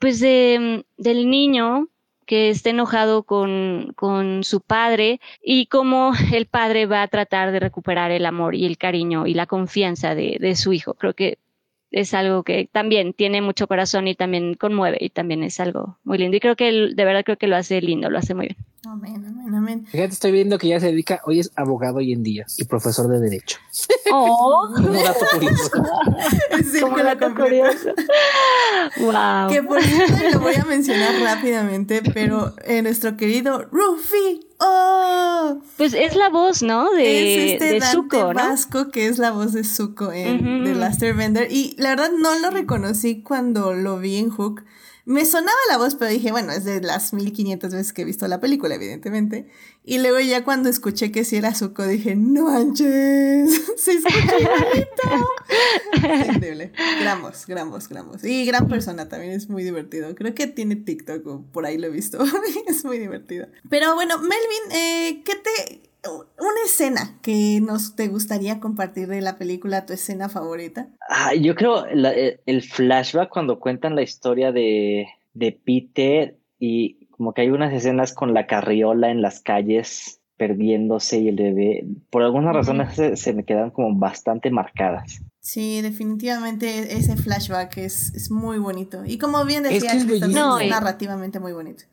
pues 0.00 0.18
de, 0.18 0.84
del 0.96 1.30
niño 1.30 1.88
que 2.26 2.50
esté 2.50 2.70
enojado 2.70 3.22
con, 3.22 3.92
con 3.96 4.44
su 4.44 4.60
padre 4.60 5.20
y 5.42 5.66
cómo 5.66 6.12
el 6.32 6.46
padre 6.46 6.86
va 6.86 7.02
a 7.02 7.08
tratar 7.08 7.52
de 7.52 7.60
recuperar 7.60 8.10
el 8.10 8.26
amor 8.26 8.54
y 8.54 8.66
el 8.66 8.78
cariño 8.78 9.26
y 9.26 9.34
la 9.34 9.46
confianza 9.46 10.14
de, 10.14 10.36
de 10.40 10.56
su 10.56 10.72
hijo. 10.72 10.94
Creo 10.94 11.14
que 11.14 11.38
es 11.90 12.12
algo 12.14 12.42
que 12.42 12.68
también 12.70 13.12
tiene 13.12 13.40
mucho 13.40 13.66
corazón 13.66 14.08
y 14.08 14.14
también 14.14 14.54
conmueve 14.54 14.98
y 15.00 15.10
también 15.10 15.42
es 15.42 15.60
algo 15.60 15.98
muy 16.04 16.18
lindo. 16.18 16.36
Y 16.36 16.40
creo 16.40 16.56
que 16.56 16.70
de 16.70 17.04
verdad 17.04 17.24
creo 17.24 17.38
que 17.38 17.46
lo 17.46 17.56
hace 17.56 17.80
lindo, 17.80 18.10
lo 18.10 18.18
hace 18.18 18.34
muy 18.34 18.48
bien. 18.48 18.56
Amén, 18.84 19.24
amén, 19.26 19.54
amén. 19.54 19.86
Fíjate, 19.86 20.12
estoy 20.12 20.30
viendo 20.30 20.58
que 20.58 20.68
ya 20.68 20.78
se 20.78 20.86
dedica, 20.86 21.20
hoy 21.24 21.40
es 21.40 21.50
abogado 21.56 21.96
hoy 21.96 22.12
en 22.12 22.22
día 22.22 22.46
y 22.56 22.64
profesor 22.64 23.08
de 23.08 23.18
Derecho. 23.18 23.58
Oh. 24.12 24.68
Como 24.76 24.92
dato 24.92 25.26
curioso. 25.32 25.70
Sí, 26.72 26.80
Como 26.80 26.96
dato 26.98 27.34
curioso. 27.34 27.90
wow. 28.98 29.48
Que 29.50 29.62
por 29.62 29.82
cierto 29.82 30.30
lo 30.32 30.40
voy 30.40 30.54
a 30.54 30.64
mencionar 30.64 31.20
rápidamente, 31.20 32.00
pero 32.14 32.54
eh, 32.64 32.82
nuestro 32.82 33.16
querido 33.16 33.62
Rufi. 33.72 34.46
¡Oh! 34.58 35.58
Pues 35.76 35.92
es 35.92 36.14
la 36.14 36.28
voz, 36.28 36.62
¿no? 36.62 36.90
De, 36.92 37.46
es 37.46 37.52
este 37.54 37.72
de 37.72 37.80
Zuko, 37.80 38.32
Vasco, 38.32 38.90
que 38.90 39.06
es 39.08 39.18
la 39.18 39.32
voz 39.32 39.52
de 39.52 39.64
Zuko 39.64 40.12
en 40.12 40.64
The 40.64 40.74
Last 40.74 41.02
Airbender. 41.02 41.50
Y 41.50 41.74
la 41.78 41.90
verdad 41.90 42.10
no 42.16 42.38
lo 42.38 42.50
reconocí 42.50 43.22
cuando 43.22 43.74
lo 43.74 43.98
vi 43.98 44.16
en 44.18 44.30
Hook 44.30 44.62
me 45.06 45.24
sonaba 45.24 45.56
la 45.70 45.78
voz, 45.78 45.94
pero 45.94 46.10
dije, 46.10 46.32
bueno, 46.32 46.50
es 46.52 46.64
de 46.64 46.80
las 46.80 47.12
1500 47.12 47.72
veces 47.72 47.92
que 47.92 48.02
he 48.02 48.04
visto 48.04 48.26
la 48.26 48.40
película, 48.40 48.74
evidentemente. 48.74 49.46
Y 49.84 49.98
luego 49.98 50.18
ya 50.18 50.42
cuando 50.42 50.68
escuché 50.68 51.12
que 51.12 51.24
sí 51.24 51.36
era 51.36 51.54
Zuko, 51.54 51.86
dije, 51.86 52.16
no 52.16 52.46
manches, 52.46 53.62
se 53.76 53.92
escucha 53.92 54.36
Increíble. 56.34 56.72
Gran 57.00 57.22
voz, 57.22 57.46
gran 57.46 57.70
voz, 57.70 57.88
gran 57.88 58.08
voz. 58.08 58.24
Y 58.24 58.44
gran 58.46 58.66
persona 58.66 59.08
también, 59.08 59.32
es 59.32 59.48
muy 59.48 59.62
divertido. 59.62 60.12
Creo 60.16 60.34
que 60.34 60.48
tiene 60.48 60.74
TikTok 60.74 61.24
o 61.28 61.44
por 61.52 61.66
ahí 61.66 61.78
lo 61.78 61.86
he 61.86 61.90
visto. 61.90 62.18
es 62.66 62.84
muy 62.84 62.98
divertido. 62.98 63.46
Pero 63.70 63.94
bueno, 63.94 64.18
Melvin, 64.18 64.72
eh, 64.72 65.22
¿qué 65.24 65.36
te 65.36 65.85
una 66.10 66.62
escena 66.64 67.18
que 67.22 67.60
nos 67.60 67.96
te 67.96 68.08
gustaría 68.08 68.60
compartir 68.60 69.08
de 69.08 69.20
la 69.20 69.36
película, 69.36 69.86
tu 69.86 69.92
escena 69.92 70.28
favorita. 70.28 70.88
Ah, 71.08 71.34
yo 71.34 71.54
creo 71.54 71.86
eh, 71.86 72.40
el 72.46 72.62
flashback 72.62 73.28
cuando 73.28 73.58
cuentan 73.60 73.94
la 73.94 74.02
historia 74.02 74.52
de, 74.52 75.06
de 75.34 75.52
Peter 75.52 76.36
y 76.58 77.06
como 77.10 77.32
que 77.32 77.42
hay 77.42 77.50
unas 77.50 77.72
escenas 77.72 78.12
con 78.12 78.34
la 78.34 78.46
carriola 78.46 79.10
en 79.10 79.22
las 79.22 79.40
calles 79.40 80.20
perdiéndose 80.36 81.18
y 81.18 81.28
el 81.28 81.36
bebé, 81.36 81.86
por 82.10 82.22
alguna 82.22 82.52
razón 82.52 82.86
se, 82.94 83.32
me 83.32 83.44
quedan 83.44 83.70
como 83.70 83.98
bastante 83.98 84.50
marcadas. 84.50 85.22
Sí, 85.40 85.80
definitivamente 85.80 86.96
ese 86.96 87.16
flashback 87.16 87.78
es, 87.78 88.12
es 88.14 88.30
muy 88.30 88.58
bonito. 88.58 89.02
Y 89.06 89.16
como 89.16 89.44
bien 89.44 89.62
decía, 89.62 89.92
es, 89.92 90.04
es, 90.04 90.28
narrativamente 90.28 91.40
muy 91.40 91.52
bonito. 91.52 91.84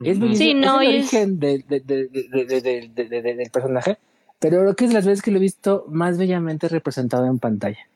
Es, 0.00 0.18
sí, 0.36 0.54
no, 0.54 0.80
el 0.82 0.88
origen 0.88 1.38
del 1.38 1.64
personaje, 3.52 3.98
pero 4.38 4.62
lo 4.62 4.74
que 4.74 4.84
es 4.84 4.92
las 4.92 5.06
veces 5.06 5.22
que 5.22 5.30
lo 5.30 5.38
he 5.38 5.40
visto 5.40 5.86
más 5.88 6.18
bellamente 6.18 6.68
representado 6.68 7.26
en 7.26 7.38
pantalla. 7.38 7.88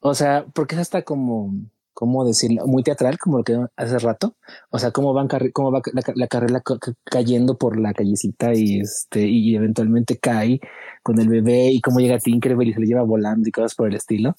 O 0.00 0.14
sea, 0.14 0.46
porque 0.52 0.74
es 0.74 0.82
hasta 0.82 1.02
como, 1.02 1.52
¿cómo 1.94 2.24
decirlo? 2.24 2.66
Muy 2.66 2.82
teatral, 2.82 3.18
como 3.18 3.38
lo 3.38 3.44
que 3.44 3.58
hace 3.76 3.98
rato. 3.98 4.36
O 4.70 4.78
sea, 4.78 4.90
cómo, 4.90 5.12
van 5.14 5.28
cómo 5.52 5.72
va 5.72 5.80
la, 6.14 6.26
carrera 6.28 6.62
cayendo 7.04 7.56
por 7.56 7.80
la 7.80 7.94
callecita 7.94 8.54
y 8.54 8.80
este, 8.80 9.26
y 9.26 9.56
eventualmente 9.56 10.18
cae 10.18 10.60
con 11.02 11.18
el 11.18 11.28
bebé 11.28 11.70
y 11.72 11.80
cómo 11.80 12.00
llega 12.00 12.18
Tinkerbell 12.18 12.68
y 12.68 12.74
se 12.74 12.80
le 12.80 12.86
lleva 12.86 13.02
volando 13.02 13.48
y 13.48 13.52
cosas 13.52 13.74
por 13.74 13.88
el 13.88 13.96
estilo. 13.96 14.36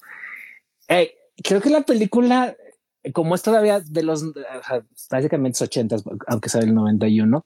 creo 1.42 1.60
que 1.60 1.70
la 1.70 1.82
película 1.82 2.56
como 3.12 3.34
es 3.34 3.42
todavía 3.42 3.80
de 3.80 4.02
los 4.02 4.24
básicamente 5.10 5.64
80, 5.64 5.96
aunque 6.26 6.48
sea 6.48 6.60
del 6.60 6.74
91, 6.74 7.44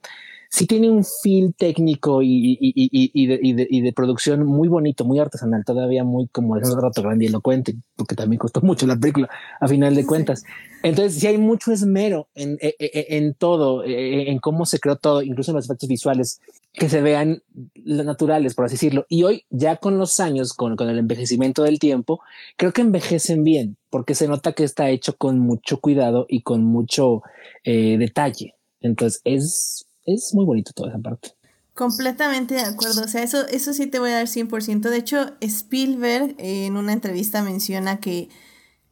sí 0.55 0.69
tiene 0.69 0.89
un 0.89 1.05
feel 1.05 1.53
técnico 1.59 2.23
y, 2.23 2.57
y, 2.61 2.73
y, 2.77 3.27
de, 3.27 3.39
de, 3.39 3.67
y, 3.69 3.81
de, 3.81 3.93
producción 3.93 4.47
muy 4.47 4.69
bonito, 4.69 5.05
muy 5.05 5.19
artesanal, 5.19 5.65
todavía 5.65 6.05
muy 6.05 6.29
como 6.29 6.55
de 6.57 6.71
un 6.71 6.81
rato 6.81 7.03
grande 7.03 7.25
y 7.25 7.29
elocuente, 7.29 7.75
porque 7.97 8.15
también 8.15 8.39
costó 8.39 8.61
mucho 8.63 8.87
la 8.87 8.97
película 8.97 9.29
a 9.59 9.67
final 9.67 9.97
de 9.97 10.07
cuentas. 10.07 10.45
Entonces, 10.85 11.19
sí 11.19 11.27
hay 11.27 11.39
mucho 11.39 11.73
esmero 11.73 12.29
en, 12.37 12.57
en, 12.61 12.73
en 12.79 13.35
todo, 13.35 13.83
en 13.85 14.39
cómo 14.39 14.65
se 14.65 14.79
creó 14.79 14.95
todo, 14.95 15.23
incluso 15.23 15.51
en 15.51 15.57
los 15.57 15.65
efectos 15.65 15.89
visuales 15.89 16.41
que 16.73 16.89
se 16.89 17.03
vean 17.03 17.43
naturales, 17.75 18.55
por 18.55 18.67
así 18.67 18.75
decirlo. 18.75 19.07
Y 19.09 19.25
hoy, 19.25 19.47
ya 19.51 19.79
con 19.79 19.99
los 19.99 20.21
años, 20.21 20.53
con, 20.53 20.77
con 20.77 20.89
el 20.89 21.01
envejecimiento 21.01 21.65
del 21.65 21.81
tiempo, 21.81 22.21
creo 22.57 22.73
que 22.73 22.83
envejecen 22.83 23.43
bien, 23.43 23.77
porque 23.91 24.15
se 24.15 24.29
nota 24.29 24.53
que 24.53 24.63
está 24.63 24.89
hecho 24.89 25.17
con 25.17 25.41
mucho 25.41 25.81
cuidado 25.81 26.27
y 26.29 26.43
con 26.43 26.63
mucho 26.63 27.23
eh, 27.65 27.97
detalle. 27.99 28.55
Entonces, 28.81 29.21
es 29.25 29.84
es 30.05 30.35
muy 30.35 30.45
bonito 30.45 30.73
toda 30.75 30.91
esa 30.91 30.99
parte. 30.99 31.33
Completamente 31.75 32.55
de 32.55 32.61
acuerdo, 32.61 33.03
o 33.03 33.09
sea, 33.09 33.23
eso, 33.23 33.47
eso 33.49 33.73
sí 33.73 33.87
te 33.87 33.99
voy 33.99 34.11
a 34.11 34.15
dar 34.15 34.27
100%. 34.29 34.91
De 34.91 34.97
hecho, 34.97 35.33
Spielberg 35.41 36.37
en 36.39 36.77
una 36.77 36.93
entrevista 36.93 37.43
menciona 37.43 37.99
que, 37.99 38.29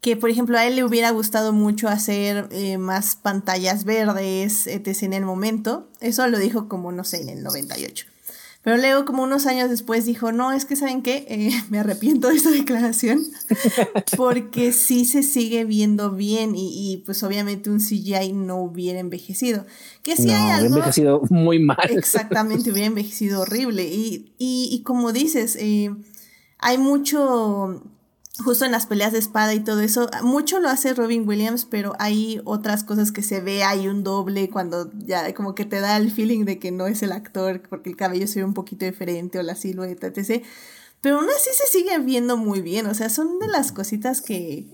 que, 0.01 0.17
por 0.17 0.31
ejemplo, 0.31 0.59
a 0.59 0.67
él 0.67 0.75
le 0.75 0.85
hubiera 0.85 1.11
gustado 1.11 1.53
mucho 1.53 1.89
hacer 1.89 2.49
eh, 2.51 2.79
más 2.79 3.15
pantallas 3.15 3.85
verdes, 3.85 4.67
etc. 4.67 5.05
en 5.05 5.13
el 5.13 5.25
momento. 5.25 5.89
Eso 6.01 6.27
lo 6.27 6.39
dijo 6.39 6.69
como, 6.69 6.91
no 6.91 7.05
sé, 7.05 7.23
en 7.23 7.29
el 7.29 7.45
98. 7.45 8.07
Pero 8.63 8.77
luego, 8.77 9.05
como 9.05 9.25
unos 9.25 9.47
años 9.47 9.69
después, 9.71 10.07
dijo, 10.07 10.31
no, 10.31 10.53
es 10.53 10.65
que 10.65 10.77
saben 10.77 11.03
qué, 11.03 11.27
eh, 11.29 11.51
me 11.71 11.81
arrepiento 11.81 12.29
de 12.29 12.37
esta 12.37 12.51
declaración, 12.51 13.25
porque 14.17 14.73
sí 14.73 15.05
se 15.05 15.23
sigue 15.23 15.65
viendo 15.65 16.13
bien 16.13 16.53
y, 16.55 17.03
pues 17.05 17.23
obviamente 17.23 17.71
un 17.71 17.81
CGI 17.81 18.33
no 18.33 18.59
hubiera 18.59 19.01
envejecido. 19.01 19.67
Que 20.03 20.17
sí 20.17 20.31
hay 20.31 20.51
algo... 20.51 20.77
envejecido 20.77 21.23
muy 21.31 21.59
mal. 21.59 21.91
Exactamente, 21.91 22.71
hubiera 22.71 22.87
envejecido 22.87 23.41
horrible. 23.43 23.85
Y, 23.85 24.33
y, 24.39 24.69
y 24.71 24.83
como 24.83 25.13
dices, 25.13 25.57
eh, 25.59 25.91
hay 26.59 26.79
mucho 26.79 27.83
justo 28.39 28.65
en 28.65 28.73
las 28.73 28.87
peleas 28.87 29.13
de 29.13 29.19
espada 29.19 29.53
y 29.55 29.61
todo 29.61 29.81
eso, 29.81 30.09
mucho 30.23 30.59
lo 30.59 30.69
hace 30.69 30.95
Robin 30.95 31.29
Williams, 31.29 31.67
pero 31.67 31.95
hay 31.99 32.41
otras 32.45 32.83
cosas 32.83 33.13
que 33.13 33.23
se 33.23 33.41
ve, 33.41 33.63
hay 33.63 33.89
un 33.89 34.03
doble 34.03 34.49
cuando 34.49 34.91
ya 35.05 35.33
como 35.35 35.55
que 35.55 35.67
te 35.67 35.81
da 35.81 35.97
el 35.99 36.11
feeling 36.11 36.45
de 36.45 36.59
que 36.59 36.71
no 36.71 36.87
es 36.87 37.03
el 37.03 37.13
actor 37.13 37.63
porque 37.69 37.91
el 37.91 37.97
cabello 37.97 38.27
se 38.27 38.41
ve 38.41 38.45
un 38.45 38.55
poquito 38.55 38.87
diferente 38.87 39.39
o 39.39 39.43
la 39.43 39.55
silueta, 39.55 40.07
etc. 40.07 40.43
Pero 41.03 41.19
aún 41.19 41.29
así 41.29 41.51
se 41.53 41.67
sigue 41.67 41.99
viendo 41.99 42.37
muy 42.37 42.63
bien, 42.63 42.87
o 42.87 42.95
sea, 42.95 43.11
son 43.11 43.39
de 43.39 43.49
las 43.49 43.71
cositas 43.71 44.23
que, 44.23 44.67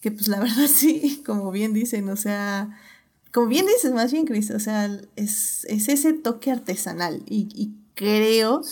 que 0.00 0.10
pues 0.10 0.28
la 0.28 0.38
verdad 0.40 0.68
sí, 0.68 1.22
como 1.24 1.50
bien 1.50 1.72
dicen, 1.72 2.08
o 2.10 2.16
sea, 2.16 2.78
como 3.32 3.46
bien 3.46 3.66
dices 3.66 3.92
más 3.92 4.12
bien, 4.12 4.26
Chris, 4.26 4.50
o 4.50 4.60
sea, 4.60 4.90
es, 5.16 5.64
es 5.70 5.88
ese 5.88 6.12
toque 6.12 6.50
artesanal 6.50 7.22
y, 7.26 7.48
y 7.54 7.74
creo 7.94 8.62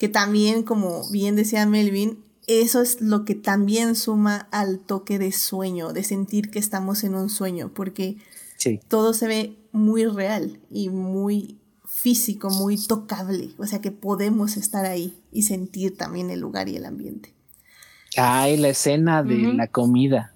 que 0.00 0.08
también, 0.08 0.64
como 0.64 1.08
bien 1.10 1.36
decía 1.36 1.66
Melvin, 1.66 2.18
eso 2.46 2.82
es 2.82 3.00
lo 3.00 3.24
que 3.24 3.34
también 3.34 3.94
suma 3.94 4.48
al 4.50 4.80
toque 4.80 5.18
de 5.18 5.32
sueño, 5.32 5.92
de 5.92 6.04
sentir 6.04 6.50
que 6.50 6.58
estamos 6.58 7.04
en 7.04 7.14
un 7.14 7.30
sueño, 7.30 7.72
porque 7.74 8.18
todo 8.88 9.12
se 9.12 9.26
ve 9.26 9.58
muy 9.72 10.06
real 10.06 10.60
y 10.70 10.88
muy 10.88 11.58
físico, 11.86 12.50
muy 12.50 12.76
tocable, 12.76 13.50
o 13.58 13.66
sea 13.66 13.80
que 13.80 13.92
podemos 13.92 14.56
estar 14.56 14.86
ahí 14.86 15.14
y 15.30 15.42
sentir 15.42 15.96
también 15.96 16.30
el 16.30 16.40
lugar 16.40 16.68
y 16.68 16.76
el 16.76 16.84
ambiente. 16.84 17.34
Ay, 18.16 18.56
la 18.56 18.68
escena 18.68 19.22
de 19.22 19.54
la 19.54 19.68
comida. 19.68 20.31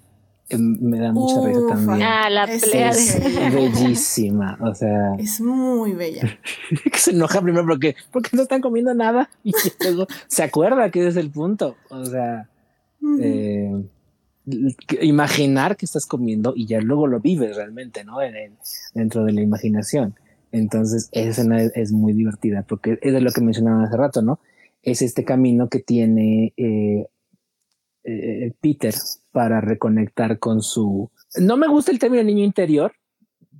Em, 0.49 0.77
me 0.79 0.99
da 0.99 1.11
mucha 1.11 1.45
risa 1.45 1.59
también. 1.67 2.01
Ah, 2.03 2.29
la 2.29 2.47
pelea 2.47 2.89
es 2.91 3.53
bellísima, 3.53 4.57
o 4.61 4.73
sea. 4.73 5.15
Es 5.19 5.41
muy 5.41 5.93
bella. 5.93 6.39
se 6.95 7.11
enoja 7.11 7.41
primero 7.41 7.65
porque, 7.67 7.95
porque 8.11 8.29
no 8.33 8.43
están 8.43 8.61
comiendo 8.61 8.93
nada 8.93 9.29
y 9.43 9.51
luego 9.81 10.07
se 10.27 10.43
acuerda 10.43 10.89
que 10.89 11.01
ese 11.01 11.09
es 11.09 11.17
el 11.17 11.31
punto. 11.31 11.75
O 11.89 12.05
sea, 12.05 12.49
eh, 13.21 13.83
imaginar 15.01 15.75
que 15.75 15.85
estás 15.85 16.05
comiendo 16.05 16.53
y 16.55 16.65
ya 16.65 16.79
luego 16.79 17.07
lo 17.07 17.19
vives 17.19 17.57
realmente, 17.57 18.05
¿no? 18.05 18.17
dentro 18.93 19.25
de 19.25 19.33
la 19.33 19.41
imaginación. 19.41 20.15
Entonces, 20.53 21.09
esa 21.11 21.29
escena 21.29 21.61
es, 21.61 21.91
muy 21.91 22.13
divertida 22.13 22.63
porque 22.63 22.97
es 23.01 23.13
de 23.13 23.19
lo 23.19 23.31
que 23.31 23.41
mencionaba 23.41 23.83
hace 23.83 23.97
rato, 23.97 24.21
¿no? 24.21 24.39
Es 24.81 25.01
este 25.01 25.25
camino 25.25 25.67
que 25.67 25.79
tiene 25.79 26.53
eh, 26.55 27.07
eh, 28.07 28.53
Peter 28.61 28.95
para 29.31 29.59
reconectar 29.59 30.39
con 30.39 30.61
su... 30.61 31.11
No 31.39 31.57
me 31.57 31.67
gusta 31.67 31.91
el 31.91 31.99
término 31.99 32.23
niño 32.23 32.43
interior, 32.43 32.93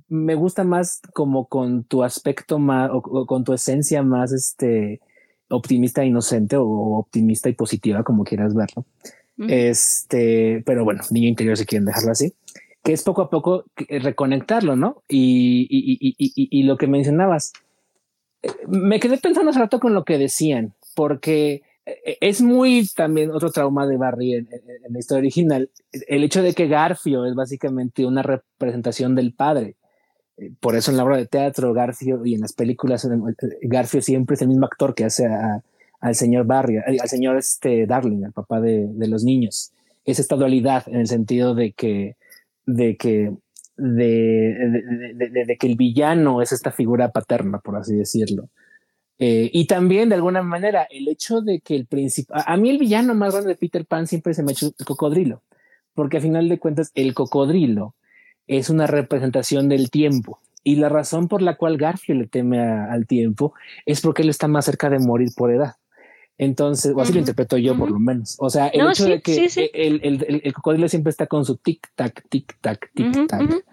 me 0.08 0.34
gusta 0.34 0.64
más 0.64 1.00
como 1.12 1.46
con 1.46 1.84
tu 1.84 2.02
aspecto 2.02 2.58
más 2.58 2.90
o, 2.92 3.26
con 3.26 3.44
tu 3.44 3.52
esencia 3.52 4.02
más 4.02 4.32
este 4.32 5.00
optimista 5.50 6.02
e 6.02 6.06
inocente 6.06 6.56
o 6.56 6.66
optimista 6.98 7.48
y 7.50 7.52
positiva, 7.52 8.02
como 8.02 8.24
quieras 8.24 8.54
verlo. 8.54 8.84
Este, 9.48 10.62
pero 10.66 10.82
bueno, 10.82 11.02
niño 11.10 11.28
interior 11.28 11.56
si 11.56 11.64
quieren 11.64 11.84
dejarlo 11.84 12.10
así, 12.10 12.32
que 12.82 12.92
es 12.92 13.04
poco 13.04 13.22
a 13.22 13.30
poco 13.30 13.66
reconectarlo, 13.76 14.74
¿no? 14.74 15.02
Y, 15.08 15.68
y, 15.70 16.16
y, 16.18 16.48
y 16.58 16.62
lo 16.64 16.76
que 16.76 16.88
mencionabas, 16.88 17.52
eh, 18.42 18.50
me 18.66 18.98
quedé 18.98 19.18
pensando 19.18 19.50
hace 19.50 19.60
rato 19.60 19.78
con 19.78 19.94
lo 19.94 20.04
que 20.04 20.18
decían, 20.18 20.74
porque 20.96 21.62
es 22.20 22.42
muy 22.42 22.88
también 22.94 23.30
otro 23.30 23.50
trauma 23.50 23.86
de 23.86 23.96
Barry 23.96 24.34
en, 24.34 24.48
la 24.88 24.98
historia 24.98 25.20
original, 25.20 25.70
el 25.92 26.24
hecho 26.24 26.42
de 26.42 26.54
que 26.54 26.68
Garfio 26.68 27.24
es 27.24 27.34
básicamente 27.34 28.04
una 28.06 28.22
representación 28.22 29.14
del 29.14 29.32
padre. 29.32 29.76
Eh, 30.36 30.50
por 30.60 30.76
eso 30.76 30.90
en 30.90 30.96
la 30.96 31.04
obra 31.04 31.16
de 31.16 31.26
teatro, 31.26 31.72
Garfio 31.72 32.24
y 32.24 32.34
en 32.34 32.40
las 32.42 32.52
películas, 32.52 33.04
eh, 33.04 33.08
Garfio 33.62 34.02
siempre 34.02 34.34
es 34.34 34.42
el 34.42 34.48
mismo 34.48 34.66
actor 34.66 34.94
que 34.94 35.04
hace 35.04 35.26
al 36.00 36.14
señor 36.14 36.46
Barry, 36.46 36.76
eh, 36.76 36.98
al 37.00 37.08
señor 37.08 37.36
este 37.36 37.86
Darling, 37.86 38.24
el 38.24 38.32
papá 38.32 38.60
de, 38.60 38.88
los 39.08 39.24
niños. 39.24 39.72
Es 40.04 40.18
esta 40.18 40.36
dualidad 40.36 40.84
en 40.86 40.96
el 40.96 41.06
sentido 41.06 41.54
de 41.54 41.72
que, 41.72 42.16
de 42.66 42.96
que, 42.96 43.32
de 43.76 45.56
que 45.58 45.66
el 45.66 45.76
villano 45.76 46.42
es 46.42 46.52
esta 46.52 46.70
figura 46.70 47.10
paterna, 47.10 47.58
por 47.58 47.76
así 47.76 47.94
decirlo 47.94 48.48
eh, 49.18 49.50
y 49.52 49.66
también, 49.66 50.08
de 50.08 50.14
alguna 50.14 50.42
manera, 50.42 50.86
el 50.90 51.08
hecho 51.08 51.40
de 51.40 51.60
que 51.60 51.74
el 51.74 51.86
principal, 51.86 52.44
a, 52.46 52.56
mí 52.56 52.70
el 52.70 52.78
villano 52.78 53.14
más 53.14 53.32
grande 53.32 53.50
de 53.50 53.56
Peter 53.56 53.84
Pan 53.84 54.06
siempre 54.06 54.32
se 54.32 54.42
me 54.42 54.50
ha 54.50 54.52
hecho 54.52 54.72
el 54.78 54.86
cocodrilo, 54.86 55.42
porque 55.94 56.18
a 56.18 56.20
final 56.20 56.48
de 56.48 56.58
cuentas 56.58 56.92
el 56.94 57.14
cocodrilo 57.14 57.94
es 58.46 58.70
una 58.70 58.86
representación 58.86 59.68
del 59.68 59.90
tiempo. 59.90 60.40
Y 60.62 60.76
la 60.76 60.88
razón 60.88 61.28
por 61.28 61.42
la 61.42 61.56
cual 61.56 61.78
Garfield 61.78 62.20
le 62.20 62.26
teme 62.26 62.60
al 62.60 63.06
tiempo 63.06 63.54
es 63.86 64.00
porque 64.00 64.22
él 64.22 64.28
está 64.28 64.48
más 64.48 64.66
cerca 64.66 64.90
de 64.90 64.98
morir 64.98 65.30
por 65.36 65.50
edad. 65.52 65.76
Entonces, 66.36 66.92
o 66.94 67.00
así 67.00 67.12
lo 67.12 67.18
interpreto 67.18 67.56
yo 67.56 67.76
por 67.76 67.90
lo 67.90 67.98
menos. 67.98 68.36
O 68.38 68.48
sea, 68.48 68.68
el 68.68 68.88
hecho 68.88 69.06
de 69.06 69.20
que 69.20 69.48
El, 69.74 70.00
el, 70.04 70.40
el, 70.44 70.52
cocodrilo 70.52 70.88
siempre 70.88 71.10
está 71.10 71.26
con 71.26 71.44
su 71.44 71.56
tic-tac, 71.56 72.22
tic-tac, 72.30 72.90
tic-tac, 72.94 73.64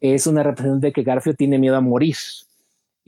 es 0.00 0.26
una 0.26 0.42
representación 0.42 0.80
de 0.80 0.92
que 0.92 1.02
Garfield 1.02 1.36
tiene 1.36 1.58
miedo 1.58 1.76
a 1.76 1.80
morir 1.80 2.16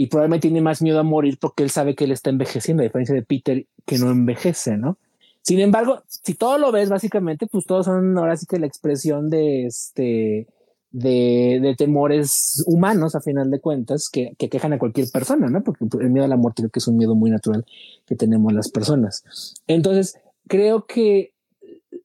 y 0.02 0.08
probablemente 0.08 0.48
tiene 0.48 0.60
más 0.60 0.82
miedo 0.82 0.98
a 0.98 1.04
morir 1.04 1.38
porque 1.40 1.62
él 1.62 1.70
sabe 1.70 1.94
que 1.94 2.02
él 2.02 2.10
está 2.10 2.28
envejeciendo, 2.28 2.82
a 2.82 2.84
diferencia 2.84 3.14
de 3.14 3.22
Peter 3.22 3.66
que 3.86 3.98
no 3.98 4.10
envejece, 4.10 4.76
¿no? 4.76 4.98
Sin 5.42 5.60
embargo, 5.60 6.02
si 6.08 6.34
todo 6.34 6.58
lo 6.58 6.72
ves, 6.72 6.88
básicamente, 6.88 7.46
pues 7.46 7.66
todos 7.66 7.86
son 7.86 8.18
ahora 8.18 8.36
sí 8.36 8.46
que 8.46 8.58
la 8.58 8.66
expresión 8.66 9.30
de 9.30 9.66
este, 9.66 10.48
de, 10.90 11.60
de 11.62 11.76
temores 11.76 12.64
humanos, 12.66 13.14
a 13.14 13.20
final 13.20 13.48
de 13.48 13.60
cuentas, 13.60 14.08
que, 14.12 14.34
que, 14.36 14.48
quejan 14.48 14.72
a 14.72 14.78
cualquier 14.80 15.06
persona, 15.08 15.48
¿no? 15.48 15.62
Porque 15.62 15.84
el 16.00 16.10
miedo 16.10 16.24
a 16.24 16.28
la 16.28 16.36
muerte 16.36 16.62
creo 16.62 16.70
que 16.70 16.80
es 16.80 16.88
un 16.88 16.96
miedo 16.96 17.14
muy 17.14 17.30
natural 17.30 17.64
que 18.04 18.16
tenemos 18.16 18.52
las 18.52 18.72
personas. 18.72 19.22
Entonces, 19.68 20.18
creo 20.48 20.84
que 20.86 21.32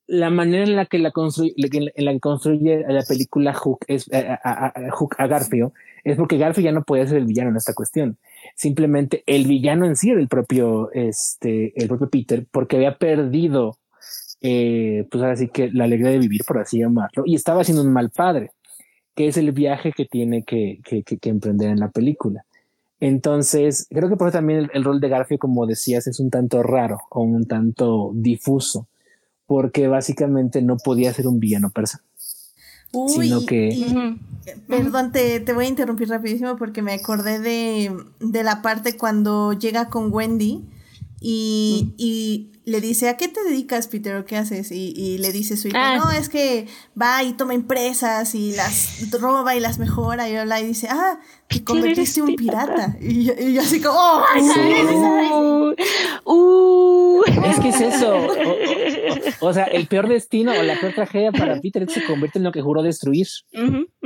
la 0.06 0.30
manera 0.30 0.64
en 0.64 0.76
la 0.76 0.86
que 0.86 1.00
la 1.00 1.10
construye, 1.10 1.54
en 1.58 2.06
la 2.06 2.14
que 2.14 2.20
construye 2.20 2.86
la 2.88 3.04
película 3.04 3.54
Hook 3.54 3.80
es 3.88 4.08
eh, 4.12 4.38
a, 4.44 4.68
a, 4.68 4.92
Hook 4.92 5.16
a 5.18 5.26
Garfio, 5.26 5.74
es 6.12 6.18
porque 6.18 6.38
Garfio 6.38 6.64
ya 6.64 6.72
no 6.72 6.84
podía 6.84 7.08
ser 7.08 7.18
el 7.18 7.26
villano 7.26 7.50
en 7.50 7.58
esta 7.58 7.74
cuestión. 7.74 8.18
Simplemente 8.56 9.24
el 9.26 9.46
villano 9.46 9.86
en 9.86 9.96
sí 9.96 10.10
era 10.10 10.20
el 10.20 10.28
propio, 10.28 10.92
este, 10.94 11.74
el 11.76 11.88
propio 11.88 12.10
Peter, 12.10 12.46
porque 12.50 12.78
había 12.78 12.98
perdido, 12.98 13.78
eh, 14.42 15.06
pues 15.12 15.24
ahora 15.24 15.36
sí 15.36 15.50
que 15.50 15.70
la 15.72 15.84
alegría 15.84 16.12
de 16.12 16.20
vivir, 16.20 16.42
por 16.48 16.60
así 16.60 16.80
llamarlo, 16.80 17.24
y 17.26 17.36
estaba 17.36 17.64
siendo 17.64 17.84
un 17.84 17.92
mal 17.92 18.10
padre, 18.10 18.52
que 19.16 19.28
es 19.28 19.38
el 19.38 19.52
viaje 19.52 19.92
que 19.92 20.06
tiene 20.06 20.44
que, 20.44 20.80
que, 20.84 21.04
que, 21.04 21.30
emprender 21.30 21.70
en 21.70 21.80
la 21.80 21.90
película. 21.90 22.46
Entonces, 23.00 23.88
creo 23.90 24.10
que 24.10 24.16
por 24.16 24.30
eso 24.30 24.38
también 24.38 24.70
el, 24.74 24.84
rol 24.84 25.00
de 25.00 25.10
Garfio, 25.10 25.38
como 25.38 25.66
decías, 25.68 26.08
es 26.08 26.20
un 26.20 26.30
tanto 26.30 26.64
raro 26.64 27.00
o 27.10 27.22
un 27.22 27.46
tanto 27.46 28.12
difuso 28.14 28.88
porque 29.46 29.88
básicamente 29.88 30.62
no 30.62 30.78
podía 30.78 31.14
ser 31.14 31.28
un 31.28 31.40
villano 31.40 31.70
persa. 31.70 32.02
Uy, 32.92 33.28
sino 33.28 33.46
que... 33.46 34.18
Perdón, 34.68 35.12
te, 35.12 35.44
voy 35.54 35.66
a 35.66 35.68
interrumpir 35.68 36.08
rapidísimo 36.08 36.56
porque 36.56 36.82
me 36.82 36.94
acordé 36.94 37.40
de, 37.40 37.92
de 38.20 38.44
la 38.44 38.62
parte 38.62 38.96
cuando 38.96 39.52
llega 39.54 39.90
con 39.90 40.14
Wendy 40.14 40.64
y, 41.20 41.94
y, 41.98 42.52
le 42.68 42.82
dice, 42.82 43.08
¿a 43.08 43.16
qué 43.16 43.30
te 43.30 43.42
dedicas, 43.46 43.88
Peter? 43.88 44.18
¿O 44.18 44.26
qué 44.26 44.36
haces? 44.36 44.74
Y, 44.74 44.92
y 44.94 45.20
le 45.20 45.32
dice 45.32 45.56
su 45.56 45.70
hijo, 45.70 45.78
ah. 45.80 45.96
no, 46.04 46.12
es 46.12 46.28
que 46.28 46.68
va 47.02 47.24
y 47.24 47.32
toma 47.32 47.54
empresas 47.54 48.36
y 48.36 48.54
las 48.58 49.10
roba 49.22 49.56
y 49.56 49.62
las 49.62 49.80
mejora 49.80 50.28
y 50.30 50.36
habla 50.36 50.60
y 50.60 50.68
dice, 50.68 50.90
ah, 50.92 51.18
te 51.48 51.64
convertiste 51.64 52.22
un 52.22 52.36
pirata. 52.36 52.98
Y, 53.00 53.24
yo, 53.24 53.62
así 53.62 53.80
como, 53.80 53.98
¡oh! 53.98 55.72
Uh, 56.26 57.24
es 57.46 57.60
que 57.62 57.70
es 57.70 57.80
eso. 57.80 58.28
O, 59.40 59.54
sea, 59.54 59.66
el 59.66 59.88
peor 59.88 60.08
destino 60.08 60.52
o 60.52 60.64
la 60.64 60.80
peor 60.80 60.94
tragedia 60.94 61.32
para 61.32 61.60
Peter 61.62 61.84
es 61.84 61.94
que 61.94 62.00
se 62.00 62.06
convierte 62.06 62.40
en 62.40 62.44
lo 62.44 62.52
que 62.52 62.62
juró 62.62 62.82
destruir. 62.82 63.28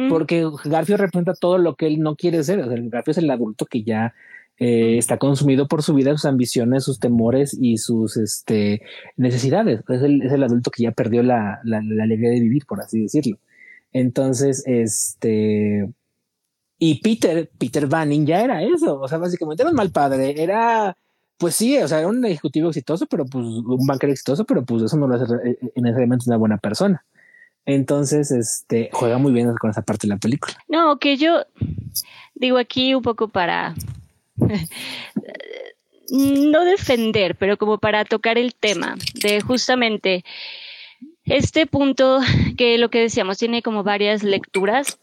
Porque 0.09 0.47
Garfio 0.65 0.97
representa 0.97 1.33
todo 1.33 1.57
lo 1.57 1.75
que 1.75 1.87
él 1.87 1.99
no 1.99 2.15
quiere 2.15 2.43
ser. 2.43 2.59
O 2.59 2.67
sea, 2.67 2.77
Garfio 2.79 3.11
es 3.11 3.17
el 3.17 3.29
adulto 3.29 3.65
que 3.65 3.83
ya 3.83 4.13
eh, 4.57 4.97
está 4.97 5.17
consumido 5.17 5.67
por 5.67 5.81
su 5.81 5.93
vida, 5.93 6.11
sus 6.11 6.25
ambiciones, 6.25 6.83
sus 6.83 6.99
temores 6.99 7.57
y 7.59 7.77
sus 7.77 8.17
este, 8.17 8.81
necesidades. 9.17 9.81
Es 9.89 10.01
el, 10.03 10.21
es 10.21 10.31
el 10.31 10.43
adulto 10.43 10.69
que 10.69 10.83
ya 10.83 10.91
perdió 10.91 11.23
la, 11.23 11.59
la, 11.63 11.79
alegría 11.79 12.29
de 12.29 12.39
vivir, 12.39 12.65
por 12.67 12.79
así 12.79 13.01
decirlo. 13.01 13.37
Entonces, 13.91 14.63
este, 14.67 15.89
y 16.77 17.01
Peter, 17.01 17.49
Peter 17.57 17.87
Banning 17.87 18.25
ya 18.25 18.41
era 18.41 18.61
eso. 18.63 18.99
O 18.99 19.07
sea, 19.07 19.17
básicamente 19.17 19.63
era 19.63 19.71
un 19.71 19.75
mal 19.75 19.91
padre. 19.91 20.41
Era, 20.41 20.95
pues 21.37 21.55
sí, 21.55 21.77
o 21.79 21.87
sea, 21.87 21.99
era 21.99 22.07
un 22.07 22.23
ejecutivo 22.25 22.69
exitoso, 22.69 23.07
pero 23.07 23.25
pues 23.25 23.43
un 23.43 23.87
banquero 23.87 24.13
exitoso, 24.13 24.45
pero 24.45 24.63
pues 24.63 24.83
eso 24.83 24.97
no 24.97 25.07
lo 25.07 25.15
hace 25.15 25.25
eh, 25.43 25.57
eh, 25.59 25.71
necesariamente 25.81 26.25
una 26.27 26.37
buena 26.37 26.57
persona. 26.57 27.03
Entonces, 27.65 28.31
este, 28.31 28.89
juega 28.93 29.17
muy 29.17 29.31
bien 29.31 29.53
con 29.55 29.69
esa 29.69 29.81
parte 29.81 30.07
de 30.07 30.13
la 30.13 30.19
película. 30.19 30.53
No, 30.67 30.97
que 30.97 31.17
yo 31.17 31.45
digo 32.35 32.57
aquí 32.57 32.95
un 32.95 33.03
poco 33.03 33.27
para 33.27 33.75
no 36.09 36.65
defender, 36.65 37.35
pero 37.35 37.57
como 37.57 37.77
para 37.77 38.05
tocar 38.05 38.37
el 38.37 38.53
tema 38.53 38.95
de 39.15 39.41
justamente 39.41 40.23
este 41.25 41.65
punto 41.65 42.19
que 42.57 42.77
lo 42.77 42.89
que 42.89 42.99
decíamos 42.99 43.37
tiene 43.37 43.61
como 43.61 43.83
varias 43.83 44.23
lecturas, 44.23 44.99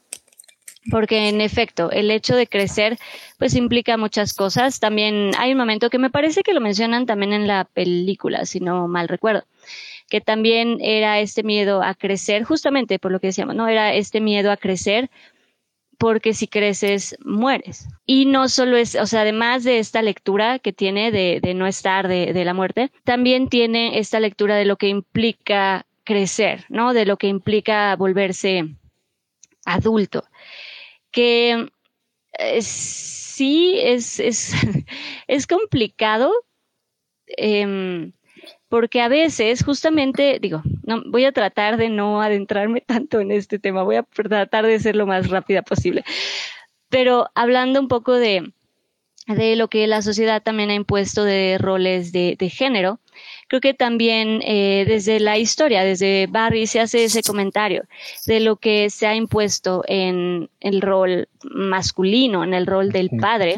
porque 0.91 1.29
en 1.29 1.41
efecto 1.41 1.91
el 1.91 2.11
hecho 2.11 2.35
de 2.37 2.47
crecer 2.47 2.99
pues 3.39 3.55
implica 3.55 3.97
muchas 3.97 4.35
cosas. 4.35 4.81
También 4.81 5.33
hay 5.39 5.53
un 5.53 5.59
momento 5.59 5.91
que 5.91 5.99
me 5.99 6.11
parece 6.11 6.43
que 6.43 6.55
lo 6.55 6.61
mencionan 6.61 7.07
también 7.07 7.33
en 7.33 7.47
la 7.47 7.65
película, 7.65 8.45
si 8.47 8.61
no 8.61 8.89
mal 8.89 9.09
recuerdo, 9.09 9.45
que 10.09 10.21
también 10.21 10.79
era 10.81 11.21
este 11.21 11.43
miedo 11.43 11.83
a 11.83 11.95
crecer, 11.95 12.45
justamente 12.45 12.99
por 12.99 13.13
lo 13.13 13.21
que 13.21 13.29
decíamos, 13.29 13.55
¿no? 13.55 13.69
Era 13.69 13.95
este 13.95 14.21
miedo 14.21 14.51
a 14.51 14.57
crecer 14.57 15.11
porque 15.99 16.33
si 16.33 16.47
creces, 16.47 17.17
mueres. 17.25 17.89
Y 18.07 18.27
no 18.27 18.49
solo 18.49 18.77
es, 18.77 18.95
o 18.95 19.07
sea, 19.07 19.23
además 19.23 19.65
de 19.65 19.81
esta 19.81 20.01
lectura 20.01 20.61
que 20.61 20.73
tiene 20.73 21.11
de, 21.11 21.41
no 21.55 21.67
estar 21.67 22.07
de, 22.07 22.45
la 22.45 22.55
muerte, 22.55 22.93
también 23.05 23.49
tiene 23.49 23.99
esta 23.99 24.21
lectura 24.21 24.57
de 24.57 24.65
lo 24.65 24.77
que 24.77 24.89
implica 24.89 25.87
crecer, 26.05 26.65
¿no? 26.69 26.95
De 26.95 27.05
lo 27.05 27.17
que 27.17 27.27
implica 27.27 27.97
volverse 27.97 28.77
adulto. 29.65 30.25
Que 31.11 31.69
eh, 32.39 32.63
sí 32.63 33.79
es, 33.81 34.21
es, 34.21 34.53
es 35.27 35.47
complicado. 35.47 36.33
Eh, 37.37 38.13
porque 38.69 39.01
a 39.01 39.09
veces 39.09 39.65
justamente, 39.65 40.39
digo, 40.41 40.63
no, 40.85 41.03
voy 41.07 41.25
a 41.25 41.33
tratar 41.33 41.77
de 41.77 41.89
no 41.89 42.23
adentrarme 42.23 42.81
tanto 42.87 43.21
en 43.21 43.31
este 43.31 43.59
tema, 43.59 43.83
voy 43.83 43.97
a 43.97 44.03
tratar 44.03 44.67
de 44.67 44.79
ser 44.79 44.97
lo 44.97 45.07
más 45.07 45.29
rápida 45.31 45.63
posible, 45.63 46.05
pero 46.89 47.29
hablando 47.35 47.81
un 47.81 47.89
poco 47.89 48.15
de, 48.15 48.53
de 49.27 49.57
lo 49.57 49.69
que 49.69 49.87
la 49.87 50.03
sociedad 50.03 50.43
también 50.43 50.71
ha 50.71 50.75
impuesto 50.75 51.25
de 51.25 51.59
roles 51.59 52.13
de, 52.13 52.37
de 52.39 52.51
género, 52.51 53.01
creo 53.49 53.61
que 53.61 53.75
también 53.75 54.41
eh, 54.43 54.85
desde 54.87 55.21
la 55.21 55.39
historia, 55.39 55.83
desde 55.85 56.27
Barry 56.29 56.67
se 56.67 56.81
hace 56.81 57.05
ese 57.05 57.23
comentario 57.23 57.85
de 58.27 58.41
lo 58.41 58.57
que 58.57 58.91
se 58.91 59.07
ha 59.07 59.15
impuesto 59.15 59.85
en 59.89 60.51
el 60.61 60.81
rol 60.81 61.29
masculino, 61.43 62.45
en 62.45 62.55
el 62.55 62.67
rol 62.67 62.91
del 62.91 63.11
padre 63.11 63.57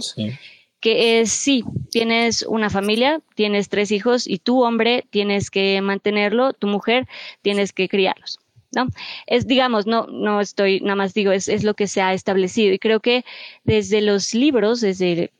que 0.80 1.20
es, 1.20 1.30
sí, 1.30 1.64
tienes 1.90 2.42
una 2.42 2.70
familia, 2.70 3.20
tienes 3.34 3.68
tres 3.68 3.90
hijos 3.90 4.26
y 4.26 4.38
tú, 4.38 4.62
hombre, 4.64 5.04
tienes 5.10 5.50
que 5.50 5.80
mantenerlo, 5.82 6.52
tu 6.52 6.66
mujer, 6.66 7.06
tienes 7.42 7.72
que 7.72 7.88
criarlos. 7.88 8.40
¿no? 8.72 8.88
Es, 9.26 9.46
digamos, 9.46 9.86
no, 9.86 10.06
no 10.06 10.40
estoy, 10.40 10.80
nada 10.80 10.96
más 10.96 11.12
digo, 11.14 11.32
es, 11.32 11.48
es 11.48 11.64
lo 11.64 11.74
que 11.74 11.86
se 11.86 12.02
ha 12.02 12.14
establecido. 12.14 12.72
Y 12.72 12.78
creo 12.78 13.00
que 13.00 13.24
desde 13.64 14.00
los 14.00 14.34
libros, 14.34 14.80
desde 14.80 15.32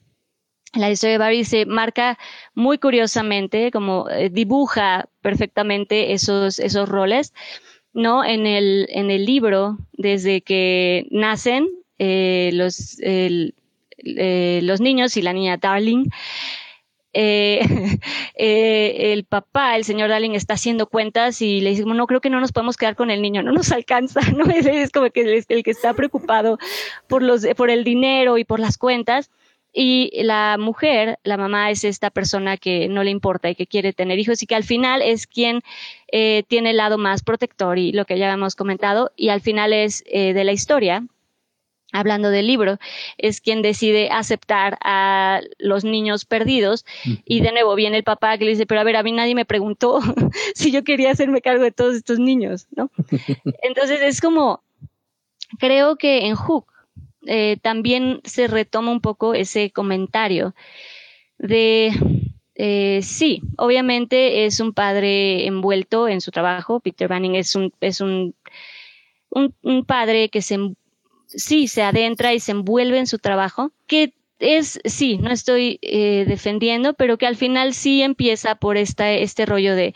la 0.75 0.91
historia 0.91 1.13
de 1.13 1.19
Barry 1.19 1.45
se 1.45 1.67
marca 1.67 2.19
muy 2.55 2.79
curiosamente, 2.79 3.71
como 3.71 4.09
eh, 4.09 4.31
dibuja 4.31 5.09
perfectamente 5.21 6.13
esos, 6.13 6.59
esos 6.59 6.89
roles, 6.89 7.35
¿no? 7.93 8.25
En 8.25 8.47
el, 8.47 8.87
en 8.91 9.11
el 9.11 9.25
libro, 9.25 9.79
desde 9.93 10.43
que 10.43 11.07
nacen, 11.11 11.69
eh, 11.99 12.51
los, 12.53 12.99
el, 13.01 13.55
eh, 14.05 14.61
los 14.63 14.81
niños 14.81 15.17
y 15.17 15.23
la 15.23 15.33
niña 15.33 15.57
Darling. 15.57 16.07
Eh, 17.13 17.61
eh, 18.35 19.13
el 19.13 19.25
papá, 19.25 19.77
el 19.77 19.85
señor 19.85 20.11
Darling, 20.11 20.33
está 20.33 20.55
haciendo 20.55 20.87
cuentas 20.87 21.43
y 21.43 21.61
le 21.61 21.71
dice, 21.71 21.85
no, 21.85 22.07
creo 22.07 22.21
que 22.21 22.31
no 22.31 22.41
nos 22.41 22.53
podemos 22.53 22.77
quedar 22.77 22.95
con 22.97 23.11
el 23.11 23.23
niño, 23.23 23.43
no 23.43 23.53
nos 23.53 23.73
alcanza, 23.73 24.21
¿no? 24.37 24.45
Es, 24.45 24.67
es 24.67 24.91
como 24.91 25.11
que 25.11 25.45
el, 25.49 25.63
que 25.63 25.71
está 25.71 25.95
preocupado 25.95 26.59
por, 27.09 27.23
los, 27.23 27.47
por 27.57 27.71
el 27.71 27.85
dinero 27.85 28.39
y 28.39 28.45
por 28.45 28.61
las 28.61 28.79
cuentas. 28.79 29.31
Y 29.73 30.11
la 30.25 30.57
mujer, 30.59 31.21
la 31.23 31.37
mamá, 31.37 31.71
es 31.71 31.85
esta 31.85 32.11
persona 32.11 32.57
que 32.57 32.89
no 32.89 33.05
le 33.05 33.13
importa 33.13 33.51
y 33.51 33.55
que 33.55 33.69
quiere 33.69 33.93
tener 33.93 34.19
hijos 34.19 34.43
y 34.43 34.47
que 34.47 34.57
al 34.57 34.65
final 34.65 35.01
es 35.01 35.29
quien 35.29 35.61
tiene 36.11 36.71
el 36.71 36.77
lado 36.77 36.99
más 36.99 37.23
protector 37.23 37.79
y 37.79 37.93
lo 37.93 38.05
que 38.05 38.19
ya 38.19 38.33
hemos 38.33 38.57
comentado, 38.57 39.13
y 39.15 39.29
al 39.29 39.41
final 39.41 39.73
es 39.73 40.03
de 40.03 40.43
la 40.43 40.51
historia, 40.51 41.05
hablando 41.93 42.31
del 42.31 42.47
libro, 42.47 42.79
es 43.19 43.41
quien 43.41 43.63
decide 43.63 44.11
aceptar 44.11 44.79
a 44.83 45.41
los 45.59 45.85
niños 45.85 46.25
perdidos. 46.25 46.85
Y 47.25 47.41
de 47.41 47.53
nuevo 47.53 47.75
viene 47.75 47.97
el 47.97 48.05
papá 48.05 48.39
que 48.39 48.45
le 48.45 48.53
dice, 48.53 48.67
pero 48.67 48.81
a 48.81 48.85
ver, 48.85 48.97
a 48.97 49.03
mí 49.03 49.13
nadie 49.13 49.35
me 49.35 49.45
preguntó 49.45 50.01
si 50.55 50.73
yo 50.73 50.85
quería 50.85 51.11
hacerme 51.11 51.43
cargo 51.43 51.65
de 51.65 51.73
todos 51.73 51.95
estos 51.95 52.19
niños, 52.19 52.67
¿no? 52.75 52.91
Entonces 53.63 54.01
es 54.03 54.21
como, 54.21 54.63
creo 55.59 55.97
que 55.97 56.27
en 56.27 56.35
Hook 56.35 56.67
eh, 57.27 57.59
también 57.61 58.21
se 58.25 58.47
retoma 58.47 58.93
un 58.93 59.01
poco 59.01 59.35
ese 59.35 59.71
comentario 59.71 60.55
de, 61.39 61.93
eh, 62.55 63.01
sí, 63.03 63.43
obviamente 63.57 64.45
es 64.47 64.61
un 64.61 64.73
padre 64.73 65.47
envuelto 65.47 66.09
en 66.09 66.21
su 66.21 66.31
trabajo, 66.31 66.81
Peter 66.81 67.09
Banning 67.09 67.35
es 67.35 67.55
un, 67.57 67.73
es 67.81 68.01
un, 68.01 68.35
un, 69.31 69.55
un 69.63 69.85
padre 69.85 70.29
que 70.29 70.43
se 70.43 70.59
sí 71.31 71.69
se 71.69 71.83
adentra 71.83 72.35
y 72.35 72.41
se 72.41 72.53
envuelve 72.53 72.99
en 72.99 73.07
su 73.07 73.19
trabajo, 73.19 73.73
que 73.87 74.13
es, 74.39 74.81
sí, 74.85 75.19
no 75.19 75.31
estoy 75.31 75.79
eh, 75.83 76.25
defendiendo, 76.27 76.95
pero 76.95 77.19
que 77.19 77.27
al 77.27 77.37
final 77.37 77.75
sí 77.75 78.03
empieza 78.03 78.55
por 78.55 78.77
esta, 78.77 79.13
este 79.13 79.47
rollo 79.47 79.75
de, 79.75 79.95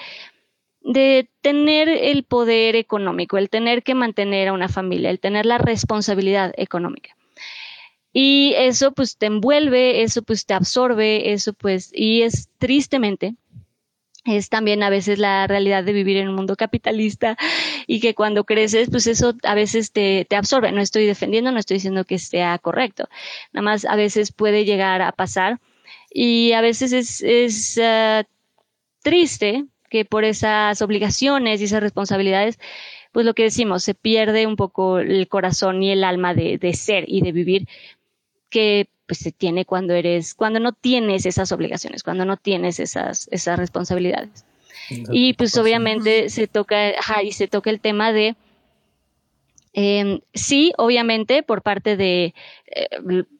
de 0.83 1.29
tener 1.41 1.89
el 1.89 2.25
poder 2.25 2.77
económico, 2.77 3.39
el 3.39 3.49
tener 3.49 3.83
que 3.83 3.95
mantener 3.95 4.49
a 4.49 4.53
una 4.53 4.69
familia, 4.69 5.11
el 5.11 5.21
tener 5.21 5.47
la 5.47 5.59
responsabilidad 5.59 6.53
económica. 6.57 7.17
Y 8.13 8.53
eso 8.57 8.93
pues 8.93 9.17
te 9.17 9.27
envuelve, 9.27 10.03
eso 10.03 10.23
pues 10.23 10.47
te 10.47 10.55
absorbe, 10.55 11.33
eso 11.33 11.53
pues, 11.53 11.91
y 11.93 12.23
es 12.23 12.49
tristemente 12.59 13.35
es 14.25 14.49
también 14.49 14.83
a 14.83 14.91
veces 14.91 15.19
la 15.19 15.47
realidad 15.47 15.85
de 15.85 15.93
vivir 15.93 16.17
en 16.17 16.29
un 16.29 16.35
mundo 16.35 16.57
capitalista 16.57 17.37
y 17.87 18.01
que 18.01 18.15
cuando 18.15 18.45
creces, 18.45 18.89
pues 18.91 19.07
eso 19.07 19.35
a 19.43 19.55
veces 19.55 19.93
te, 19.93 20.25
te 20.29 20.37
absorbe. 20.37 20.73
No 20.73 20.81
estoy 20.81 21.07
defendiendo, 21.07 21.53
no 21.53 21.59
estoy 21.59 21.77
diciendo 21.77 22.05
que 22.05 22.19
sea 22.19 22.59
correcto. 22.59 23.09
Nada 23.53 23.65
más 23.65 23.85
a 23.85 23.97
veces 23.97 24.33
puede 24.33 24.65
llegar 24.65 25.03
a 25.03 25.13
pasar 25.13 25.61
y 26.11 26.53
a 26.53 26.61
veces 26.61 26.93
es, 26.93 27.23
es 27.23 27.79
uh, 27.79 28.25
triste 29.03 29.67
que 29.91 30.05
por 30.05 30.25
esas 30.25 30.81
obligaciones 30.81 31.61
y 31.61 31.65
esas 31.65 31.83
responsabilidades, 31.83 32.59
pues 33.13 33.27
lo 33.27 33.35
que 33.35 33.45
decimos, 33.45 33.85
se 33.85 33.95
pierde 33.95 34.47
un 34.47 34.57
poco 34.57 34.99
el 34.99 35.29
corazón 35.29 35.83
y 35.83 35.93
el 35.93 36.03
alma 36.03 36.35
de, 36.35 36.59
de 36.59 36.73
ser 36.73 37.05
y 37.07 37.21
de 37.21 37.33
vivir 37.33 37.69
que 38.49 38.89
pues 39.07 39.19
se 39.19 39.33
tiene 39.33 39.65
cuando 39.65 39.95
eres, 39.95 40.35
cuando 40.35 40.61
no 40.61 40.73
tienes 40.73 41.27
esas 41.27 41.53
obligaciones, 41.53 42.03
cuando 42.03 42.25
no 42.25 42.37
tienes 42.37 42.81
esas, 42.81 43.29
esas 43.31 43.59
responsabilidades. 43.59 44.45
y 45.11 45.35
pues 45.35 45.57
obviamente 45.57 46.29
se 46.29 46.47
toca, 46.47 46.91
ajá, 46.99 47.23
y 47.23 47.33
se 47.33 47.49
toca 47.49 47.71
el 47.71 47.81
tema 47.81 48.13
de, 48.13 48.37
eh, 49.73 50.21
sí, 50.33 50.73
obviamente 50.79 51.43
por 51.43 51.63
parte 51.63 51.97
de, 51.97 52.35
eh, 52.67 52.89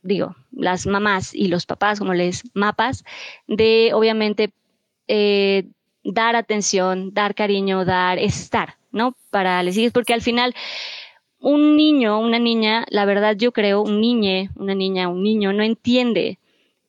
digo, 0.03 0.35
las 0.51 0.87
mamás 0.87 1.35
y 1.35 1.47
los 1.49 1.65
papás, 1.65 1.99
como 1.99 2.13
les 2.13 2.43
mapas, 2.55 3.05
de 3.47 3.93
obviamente 3.95 4.53
eh, 5.07 5.69
dar 6.03 6.35
atención, 6.35 7.15
dar 7.15 7.35
cariño, 7.35 7.85
dar 7.85 8.19
estar, 8.19 8.77
¿no? 8.91 9.15
Para 9.31 9.63
les 9.63 9.77
hijos, 9.77 9.93
porque 9.93 10.13
al 10.13 10.23
final 10.23 10.55
un 11.45 11.77
niño, 11.77 12.19
una 12.21 12.39
niña, 12.39 12.87
la 12.89 13.05
verdad 13.05 13.37
yo 13.37 13.53
creo, 13.53 13.83
un 13.83 14.01
niñe, 14.01 14.49
una 14.57 14.75
niña, 14.75 15.09
un 15.09 15.23
niño 15.23 15.53
no 15.53 15.63
entiende 15.63 16.39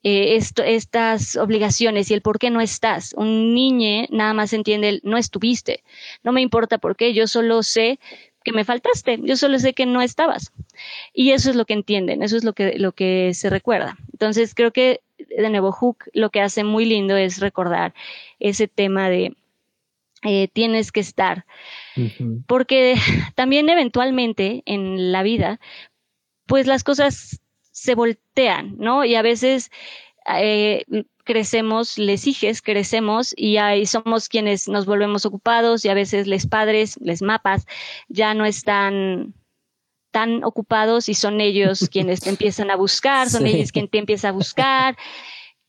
eh, 0.02 0.36
esto, 0.38 0.64
estas 0.64 1.36
obligaciones 1.36 2.10
y 2.10 2.14
el 2.14 2.22
por 2.22 2.40
qué 2.40 2.49
no 2.52 2.61
estás. 2.61 3.14
Un 3.18 3.53
niño 3.53 4.07
nada 4.11 4.34
más 4.34 4.53
entiende 4.53 4.88
el 4.88 5.02
no 5.03 5.18
estuviste. 5.18 5.84
No 6.23 6.32
me 6.32 6.40
importa 6.40 6.77
por 6.77 6.95
qué, 6.95 7.14
yo 7.14 7.27
solo 7.27 7.64
sé 7.64 7.99
que 8.45 8.53
me 8.53 8.64
faltaste, 8.64 9.19
yo 9.23 9.36
solo 9.36 9.60
sé 9.60 9.73
que 9.73 9.86
no 9.86 10.02
estabas. 10.02 10.53
Y 11.14 11.32
eso 11.32 11.49
es 11.49 11.57
lo 11.57 11.65
que 11.65 11.73
entienden, 11.73 12.23
eso 12.23 12.38
es 12.38 12.45
lo 12.45 12.53
que, 12.53 12.80
lo 12.80 12.94
que 12.94 13.34
se 13.34 13.49
recuerda. 13.49 13.98
Entonces 14.14 14.56
creo 14.56 14.72
que 14.72 15.02
de 15.18 15.49
nuevo 15.49 15.73
Hook 15.73 16.06
lo 16.14 16.30
que 16.30 16.40
hace 16.40 16.64
muy 16.64 16.86
lindo 16.86 17.18
es 17.18 17.41
recordar 17.41 17.94
ese 18.40 18.69
tema 18.69 19.10
de 19.10 19.36
eh, 20.23 20.48
tienes 20.48 20.94
que 20.94 21.02
estar. 21.02 21.45
Porque 22.47 22.95
también 23.35 23.69
eventualmente 23.69 24.63
en 24.65 25.11
la 25.11 25.23
vida, 25.23 25.59
pues 26.45 26.67
las 26.67 26.84
cosas 26.84 27.41
se 27.72 27.95
voltean, 27.95 28.76
¿no? 28.77 29.03
Y 29.05 29.15
a 29.15 29.22
veces 29.22 29.72
eh, 30.27 30.85
crecemos, 31.23 31.97
les 31.97 32.26
hijes, 32.27 32.61
crecemos 32.61 33.34
y 33.35 33.57
ahí 33.57 33.85
somos 33.85 34.30
quienes 34.30 34.67
nos 34.67 34.85
volvemos 34.85 35.26
ocupados 35.26 35.84
y 35.84 35.89
a 35.89 35.93
veces 35.93 36.27
les 36.27 36.47
padres, 36.47 36.97
les 37.01 37.22
mapas, 37.22 37.65
ya 38.07 38.34
no 38.34 38.45
están 38.45 39.34
tan 40.11 40.45
ocupados 40.45 41.09
y 41.09 41.13
son 41.13 41.41
ellos 41.41 41.89
quienes 41.91 42.22
te 42.22 42.30
empiezan 42.35 42.72
a 42.72 42.76
buscar, 42.76 43.30
son 43.30 43.45
ellos 43.45 43.72
quienes 43.72 43.91
te 43.91 43.97
empiezan 43.97 44.30
a 44.30 44.38
buscar. 44.38 44.97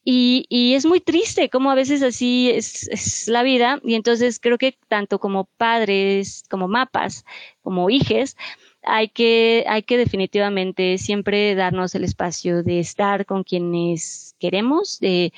Y, 0.08 0.46
y, 0.48 0.74
es 0.74 0.86
muy 0.86 1.00
triste 1.00 1.50
como 1.50 1.68
a 1.68 1.74
veces 1.74 2.00
así 2.00 2.48
es, 2.48 2.86
es, 2.90 3.26
la 3.26 3.42
vida. 3.42 3.80
Y 3.82 3.96
entonces 3.96 4.38
creo 4.38 4.56
que 4.56 4.78
tanto 4.86 5.18
como 5.18 5.46
padres, 5.56 6.44
como 6.48 6.68
mapas, 6.68 7.24
como 7.60 7.90
hijes, 7.90 8.36
hay 8.84 9.08
que, 9.08 9.64
hay 9.68 9.82
que 9.82 9.98
definitivamente 9.98 10.98
siempre 10.98 11.56
darnos 11.56 11.96
el 11.96 12.04
espacio 12.04 12.62
de 12.62 12.78
estar 12.78 13.26
con 13.26 13.42
quienes 13.42 14.36
queremos, 14.38 15.00
de 15.00 15.32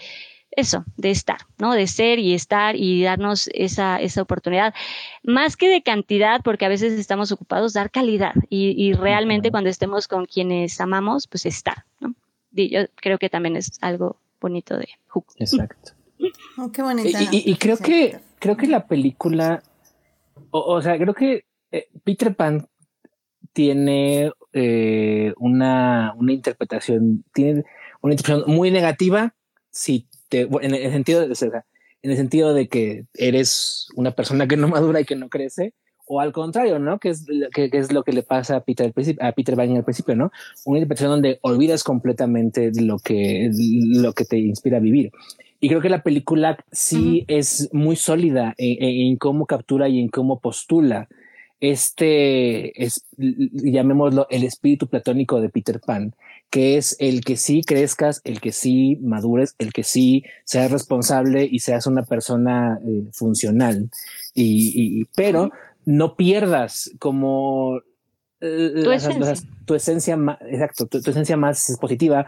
eso, 0.51 0.85
de 0.99 1.12
estar, 1.12 1.39
¿no? 1.57 1.73
De 1.73 1.86
ser 1.86 2.19
y 2.19 2.35
estar 2.35 2.77
y 2.77 3.03
darnos 3.03 3.49
esa, 3.55 3.99
esa 4.03 4.20
oportunidad. 4.20 4.74
Más 5.23 5.57
que 5.57 5.70
de 5.70 5.82
cantidad, 5.82 6.43
porque 6.45 6.66
a 6.66 6.69
veces 6.69 6.93
estamos 6.93 7.32
ocupados, 7.32 7.73
dar 7.73 7.90
calidad. 7.90 8.35
Y, 8.51 8.74
y 8.77 8.93
realmente 8.93 9.51
cuando 9.51 9.70
estemos 9.70 10.09
con 10.09 10.27
quienes 10.27 10.78
amamos, 10.78 11.27
pues 11.27 11.47
estar, 11.47 11.86
¿no? 12.01 12.15
Y 12.55 12.69
yo 12.69 12.81
creo 12.97 13.19
que 13.19 13.31
también 13.31 13.57
es 13.57 13.78
algo 13.81 14.19
bonito 14.40 14.77
de 14.77 14.89
Hook. 15.09 15.27
Exacto. 15.36 15.93
Oh, 16.60 16.73
qué 16.73 16.82
bonita. 16.82 17.23
Y, 17.23 17.28
y, 17.31 17.52
y 17.52 17.55
creo 17.55 17.77
que 17.77 18.19
creo 18.40 18.56
que 18.56 18.66
la 18.66 18.89
película 18.89 19.62
O, 20.51 20.82
sea, 20.82 20.98
creo 20.98 21.15
que 21.15 21.44
eh, 21.70 21.89
Peter 22.02 22.35
Pan 22.35 22.66
tiene 23.52 24.32
eh, 24.52 25.32
una, 25.39 26.15
una 26.16 26.32
interpretación, 26.32 27.24
tiene 27.32 27.65
una 28.01 28.15
interpretación 28.15 28.55
muy 28.55 28.70
negativa 28.70 29.35
si 29.70 30.09
te, 30.28 30.43
en 30.43 30.74
el 30.74 30.93
sentido 30.93 31.20
de, 31.20 31.62
en 32.02 32.10
el 32.10 32.16
sentido 32.16 32.55
de 32.55 32.69
que 32.69 33.06
eres 33.15 33.89
una 33.94 34.12
persona 34.12 34.47
que 34.47 34.56
no 34.56 34.69
madura 34.69 35.01
y 35.01 35.05
que 35.05 35.16
no 35.16 35.28
crece, 35.28 35.74
o 36.09 36.21
al 36.21 36.33
contrario, 36.33 36.79
¿no? 36.79 36.99
Que 36.99 37.11
es, 37.11 37.27
que, 37.53 37.71
es 37.73 37.93
lo 37.93 38.03
que 38.03 38.13
le 38.13 38.23
pasa 38.23 38.57
a 38.57 38.61
Peter, 38.61 38.93
a 39.21 39.33
Peter 39.33 39.57
Van 39.57 39.77
al 39.77 39.85
principio, 39.85 40.17
¿no? 40.17 40.31
Una 40.65 40.79
interpretación 40.79 41.11
donde 41.11 41.39
olvidas 41.43 41.85
completamente 41.85 42.71
lo 42.81 42.99
que, 42.99 43.51
lo 43.55 44.13
que 44.13 44.25
te 44.25 44.39
inspira 44.39 44.79
a 44.79 44.81
vivir. 44.81 45.13
Y 45.61 45.69
creo 45.69 45.81
que 45.81 45.89
la 45.89 46.03
película 46.03 46.59
sí 46.71 47.25
es 47.27 47.69
muy 47.73 47.97
sólida 47.97 48.55
en, 48.59 49.17
cómo 49.17 49.47
captura 49.47 49.89
y 49.89 49.99
en 50.01 50.09
cómo 50.09 50.41
postula 50.41 51.09
este, 51.61 52.85
es, 52.85 53.05
llamémoslo, 53.17 54.29
el 54.31 54.45
espíritu 54.45 54.87
platónico 54.87 55.41
de 55.41 55.49
Peter 55.49 55.81
Pan, 55.81 56.15
que 56.51 56.77
es 56.77 56.95
el 57.01 57.23
que 57.25 57.37
sí 57.37 57.63
crezcas, 57.63 58.21
el 58.23 58.41
que 58.41 58.53
sí 58.53 58.99
madures, 59.03 59.57
el 59.59 59.73
que 59.73 59.83
sí 59.83 60.23
seas 60.45 60.71
responsable 60.71 61.49
y 61.51 61.59
seas 61.59 61.89
una 61.89 62.05
persona 62.05 62.79
eh, 62.87 63.05
funcional. 63.13 63.91
Y, 64.35 65.05
pero 65.17 65.51
no 65.89 66.16
pierdas 66.16 66.90
como 66.98 67.81
tu, 68.40 68.90
esencia. 68.93 69.35
tu 69.65 69.74
esencia, 69.74 70.19
exacto, 70.51 70.86
tu, 70.86 70.98
esencia 70.98 71.39
más 71.39 71.78
positiva, 71.81 72.27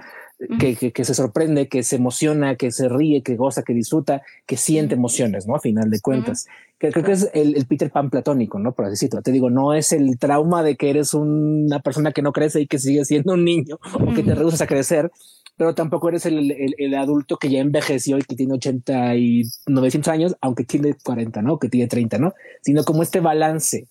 que, 0.58 0.74
que, 0.74 1.04
se 1.04 1.12
sorprende, 1.12 1.68
que 1.68 1.82
se 1.82 1.96
emociona, 1.96 2.56
que 2.56 2.72
se 2.72 2.88
ríe, 2.88 3.22
que 3.22 3.36
goza, 3.36 3.62
que 3.62 3.74
disfruta, 3.74 4.22
que 4.46 4.56
siente 4.56 4.94
emociones, 4.94 5.46
¿no? 5.46 5.56
A 5.56 5.60
final 5.60 5.90
de 5.90 6.00
cuentas. 6.00 6.46
que, 6.78 6.90
creo 6.90 7.04
que 7.04 7.12
es 7.12 7.30
el, 7.34 7.66
Peter 7.66 7.90
Pan 7.90 8.08
platónico, 8.08 8.58
¿no? 8.58 8.72
Por 8.72 8.86
así 8.86 8.92
decirlo. 8.92 9.20
Te 9.20 9.30
digo, 9.30 9.50
no 9.50 9.74
es 9.74 9.92
el 9.92 10.18
trauma 10.18 10.62
de 10.62 10.76
que 10.76 10.88
eres 10.88 11.12
una 11.12 11.80
persona 11.80 12.12
que 12.12 12.22
no 12.22 12.32
crece 12.32 12.62
y 12.62 12.66
que 12.66 12.78
sigue 12.78 13.04
siendo 13.04 13.34
un 13.34 13.44
niño 13.44 13.78
o 13.92 14.14
que 14.14 14.22
te 14.22 14.34
rehusas 14.34 14.62
a 14.62 14.66
crecer, 14.66 15.12
pero 15.60 15.74
tampoco 15.74 16.08
eres 16.08 16.24
el, 16.24 16.52
el, 16.52 16.74
el, 16.78 16.94
adulto 16.94 17.36
que 17.36 17.50
ya 17.50 17.60
envejeció 17.60 18.16
y 18.16 18.22
que 18.22 18.34
tiene 18.34 18.54
80 18.54 19.14
y 19.16 19.42
900 19.66 20.10
años, 20.10 20.36
aunque 20.40 20.64
tiene 20.64 20.94
40, 20.94 21.42
¿no? 21.42 21.58
Que 21.58 21.68
tiene 21.68 21.86
30, 21.86 22.16
¿no? 22.16 22.32
Sino 22.62 22.82
como 22.82 23.02
este 23.02 23.20
balance 23.20 23.86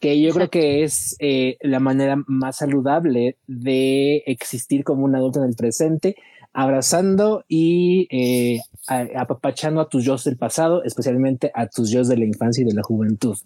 que 0.00 0.20
yo 0.20 0.34
creo 0.34 0.50
que 0.50 0.84
es 0.84 1.16
eh, 1.20 1.56
la 1.62 1.80
manera 1.80 2.22
más 2.26 2.58
saludable 2.58 3.38
de 3.46 4.18
existir 4.26 4.84
como 4.84 5.06
un 5.06 5.16
adulto 5.16 5.42
en 5.42 5.48
el 5.48 5.56
presente, 5.56 6.14
abrazando 6.52 7.46
y 7.48 8.06
eh, 8.10 8.60
apapachando 9.16 9.80
a 9.80 9.88
tus 9.88 10.04
yo 10.04 10.18
del 10.18 10.36
pasado, 10.36 10.84
especialmente 10.84 11.50
a 11.54 11.68
tus 11.68 11.90
yo 11.90 12.04
de 12.04 12.18
la 12.18 12.26
infancia 12.26 12.60
y 12.60 12.66
de 12.66 12.74
la 12.74 12.82
juventud, 12.82 13.38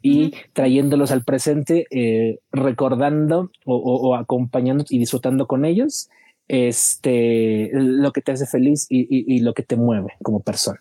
y 0.00 0.32
trayéndolos 0.54 1.10
al 1.10 1.22
presente, 1.22 1.84
eh, 1.90 2.38
recordando 2.50 3.50
o, 3.66 4.16
acompañando 4.16 4.86
y 4.88 4.98
disfrutando 4.98 5.46
con 5.46 5.66
ellos 5.66 6.08
este, 6.48 7.70
lo 7.72 8.12
que 8.12 8.22
te 8.22 8.32
hace 8.32 8.46
feliz 8.46 8.86
y 8.88 9.40
lo 9.40 9.54
que 9.54 9.62
te 9.62 9.76
mueve 9.76 10.14
como 10.22 10.40
persona 10.40 10.80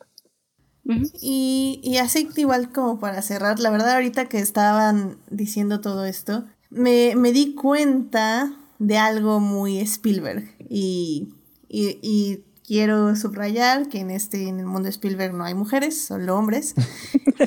y, 1.21 1.79
y 1.83 1.97
así 1.97 2.29
igual 2.35 2.71
como 2.71 2.99
para 2.99 3.21
cerrar, 3.21 3.59
la 3.59 3.71
verdad 3.71 3.95
ahorita 3.95 4.25
que 4.25 4.39
estaban 4.39 5.17
diciendo 5.29 5.81
todo 5.81 6.05
esto, 6.05 6.45
me, 6.69 7.15
me 7.15 7.31
di 7.31 7.55
cuenta 7.55 8.53
de 8.77 8.97
algo 8.97 9.39
muy 9.39 9.79
Spielberg 9.79 10.43
y, 10.69 11.29
y, 11.67 11.99
y, 12.01 12.43
quiero 12.67 13.15
subrayar 13.15 13.89
que 13.89 13.99
en 13.99 14.09
este 14.09 14.47
en 14.47 14.59
el 14.59 14.65
mundo 14.65 14.85
de 14.85 14.89
Spielberg 14.89 15.35
no 15.35 15.43
hay 15.43 15.53
mujeres, 15.53 16.05
solo 16.05 16.35
hombres. 16.37 16.73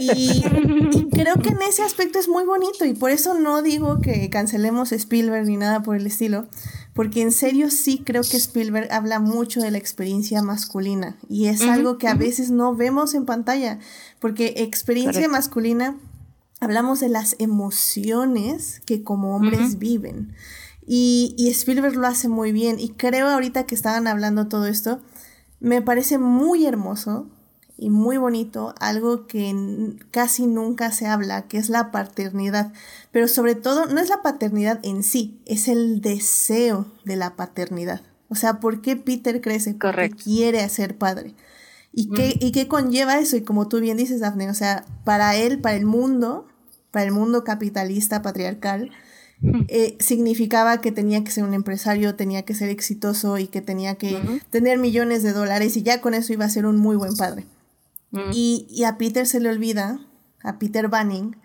Y, 0.01 0.45
y, 0.93 1.09
creo 1.09 1.37
que 1.37 1.49
en 1.49 1.63
ese 1.63 1.83
aspecto 1.83 2.19
es 2.19 2.29
muy 2.29 2.45
bonito 2.45 2.85
y 2.85 2.93
por 2.93 3.11
eso 3.11 3.33
no 3.33 3.63
digo 3.63 4.01
que 4.03 4.29
cancelemos 4.29 4.93
Spielberg 4.93 5.47
ni 5.47 5.57
nada 5.57 5.83
por 5.83 5.97
el 5.97 6.07
estilo, 6.07 6.47
porque 6.99 7.23
en 7.23 7.31
serio 7.31 7.71
sí 7.71 8.03
creo 8.05 8.23
que 8.23 8.37
Spielberg 8.37 8.93
habla 8.93 9.21
mucho 9.21 9.61
de 9.61 9.71
la 9.71 9.79
experiencia 9.79 10.43
masculina 10.43 11.17
y 11.29 11.47
es 11.47 11.63
algo 11.63 11.97
que 11.97 12.09
a 12.09 12.15
veces 12.15 12.51
no 12.51 12.75
vemos 12.75 13.15
en 13.15 13.25
pantalla, 13.25 13.79
porque 14.19 14.55
experiencia 14.57 15.29
masculina 15.29 15.97
hablamos 16.59 16.99
de 16.99 17.09
las 17.09 17.37
emociones 17.39 18.83
que 18.85 19.05
como 19.05 19.37
hombres 19.37 19.79
viven. 19.79 20.35
Y, 20.89 21.37
y, 21.39 21.51
Spielberg 21.51 21.95
lo 21.95 22.09
hace 22.09 22.27
muy 22.27 22.51
bien. 22.51 22.81
Y 22.81 22.89
creo 22.89 23.29
ahorita 23.29 23.65
que 23.65 23.77
estaban 23.77 24.09
hablando 24.09 24.49
todo 24.49 24.67
esto, 24.67 25.01
me 25.61 25.83
parece 25.83 26.19
muy 26.19 26.67
hermoso 26.67 27.31
y 27.79 27.91
muy 27.91 28.17
bonito, 28.17 28.75
algo 28.81 29.29
que 29.29 29.55
casi 30.11 30.47
nunca 30.47 30.91
se 30.91 31.07
habla, 31.07 31.43
que 31.43 31.59
es 31.59 31.69
la 31.69 31.93
paternidad. 31.93 32.73
Pero 33.13 33.29
sobre 33.29 33.55
todo, 33.55 33.87
no 33.87 34.01
es 34.01 34.09
la 34.09 34.21
paternidad 34.21 34.81
en 34.83 35.05
sí, 35.05 35.41
es 35.47 35.69
el 35.69 36.01
deseo 36.01 36.87
de 37.05 37.15
la 37.15 37.37
paternidad. 37.37 38.03
O 38.29 38.35
sea, 38.35 38.59
¿por 38.59 38.83
qué 38.83 38.97
Peter 38.97 39.41
crece? 39.41 39.75
Porque 39.75 40.11
quiere 40.11 40.69
ser 40.69 40.99
padre. 40.99 41.35
¿Y 41.93 42.11
qué, 42.11 42.37
¿Y 42.41 42.51
qué 42.51 42.67
conlleva 42.67 43.19
eso? 43.19 43.37
Y 43.37 43.43
como 43.43 43.69
tú 43.69 43.81
bien 43.81 43.97
dices, 43.97 44.21
Daphne, 44.21 44.51
o 44.51 44.55
sea, 44.55 44.85
para 45.05 45.37
él, 45.37 45.61
para 45.61 45.77
el 45.77 45.87
mundo, 45.87 46.47
para 46.91 47.07
el 47.07 47.13
mundo 47.13 47.45
capitalista, 47.45 48.23
patriarcal, 48.23 48.91
eh, 49.69 49.97
significaba 50.01 50.81
que 50.81 50.91
tenía 50.91 51.23
que 51.23 51.31
ser 51.31 51.45
un 51.45 51.55
empresario, 51.55 52.17
tenía 52.17 52.43
que 52.43 52.55
ser 52.55 52.71
exitoso 52.71 53.39
y 53.39 53.47
que 53.47 53.61
tenía 53.61 53.95
que 53.95 54.21
tener 54.51 54.79
millones 54.79 55.23
de 55.23 55.33
dólares 55.33 55.77
y 55.77 55.85
ya 55.85 56.01
con 56.01 56.15
eso 56.15 56.33
iba 56.33 56.45
a 56.45 56.51
ser 56.51 56.67
un 56.67 56.77
muy 56.77 56.97
buen 56.97 57.17
padre. 57.17 57.47
Mm. 58.11 58.31
Y, 58.33 58.85
a 58.85 58.99
Peter 58.99 59.27
se 59.27 59.41
le 59.41 59.49
olvida, 59.49 60.01
a 60.43 60.59
Peter 60.59 60.89
Banning, 60.89 61.37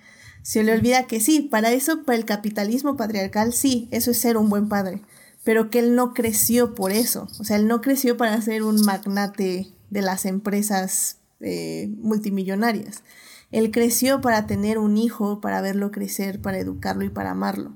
se 0.41 0.63
le 0.63 0.73
olvida 0.73 1.07
que 1.07 1.19
sí, 1.19 1.41
para 1.41 1.71
eso, 1.71 2.03
para 2.03 2.17
el 2.17 2.25
capitalismo 2.25 2.97
patriarcal, 2.97 3.53
sí, 3.53 3.87
eso 3.91 4.11
es 4.11 4.19
ser 4.19 4.37
un 4.37 4.49
buen 4.49 4.69
padre, 4.69 5.01
pero 5.43 5.69
que 5.69 5.79
él 5.79 5.95
no 5.95 6.13
creció 6.13 6.75
por 6.75 6.91
eso, 6.91 7.27
o 7.39 7.43
sea, 7.43 7.57
él 7.57 7.67
no 7.67 7.81
creció 7.81 8.17
para 8.17 8.41
ser 8.41 8.63
un 8.63 8.81
magnate 8.81 9.71
de 9.89 10.01
las 10.01 10.25
empresas 10.25 11.17
eh, 11.39 11.93
multimillonarias. 11.97 13.03
Él 13.51 13.69
creció 13.69 14.19
para 14.19 14.47
tener 14.47 14.79
un 14.79 14.97
hijo, 14.97 15.39
para 15.39 15.61
verlo 15.61 15.91
crecer, 15.91 16.41
para 16.41 16.57
educarlo 16.57 17.05
y 17.05 17.09
para 17.09 17.31
amarlo. 17.31 17.73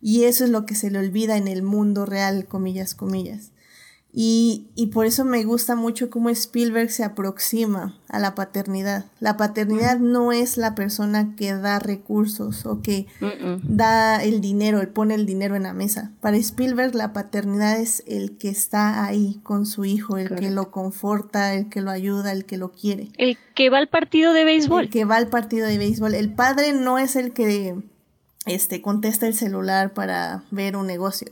Y 0.00 0.24
eso 0.24 0.44
es 0.44 0.50
lo 0.50 0.64
que 0.64 0.76
se 0.76 0.90
le 0.90 1.00
olvida 1.00 1.36
en 1.36 1.48
el 1.48 1.62
mundo 1.62 2.06
real, 2.06 2.46
comillas, 2.46 2.94
comillas. 2.94 3.50
Y, 4.10 4.68
y, 4.74 4.86
por 4.86 5.04
eso 5.04 5.26
me 5.26 5.44
gusta 5.44 5.76
mucho 5.76 6.08
cómo 6.08 6.30
Spielberg 6.30 6.90
se 6.90 7.04
aproxima 7.04 7.94
a 8.08 8.18
la 8.18 8.34
paternidad. 8.34 9.04
La 9.20 9.36
paternidad 9.36 9.98
no 9.98 10.32
es 10.32 10.56
la 10.56 10.74
persona 10.74 11.36
que 11.36 11.52
da 11.52 11.78
recursos 11.78 12.64
o 12.64 12.80
que 12.80 13.06
da 13.64 14.22
el 14.22 14.40
dinero, 14.40 14.80
él 14.80 14.88
pone 14.88 15.14
el 15.14 15.26
dinero 15.26 15.56
en 15.56 15.64
la 15.64 15.74
mesa. 15.74 16.12
Para 16.22 16.38
Spielberg 16.38 16.94
la 16.94 17.12
paternidad 17.12 17.78
es 17.78 18.02
el 18.06 18.38
que 18.38 18.48
está 18.48 19.04
ahí 19.04 19.40
con 19.42 19.66
su 19.66 19.84
hijo, 19.84 20.16
el 20.16 20.34
que 20.34 20.50
lo 20.50 20.70
conforta, 20.70 21.54
el 21.54 21.68
que 21.68 21.82
lo 21.82 21.90
ayuda, 21.90 22.32
el 22.32 22.46
que 22.46 22.56
lo 22.56 22.72
quiere. 22.72 23.10
El 23.18 23.36
que 23.54 23.68
va 23.68 23.76
al 23.76 23.88
partido 23.88 24.32
de 24.32 24.44
béisbol. 24.44 24.84
El 24.84 24.90
que 24.90 25.04
va 25.04 25.16
al 25.16 25.28
partido 25.28 25.66
de 25.66 25.76
béisbol. 25.76 26.14
El 26.14 26.32
padre 26.32 26.72
no 26.72 26.98
es 26.98 27.14
el 27.14 27.34
que 27.34 27.76
este, 28.46 28.80
contesta 28.80 29.26
el 29.26 29.34
celular 29.34 29.92
para 29.92 30.44
ver 30.50 30.76
un 30.76 30.86
negocio 30.86 31.28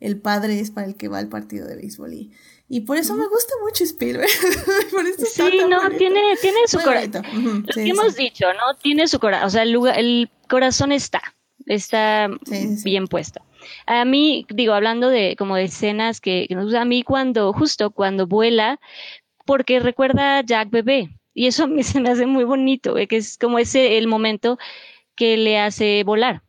el 0.00 0.18
padre 0.18 0.58
es 0.60 0.70
para 0.70 0.86
el 0.86 0.96
que 0.96 1.08
va 1.08 1.18
al 1.18 1.28
partido 1.28 1.66
de 1.66 1.76
béisbol. 1.76 2.12
Y, 2.14 2.32
y 2.68 2.80
por 2.80 2.96
eso 2.96 3.14
me 3.14 3.28
gusta 3.28 3.54
mucho 3.62 3.84
Spielberg. 3.84 4.28
sí, 5.26 5.60
no, 5.68 5.90
tiene, 5.90 6.36
tiene 6.40 6.58
su 6.66 6.78
corazón. 6.78 7.22
Lo 7.66 7.74
que 7.74 7.88
hemos 7.88 8.16
dicho, 8.16 8.46
¿no? 8.54 8.76
Tiene 8.80 9.06
su 9.08 9.18
corazón. 9.18 9.46
O 9.46 9.50
sea, 9.50 9.62
el, 9.62 9.76
el 9.96 10.30
corazón 10.48 10.92
está, 10.92 11.20
está 11.66 12.28
bien 12.84 13.06
puesto. 13.06 13.42
A 13.86 14.04
mí, 14.04 14.46
digo, 14.48 14.72
hablando 14.72 15.08
de 15.10 15.36
como 15.36 15.56
de 15.56 15.64
escenas 15.64 16.20
que, 16.20 16.46
nos 16.50 16.64
gusta, 16.64 16.82
a 16.82 16.84
mí 16.86 17.02
cuando, 17.02 17.52
justo 17.52 17.90
cuando 17.90 18.26
vuela, 18.26 18.80
porque 19.44 19.80
recuerda 19.80 20.38
a 20.38 20.44
Jack 20.44 20.70
bebé. 20.70 21.16
Y 21.34 21.46
eso 21.46 21.64
a 21.64 21.66
mí 21.66 21.82
se 21.82 22.00
me 22.00 22.10
hace 22.10 22.26
muy 22.26 22.44
bonito, 22.44 22.94
que 22.94 23.16
es 23.16 23.36
como 23.36 23.58
ese 23.58 23.98
el 23.98 24.06
momento 24.06 24.58
que 25.14 25.36
le 25.36 25.58
hace 25.58 26.02
volar. 26.04 26.42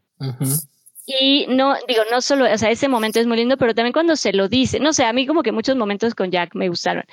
Y 1.06 1.48
no, 1.50 1.76
digo, 1.88 2.04
no 2.12 2.22
solo, 2.22 2.52
o 2.52 2.58
sea, 2.58 2.70
ese 2.70 2.88
momento 2.88 3.20
es 3.20 3.28
muy 3.28 3.38
lindo, 3.38 3.58
pero 3.58 3.74
también 3.74 3.94
cuando 3.94 4.16
se 4.16 4.34
lo 4.34 4.48
dice, 4.48 4.80
no 4.80 4.94
sé, 4.94 5.04
a 5.04 5.14
mí 5.14 5.26
como 5.26 5.44
que 5.44 5.52
muchos 5.52 5.76
momentos 5.76 6.14
con 6.16 6.32
Jack 6.32 6.56
me 6.56 6.70
gustaron, 6.70 7.04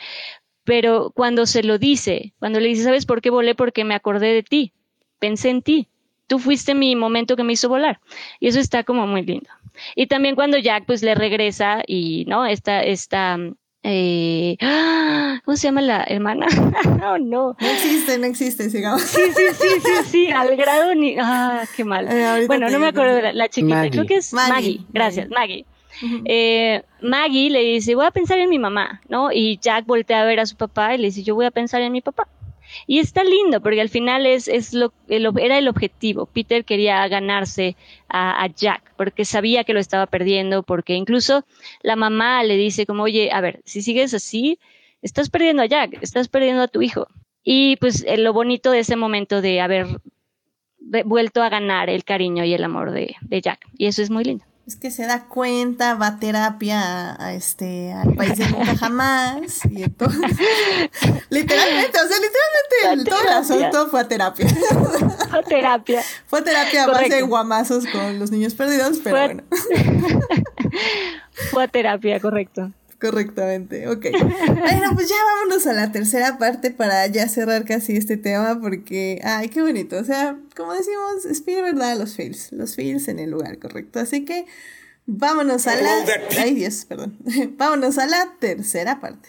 pero 0.64 1.10
cuando 1.14 1.46
se 1.46 1.62
lo 1.62 1.78
dice, 1.78 2.34
cuando 2.38 2.60
le 2.60 2.68
dice, 2.68 2.84
¿sabes 2.84 3.06
por 3.06 3.22
qué 3.22 3.30
volé? 3.30 3.54
Porque 3.54 3.84
me 3.84 3.94
acordé 3.94 4.34
de 4.34 4.42
ti, 4.42 4.74
pensé 5.18 5.48
en 5.48 5.62
ti, 5.62 5.88
tú 6.26 6.38
fuiste 6.38 6.74
mi 6.74 6.94
momento 6.94 7.36
que 7.36 7.42
me 7.42 7.54
hizo 7.54 7.68
volar. 7.68 8.00
Y 8.38 8.48
eso 8.48 8.60
está 8.60 8.84
como 8.84 9.06
muy 9.06 9.24
lindo. 9.24 9.48
Y 9.96 10.06
también 10.06 10.34
cuando 10.34 10.58
Jack 10.58 10.84
pues 10.86 11.02
le 11.02 11.14
regresa 11.14 11.82
y, 11.86 12.24
¿no? 12.26 12.46
Esta, 12.46 12.82
esta, 12.82 13.38
eh, 13.90 14.56
¡ah! 14.60 15.40
¿Cómo 15.44 15.56
se 15.56 15.68
llama 15.68 15.80
la 15.80 16.04
hermana? 16.04 16.46
oh, 17.06 17.16
no. 17.16 17.56
No 17.58 17.68
existe, 17.68 18.18
no 18.18 18.26
existe, 18.26 18.68
sigamos. 18.68 19.00
Sí, 19.00 19.20
sí, 19.34 19.42
sí, 19.54 19.68
sí, 19.82 20.10
sí, 20.10 20.30
al 20.34 20.54
grado 20.56 20.94
ni. 20.94 21.16
Ah, 21.18 21.64
qué 21.74 21.84
mal. 21.84 22.06
Eh, 22.06 22.44
bueno, 22.46 22.68
no 22.68 22.78
me 22.78 22.88
acuerdo 22.88 23.16
de 23.16 23.32
la, 23.32 23.48
chiquita, 23.48 23.88
creo 23.88 24.04
que 24.04 24.16
es 24.16 24.34
Maggie, 24.34 24.80
gracias, 24.90 25.30
Maggie. 25.30 25.64
eh, 26.26 26.82
Maggie 27.00 27.48
le 27.48 27.60
dice, 27.60 27.94
voy 27.94 28.04
a 28.04 28.10
pensar 28.10 28.38
en 28.38 28.50
mi 28.50 28.58
mamá, 28.58 29.00
¿no? 29.08 29.32
Y 29.32 29.58
Jack 29.58 29.86
voltea 29.86 30.20
a 30.20 30.24
ver 30.26 30.40
a 30.40 30.46
su 30.46 30.56
papá 30.56 30.94
y 30.94 30.98
le 30.98 31.04
dice, 31.04 31.22
yo 31.22 31.34
voy 31.34 31.46
a 31.46 31.50
pensar 31.50 31.80
en 31.80 31.92
mi 31.92 32.02
papá. 32.02 32.28
Y 32.86 32.98
está 32.98 33.24
lindo 33.24 33.60
porque 33.60 33.80
al 33.80 33.88
final 33.88 34.26
es, 34.26 34.48
es 34.48 34.72
lo, 34.74 34.92
era 35.08 35.58
el 35.58 35.68
objetivo. 35.68 36.26
Peter 36.26 36.64
quería 36.64 37.06
ganarse 37.08 37.76
a, 38.08 38.46
Jack 38.48 38.92
porque 38.96 39.24
sabía 39.24 39.64
que 39.64 39.74
lo 39.74 39.80
estaba 39.80 40.06
perdiendo, 40.06 40.62
porque 40.62 40.94
incluso 40.94 41.44
la 41.82 41.96
mamá 41.96 42.42
le 42.42 42.56
dice 42.56 42.86
como, 42.86 43.04
oye, 43.04 43.30
a 43.32 43.40
ver, 43.40 43.60
si 43.64 43.82
sigues 43.82 44.14
así, 44.14 44.58
estás 45.02 45.30
perdiendo 45.30 45.62
a 45.62 45.66
Jack, 45.66 45.98
estás 46.00 46.28
perdiendo 46.28 46.62
a 46.62 46.68
tu 46.68 46.82
hijo. 46.82 47.08
Y 47.42 47.76
pues 47.76 48.04
eh, 48.06 48.18
lo 48.18 48.32
bonito 48.32 48.70
de 48.70 48.80
ese 48.80 48.96
momento 48.96 49.40
de 49.40 49.60
haber 49.60 49.86
vuelto 51.04 51.42
a 51.42 51.48
ganar 51.48 51.90
el 51.90 52.04
cariño 52.04 52.44
y 52.44 52.54
el 52.54 52.64
amor 52.64 52.92
de, 52.92 53.16
de 53.20 53.40
Jack. 53.40 53.66
Y 53.76 53.86
eso 53.86 54.02
es 54.02 54.10
muy 54.10 54.24
lindo. 54.24 54.44
Es 54.68 54.76
que 54.76 54.90
se 54.90 55.06
da 55.06 55.24
cuenta, 55.24 55.94
va 55.94 56.08
a 56.08 56.18
terapia 56.18 57.16
a, 57.18 57.32
este, 57.32 57.90
al 57.90 58.14
país 58.14 58.36
de 58.36 58.50
nunca 58.50 58.76
jamás. 58.76 59.64
Y 59.70 59.82
entonces, 59.82 60.20
literalmente, 61.30 61.98
o 61.98 62.06
sea, 62.06 62.18
literalmente 62.18 63.10
todo 63.10 63.22
el 63.22 63.28
asunto 63.28 63.88
fue 63.88 64.00
a 64.02 64.08
terapia. 64.08 64.46
Fue 65.30 65.38
a 65.38 65.42
terapia. 65.42 66.02
Fue 66.26 66.40
a 66.40 66.44
terapia 66.44 66.84
a 66.84 66.86
base 66.88 67.14
de 67.14 67.22
guamazos 67.22 67.86
con 67.86 68.18
los 68.18 68.30
niños 68.30 68.52
perdidos, 68.52 68.98
pero 69.02 69.16
bueno. 69.16 69.42
fue 71.50 71.64
a 71.64 71.68
terapia, 71.68 72.20
correcto. 72.20 72.70
Correctamente, 73.00 73.88
ok. 73.88 74.06
Bueno, 74.58 74.90
pues 74.94 75.08
ya 75.08 75.16
vámonos 75.24 75.66
a 75.66 75.72
la 75.72 75.92
tercera 75.92 76.36
parte 76.38 76.70
para 76.70 77.06
ya 77.06 77.28
cerrar 77.28 77.64
casi 77.64 77.96
este 77.96 78.16
tema 78.16 78.60
porque, 78.60 79.20
ay, 79.22 79.48
qué 79.48 79.62
bonito. 79.62 79.96
O 79.98 80.04
sea, 80.04 80.36
como 80.56 80.72
decimos, 80.72 81.24
Spielberg 81.24 81.76
da 81.76 81.94
los 81.94 82.16
fails, 82.16 82.50
los 82.52 82.74
fails 82.74 83.08
en 83.08 83.20
el 83.20 83.30
lugar 83.30 83.58
correcto. 83.58 84.00
Así 84.00 84.24
que 84.24 84.46
vámonos 85.06 85.66
a 85.68 85.76
la... 85.76 85.90
Ay, 86.38 86.54
Dios, 86.54 86.84
perdón. 86.86 87.16
vámonos 87.56 87.98
a 87.98 88.06
la 88.06 88.34
tercera 88.40 89.00
parte. 89.00 89.28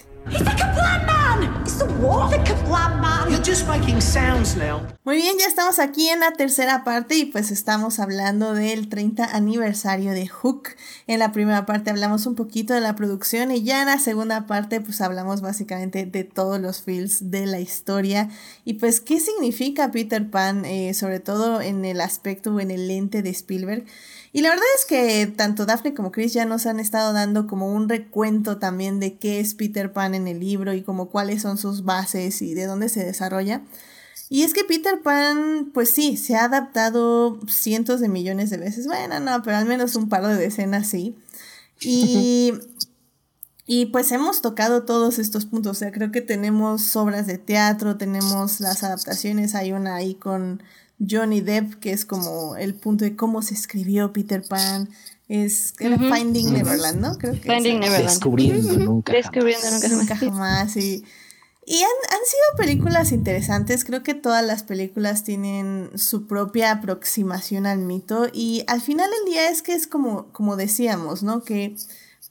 Muy 5.04 5.18
bien, 5.18 5.38
ya 5.40 5.46
estamos 5.46 5.80
aquí 5.80 6.10
en 6.10 6.20
la 6.20 6.32
tercera 6.32 6.84
parte 6.84 7.16
y 7.16 7.26
pues 7.26 7.52
estamos 7.52 8.00
hablando 8.00 8.54
del 8.54 8.90
30 8.90 9.26
aniversario 9.36 10.12
de 10.12 10.28
Hook. 10.28 10.70
En 11.08 11.20
la 11.20 11.32
primera 11.32 11.66
parte 11.66 11.90
hablamos 11.90 12.26
un 12.26 12.36
poquito 12.36 12.74
de 12.74 12.82
la 12.82 12.96
producción 12.96 13.52
y 13.52 13.64
ya 13.64 13.82
en 13.82 13.88
la 13.88 14.00
segunda 14.00 14.46
parte 14.46 14.82
pues 14.82 15.02
hablamos 15.02 15.42
básicamente 15.42 16.06
de 16.06 16.24
todos 16.24 16.60
los 16.60 16.82
feels 16.82 17.32
de 17.32 17.46
la 17.46 17.60
historia 17.60 18.30
y 18.66 18.76
pues 18.76 19.02
qué 19.02 19.20
significa 19.20 19.92
Peter 19.92 20.30
Pan, 20.30 20.66
eh, 20.66 20.94
sobre 20.94 21.20
todo 21.20 21.62
en 21.62 21.86
el 21.86 22.02
aspecto 22.02 22.54
o 22.54 22.60
en 22.60 22.72
el 22.72 22.88
lente 22.88 23.22
de 23.22 23.30
Spielberg. 23.30 23.86
Y 24.32 24.42
la 24.42 24.50
verdad 24.50 24.66
es 24.78 24.86
que 24.86 25.28
tanto 25.28 25.66
Daphne 25.66 25.96
como 25.96 26.12
Chris 26.12 26.34
ya 26.34 26.46
nos 26.46 26.68
han 26.68 26.80
estado 26.80 27.14
dando 27.14 27.48
como 27.48 27.74
un 27.74 27.90
recuento 27.90 28.58
también 28.58 29.00
de 29.00 29.18
qué 29.18 29.40
es 29.40 29.56
Peter 29.56 29.92
Pan 29.92 30.14
en 30.14 30.28
el 30.28 30.40
libro 30.40 30.74
y 30.74 30.84
como 30.84 31.10
cuáles 31.10 31.42
son 31.42 31.58
sus 31.58 31.84
bases 31.84 32.42
y 32.42 32.54
de 32.54 32.66
dónde 32.66 32.90
se 32.90 33.04
desarrolla. 33.04 33.64
Y 34.30 34.44
es 34.44 34.54
que 34.54 34.64
Peter 34.64 35.02
Pan, 35.02 35.72
pues 35.74 35.90
sí, 35.90 36.16
se 36.16 36.36
ha 36.36 36.44
adaptado 36.44 37.40
cientos 37.48 38.00
de 38.00 38.10
millones 38.10 38.52
de 38.52 38.58
veces. 38.58 38.86
Bueno, 38.86 39.20
no, 39.20 39.42
pero 39.42 39.58
al 39.58 39.66
menos 39.66 39.96
un 39.96 40.08
par 40.08 40.26
de 40.28 40.38
decenas 40.38 40.88
sí. 40.88 41.18
Y, 41.82 42.54
y 43.66 43.88
pues 43.88 44.12
hemos 44.12 44.44
tocado 44.44 44.84
todos 44.84 45.18
estos 45.18 45.48
puntos. 45.48 45.78
O 45.78 45.80
sea, 45.80 45.92
creo 45.92 46.12
que 46.12 46.22
tenemos 46.22 46.96
obras 46.96 47.26
de 47.26 47.40
teatro, 47.40 47.98
tenemos 47.98 48.60
las 48.60 48.84
adaptaciones. 48.84 49.56
Hay 49.56 49.72
una 49.72 49.96
ahí 49.96 50.14
con 50.14 50.62
Johnny 51.00 51.42
Depp, 51.42 51.76
que 51.76 51.92
es 51.92 52.06
como 52.06 52.56
el 52.56 52.76
punto 52.76 53.06
de 53.06 53.16
cómo 53.16 53.42
se 53.42 53.54
escribió 53.54 54.12
Peter 54.14 54.44
Pan. 54.48 54.90
Es 55.28 55.74
Finding 55.78 56.54
Neverland, 56.54 57.00
¿no? 57.00 57.18
Creo 57.18 57.34
que 57.34 57.42
Finding 57.42 57.80
Neverland. 57.80 58.10
Descubriendo 58.10 58.78
nunca. 58.80 59.14
Descubriendo 59.14 59.88
nunca, 59.90 60.16
jamás. 60.18 60.76
Y, 60.76 61.06
y 61.66 61.76
han, 61.76 61.84
han, 61.84 62.26
sido 62.26 62.58
películas 62.58 63.12
interesantes. 63.12 63.86
Creo 63.86 64.02
que 64.02 64.16
todas 64.16 64.44
las 64.44 64.64
películas 64.64 65.24
tienen 65.24 65.92
su 65.96 66.26
propia 66.26 66.72
aproximación 66.72 67.68
al 67.68 67.80
mito. 67.80 68.28
Y 68.34 68.64
al 68.68 68.82
final 68.82 69.08
del 69.10 69.32
día 69.32 69.52
es 69.52 69.62
que 69.62 69.74
es 69.74 69.86
como, 69.86 70.32
como 70.34 70.56
decíamos, 70.56 71.22
¿no? 71.22 71.44
Que 71.44 71.76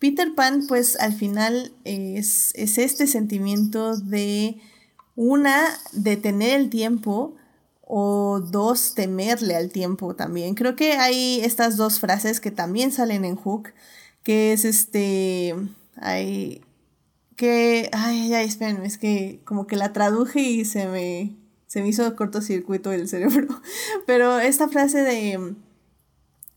Peter 0.00 0.34
Pan, 0.34 0.66
pues 0.66 0.98
al 0.98 1.12
final 1.12 1.72
es, 1.84 2.52
es 2.54 2.78
este 2.78 3.06
sentimiento 3.06 3.96
de 3.96 4.60
una, 5.14 5.66
de 5.92 6.16
tener 6.16 6.58
el 6.58 6.68
tiempo 6.68 7.36
o 7.90 8.40
dos, 8.40 8.94
temerle 8.94 9.56
al 9.56 9.70
tiempo 9.70 10.14
también. 10.14 10.54
Creo 10.54 10.76
que 10.76 10.92
hay 10.92 11.40
estas 11.40 11.78
dos 11.78 12.00
frases 12.00 12.38
que 12.38 12.50
también 12.50 12.92
salen 12.92 13.24
en 13.24 13.34
Hook, 13.34 13.70
que 14.22 14.52
es 14.52 14.66
este, 14.66 15.54
hay, 15.96 16.60
que, 17.34 17.88
ay, 17.92 18.34
ay, 18.34 18.46
espérenme, 18.46 18.86
es 18.86 18.98
que 18.98 19.40
como 19.46 19.66
que 19.66 19.76
la 19.76 19.94
traduje 19.94 20.38
y 20.42 20.66
se 20.66 20.86
me, 20.86 21.34
se 21.66 21.80
me 21.80 21.88
hizo 21.88 22.14
cortocircuito 22.14 22.92
el 22.92 23.08
cerebro, 23.08 23.48
pero 24.06 24.38
esta 24.38 24.68
frase 24.68 24.98
de, 25.00 25.54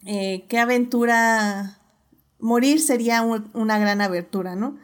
eh, 0.05 0.43
qué 0.49 0.59
aventura, 0.59 1.79
morir 2.39 2.81
sería 2.81 3.21
una 3.21 3.79
gran 3.79 4.01
aventura, 4.01 4.57
¿no? 4.57 4.77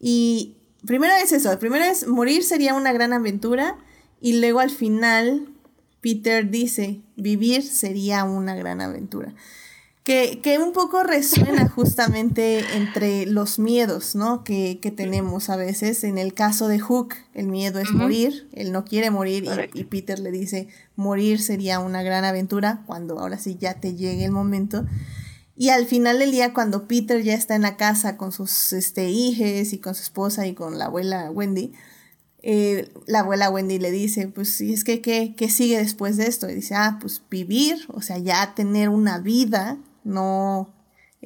Y 0.00 0.56
primero 0.86 1.12
es 1.22 1.32
eso, 1.32 1.58
primero 1.58 1.84
es 1.84 2.06
morir 2.06 2.42
sería 2.42 2.72
una 2.72 2.94
gran 2.94 3.12
aventura 3.12 3.76
y 4.18 4.40
luego 4.40 4.60
al 4.60 4.70
final 4.70 5.53
Peter 6.04 6.50
dice, 6.50 7.00
vivir 7.16 7.62
sería 7.62 8.24
una 8.24 8.54
gran 8.54 8.82
aventura. 8.82 9.34
Que, 10.02 10.40
que 10.42 10.58
un 10.58 10.74
poco 10.74 11.02
resuena 11.02 11.66
justamente 11.74 12.62
entre 12.74 13.24
los 13.24 13.58
miedos, 13.58 14.14
¿no? 14.14 14.44
Que, 14.44 14.80
que, 14.82 14.90
tenemos 14.90 15.48
a 15.48 15.56
veces. 15.56 16.04
En 16.04 16.18
el 16.18 16.34
caso 16.34 16.68
de 16.68 16.78
Hook, 16.78 17.14
el 17.32 17.46
miedo 17.46 17.80
es 17.80 17.90
morir, 17.90 18.50
él 18.52 18.70
no 18.70 18.84
quiere 18.84 19.10
morir 19.10 19.44
y, 19.44 19.80
y, 19.80 19.84
Peter 19.84 20.18
le 20.18 20.30
dice, 20.30 20.68
morir 20.94 21.40
sería 21.40 21.78
una 21.78 22.02
gran 22.02 22.26
aventura, 22.26 22.82
cuando 22.84 23.18
ahora 23.18 23.38
sí 23.38 23.56
ya 23.58 23.80
te 23.80 23.94
llegue 23.94 24.26
el 24.26 24.30
momento. 24.30 24.84
Y 25.56 25.70
al 25.70 25.86
final 25.86 26.18
del 26.18 26.32
día, 26.32 26.52
cuando 26.52 26.86
Peter 26.86 27.22
ya 27.22 27.32
está 27.32 27.54
en 27.54 27.62
la 27.62 27.78
casa 27.78 28.18
con 28.18 28.30
sus 28.30 28.74
este, 28.74 29.08
hijos 29.08 29.72
y 29.72 29.78
con 29.78 29.94
su 29.94 30.02
esposa 30.02 30.46
y 30.46 30.52
con 30.52 30.78
la 30.78 30.84
abuela 30.84 31.30
Wendy, 31.30 31.72
eh, 32.46 32.92
la 33.06 33.20
abuela 33.20 33.48
Wendy 33.48 33.78
le 33.78 33.90
dice, 33.90 34.28
pues 34.28 34.50
sí, 34.50 34.74
es 34.74 34.84
que 34.84 35.00
¿qué, 35.00 35.48
sigue 35.48 35.78
después 35.78 36.18
de 36.18 36.26
esto? 36.26 36.46
Y 36.50 36.54
dice, 36.54 36.74
ah, 36.74 36.98
pues 37.00 37.22
vivir, 37.30 37.86
o 37.88 38.02
sea, 38.02 38.18
ya 38.18 38.54
tener 38.54 38.90
una 38.90 39.18
vida, 39.18 39.78
no 40.04 40.70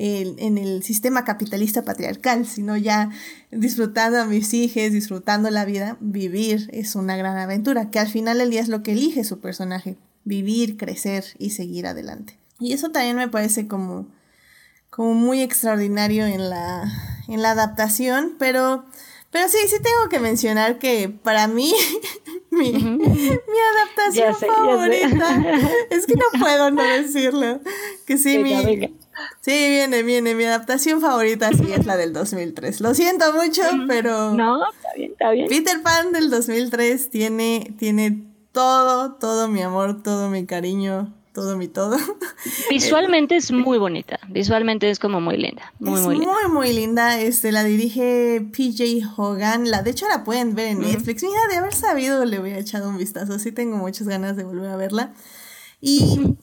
en 0.00 0.58
el 0.58 0.84
sistema 0.84 1.24
capitalista 1.24 1.82
patriarcal, 1.82 2.46
sino 2.46 2.76
ya 2.76 3.10
disfrutando 3.50 4.20
a 4.20 4.26
mis 4.26 4.54
hijos, 4.54 4.92
disfrutando 4.92 5.50
la 5.50 5.64
vida, 5.64 5.96
vivir 5.98 6.70
es 6.72 6.94
una 6.94 7.16
gran 7.16 7.36
aventura, 7.36 7.90
que 7.90 7.98
al 7.98 8.06
final 8.06 8.38
del 8.38 8.50
día 8.50 8.60
es 8.60 8.68
lo 8.68 8.84
que 8.84 8.92
elige 8.92 9.24
su 9.24 9.40
personaje, 9.40 9.96
vivir, 10.22 10.76
crecer 10.76 11.24
y 11.40 11.50
seguir 11.50 11.88
adelante. 11.88 12.38
Y 12.60 12.74
eso 12.74 12.90
también 12.90 13.16
me 13.16 13.26
parece 13.26 13.66
como, 13.66 14.06
como 14.88 15.14
muy 15.14 15.40
extraordinario 15.40 16.26
en 16.26 16.48
la, 16.48 16.84
en 17.26 17.42
la 17.42 17.50
adaptación, 17.50 18.36
pero 18.38 18.86
pero 19.30 19.48
sí, 19.48 19.58
sí 19.68 19.76
tengo 19.82 20.08
que 20.08 20.20
mencionar 20.20 20.78
que 20.78 21.08
para 21.08 21.48
mí, 21.48 21.72
mi, 22.50 22.74
adaptación 22.74 24.34
favorita, 24.34 25.42
es 25.90 26.06
que 26.06 26.14
no 26.14 26.24
puedo 26.40 26.70
no 26.70 26.82
decirlo. 26.82 27.60
Que 28.06 28.16
sí, 28.16 28.38
mi, 28.38 28.54
Sí, 29.40 29.50
viene, 29.50 30.02
viene. 30.02 30.34
Mi 30.34 30.44
adaptación 30.44 31.00
favorita 31.00 31.50
sí 31.52 31.72
es 31.72 31.86
la 31.86 31.96
del 31.96 32.12
2003. 32.12 32.80
Lo 32.80 32.94
siento 32.94 33.32
mucho, 33.32 33.62
pero. 33.86 34.32
No, 34.32 34.70
está 34.70 34.88
bien, 34.96 35.12
está 35.12 35.30
bien. 35.30 35.48
Peter 35.48 35.82
Pan 35.82 36.12
del 36.12 36.30
2003 36.30 37.10
tiene, 37.10 37.74
tiene 37.78 38.24
todo, 38.52 39.14
todo 39.14 39.48
mi 39.48 39.62
amor, 39.62 40.02
todo 40.02 40.28
mi 40.28 40.46
cariño, 40.46 41.14
todo 41.38 41.56
mi 41.56 41.68
todo. 41.68 41.96
Visualmente 42.70 43.36
es 43.36 43.52
muy 43.52 43.78
bonita, 43.78 44.18
visualmente 44.28 44.90
es 44.90 44.98
como 44.98 45.20
muy 45.20 45.36
linda, 45.36 45.72
muy, 45.78 46.00
es 46.00 46.04
muy 46.04 46.16
linda. 46.16 46.32
Muy, 46.32 46.52
muy 46.52 46.72
linda, 46.72 47.20
este, 47.20 47.52
la 47.52 47.62
dirige 47.62 48.44
PJ 48.52 49.08
Hogan, 49.16 49.70
la, 49.70 49.82
de 49.82 49.90
hecho 49.90 50.08
la 50.08 50.24
pueden 50.24 50.56
ver 50.56 50.66
en 50.66 50.80
Netflix, 50.80 51.22
mira, 51.22 51.38
de 51.48 51.56
haber 51.58 51.74
sabido 51.74 52.24
le 52.24 52.40
voy 52.40 52.50
a 52.50 52.58
echar 52.58 52.84
un 52.84 52.98
vistazo, 52.98 53.38
sí 53.38 53.52
tengo 53.52 53.76
muchas 53.76 54.08
ganas 54.08 54.36
de 54.36 54.42
volver 54.42 54.70
a 54.70 54.76
verla. 54.76 55.14
Y, 55.80 56.36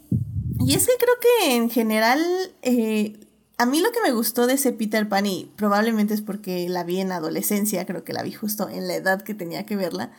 y 0.65 0.73
es 0.73 0.87
que 0.87 0.93
creo 0.97 1.15
que 1.19 1.55
en 1.55 1.69
general, 1.69 2.23
eh, 2.61 3.19
a 3.57 3.65
mí 3.65 3.81
lo 3.81 3.91
que 3.91 3.99
me 4.01 4.13
gustó 4.13 4.47
de 4.47 4.53
ese 4.53 4.71
Peter 4.71 5.09
Pan, 5.09 5.25
y 5.25 5.51
probablemente 5.57 6.13
es 6.13 6.21
porque 6.21 6.69
la 6.69 6.85
vi 6.85 7.01
en 7.01 7.11
adolescencia, 7.11 7.85
creo 7.85 8.05
que 8.05 8.13
la 8.13 8.23
vi 8.23 8.31
justo 8.31 8.69
en 8.69 8.87
la 8.87 8.95
edad 8.95 9.23
que 9.23 9.33
tenía 9.33 9.65
que 9.65 9.75
verla, 9.75 10.13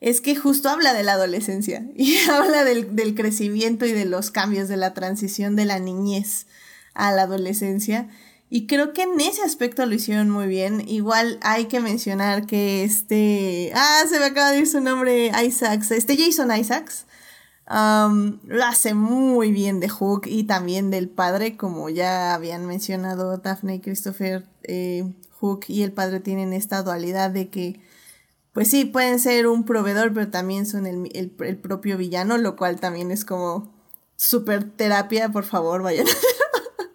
es 0.00 0.20
que 0.20 0.36
justo 0.36 0.68
habla 0.68 0.92
de 0.92 1.02
la 1.02 1.12
adolescencia 1.12 1.86
y 1.96 2.16
habla 2.30 2.64
del, 2.64 3.14
crecimiento 3.14 3.86
y 3.86 3.92
de 3.92 4.04
los 4.04 4.30
cambios, 4.30 4.68
de 4.68 4.76
la 4.76 4.94
transición 4.94 5.56
de 5.56 5.64
la 5.64 5.78
niñez 5.78 6.46
a 6.94 7.12
la 7.12 7.22
adolescencia. 7.22 8.08
Y 8.48 8.66
creo 8.68 8.92
que 8.92 9.02
en 9.02 9.20
ese 9.20 9.42
aspecto 9.42 9.84
lo 9.86 9.94
hicieron 9.94 10.30
muy 10.30 10.46
bien. 10.46 10.86
Igual 10.86 11.38
hay 11.42 11.66
que 11.66 11.80
mencionar 11.80 12.46
que 12.46 12.84
este... 12.84 13.72
Ah, 13.74 14.02
se 14.08 14.20
me 14.20 14.26
acaba 14.26 14.52
de 14.52 14.60
ir 14.60 14.68
su 14.68 14.80
nombre, 14.80 15.32
Isaacs. 15.44 15.90
Este 15.90 16.16
Jason 16.16 16.56
Isaacs. 16.56 17.06
lo 17.68 18.64
hace 18.64 18.94
muy 18.94 19.50
bien 19.50 19.80
de 19.80 19.88
Hook 19.88 20.26
y 20.26 20.44
también 20.44 20.90
del 20.92 21.08
padre, 21.08 21.56
como 21.56 21.90
ya 21.90 22.34
habían 22.34 22.66
mencionado 22.66 23.36
Daphne 23.38 23.74
y 23.74 23.80
Christopher. 23.80 24.46
Eh, 24.62 25.12
Hook 25.40 25.64
y 25.66 25.82
el 25.82 25.92
padre 25.92 26.20
tienen 26.20 26.52
esta 26.52 26.84
dualidad 26.84 27.30
de 27.30 27.48
que 27.48 27.80
pues 28.56 28.70
sí, 28.70 28.86
pueden 28.86 29.20
ser 29.20 29.48
un 29.48 29.66
proveedor, 29.66 30.14
pero 30.14 30.28
también 30.28 30.64
son 30.64 30.86
el, 30.86 31.10
el, 31.12 31.30
el 31.40 31.58
propio 31.58 31.98
villano, 31.98 32.38
lo 32.38 32.56
cual 32.56 32.80
también 32.80 33.10
es 33.10 33.26
como 33.26 33.70
super 34.16 34.64
terapia, 34.64 35.28
por 35.28 35.44
favor, 35.44 35.82
vayan. 35.82 36.06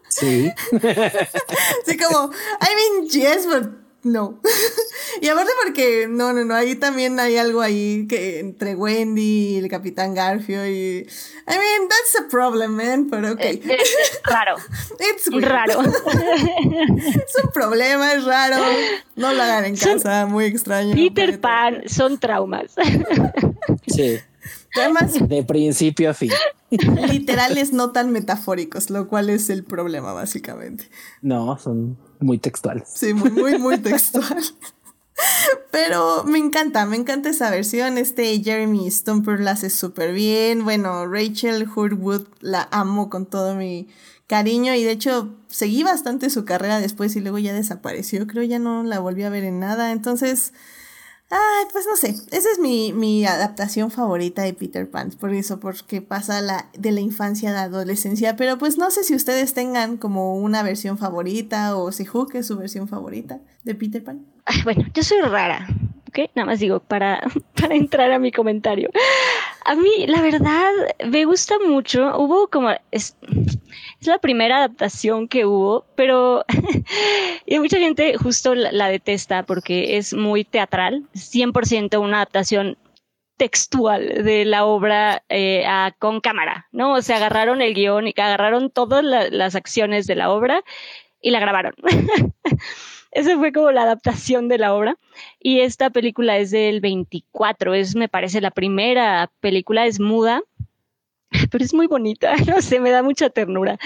Sí. 0.10 0.52
sí, 1.86 1.98
como, 1.98 2.32
I 2.32 2.68
mean, 2.76 3.10
yes, 3.10 3.46
but 3.46 3.81
no. 4.04 4.40
y 5.22 5.28
aparte 5.28 5.52
porque, 5.64 6.08
no, 6.10 6.34
no, 6.34 6.44
no, 6.46 6.56
ahí 6.56 6.76
también 6.76 7.20
hay 7.20 7.38
algo 7.38 7.62
ahí 7.62 8.08
que 8.08 8.40
entre 8.40 8.76
Wendy 8.76 9.50
y 9.50 9.58
el 9.58 9.70
Capitán 9.70 10.14
Garfio 10.14 10.68
y... 10.68 11.08
I 11.48 11.54
mean, 11.58 11.90
that's 11.90 12.16
a 12.20 12.30
problem, 12.30 12.76
man, 12.76 13.10
pero 13.10 13.34
ok. 13.34 13.40
Es, 13.42 13.62
es 13.66 14.22
raro. 14.24 14.56
It's 15.00 15.28
weird. 15.30 15.46
Raro. 15.46 15.82
es 15.84 17.44
un 17.44 17.52
problema, 17.52 18.14
es 18.14 18.24
raro. 18.24 18.64
No 19.16 19.34
lo 19.34 19.42
hagan 19.42 19.66
en 19.66 19.76
casa, 19.76 20.26
muy 20.26 20.46
extraño. 20.46 20.94
Peter 20.96 21.40
Pan 21.40 21.84
son 21.88 22.18
traumas. 22.20 22.76
sí. 23.88 24.20
Temas 24.74 25.28
de 25.28 25.44
principio 25.44 26.10
a 26.10 26.14
fin. 26.14 26.32
Literales 26.70 27.74
no 27.74 27.92
tan 27.92 28.12
metafóricos, 28.12 28.90
lo 28.90 29.08
cual 29.08 29.30
es 29.30 29.50
el 29.50 29.64
problema, 29.64 30.14
básicamente. 30.14 30.90
No, 31.22 31.58
son 31.58 31.98
muy 32.20 32.38
textuales. 32.38 32.90
Sí, 32.94 33.14
muy, 33.14 33.32
muy, 33.32 33.58
muy 33.58 33.78
textual. 33.78 34.42
Pero 35.72 36.24
me 36.24 36.38
encanta, 36.38 36.86
me 36.86 36.96
encanta 36.96 37.30
esa 37.30 37.50
versión. 37.50 37.98
Este 37.98 38.42
Jeremy 38.42 38.90
Stumper 38.90 39.40
la 39.40 39.52
hace 39.52 39.70
súper 39.70 40.14
bien. 40.14 40.64
Bueno, 40.64 41.08
Rachel 41.08 41.68
Hurwood 41.74 42.28
la 42.40 42.68
amo 42.72 43.10
con 43.10 43.26
todo 43.26 43.56
mi 43.56 43.88
cariño 44.28 44.74
y 44.74 44.84
de 44.84 44.92
hecho 44.92 45.36
seguí 45.48 45.84
bastante 45.84 46.30
su 46.30 46.46
carrera 46.46 46.80
después 46.80 47.16
y 47.16 47.20
luego 47.20 47.38
ya 47.38 47.54
desapareció. 47.54 48.26
Creo 48.28 48.44
ya 48.44 48.60
no 48.60 48.84
la 48.84 49.00
volví 49.00 49.24
a 49.24 49.30
ver 49.30 49.44
en 49.44 49.60
nada. 49.60 49.92
Entonces, 49.92 50.54
Ay, 51.34 51.66
pues 51.72 51.86
no 51.90 51.96
sé, 51.96 52.10
esa 52.10 52.52
es 52.52 52.60
mi, 52.60 52.92
mi 52.92 53.26
adaptación 53.26 53.90
favorita 53.90 54.42
de 54.42 54.54
Peter 54.54 54.90
Pan, 54.90 55.12
por 55.18 55.34
eso, 55.34 55.62
porque 55.62 56.02
pasa 56.02 56.42
la, 56.42 56.70
de 56.78 56.92
la 56.92 57.00
infancia 57.00 57.52
a 57.52 57.54
la 57.54 57.62
adolescencia, 57.64 58.36
pero 58.36 58.58
pues 58.58 58.78
no 58.78 58.92
sé 58.92 59.06
si 59.06 59.16
ustedes 59.16 59.54
tengan 59.54 59.96
como 59.96 60.36
una 60.36 60.62
versión 60.62 60.98
favorita 60.98 61.78
o 61.78 61.94
si 61.94 62.04
Hook 62.04 62.36
es 62.36 62.48
su 62.48 62.58
versión 62.58 62.90
favorita 62.90 63.40
de 63.64 63.76
Peter 63.76 64.04
Pan. 64.04 64.26
Bueno, 64.66 64.84
yo 64.94 65.04
soy 65.04 65.22
rara, 65.22 65.70
¿ok? 66.10 66.32
Nada 66.36 66.48
más 66.48 66.60
digo, 66.60 66.82
para, 66.82 67.22
para 67.56 67.76
entrar 67.76 68.12
a 68.12 68.20
mi 68.20 68.34
comentario. 68.34 68.90
A 69.64 69.76
mí, 69.76 70.08
la 70.08 70.22
verdad, 70.22 70.72
me 71.06 71.26
gusta 71.26 71.56
mucho, 71.60 72.18
hubo 72.18 72.48
como... 72.48 72.72
Es, 72.92 73.16
es 74.00 74.08
la 74.08 74.18
primera 74.18 74.58
adaptación 74.58 75.28
que 75.28 75.46
hubo, 75.46 75.86
pero 75.96 76.44
y 77.46 77.60
mucha 77.60 77.78
gente 77.78 78.18
justo 78.18 78.56
la, 78.56 78.88
detesta 78.88 79.44
porque 79.44 79.98
es 79.98 80.14
muy 80.14 80.44
teatral, 80.44 81.04
100% 81.14 82.02
una 82.02 82.18
adaptación 82.18 82.78
textual 83.38 84.24
de 84.24 84.46
la 84.46 84.66
obra 84.66 85.24
eh, 85.30 85.66
con 86.00 86.22
cámara, 86.22 86.68
¿no? 86.72 86.94
O 86.94 87.02
sea, 87.02 87.18
agarraron 87.18 87.62
el 87.62 87.74
guion 87.74 88.08
y 88.08 88.14
agarraron 88.18 88.70
todas 88.72 89.04
la, 89.04 89.30
las 89.30 89.56
acciones 89.56 90.08
de 90.08 90.16
la 90.16 90.32
obra 90.32 90.64
y 91.22 91.32
la 91.32 91.40
grabaron. 91.40 91.74
Esa 93.12 93.38
fue 93.38 93.52
como 93.52 93.72
la 93.72 93.84
adaptación 93.84 94.48
de 94.48 94.58
la 94.58 94.74
obra. 94.74 94.98
Y 95.40 95.60
esta 95.60 95.90
película 95.90 96.38
es 96.38 96.52
del 96.52 96.82
24, 96.82 97.74
es 97.74 97.96
me 97.96 98.10
parece 98.10 98.42
la 98.42 98.52
primera 98.52 99.32
película, 99.42 99.86
es 99.86 100.00
muda 100.00 100.42
pero 101.52 101.64
es 101.64 101.74
muy 101.74 101.88
bonita, 101.88 102.36
no 102.48 102.62
sé, 102.62 102.80
me 102.80 102.92
da 102.92 103.04
mucha 103.04 103.30
ternura. 103.30 103.78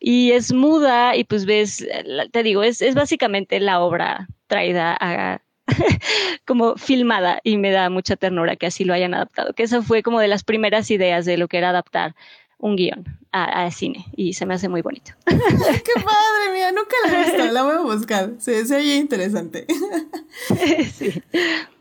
Y 0.00 0.32
es 0.32 0.52
muda 0.52 1.16
y 1.16 1.24
pues 1.24 1.46
ves, 1.46 1.86
te 2.32 2.42
digo, 2.42 2.62
es, 2.62 2.82
es 2.82 2.94
básicamente 2.94 3.60
la 3.60 3.80
obra 3.80 4.28
traída 4.46 5.40
como 6.46 6.76
filmada 6.76 7.40
y 7.42 7.56
me 7.58 7.70
da 7.70 7.90
mucha 7.90 8.16
ternura 8.16 8.56
que 8.56 8.66
así 8.66 8.84
lo 8.84 8.94
hayan 8.94 9.14
adaptado, 9.14 9.52
que 9.52 9.64
esa 9.64 9.82
fue 9.82 10.02
como 10.02 10.20
de 10.20 10.28
las 10.28 10.44
primeras 10.44 10.90
ideas 10.90 11.24
de 11.24 11.36
lo 11.36 11.48
que 11.48 11.58
era 11.58 11.70
adaptar 11.70 12.14
un 12.58 12.76
guion 12.76 13.04
a, 13.44 13.64
a 13.66 13.70
cine 13.70 14.06
y 14.16 14.32
se 14.32 14.46
me 14.46 14.54
hace 14.54 14.68
muy 14.68 14.82
bonito. 14.82 15.12
¡Qué 15.26 15.92
padre, 15.94 16.54
mía! 16.54 16.72
Nunca 16.72 16.96
la 17.04 17.20
he 17.20 17.24
visto, 17.24 17.52
la 17.52 17.62
voy 17.62 17.74
a 17.74 17.80
buscar, 17.80 18.34
se, 18.38 18.64
se 18.64 18.76
oye 18.76 18.96
interesante. 18.96 19.66
sí. 20.92 21.22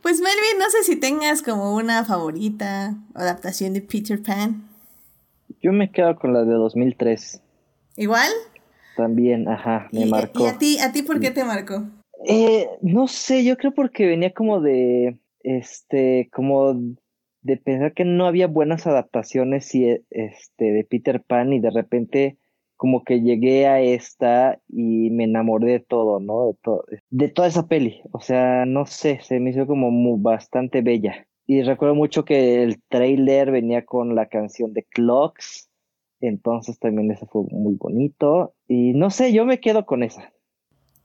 Pues 0.02 0.19
Melvin, 0.19 0.60
no 0.60 0.69
sé 0.69 0.84
si 0.84 0.95
tengas 0.98 1.41
como 1.41 1.76
una 1.76 2.06
favorita 2.06 2.95
adaptación 3.14 3.73
de 3.73 3.82
Peter 3.82 4.22
Pan. 4.22 4.68
Yo 5.61 5.72
me 5.72 5.91
quedo 5.91 6.15
con 6.18 6.34
la 6.34 6.44
de 6.44 6.53
2003. 6.53 7.41
¿Igual? 7.98 8.32
También, 8.95 9.48
ajá, 9.48 9.88
me 9.91 10.02
¿Y, 10.02 10.10
marcó. 10.10 10.44
¿Y 10.44 10.48
a 10.48 10.57
ti, 10.57 10.80
a 10.80 10.91
ti 10.91 11.02
por 11.02 11.19
qué 11.19 11.32
te 11.32 11.44
marcó? 11.44 11.84
Eh, 12.27 12.68
no 12.82 13.07
sé, 13.07 13.44
yo 13.44 13.57
creo 13.57 13.73
porque 13.73 14.06
venía 14.06 14.34
como 14.34 14.61
de, 14.61 15.18
este, 15.44 16.30
como 16.32 16.76
de 17.46 17.58
pensar 17.58 17.94
que 17.94 18.06
no 18.06 18.26
había 18.26 18.48
buenas 18.48 18.88
adaptaciones 18.88 19.76
y, 19.76 20.02
este, 20.10 20.66
de 20.72 20.84
Peter 20.84 21.22
Pan 21.22 21.54
y 21.54 21.60
de 21.60 21.70
repente 21.70 22.40
como 22.76 23.04
que 23.04 23.22
llegué 23.22 23.68
a 23.68 23.80
esta 23.82 24.60
y 24.68 25.12
me 25.12 25.26
enamoré 25.26 25.74
de 25.74 25.80
todo, 25.80 26.20
¿no? 26.20 26.48
De, 26.48 26.54
todo, 26.56 26.86
de 27.12 27.30
toda 27.30 27.48
esa 27.48 27.68
peli. 27.68 28.02
O 28.12 28.20
sea, 28.20 28.66
no 28.66 28.88
sé, 28.88 29.20
se 29.22 29.40
me 29.40 29.52
hizo 29.52 29.68
como 29.68 29.92
muy, 29.92 30.20
bastante 30.20 30.82
bella. 30.82 31.28
Y 31.46 31.62
recuerdo 31.62 31.94
mucho 31.94 32.26
que 32.26 32.64
el 32.64 32.82
trailer 32.90 33.52
venía 33.52 33.86
con 33.86 34.16
la 34.16 34.26
canción 34.26 34.74
de 34.74 34.84
Clocks, 34.84 35.70
entonces 36.22 36.80
también 36.80 37.12
ese 37.12 37.28
fue 37.28 37.44
muy 37.52 37.76
bonito. 37.76 38.56
Y 38.68 38.94
no 38.94 39.12
sé, 39.12 39.34
yo 39.34 39.46
me 39.46 39.60
quedo 39.60 39.86
con 39.86 40.02
esa. 40.02 40.34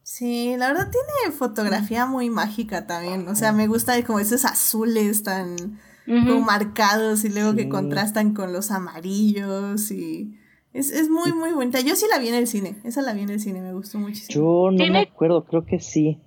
Sí, 0.03 0.57
la 0.57 0.69
verdad 0.69 0.91
tiene 0.91 1.37
fotografía 1.37 2.07
muy 2.07 2.31
mágica 2.31 2.87
también. 2.87 3.29
O 3.29 3.35
sea, 3.35 3.53
me 3.53 3.67
gusta 3.67 4.03
como 4.07 4.21
esos 4.21 4.47
azules 4.47 5.23
tan 5.23 5.79
uh 6.11 6.15
-huh. 6.15 6.27
como 6.28 6.41
marcados 6.41 7.24
y 7.24 7.31
luego 7.31 7.53
sí. 7.53 7.57
que 7.59 7.69
contrastan 7.69 8.35
con 8.35 8.53
los 8.53 8.70
amarillos 8.70 9.91
y 9.91 10.35
es, 10.73 10.91
es 10.91 11.09
muy, 11.09 11.32
muy 11.32 11.53
bonita. 11.53 11.81
Yo 11.81 11.97
sí 11.97 12.07
la 12.11 12.19
vi 12.19 12.28
en 12.28 12.35
el 12.35 12.47
cine. 12.47 12.77
Esa 12.85 13.03
la 13.03 13.12
vi 13.12 13.23
en 13.23 13.31
el 13.31 13.41
cine, 13.41 13.61
me 13.61 13.73
gustó 13.73 13.99
muchísimo. 13.99 14.35
Yo 14.35 14.70
no 14.70 14.77
¿Tiene? 14.77 14.93
me 14.93 15.01
acuerdo, 15.01 15.45
creo 15.45 15.65
que 15.65 15.81
sí. 15.81 16.19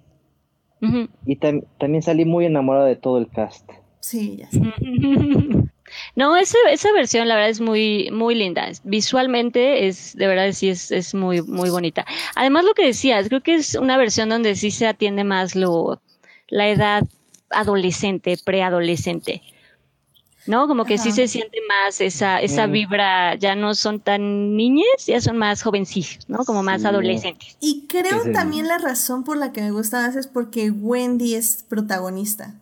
Uh 0.82 0.88
-huh. 0.88 1.10
Y 1.26 1.36
tam 1.38 1.62
también 1.80 2.02
salí 2.02 2.26
muy 2.26 2.46
enamorada 2.46 2.86
de 2.88 2.96
todo 2.96 3.18
el 3.18 3.30
cast. 3.30 3.70
Sí, 4.00 4.38
ya 4.38 4.50
sé. 4.50 4.60
No, 6.16 6.36
esa, 6.38 6.58
esa 6.72 6.92
versión 6.92 7.28
la 7.28 7.36
verdad 7.36 7.50
es 7.50 7.62
muy, 7.62 8.10
muy 8.12 8.36
linda. 8.36 8.70
Visualmente 8.84 9.88
es, 9.88 10.16
de 10.16 10.28
verdad 10.28 10.52
sí 10.52 10.70
es, 10.70 10.92
es 10.92 11.14
muy, 11.14 11.42
muy 11.42 11.70
bonita. 11.70 12.06
Además 12.36 12.66
lo 12.66 12.74
que 12.74 12.86
decías, 12.86 13.28
creo 13.28 13.42
que 13.42 13.56
es 13.56 13.76
una 13.76 13.98
versión 13.98 14.30
donde 14.30 14.56
sí 14.56 14.72
se 14.72 14.88
atiende 14.88 15.24
más 15.24 15.56
lo, 15.56 16.02
la 16.48 16.70
edad 16.70 17.04
adolescente, 17.50 18.38
preadolescente. 18.44 19.42
¿No? 20.46 20.68
Como 20.68 20.86
que 20.86 20.96
Ajá. 20.96 21.04
sí 21.04 21.12
se 21.12 21.28
siente 21.28 21.58
más 21.68 22.02
esa, 22.02 22.42
esa 22.42 22.68
vibra, 22.68 23.36
ya 23.36 23.56
no 23.56 23.76
son 23.76 24.00
tan 24.00 24.56
niñas, 24.56 25.06
ya 25.06 25.22
son 25.22 25.38
más 25.38 25.64
jovencillos, 25.64 26.28
¿no? 26.28 26.44
Como 26.46 26.64
más 26.64 26.82
sí. 26.82 26.88
adolescentes. 26.88 27.58
Y 27.62 27.86
creo 27.88 28.32
también 28.34 28.68
la 28.68 28.78
razón 28.78 29.24
por 29.24 29.38
la 29.38 29.52
que 29.54 29.62
me 29.62 29.72
gusta 29.72 30.02
más 30.06 30.16
es 30.16 30.28
porque 30.28 30.70
Wendy 30.70 31.36
es 31.36 31.64
protagonista. 31.68 32.56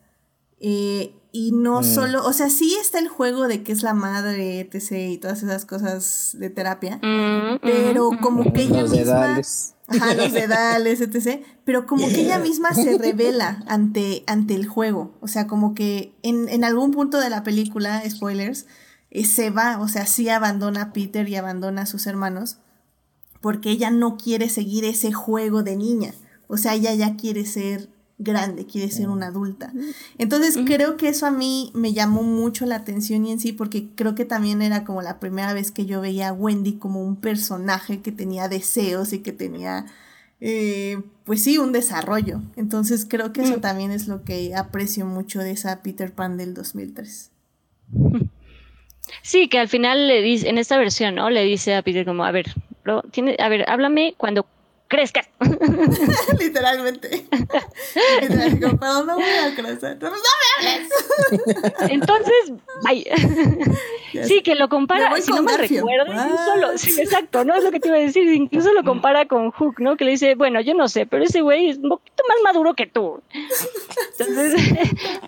Eh, 0.59 1.13
y 1.31 1.51
no 1.51 1.81
mm. 1.81 1.83
solo, 1.83 2.25
o 2.25 2.33
sea, 2.33 2.49
sí 2.49 2.75
está 2.79 2.99
el 2.99 3.07
juego 3.07 3.47
de 3.47 3.63
que 3.63 3.71
es 3.71 3.83
la 3.83 3.93
madre, 3.93 4.59
etc. 4.59 4.91
y 4.91 5.17
todas 5.17 5.43
esas 5.43 5.65
cosas 5.65 6.35
de 6.37 6.49
terapia, 6.49 6.97
mm, 6.97 7.59
pero 7.61 8.11
mm, 8.11 8.17
como 8.19 8.53
que 8.53 8.63
ella 8.63 8.81
los 8.81 8.91
misma... 8.91 9.13
Dedales. 9.13 9.75
Ajá, 9.87 10.13
los 10.13 10.31
dedales, 10.31 11.01
etc. 11.01 11.43
Pero 11.65 11.85
como 11.85 12.07
que 12.07 12.21
ella 12.21 12.39
misma 12.39 12.73
se 12.73 12.97
revela 12.97 13.61
ante, 13.67 14.23
ante 14.25 14.55
el 14.55 14.65
juego. 14.65 15.17
O 15.19 15.27
sea, 15.27 15.47
como 15.47 15.73
que 15.75 16.15
en, 16.23 16.47
en 16.47 16.63
algún 16.63 16.91
punto 16.91 17.19
de 17.19 17.29
la 17.29 17.43
película, 17.43 18.01
spoilers, 18.09 18.67
eh, 19.09 19.25
se 19.25 19.49
va, 19.49 19.79
o 19.81 19.89
sea, 19.89 20.05
sí 20.05 20.29
abandona 20.29 20.81
a 20.81 20.93
Peter 20.93 21.27
y 21.27 21.35
abandona 21.35 21.81
a 21.81 21.85
sus 21.85 22.07
hermanos, 22.07 22.57
porque 23.41 23.69
ella 23.69 23.91
no 23.91 24.17
quiere 24.17 24.47
seguir 24.47 24.85
ese 24.85 25.11
juego 25.11 25.61
de 25.61 25.75
niña. 25.75 26.13
O 26.47 26.57
sea, 26.57 26.73
ella 26.75 26.93
ya 26.93 27.17
quiere 27.17 27.45
ser 27.45 27.89
grande, 28.21 28.65
quiere 28.65 28.91
ser 28.91 29.09
una 29.09 29.27
adulta. 29.27 29.73
Entonces 30.17 30.57
creo 30.65 30.95
que 30.95 31.09
eso 31.09 31.25
a 31.25 31.31
mí 31.31 31.71
me 31.73 31.93
llamó 31.93 32.23
mucho 32.23 32.65
la 32.65 32.75
atención 32.75 33.25
y 33.25 33.31
en 33.31 33.39
sí 33.39 33.51
porque 33.51 33.87
creo 33.95 34.15
que 34.15 34.25
también 34.25 34.61
era 34.61 34.83
como 34.83 35.01
la 35.01 35.19
primera 35.19 35.53
vez 35.53 35.71
que 35.71 35.85
yo 35.85 36.01
veía 36.01 36.29
a 36.29 36.33
Wendy 36.33 36.73
como 36.73 37.03
un 37.03 37.15
personaje 37.15 38.01
que 38.01 38.11
tenía 38.11 38.47
deseos 38.47 39.11
y 39.13 39.19
que 39.19 39.31
tenía, 39.31 39.87
eh, 40.39 41.01
pues 41.25 41.43
sí, 41.43 41.57
un 41.57 41.71
desarrollo. 41.71 42.41
Entonces 42.55 43.05
creo 43.09 43.33
que 43.33 43.41
eso 43.41 43.57
mm. 43.57 43.61
también 43.61 43.91
es 43.91 44.07
lo 44.07 44.23
que 44.23 44.55
aprecio 44.55 45.05
mucho 45.05 45.39
de 45.39 45.51
esa 45.51 45.81
Peter 45.81 46.13
Pan 46.13 46.37
del 46.37 46.53
2003. 46.53 47.31
Sí, 49.23 49.49
que 49.49 49.59
al 49.59 49.67
final 49.67 50.07
le 50.07 50.21
dice, 50.21 50.47
en 50.47 50.57
esta 50.57 50.77
versión, 50.77 51.15
¿no? 51.15 51.29
Le 51.29 51.43
dice 51.43 51.75
a 51.75 51.81
Peter 51.81 52.05
como, 52.05 52.23
a 52.23 52.31
ver, 52.31 52.45
bro, 52.83 53.01
tiene, 53.11 53.35
a 53.39 53.49
ver, 53.49 53.65
háblame 53.67 54.13
cuando 54.17 54.45
crezcas. 54.91 55.27
Literalmente. 56.39 57.25
Literalmente, 58.21 58.67
no 58.77 59.15
voy 59.15 59.23
a 59.23 59.55
crecer. 59.55 59.97
No, 60.01 60.11
me 60.11 60.67
hables. 60.67 61.73
Entonces, 61.89 62.51
vaya. 62.83 63.15
Sí, 64.25 64.41
que 64.43 64.55
lo 64.55 64.67
compara, 64.67 65.15
si 65.21 65.31
no 65.31 65.41
me 65.43 65.55
recuerdo, 65.57 66.11
incluso 66.11 66.51
Ah. 66.65 66.71
sí, 66.75 66.99
exacto, 67.01 67.45
¿no? 67.45 67.55
Es 67.55 67.63
lo 67.63 67.71
que 67.71 67.79
te 67.79 67.87
iba 67.87 67.95
a 67.97 68.01
decir, 68.01 68.27
incluso 68.33 68.73
lo 68.73 68.83
compara 68.83 69.25
con 69.25 69.51
Hook, 69.51 69.79
¿no? 69.79 69.95
Que 69.95 70.03
le 70.03 70.11
dice, 70.11 70.35
bueno, 70.35 70.59
yo 70.59 70.73
no 70.73 70.89
sé, 70.89 71.05
pero 71.05 71.23
ese 71.23 71.39
güey 71.41 71.69
es 71.69 71.77
un 71.77 71.89
poquito 71.89 72.21
más 72.27 72.37
maduro 72.43 72.73
que 72.73 72.85
tú. 72.87 73.21
Entonces, 74.19 74.61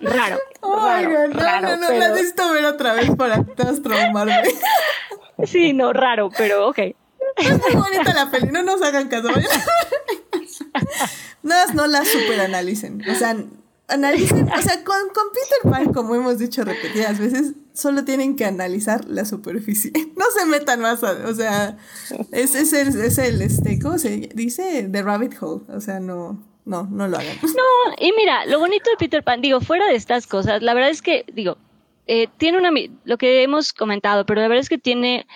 raro, 0.02 0.38
Ay, 0.62 1.06
raro, 1.06 1.28
no, 1.28 1.40
raro, 1.40 1.68
no, 1.68 1.76
no, 1.78 1.86
pero- 1.88 1.98
la 2.00 2.08
necesito 2.10 2.52
ver 2.52 2.66
otra 2.66 2.92
vez 2.92 3.10
para 3.16 3.42
traumarme. 3.82 4.42
Sí, 5.46 5.72
no, 5.72 5.92
raro, 5.94 6.28
pero 6.36 6.68
ok. 6.68 6.78
Es 7.36 7.50
muy 7.60 7.72
bonita 7.74 8.14
la 8.14 8.30
peli, 8.30 8.48
no 8.52 8.62
nos 8.62 8.80
hagan 8.82 9.08
caso. 9.08 9.28
No, 11.42 11.54
no 11.74 11.86
la 11.86 12.04
superanalicen. 12.04 13.02
O 13.10 13.14
sea, 13.14 13.36
analicen, 13.88 14.48
o 14.50 14.62
sea, 14.62 14.82
con, 14.84 14.96
con 15.14 15.24
Peter 15.32 15.70
Pan, 15.70 15.92
como 15.92 16.14
hemos 16.14 16.38
dicho 16.38 16.64
repetidas 16.64 17.18
veces, 17.18 17.52
solo 17.74 18.04
tienen 18.04 18.36
que 18.36 18.44
analizar 18.46 19.04
la 19.06 19.24
superficie. 19.24 19.92
No 20.16 20.24
se 20.36 20.46
metan 20.46 20.80
más, 20.80 21.04
a- 21.04 21.28
o 21.28 21.34
sea, 21.34 21.76
es, 22.32 22.54
es 22.54 22.72
el, 22.72 22.88
es 23.00 23.18
el, 23.18 23.42
este, 23.42 23.78
¿cómo 23.78 23.98
se 23.98 24.30
dice? 24.34 24.88
The 24.90 25.02
rabbit 25.02 25.34
hole. 25.40 25.62
O 25.68 25.80
sea, 25.80 26.00
no, 26.00 26.42
no, 26.64 26.84
no 26.90 27.08
lo 27.08 27.18
hagan. 27.18 27.36
No, 27.42 27.94
y 27.98 28.12
mira, 28.12 28.46
lo 28.46 28.58
bonito 28.58 28.90
de 28.90 28.96
Peter 28.96 29.22
Pan, 29.22 29.42
digo, 29.42 29.60
fuera 29.60 29.86
de 29.86 29.96
estas 29.96 30.26
cosas, 30.26 30.62
la 30.62 30.72
verdad 30.72 30.90
es 30.90 31.02
que, 31.02 31.24
digo, 31.32 31.58
eh, 32.06 32.28
tiene 32.38 32.58
una, 32.58 32.70
lo 33.04 33.18
que 33.18 33.42
hemos 33.42 33.72
comentado, 33.72 34.24
pero 34.24 34.40
la 34.40 34.48
verdad 34.48 34.62
es 34.62 34.68
que 34.68 34.78
tiene 34.78 35.26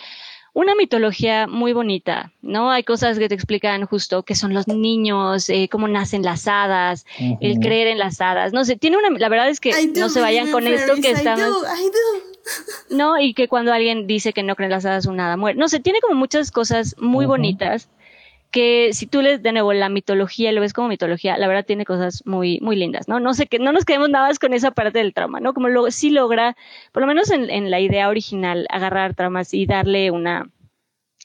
una 0.59 0.75
mitología 0.75 1.47
muy 1.47 1.73
bonita, 1.73 2.33
¿no? 2.43 2.73
Hay 2.73 2.83
cosas 2.83 3.17
que 3.17 3.29
te 3.29 3.35
explican 3.37 3.87
justo 3.87 4.25
qué 4.25 4.35
son 4.35 4.55
los 4.55 4.67
niños, 4.67 5.49
eh, 5.51 5.69
cómo 5.71 5.87
nacen 5.87 6.25
las 6.25 6.49
hadas, 6.49 7.07
el 7.41 7.61
creer 7.61 7.87
en 7.87 7.99
las 7.99 8.21
hadas, 8.21 8.53
no 8.53 8.65
sé, 8.65 8.75
tiene 8.75 8.97
una, 8.97 9.17
la 9.17 9.29
verdad 9.29 9.49
es 9.51 9.61
que 9.61 9.71
do 9.71 10.01
no 10.01 10.09
se 10.09 10.21
vayan 10.21 10.51
con 10.51 10.67
esto 10.67 10.97
que 10.97 11.11
I 11.11 11.13
estamos... 11.13 11.47
do, 11.47 11.63
I 11.63 11.85
do. 11.85 12.97
No, 12.97 13.21
y 13.21 13.35
que 13.35 13.47
cuando 13.47 13.73
alguien 13.73 14.09
dice 14.09 14.33
que 14.33 14.43
no 14.43 14.57
cree 14.57 14.67
en 14.67 14.73
las 14.73 14.85
hadas, 14.85 15.07
un 15.07 15.21
hada 15.21 15.37
muere. 15.37 15.57
No 15.57 15.69
sé, 15.69 15.79
tiene 15.79 16.01
como 16.01 16.17
muchas 16.17 16.51
cosas 16.51 16.97
muy 16.99 17.25
bonitas 17.25 17.89
que 18.51 18.91
si 18.93 19.07
tú 19.07 19.21
lees 19.21 19.43
de 19.43 19.53
nuevo 19.53 19.73
la 19.73 19.89
mitología, 19.89 20.53
lo 20.53 20.61
ves 20.61 20.73
como 20.73 20.89
mitología, 20.89 21.37
la 21.37 21.49
verdad 21.49 21.67
tiene 21.67 21.85
cosas 21.85 22.23
muy, 22.27 22.59
muy 22.61 22.77
lindas, 22.77 23.09
¿no? 23.09 23.21
No 23.21 23.35
sé 23.35 23.47
que 23.47 23.59
no 23.59 23.73
nos 23.73 23.85
quedemos 23.85 24.09
nada 24.09 24.29
más 24.29 24.39
con 24.39 24.55
esa 24.55 24.71
parte 24.71 24.99
del 24.99 25.13
trauma, 25.13 25.41
¿no? 25.41 25.53
Como 25.53 25.69
lo, 25.69 25.91
sí 25.91 26.11
logra, 26.11 26.57
por 26.93 27.03
lo 27.03 27.07
menos 27.07 27.31
en, 27.31 27.51
en 27.51 27.71
la 27.71 27.81
idea 27.81 28.09
original, 28.09 28.67
agarrar 28.71 29.15
traumas 29.15 29.53
y 29.53 29.67
darle 29.67 30.11
una, 30.11 30.51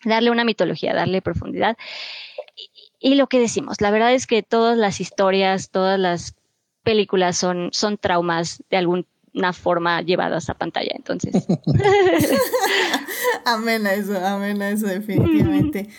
darle 0.03 0.31
una 0.31 0.43
mitología, 0.43 0.93
darle 0.93 1.21
profundidad. 1.21 1.77
Y, 2.99 3.11
y 3.11 3.15
lo 3.15 3.27
que 3.27 3.39
decimos, 3.39 3.79
la 3.81 3.91
verdad 3.91 4.13
es 4.13 4.27
que 4.27 4.43
todas 4.43 4.77
las 4.77 4.99
historias, 4.99 5.69
todas 5.69 5.99
las 5.99 6.35
películas 6.83 7.37
son, 7.37 7.69
son 7.71 7.97
traumas 7.97 8.63
de 8.69 8.77
alguna 9.33 9.51
forma 9.53 10.01
llevadas 10.01 10.49
a 10.49 10.53
pantalla. 10.53 10.91
Entonces, 10.95 11.33
Amén 13.45 13.85
a 13.87 13.93
eso, 13.93 14.17
amén 14.25 14.61
a 14.61 14.69
eso, 14.69 14.85
definitivamente. 14.87 15.89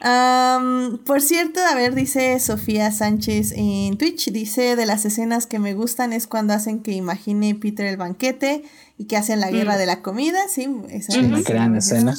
Am, 0.00 0.98
por 1.04 1.20
cierto, 1.20 1.60
a 1.60 1.74
ver, 1.74 1.94
dice 1.94 2.38
Sofía 2.40 2.90
Sánchez 2.90 3.52
en 3.56 3.96
Twitch, 3.98 4.30
dice 4.30 4.76
de 4.76 4.86
las 4.86 5.04
escenas 5.04 5.46
que 5.46 5.58
me 5.58 5.74
gustan 5.74 6.12
es 6.12 6.26
cuando 6.26 6.52
hacen 6.54 6.80
que 6.82 6.92
imagine 6.92 7.54
Peter 7.54 7.86
el 7.86 7.96
banquete 7.96 8.62
y 8.98 9.04
que 9.06 9.16
hacen 9.16 9.40
la 9.40 9.50
guerra 9.50 9.74
Mm. 9.74 9.78
de 9.78 9.86
la 9.86 10.02
comida, 10.02 10.38
sí, 10.48 10.68
esa 10.90 11.12
es 11.18 11.44
Gran 11.44 11.72
la 11.72 11.78
escena. 11.78 12.14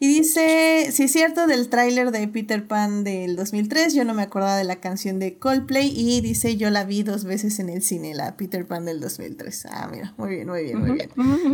Y 0.00 0.08
dice, 0.08 0.88
si 0.90 1.04
es 1.04 1.12
cierto 1.12 1.46
del 1.46 1.68
tráiler 1.68 2.10
de 2.10 2.26
Peter 2.28 2.66
Pan 2.66 3.04
del 3.04 3.36
2003, 3.36 3.94
yo 3.94 4.04
no 4.04 4.12
me 4.12 4.22
acordaba 4.22 4.56
de 4.56 4.64
la 4.64 4.76
canción 4.76 5.18
de 5.18 5.38
Coldplay 5.38 5.92
y 5.94 6.20
dice, 6.20 6.56
yo 6.56 6.68
la 6.70 6.84
vi 6.84 7.02
dos 7.04 7.24
veces 7.24 7.58
en 7.60 7.68
el 7.70 7.80
cine, 7.82 8.12
la 8.14 8.36
Peter 8.36 8.66
Pan 8.66 8.84
del 8.84 9.00
2003. 9.00 9.66
Ah, 9.70 9.88
mira, 9.90 10.12
muy 10.16 10.30
bien, 10.30 10.48
muy 10.48 10.64
bien, 10.64 10.78
muy 10.78 10.92
bien. 10.92 11.10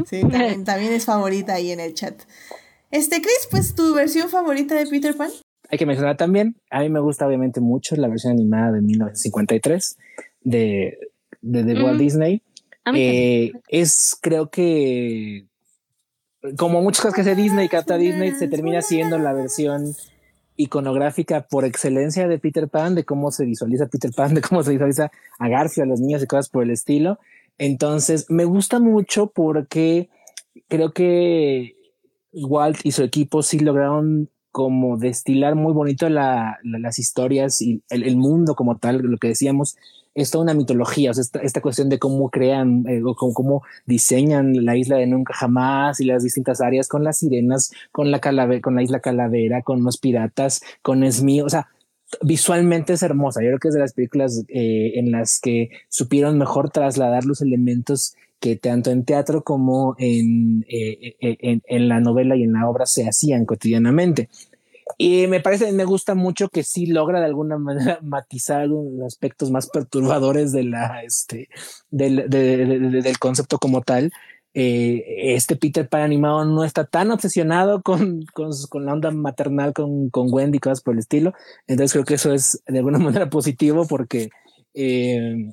Sí, 0.08 0.20
también, 0.22 0.64
también 0.64 0.92
es 0.92 1.04
favorita 1.04 1.54
ahí 1.54 1.70
en 1.70 1.80
el 1.80 1.94
chat. 1.94 2.22
Este, 2.90 3.20
Chris, 3.20 3.46
pues 3.50 3.74
tu 3.74 3.94
versión 3.94 4.28
favorita 4.30 4.74
de 4.74 4.86
Peter 4.86 5.16
Pan. 5.16 5.30
Hay 5.68 5.78
que 5.78 5.86
mencionar 5.86 6.16
también, 6.16 6.56
a 6.70 6.80
mí 6.80 6.88
me 6.88 6.98
gusta 6.98 7.26
obviamente 7.26 7.60
mucho 7.60 7.94
la 7.94 8.08
versión 8.08 8.32
animada 8.32 8.72
de 8.72 8.80
1953 8.80 9.96
de, 10.42 10.98
de, 11.42 11.62
de 11.62 11.74
Walt 11.82 11.96
Mm. 11.96 11.98
Disney. 11.98 12.42
Eh, 12.94 13.52
es, 13.68 14.16
creo 14.20 14.50
que, 14.50 15.46
como 16.56 16.80
muchas 16.82 17.02
cosas 17.02 17.14
que 17.14 17.20
hace 17.22 17.34
Disney, 17.34 17.68
que 17.68 17.76
capta 17.76 17.96
Disney, 17.96 18.32
se 18.32 18.48
termina 18.48 18.80
siendo 18.82 19.18
la 19.18 19.32
versión 19.32 19.94
iconográfica 20.56 21.46
por 21.48 21.64
excelencia 21.64 22.28
de 22.28 22.38
Peter 22.38 22.68
Pan, 22.68 22.94
de 22.94 23.04
cómo 23.04 23.30
se 23.30 23.44
visualiza 23.44 23.86
Peter 23.86 24.10
Pan, 24.14 24.34
de 24.34 24.40
cómo 24.42 24.62
se 24.62 24.72
visualiza 24.72 25.10
a 25.38 25.48
Garfield, 25.48 25.88
a 25.88 25.90
los 25.90 26.00
niños 26.00 26.22
y 26.22 26.26
cosas 26.26 26.48
por 26.48 26.62
el 26.62 26.70
estilo. 26.70 27.18
Entonces, 27.58 28.26
me 28.30 28.44
gusta 28.44 28.78
mucho 28.78 29.28
porque 29.28 30.08
creo 30.68 30.92
que 30.92 31.76
Walt 32.32 32.78
y 32.84 32.92
su 32.92 33.02
equipo 33.02 33.42
sí 33.42 33.58
lograron 33.58 34.28
como 34.52 34.96
destilar 34.98 35.54
muy 35.54 35.72
bonito 35.72 36.08
la- 36.08 36.58
la- 36.62 36.78
las 36.78 36.98
historias 36.98 37.60
y 37.62 37.82
el 37.88 38.16
mundo 38.16 38.54
como 38.54 38.76
tal, 38.78 38.98
lo 38.98 39.18
que 39.18 39.28
decíamos, 39.28 39.76
es 40.22 40.30
toda 40.30 40.44
una 40.44 40.54
mitología, 40.54 41.10
o 41.10 41.14
sea, 41.14 41.22
esta, 41.22 41.40
esta 41.40 41.60
cuestión 41.60 41.88
de 41.88 41.98
cómo 41.98 42.30
crean 42.30 42.84
eh, 42.88 43.00
o 43.04 43.14
cómo, 43.14 43.62
diseñan 43.86 44.64
la 44.64 44.76
isla 44.76 44.96
de 44.96 45.06
Nunca 45.06 45.34
Jamás 45.34 46.00
y 46.00 46.04
las 46.04 46.22
distintas 46.22 46.60
áreas 46.60 46.88
con 46.88 47.04
las 47.04 47.18
sirenas, 47.18 47.72
con 47.92 48.10
la, 48.10 48.20
calave- 48.20 48.60
con 48.60 48.74
la 48.74 48.82
isla 48.82 49.00
Calavera, 49.00 49.62
con 49.62 49.82
los 49.82 49.98
piratas, 49.98 50.62
con 50.82 51.10
Smee, 51.10 51.42
o 51.42 51.48
sea, 51.48 51.68
visualmente 52.22 52.92
es 52.94 53.02
hermosa. 53.02 53.40
Yo 53.40 53.48
creo 53.48 53.58
que 53.58 53.68
es 53.68 53.74
de 53.74 53.80
las 53.80 53.92
películas 53.92 54.44
eh, 54.48 54.92
en 54.98 55.12
las 55.12 55.38
que 55.40 55.70
supieron 55.88 56.38
mejor 56.38 56.70
trasladar 56.70 57.24
los 57.24 57.40
elementos 57.40 58.14
que 58.40 58.56
tanto 58.56 58.90
en 58.90 59.04
teatro 59.04 59.44
como 59.44 59.94
en, 59.98 60.64
eh, 60.68 61.14
en 61.20 61.88
la 61.88 62.00
novela 62.00 62.36
y 62.36 62.42
en 62.44 62.54
la 62.54 62.68
obra 62.68 62.86
se 62.86 63.06
hacían 63.06 63.44
cotidianamente. 63.44 64.30
Y 64.98 65.26
me 65.26 65.40
parece, 65.40 65.72
me 65.72 65.84
gusta 65.84 66.14
mucho 66.14 66.48
que 66.48 66.62
sí 66.62 66.86
logra 66.86 67.20
de 67.20 67.26
alguna 67.26 67.58
manera 67.58 67.98
matizar 68.02 68.62
algunos 68.62 69.06
aspectos 69.06 69.50
más 69.50 69.68
perturbadores 69.68 70.52
de 70.52 70.64
la, 70.64 71.02
este, 71.02 71.48
del, 71.90 72.28
de- 72.28 72.56
de- 72.66 72.78
de- 72.78 73.02
del 73.02 73.18
concepto 73.18 73.58
como 73.58 73.82
tal. 73.82 74.10
Eh, 74.52 75.34
este 75.36 75.54
Peter 75.54 75.88
Pan 75.88 76.02
animado 76.02 76.44
no 76.44 76.64
está 76.64 76.84
tan 76.84 77.10
obsesionado 77.12 77.82
con, 77.82 78.24
con, 78.34 78.50
con 78.68 78.84
la 78.84 78.92
onda 78.92 79.10
maternal 79.12 79.72
con, 79.72 80.10
con 80.10 80.26
Wendy 80.32 80.56
y 80.56 80.60
cosas 80.60 80.80
por 80.82 80.94
el 80.94 81.00
estilo. 81.00 81.34
Entonces 81.68 81.92
creo 81.92 82.04
que 82.04 82.14
eso 82.14 82.32
es 82.32 82.62
de 82.66 82.78
alguna 82.78 82.98
manera 82.98 83.30
positivo 83.30 83.86
porque 83.86 84.30
eh, 84.74 85.50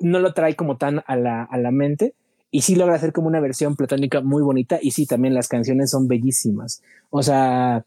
no 0.00 0.18
lo 0.18 0.32
trae 0.34 0.56
como 0.56 0.76
tan 0.76 1.02
a 1.06 1.16
la, 1.16 1.44
a 1.44 1.58
la 1.58 1.70
mente 1.70 2.14
y 2.50 2.62
sí 2.62 2.74
logra 2.74 2.94
hacer 2.96 3.12
como 3.12 3.28
una 3.28 3.40
versión 3.40 3.76
platónica 3.76 4.20
muy 4.20 4.42
bonita 4.42 4.78
y 4.80 4.90
sí, 4.92 5.06
también 5.06 5.34
las 5.34 5.48
canciones 5.48 5.90
son 5.90 6.08
bellísimas. 6.08 6.82
O 7.10 7.22
sea, 7.22 7.84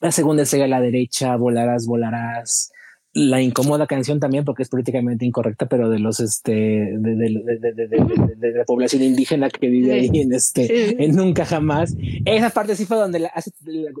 la 0.00 0.12
segunda 0.12 0.42
es 0.42 0.54
a 0.54 0.66
la 0.66 0.80
derecha, 0.80 1.36
volarás, 1.36 1.86
volarás. 1.86 2.70
La 3.16 3.40
incómoda 3.40 3.86
canción 3.86 4.18
también, 4.18 4.44
porque 4.44 4.64
es 4.64 4.68
políticamente 4.68 5.24
incorrecta, 5.24 5.66
pero 5.66 5.88
de 5.88 6.00
los 6.00 6.18
este 6.18 6.52
de, 6.52 6.98
de, 6.98 7.60
de, 7.60 8.34
de, 8.36 8.52
la 8.52 8.64
población 8.64 9.02
indígena 9.02 9.48
que 9.50 9.68
vive 9.68 9.92
ahí 9.92 10.10
en 10.14 10.32
este 10.32 11.04
en 11.04 11.14
nunca 11.14 11.44
jamás. 11.44 11.94
Esa 12.24 12.50
parte 12.50 12.74
sí 12.74 12.86
fue 12.86 12.96
donde 12.96 13.20
la, 13.20 13.28
hace, 13.28 13.52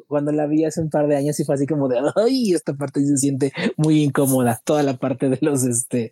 cuando 0.08 0.32
la 0.32 0.46
vi 0.46 0.64
hace 0.64 0.80
un 0.80 0.90
par 0.90 1.06
de 1.06 1.14
años, 1.14 1.36
sí 1.36 1.44
fue 1.44 1.54
así 1.54 1.64
como 1.64 1.86
de 1.86 2.00
ay, 2.16 2.54
esta 2.54 2.74
parte 2.74 3.06
se 3.06 3.16
siente 3.16 3.52
muy 3.76 4.02
incómoda. 4.02 4.60
Toda 4.64 4.82
la 4.82 4.96
parte 4.96 5.28
de 5.28 5.38
los 5.40 5.62
este 5.62 6.10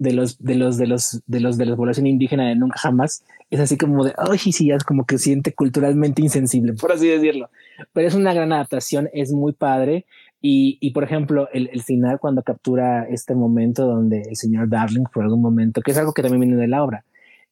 de 0.00 0.12
los 0.12 0.38
de 0.38 0.56
los 0.56 0.76
de 0.78 0.86
los 0.86 1.22
de 1.26 1.40
los 1.40 1.58
de 1.58 1.66
la 1.66 1.76
población 1.76 2.06
indígena 2.06 2.48
de 2.48 2.56
nunca 2.56 2.80
jamás 2.80 3.22
es 3.50 3.60
así 3.60 3.76
como 3.76 4.02
de 4.02 4.14
ay 4.16 4.38
sí 4.38 4.66
ya 4.66 4.74
es 4.74 4.82
como 4.82 5.04
que 5.04 5.18
siente 5.18 5.54
culturalmente 5.54 6.22
insensible 6.22 6.72
por 6.72 6.90
así 6.90 7.06
decirlo. 7.06 7.50
Pero 7.92 8.08
es 8.08 8.14
una 8.14 8.34
gran 8.34 8.52
adaptación 8.52 9.08
es 9.12 9.32
muy 9.32 9.52
padre. 9.52 10.06
Y, 10.42 10.78
y 10.80 10.92
por 10.92 11.04
ejemplo 11.04 11.50
el, 11.52 11.68
el 11.70 11.82
final 11.82 12.18
cuando 12.18 12.42
captura 12.42 13.04
este 13.04 13.34
momento 13.34 13.86
donde 13.86 14.22
el 14.22 14.36
señor 14.36 14.70
Darling 14.70 15.04
por 15.12 15.22
algún 15.22 15.42
momento 15.42 15.82
que 15.82 15.90
es 15.90 15.98
algo 15.98 16.14
que 16.14 16.22
también 16.22 16.40
viene 16.40 16.56
de 16.56 16.66
la 16.66 16.82
obra 16.82 17.04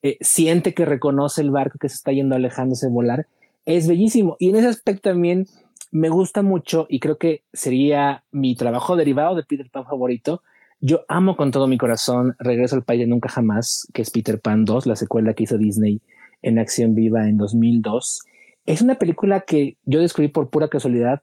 eh, 0.02 0.16
siente 0.22 0.72
que 0.72 0.86
reconoce 0.86 1.42
el 1.42 1.50
barco 1.50 1.78
que 1.78 1.90
se 1.90 1.96
está 1.96 2.12
yendo 2.12 2.34
alejándose 2.34 2.88
volar 2.88 3.26
es 3.66 3.86
bellísimo. 3.86 4.36
Y 4.38 4.48
en 4.48 4.56
ese 4.56 4.68
aspecto 4.68 5.10
también 5.10 5.46
me 5.90 6.08
gusta 6.08 6.42
mucho 6.42 6.86
y 6.88 7.00
creo 7.00 7.18
que 7.18 7.42
sería 7.52 8.24
mi 8.30 8.56
trabajo 8.56 8.96
derivado 8.96 9.34
de 9.34 9.42
Peter 9.42 9.68
Pan 9.70 9.84
favorito 9.84 10.42
yo 10.80 11.04
amo 11.08 11.36
con 11.36 11.50
todo 11.50 11.66
mi 11.66 11.78
corazón 11.78 12.36
Regreso 12.38 12.76
al 12.76 12.84
País 12.84 13.06
Nunca 13.08 13.28
Jamás, 13.28 13.88
que 13.92 14.02
es 14.02 14.10
Peter 14.10 14.40
Pan 14.40 14.64
2, 14.64 14.86
la 14.86 14.96
secuela 14.96 15.34
que 15.34 15.44
hizo 15.44 15.58
Disney 15.58 16.00
en 16.42 16.58
acción 16.58 16.94
viva 16.94 17.28
en 17.28 17.36
2002. 17.36 18.22
Es 18.66 18.82
una 18.82 18.96
película 18.96 19.40
que 19.40 19.76
yo 19.84 20.00
descubrí 20.00 20.28
por 20.28 20.50
pura 20.50 20.68
casualidad 20.68 21.22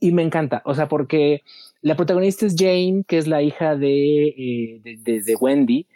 y 0.00 0.12
me 0.12 0.22
encanta. 0.22 0.62
O 0.64 0.74
sea, 0.74 0.88
porque 0.88 1.42
la 1.82 1.96
protagonista 1.96 2.46
es 2.46 2.54
Jane, 2.56 3.04
que 3.06 3.18
es 3.18 3.26
la 3.26 3.42
hija 3.42 3.76
de, 3.76 4.28
eh, 4.28 4.80
de, 4.82 5.22
de 5.22 5.36
Wendy. 5.36 5.86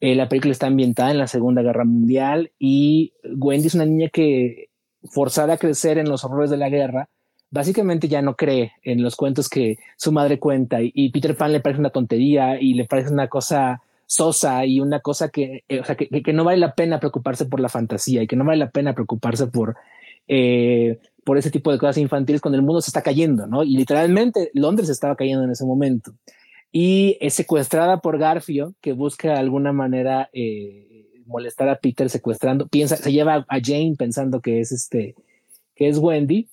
Eh, 0.00 0.14
la 0.14 0.28
película 0.28 0.52
está 0.52 0.66
ambientada 0.66 1.10
en 1.10 1.18
la 1.18 1.26
Segunda 1.26 1.62
Guerra 1.62 1.84
Mundial 1.84 2.52
y 2.58 3.12
Wendy 3.36 3.66
es 3.66 3.74
una 3.74 3.86
niña 3.86 4.08
que, 4.08 4.68
forzada 5.04 5.54
a 5.54 5.58
crecer 5.58 5.98
en 5.98 6.08
los 6.08 6.24
horrores 6.24 6.50
de 6.50 6.56
la 6.56 6.68
guerra, 6.68 7.08
básicamente 7.50 8.08
ya 8.08 8.22
no 8.22 8.36
cree 8.36 8.72
en 8.82 9.02
los 9.02 9.16
cuentos 9.16 9.48
que 9.48 9.78
su 9.96 10.12
madre 10.12 10.38
cuenta 10.38 10.78
y, 10.80 11.10
Peter 11.10 11.36
Pan 11.36 11.52
le 11.52 11.60
parece 11.60 11.80
una 11.80 11.90
tontería 11.90 12.60
y 12.60 12.74
le 12.74 12.84
parece 12.84 13.12
una 13.12 13.28
cosa 13.28 13.82
sosa 14.06 14.64
y 14.64 14.80
una 14.80 15.00
cosa 15.00 15.28
que, 15.28 15.64
eh, 15.68 15.80
o 15.80 15.84
sea, 15.84 15.94
que, 15.94 16.08
que, 16.08 16.32
no 16.32 16.44
vale 16.44 16.58
la 16.58 16.74
pena 16.74 16.98
preocuparse 16.98 17.44
por 17.46 17.60
la 17.60 17.68
fantasía 17.68 18.22
y 18.22 18.26
que 18.26 18.36
no 18.36 18.44
vale 18.44 18.58
la 18.58 18.70
pena 18.70 18.94
preocuparse 18.94 19.46
por, 19.46 19.76
eh, 20.26 20.98
por 21.24 21.36
ese 21.36 21.50
tipo 21.50 21.70
de 21.70 21.78
cosas 21.78 21.98
infantiles 21.98 22.40
cuando 22.40 22.56
el 22.56 22.64
mundo 22.64 22.80
se 22.80 22.88
está 22.88 23.02
cayendo, 23.02 23.46
¿no? 23.46 23.62
Y 23.62 23.76
literalmente 23.76 24.50
Londres 24.54 24.88
estaba 24.88 25.16
cayendo 25.16 25.44
en 25.44 25.50
ese 25.50 25.64
momento. 25.64 26.12
Y 26.72 27.18
es 27.20 27.34
secuestrada 27.34 28.00
por 28.00 28.18
Garfio, 28.18 28.74
que 28.80 28.92
busca 28.92 29.32
de 29.32 29.38
alguna 29.38 29.72
manera 29.72 30.30
eh, 30.32 31.06
molestar 31.26 31.68
a 31.68 31.76
Peter 31.76 32.08
secuestrando, 32.08 32.66
piensa, 32.68 32.96
se 32.96 33.12
lleva 33.12 33.46
a 33.48 33.58
Jane 33.62 33.94
pensando 33.98 34.40
que 34.40 34.60
es 34.60 34.72
este, 34.72 35.14
que 35.74 35.88
es 35.88 35.98
Wendy, 35.98 36.48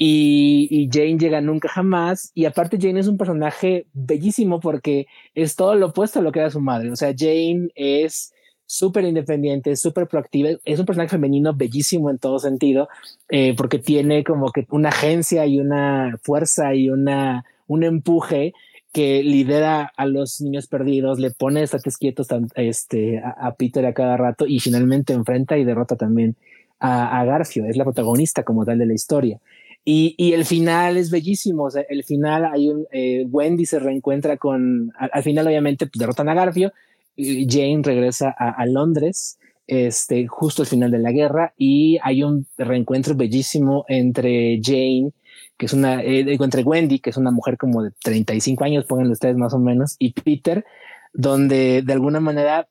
y, 0.00 0.88
Jane 0.92 1.18
llega 1.18 1.40
nunca 1.40 1.68
jamás. 1.68 2.30
Y 2.34 2.44
aparte 2.44 2.78
Jane 2.80 3.00
es 3.00 3.08
un 3.08 3.18
personaje 3.18 3.86
bellísimo 3.92 4.60
porque 4.60 5.08
es 5.34 5.56
todo 5.56 5.74
lo 5.74 5.86
opuesto 5.86 6.20
a 6.20 6.22
lo 6.22 6.30
que 6.30 6.38
era 6.38 6.50
su 6.50 6.60
madre. 6.60 6.92
O 6.92 6.96
sea, 6.96 7.12
Jane 7.16 7.68
es 7.74 8.32
súper 8.64 9.04
independiente, 9.04 9.74
súper 9.74 10.06
proactiva. 10.06 10.50
Es 10.64 10.78
un 10.78 10.86
personaje 10.86 11.10
femenino 11.10 11.52
bellísimo 11.52 12.10
en 12.10 12.18
todo 12.18 12.38
sentido, 12.38 12.88
eh, 13.28 13.54
porque 13.56 13.80
tiene 13.80 14.22
como 14.22 14.52
que 14.52 14.66
una 14.70 14.90
agencia 14.90 15.44
y 15.46 15.58
una 15.58 16.16
fuerza 16.22 16.74
y 16.74 16.90
una, 16.90 17.44
un 17.66 17.82
empuje 17.82 18.52
que 18.92 19.22
lidera 19.22 19.92
a 19.96 20.06
los 20.06 20.40
niños 20.40 20.66
perdidos, 20.68 21.18
le 21.18 21.30
pone 21.30 21.62
estate 21.62 21.90
quietos 21.98 22.28
este, 22.54 23.18
a, 23.18 23.54
Peter 23.54 23.84
a 23.84 23.92
cada 23.92 24.16
rato 24.16 24.46
y 24.46 24.60
finalmente 24.60 25.12
enfrenta 25.12 25.58
y 25.58 25.64
derrota 25.64 25.96
también 25.96 26.36
a, 26.78 27.20
a 27.20 27.24
Garfio. 27.24 27.66
Es 27.66 27.76
la 27.76 27.84
protagonista 27.84 28.44
como 28.44 28.64
tal 28.64 28.78
de 28.78 28.86
la 28.86 28.94
historia. 28.94 29.40
Y, 29.90 30.34
el 30.34 30.44
final 30.44 30.98
es 30.98 31.10
bellísimo. 31.10 31.68
el 31.88 32.04
final 32.04 32.44
hay 32.44 32.68
un 32.68 32.86
eh, 32.92 33.24
Wendy 33.26 33.64
se 33.64 33.78
reencuentra 33.78 34.36
con 34.36 34.92
al, 34.98 35.22
final, 35.22 35.46
obviamente, 35.46 35.86
pues, 35.86 35.98
derrotan 35.98 36.28
a 36.28 36.34
Garfio. 36.34 36.74
Jane 37.16 37.80
regresa 37.82 38.28
a, 38.28 38.66
Londres, 38.66 39.38
este, 39.66 40.26
justo 40.26 40.60
al 40.60 40.68
final 40.68 40.90
de 40.90 40.98
la 40.98 41.10
guerra, 41.10 41.54
y 41.56 41.98
hay 42.02 42.22
un 42.22 42.46
reencuentro 42.58 43.14
bellísimo 43.14 43.86
entre 43.88 44.60
Jane, 44.62 45.12
que 45.56 45.64
es 45.64 45.72
una, 45.72 46.02
eh, 46.02 46.36
entre 46.38 46.64
Wendy, 46.64 46.98
que 46.98 47.08
es 47.08 47.16
una 47.16 47.30
mujer 47.30 47.56
como 47.56 47.82
de 47.82 47.90
35 48.02 48.64
años, 48.64 48.84
pónganle 48.84 49.14
ustedes 49.14 49.38
más 49.38 49.54
o 49.54 49.58
menos, 49.58 49.96
y 49.98 50.12
Peter, 50.12 50.66
donde 51.14 51.80
de 51.80 51.92
alguna 51.94 52.20
manera 52.20 52.68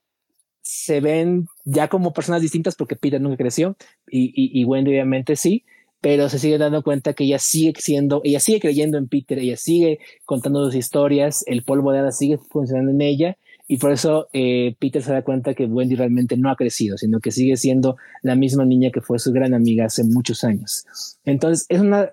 se 0.61 1.01
ven 1.01 1.47
ya 1.65 1.87
como 1.87 2.13
personas 2.13 2.43
distintas 2.43 2.75
porque 2.75 2.95
Peter 2.95 3.19
nunca 3.19 3.37
creció 3.37 3.75
y 4.09 4.63
Wendy 4.65 4.91
obviamente 4.91 5.35
sí, 5.35 5.63
pero 6.07 6.29
se 6.29 6.39
sigue 6.39 6.57
dando 6.57 6.83
cuenta 6.83 7.11
que 7.11 7.25
ella 7.25 7.37
sigue 7.37 7.73
siendo, 7.81 8.21
ella 8.23 8.39
sigue 8.39 8.61
creyendo 8.61 8.97
en 8.97 9.09
Peter, 9.09 9.37
ella 9.39 9.57
sigue 9.57 9.99
contando 10.23 10.63
sus 10.63 10.75
historias, 10.75 11.43
el 11.47 11.63
polvo 11.63 11.91
de 11.91 11.99
hadas 11.99 12.17
sigue 12.17 12.37
funcionando 12.37 12.91
en 12.91 13.01
ella 13.01 13.37
y 13.67 13.75
por 13.75 13.91
eso 13.91 14.29
eh, 14.31 14.77
Peter 14.79 15.03
se 15.03 15.11
da 15.11 15.23
cuenta 15.23 15.53
que 15.53 15.65
Wendy 15.65 15.95
realmente 15.95 16.37
no 16.37 16.49
ha 16.49 16.55
crecido, 16.55 16.97
sino 16.97 17.19
que 17.19 17.31
sigue 17.31 17.57
siendo 17.57 17.97
la 18.21 18.35
misma 18.35 18.63
niña 18.63 18.89
que 18.89 19.01
fue 19.01 19.19
su 19.19 19.33
gran 19.33 19.53
amiga 19.53 19.87
hace 19.87 20.05
muchos 20.05 20.45
años. 20.45 20.85
Entonces 21.25 21.65
es 21.67 21.81
una, 21.81 22.09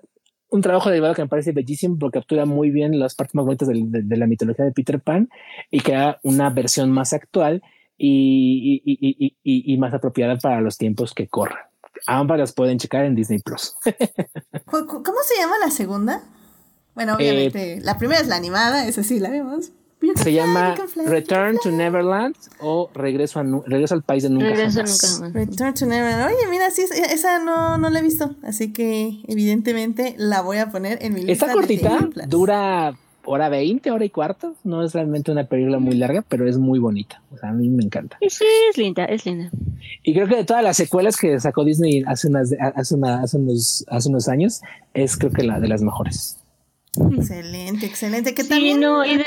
un 0.49 0.59
trabajo 0.59 0.89
de 0.89 0.99
que 1.15 1.21
me 1.21 1.29
parece 1.29 1.53
bellísimo 1.53 1.97
porque 1.97 2.19
captura 2.19 2.45
muy 2.45 2.71
bien 2.71 2.99
las 2.99 3.15
partes 3.15 3.35
más 3.35 3.45
bonitas 3.45 3.69
de, 3.69 4.17
la 4.17 4.27
mitología 4.27 4.65
de 4.65 4.73
Peter 4.73 4.99
Pan 4.99 5.29
y 5.71 5.79
crea 5.79 6.19
una 6.21 6.49
versión 6.49 6.91
más 6.91 7.13
actual 7.13 7.63
y 7.97 9.77
más 9.79 9.93
apropiada 9.93 10.35
para 10.35 10.59
los 10.59 10.77
tiempos 10.77 11.13
que 11.13 11.29
corran. 11.29 11.63
Ambas 12.07 12.39
las 12.39 12.53
pueden 12.53 12.77
checar 12.77 13.05
en 13.05 13.15
Disney 13.15 13.39
Plus. 13.39 13.75
¿Cómo 14.65 15.19
se 15.23 15.37
llama 15.37 15.57
la 15.59 15.71
segunda? 15.71 16.23
Bueno, 16.93 17.13
eh, 17.13 17.15
obviamente, 17.15 17.79
la 17.81 17.97
primera 17.97 18.21
es 18.21 18.27
la 18.27 18.35
animada, 18.35 18.87
esa 18.87 19.03
sí 19.03 19.19
la 19.19 19.29
vemos. 19.29 19.71
Se 20.15 20.33
llama 20.33 20.75
Return 21.07 21.57
to 21.63 21.71
Neverland 21.71 22.35
o 22.59 22.89
Regreso, 22.93 23.39
a, 23.39 23.43
Regreso 23.65 23.95
al 23.95 24.03
País 24.03 24.23
de 24.23 24.29
Nunca 24.29 24.55
Jamás. 24.55 25.21
Return 25.33 25.73
to 25.73 25.85
Neverland. 25.85 26.31
Oye, 26.31 26.47
mira, 26.49 26.69
sí, 26.69 26.83
esa 27.09 27.39
no, 27.39 27.77
no 27.77 27.89
la 27.89 27.99
he 27.99 28.01
visto. 28.03 28.35
Así 28.43 28.71
que, 28.71 29.21
evidentemente, 29.27 30.13
la 30.17 30.41
voy 30.41 30.57
a 30.57 30.69
poner 30.69 30.99
en 31.01 31.13
mi 31.13 31.23
lista. 31.23 31.45
Está 31.45 31.53
cortita, 31.53 32.07
dura 32.27 32.95
hora 33.25 33.49
20, 33.49 33.91
hora 33.91 34.05
y 34.05 34.09
cuarto. 34.09 34.55
No 34.63 34.83
es 34.83 34.93
realmente 34.93 35.31
una 35.31 35.45
película 35.45 35.79
muy 35.79 35.95
larga, 35.95 36.23
pero 36.27 36.47
es 36.47 36.57
muy 36.57 36.79
bonita. 36.79 37.21
O 37.31 37.37
sea, 37.37 37.49
a 37.49 37.53
mí 37.53 37.69
me 37.69 37.83
encanta. 37.83 38.17
Sí, 38.27 38.45
es 38.69 38.77
linda, 38.77 39.05
es 39.05 39.25
linda. 39.25 39.51
Y 40.03 40.13
creo 40.13 40.27
que 40.27 40.35
de 40.35 40.45
todas 40.45 40.63
las 40.63 40.77
secuelas 40.77 41.17
que 41.17 41.39
sacó 41.39 41.63
Disney 41.63 42.03
hace, 42.05 42.27
unas, 42.27 42.51
hace, 42.75 42.95
hace, 43.03 43.37
unos, 43.37 43.85
hace 43.87 44.09
unos 44.09 44.27
años, 44.27 44.61
es 44.93 45.17
creo 45.17 45.31
que 45.31 45.43
la 45.43 45.59
de 45.59 45.67
las 45.67 45.81
mejores. 45.81 46.39
Excelente, 47.17 47.85
excelente. 47.85 48.33
¿Qué 48.33 48.43
tal? 48.43 48.59
Sí, 48.59 48.73
no, 48.75 49.03
eh, 49.03 49.23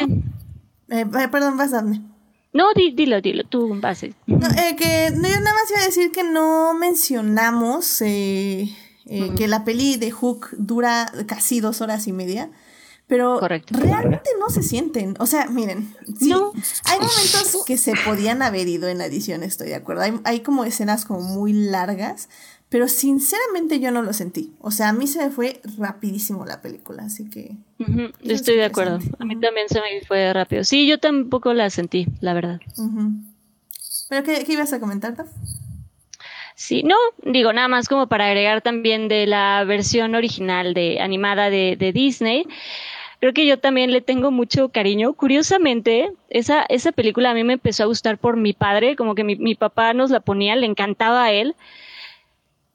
eh, 0.90 1.06
perdón, 1.30 1.56
vas 1.56 1.74
a 1.74 1.82
No, 1.82 2.66
dilo, 2.74 3.20
dilo, 3.20 3.44
tú 3.44 3.78
vas. 3.80 4.02
No, 4.26 4.48
eh, 4.48 4.76
que 4.76 5.10
no, 5.14 5.28
yo 5.28 5.40
nada 5.40 5.54
más 5.54 5.70
iba 5.70 5.80
a 5.80 5.86
decir 5.86 6.10
que 6.12 6.24
no 6.24 6.74
mencionamos 6.74 8.00
eh, 8.02 8.70
que 9.36 9.48
la 9.48 9.64
peli 9.64 9.96
de 9.96 10.10
Hook 10.10 10.50
dura 10.56 11.12
casi 11.26 11.60
dos 11.60 11.80
horas 11.80 12.06
y 12.06 12.12
media. 12.12 12.50
Pero 13.08 13.40
realmente 13.40 14.30
no 14.38 14.50
se 14.50 14.62
sienten. 14.62 15.14
O 15.18 15.26
sea, 15.26 15.46
miren, 15.46 15.94
sí, 16.18 16.30
hay 16.84 16.98
momentos 16.98 17.64
que 17.66 17.78
se 17.78 17.94
podían 18.04 18.42
haber 18.42 18.68
ido 18.68 18.86
en 18.86 18.98
la 18.98 19.06
edición, 19.06 19.42
estoy 19.42 19.68
de 19.68 19.76
acuerdo. 19.76 20.02
Hay, 20.02 20.20
hay, 20.24 20.40
como 20.40 20.64
escenas 20.64 21.06
como 21.06 21.20
muy 21.20 21.54
largas, 21.54 22.28
pero 22.68 22.86
sinceramente 22.86 23.80
yo 23.80 23.90
no 23.92 24.02
lo 24.02 24.12
sentí. 24.12 24.52
O 24.60 24.70
sea, 24.70 24.90
a 24.90 24.92
mí 24.92 25.06
se 25.06 25.24
me 25.24 25.30
fue 25.30 25.62
rapidísimo 25.78 26.44
la 26.44 26.60
película, 26.60 27.04
así 27.04 27.30
que... 27.30 27.56
Estoy 28.22 28.56
de 28.56 28.66
acuerdo. 28.66 28.98
A 29.18 29.24
mí 29.24 29.40
también 29.40 29.68
se 29.70 29.80
me 29.80 30.04
fue 30.06 30.30
rápido. 30.34 30.62
Sí, 30.64 30.86
yo 30.86 30.98
tampoco 30.98 31.54
la 31.54 31.70
sentí, 31.70 32.06
la 32.20 32.34
verdad. 32.34 32.60
¿Pero 34.10 34.22
qué, 34.22 34.44
qué 34.44 34.52
ibas 34.52 34.74
a 34.74 34.80
comentar, 34.80 35.16
Taf? 35.16 35.28
Sí, 36.54 36.82
no, 36.82 36.96
digo, 37.22 37.52
nada 37.52 37.68
más 37.68 37.88
como 37.88 38.08
para 38.08 38.26
agregar 38.26 38.60
también 38.60 39.08
de 39.08 39.26
la 39.26 39.64
versión 39.64 40.14
original 40.14 40.74
de 40.74 41.00
animada 41.00 41.50
de, 41.50 41.76
de 41.78 41.92
Disney 41.92 42.44
creo 43.20 43.32
que 43.32 43.46
yo 43.46 43.58
también 43.58 43.92
le 43.92 44.00
tengo 44.00 44.30
mucho 44.30 44.68
cariño. 44.70 45.12
Curiosamente, 45.14 46.12
esa, 46.30 46.64
esa 46.68 46.92
película 46.92 47.30
a 47.30 47.34
mí 47.34 47.44
me 47.44 47.54
empezó 47.54 47.82
a 47.82 47.86
gustar 47.86 48.18
por 48.18 48.36
mi 48.36 48.52
padre, 48.52 48.96
como 48.96 49.14
que 49.14 49.24
mi, 49.24 49.36
mi 49.36 49.54
papá 49.54 49.94
nos 49.94 50.10
la 50.10 50.20
ponía, 50.20 50.56
le 50.56 50.66
encantaba 50.66 51.24
a 51.24 51.32
él. 51.32 51.54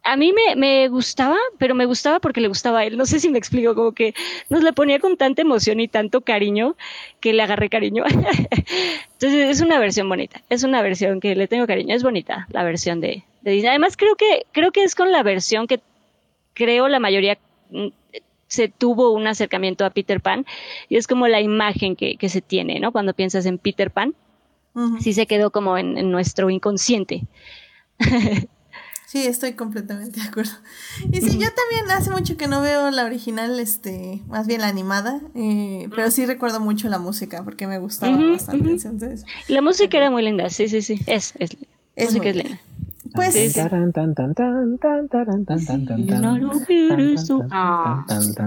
A 0.06 0.18
mí 0.18 0.34
me, 0.34 0.58
me, 0.58 0.90
gustaba, 0.90 1.38
pero 1.58 1.76
me 1.76 1.86
gustaba 1.86 2.20
porque 2.20 2.42
le 2.42 2.50
gustaba 2.50 2.80
a 2.80 2.86
él. 2.86 2.98
No 2.98 3.06
sé 3.06 3.22
si 3.22 3.30
me 3.30 3.38
explico, 3.38 3.74
como 3.74 3.94
que 3.94 4.14
nos 4.50 4.62
la 4.62 4.74
ponía 4.74 5.00
con 5.00 5.16
tanta 5.16 5.42
emoción 5.42 5.80
y 5.80 5.88
tanto 5.88 6.22
cariño 6.22 6.76
que 7.22 7.32
le 7.32 7.42
agarré 7.42 7.70
cariño. 7.70 8.04
Entonces 9.14 9.50
es 9.50 9.62
una 9.62 9.80
versión 9.80 10.10
bonita, 10.10 10.42
es 10.50 10.64
una 10.64 10.82
versión 10.82 11.22
que 11.22 11.36
le 11.36 11.48
tengo 11.48 11.68
cariño, 11.68 11.96
es 11.96 12.04
bonita 12.04 12.48
la 12.52 12.66
versión 12.66 13.00
de, 13.00 13.24
de 13.44 13.52
Disney. 13.52 13.70
Además 13.70 13.96
creo 13.96 14.18
que, 14.18 14.46
creo 14.52 14.74
que 14.74 14.84
es 14.84 14.94
con 14.94 15.10
la 15.10 15.24
versión 15.24 15.68
que 15.68 15.80
creo 16.54 16.90
la 16.90 17.00
mayoría 17.00 17.38
mm, 17.70 17.88
se 18.54 18.68
tuvo 18.68 19.10
un 19.10 19.26
acercamiento 19.26 19.84
a 19.84 19.90
Peter 19.90 20.22
Pan 20.22 20.46
y 20.88 20.98
es 20.98 21.08
como 21.08 21.28
la 21.28 21.42
imagen 21.42 21.96
que, 21.96 22.18
que 22.18 22.30
se 22.30 22.40
tiene, 22.40 22.80
¿no? 22.80 22.92
Cuando 22.92 23.16
piensas 23.16 23.48
en 23.48 23.58
Peter 23.58 23.90
Pan, 23.90 24.14
sí 25.00 25.14
se 25.14 25.26
quedó 25.26 25.50
como 25.52 25.76
en, 25.76 26.12
nuestro 26.12 26.50
inconsciente. 26.50 27.26
Sí, 29.06 29.28
estoy 29.28 29.54
completamente 29.54 30.20
de 30.20 30.28
acuerdo. 30.28 30.54
Y 31.12 31.22
sí, 31.22 31.38
yo 31.38 31.48
también 31.54 31.92
hace 31.96 32.10
mucho 32.10 32.36
que 32.36 32.48
no 32.48 32.62
veo 32.62 32.90
la 32.90 33.06
original, 33.06 33.60
este, 33.60 34.24
más 34.26 34.48
bien 34.48 34.62
la 34.62 34.68
animada, 34.68 35.22
eh, 35.36 35.88
pero 35.96 36.10
sí 36.10 36.26
recuerdo 36.26 36.60
mucho 36.60 36.90
la 36.90 36.98
música 36.98 37.44
porque 37.44 37.68
me 37.68 37.78
gustaba 37.78 38.18
bastante. 38.18 38.72
Entonces, 38.72 39.24
la 39.50 39.62
música 39.62 39.98
era 39.98 40.10
muy 40.10 40.24
linda, 40.24 40.50
sí, 40.50 40.68
sí, 40.68 40.82
sí, 40.82 41.00
es, 41.06 41.36
es, 41.38 41.56
es 41.96 42.06
música 42.06 42.30
es 42.30 42.36
linda. 42.38 42.60
Pues. 43.14 43.36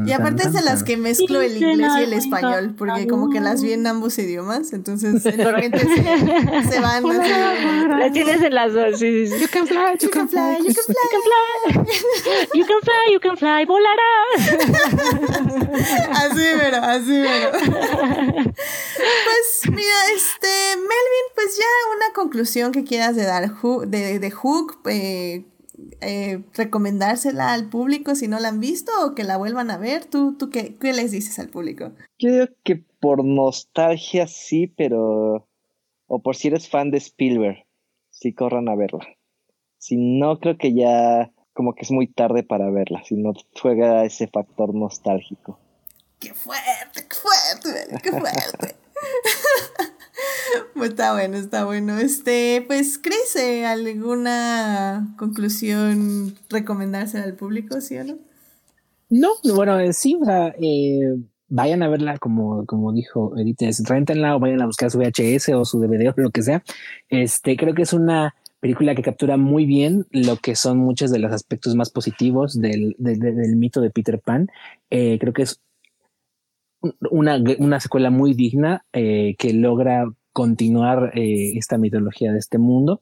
Y 0.07 0.13
aparte 0.13 0.43
es 0.47 0.53
de 0.53 0.63
las 0.63 0.83
que 0.83 0.97
mezclo 0.97 1.41
el 1.41 1.57
inglés 1.57 1.93
y 1.99 2.03
el 2.03 2.13
español, 2.13 2.75
porque 2.77 3.07
como 3.07 3.31
que 3.31 3.41
las 3.41 3.63
vi 3.63 3.73
en 3.73 3.87
ambos 3.87 4.19
idiomas, 4.19 4.73
entonces 4.73 5.23
de 5.23 5.31
repente 5.31 5.79
se, 5.79 6.71
se 6.71 6.81
van. 6.81 7.05
Las 7.07 8.13
tienes 8.13 8.43
en 8.43 8.55
las 8.55 8.73
dos, 8.73 8.99
sí, 8.99 9.27
sí. 9.27 9.41
You 9.41 9.49
can 9.51 9.67
fly, 9.67 9.97
you, 10.01 10.11
can, 10.11 10.29
fly, 10.29 10.59
you 10.59 10.75
can 10.75 10.85
fly. 10.85 10.97
You 12.55 12.65
can 12.65 12.81
fly, 12.83 13.13
you 13.13 13.21
can 13.21 13.37
fly, 13.37 13.65
volarás. 13.67 14.41
así, 16.11 16.45
pero, 16.59 16.77
así, 16.83 17.23
pero. 17.23 17.51
Pues 18.97 19.71
mira, 19.71 19.97
este, 20.15 20.77
Melvin, 20.77 21.27
pues 21.35 21.57
ya 21.57 21.65
una 21.97 22.13
conclusión 22.15 22.73
que 22.73 22.85
quieras 22.85 23.17
de 23.17 23.25
dar 23.25 23.53
de, 23.87 24.19
de 24.19 24.31
Eh, 24.89 25.45
eh, 26.01 26.43
recomendársela 26.55 27.53
al 27.53 27.69
público 27.69 28.15
si 28.15 28.29
no 28.29 28.41
la 28.41 28.49
han 28.49 28.61
visto 28.61 28.91
o 29.05 29.15
que 29.15 29.25
la 29.25 29.37
vuelvan 29.37 29.71
a 29.71 29.79
ver? 29.79 30.05
¿Tú, 30.07 30.37
tú 30.39 30.51
qué, 30.51 30.75
qué 30.77 30.93
les 30.93 31.11
dices 31.11 31.39
al 31.39 31.49
público? 31.49 31.93
Yo 32.19 32.33
digo 32.33 32.47
que 32.65 32.77
por 33.01 33.25
nostalgia 33.25 34.27
sí, 34.27 34.67
pero... 34.67 35.49
O 36.09 36.23
por 36.23 36.37
si 36.37 36.49
eres 36.49 36.69
fan 36.69 36.91
de 36.91 36.99
Spielberg, 36.99 37.67
sí 38.11 38.33
corran 38.33 38.69
a 38.69 38.77
verla. 38.77 39.05
Si 39.79 39.97
no, 39.97 40.39
creo 40.39 40.57
que 40.57 40.73
ya 40.73 41.33
como 41.53 41.75
que 41.75 41.83
es 41.83 41.91
muy 41.91 42.07
tarde 42.07 42.43
para 42.43 42.71
verla, 42.71 43.03
si 43.03 43.17
no 43.17 43.33
juega 43.61 44.05
ese 44.05 44.29
factor 44.29 44.75
nostálgico. 44.75 45.59
¡Qué 46.21 46.33
fuerte, 46.33 47.07
qué 47.09 47.17
fuerte, 47.17 48.01
qué 48.03 48.11
fuerte! 48.11 48.77
pues 50.75 50.91
está 50.91 51.13
bueno, 51.13 51.37
está 51.37 51.65
bueno. 51.65 51.99
Este, 51.99 52.65
pues, 52.67 52.99
Chris, 52.99 53.37
eh, 53.37 53.67
¿alguna 53.67 55.15
conclusión 55.19 56.35
recomendársela 56.49 57.25
al 57.25 57.35
público, 57.35 57.81
sí 57.81 57.97
o 57.97 58.05
no? 58.05 58.19
No, 59.09 59.29
bueno, 59.55 59.79
eh, 59.79 59.93
sí, 59.93 60.19
o 60.21 60.25
sea, 60.25 60.55
eh, 60.61 61.17
vayan 61.49 61.83
a 61.83 61.89
verla 61.89 62.19
como, 62.19 62.67
como 62.67 62.93
dijo 62.93 63.37
Edith, 63.37 63.61
rentenla 63.87 64.37
o 64.37 64.41
vayan 64.41 64.63
a 64.63 64.67
buscar 64.67 64.91
su 64.91 64.99
VHS 64.99 65.51
o 65.51 65.65
su 65.65 65.81
DVD 65.81 66.09
o 66.09 66.15
lo 66.17 66.31
que 66.31 66.43
sea. 66.43 66.63
Este, 67.09 67.57
creo 67.57 67.75
que 67.75 67.83
es 67.83 67.93
una 67.93 68.35
película 68.59 68.95
que 68.95 69.03
captura 69.03 69.37
muy 69.37 69.65
bien 69.65 70.07
lo 70.11 70.39
que 70.39 70.57
son 70.57 70.79
muchos 70.79 71.13
de 71.13 71.21
los 71.21 71.33
aspectos 71.33 71.77
más 71.77 71.91
positivos 71.91 72.59
del, 72.59 72.97
del 72.99 73.57
mito 73.57 73.81
de 73.81 73.91
Peter 73.91 74.19
Pan. 74.19 74.49
Creo 74.89 75.33
que 75.33 75.43
es 75.43 75.61
una, 77.11 77.43
una 77.59 77.81
secuela 77.81 78.11
muy 78.11 78.35
digna 78.35 78.85
eh, 78.93 79.35
que 79.39 79.53
logra 79.53 80.07
continuar 80.33 81.13
eh, 81.15 81.57
esta 81.57 81.79
mitología 81.79 82.33
de 82.33 82.39
este 82.39 82.59
mundo. 82.59 83.01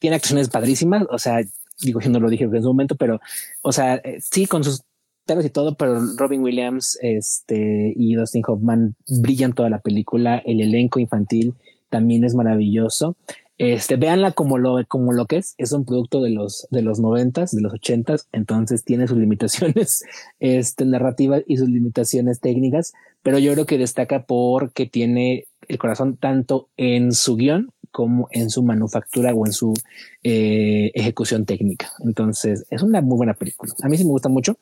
Tiene 0.00 0.16
acciones 0.16 0.48
padrísimas, 0.48 1.04
o 1.10 1.18
sea, 1.18 1.40
digo, 1.80 2.00
yo 2.00 2.10
no 2.10 2.20
lo 2.20 2.28
dije 2.28 2.44
en 2.44 2.62
su 2.62 2.68
momento, 2.68 2.96
pero, 2.96 3.20
o 3.62 3.72
sea, 3.72 4.00
sí, 4.20 4.46
con 4.46 4.62
sus 4.64 4.82
pelos 5.28 5.44
y 5.44 5.50
todo, 5.50 5.76
pero 5.76 6.00
Robin 6.16 6.42
Williams 6.42 6.98
este, 7.02 7.92
y 7.94 8.14
Dustin 8.14 8.42
Hoffman 8.46 8.96
brillan 9.06 9.52
toda 9.52 9.70
la 9.70 9.78
película. 9.78 10.38
El 10.44 10.60
elenco 10.60 10.98
infantil 10.98 11.54
también 11.90 12.24
es 12.24 12.34
maravilloso. 12.34 13.16
Este, 13.58 13.96
véanla 13.96 14.32
como 14.32 14.56
lo, 14.56 14.78
como 14.86 15.12
lo 15.12 15.26
que 15.26 15.38
es, 15.38 15.54
es 15.58 15.72
un 15.72 15.84
producto 15.84 16.22
de 16.22 16.30
los, 16.30 16.68
de 16.70 16.82
los 16.82 17.00
noventas, 17.00 17.50
de 17.50 17.60
los 17.60 17.74
ochentas, 17.74 18.28
entonces 18.32 18.84
tiene 18.84 19.08
sus 19.08 19.18
limitaciones, 19.18 20.04
este, 20.40 20.84
narrativas 20.84 21.42
y 21.46 21.56
sus 21.56 21.68
limitaciones 21.68 22.40
técnicas, 22.40 22.92
pero 23.22 23.38
yo 23.40 23.52
creo 23.52 23.66
que 23.66 23.76
destaca 23.76 24.24
porque 24.26 24.86
tiene 24.86 25.46
el 25.66 25.78
corazón 25.78 26.16
tanto 26.16 26.68
en 26.76 27.12
su 27.12 27.36
guion 27.36 27.72
como 27.90 28.28
en 28.30 28.48
su 28.50 28.62
manufactura 28.62 29.34
o 29.34 29.44
en 29.44 29.52
su 29.52 29.74
eh, 30.22 30.92
ejecución 30.94 31.44
técnica. 31.44 31.90
Entonces, 32.04 32.64
es 32.70 32.82
una 32.82 33.00
muy 33.00 33.16
buena 33.16 33.34
película. 33.34 33.72
A 33.82 33.88
mí 33.88 33.96
sí 33.96 34.04
me 34.04 34.10
gusta 34.10 34.28
mucho. 34.28 34.58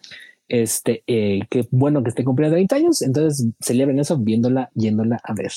Este, 0.48 1.02
eh, 1.06 1.40
qué 1.51 1.66
bueno 1.70 2.02
que 2.02 2.10
esté 2.10 2.24
cumpliendo 2.24 2.55
30 2.55 2.77
años, 2.77 3.02
entonces 3.02 3.48
celebren 3.60 3.98
eso 3.98 4.16
viéndola, 4.16 4.70
yéndola 4.74 5.20
a 5.23 5.35
ver. 5.35 5.51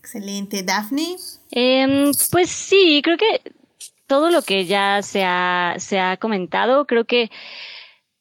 Excelente. 0.00 0.62
Daphne. 0.62 1.16
Em, 1.50 2.10
pues 2.30 2.50
sí, 2.50 3.02
creo 3.04 3.18
que 3.18 3.42
todo 4.06 4.30
lo 4.30 4.42
que 4.42 4.64
ya 4.64 5.02
se 5.02 5.22
ha, 5.24 5.76
se 5.78 6.00
ha 6.00 6.16
comentado, 6.16 6.86
creo 6.86 7.04
que 7.04 7.30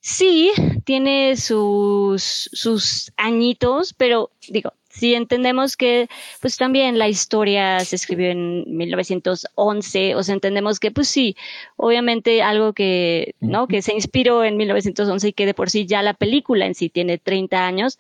sí 0.02 0.52
tiene 0.84 1.38
sus, 1.38 2.50
sus 2.52 3.12
añitos, 3.18 3.94
pero 3.94 4.30
digo, 4.50 4.74
si 4.90 5.14
entendemos 5.14 5.78
que 5.78 6.10
pues 6.42 6.58
también 6.58 6.98
la 6.98 7.08
historia 7.08 7.80
se 7.86 7.96
escribió 7.96 8.30
en 8.30 8.66
1911, 8.68 10.16
o 10.16 10.24
sea, 10.24 10.34
entendemos 10.34 10.80
que 10.80 10.92
pues 10.92 11.08
sí, 11.08 11.38
obviamente 11.78 12.42
algo 12.42 12.74
que, 12.74 13.36
¿no? 13.40 13.68
Que 13.68 13.82
se 13.82 13.94
inspiró 13.94 14.44
en 14.44 14.58
1911 14.58 15.30
y 15.30 15.34
que 15.34 15.46
de 15.46 15.54
por 15.54 15.70
sí 15.70 15.86
ya 15.86 16.02
la 16.02 16.14
película 16.14 16.66
en 16.66 16.76
sí 16.76 16.90
tiene 16.90 17.18
30 17.18 17.66
años, 17.66 17.98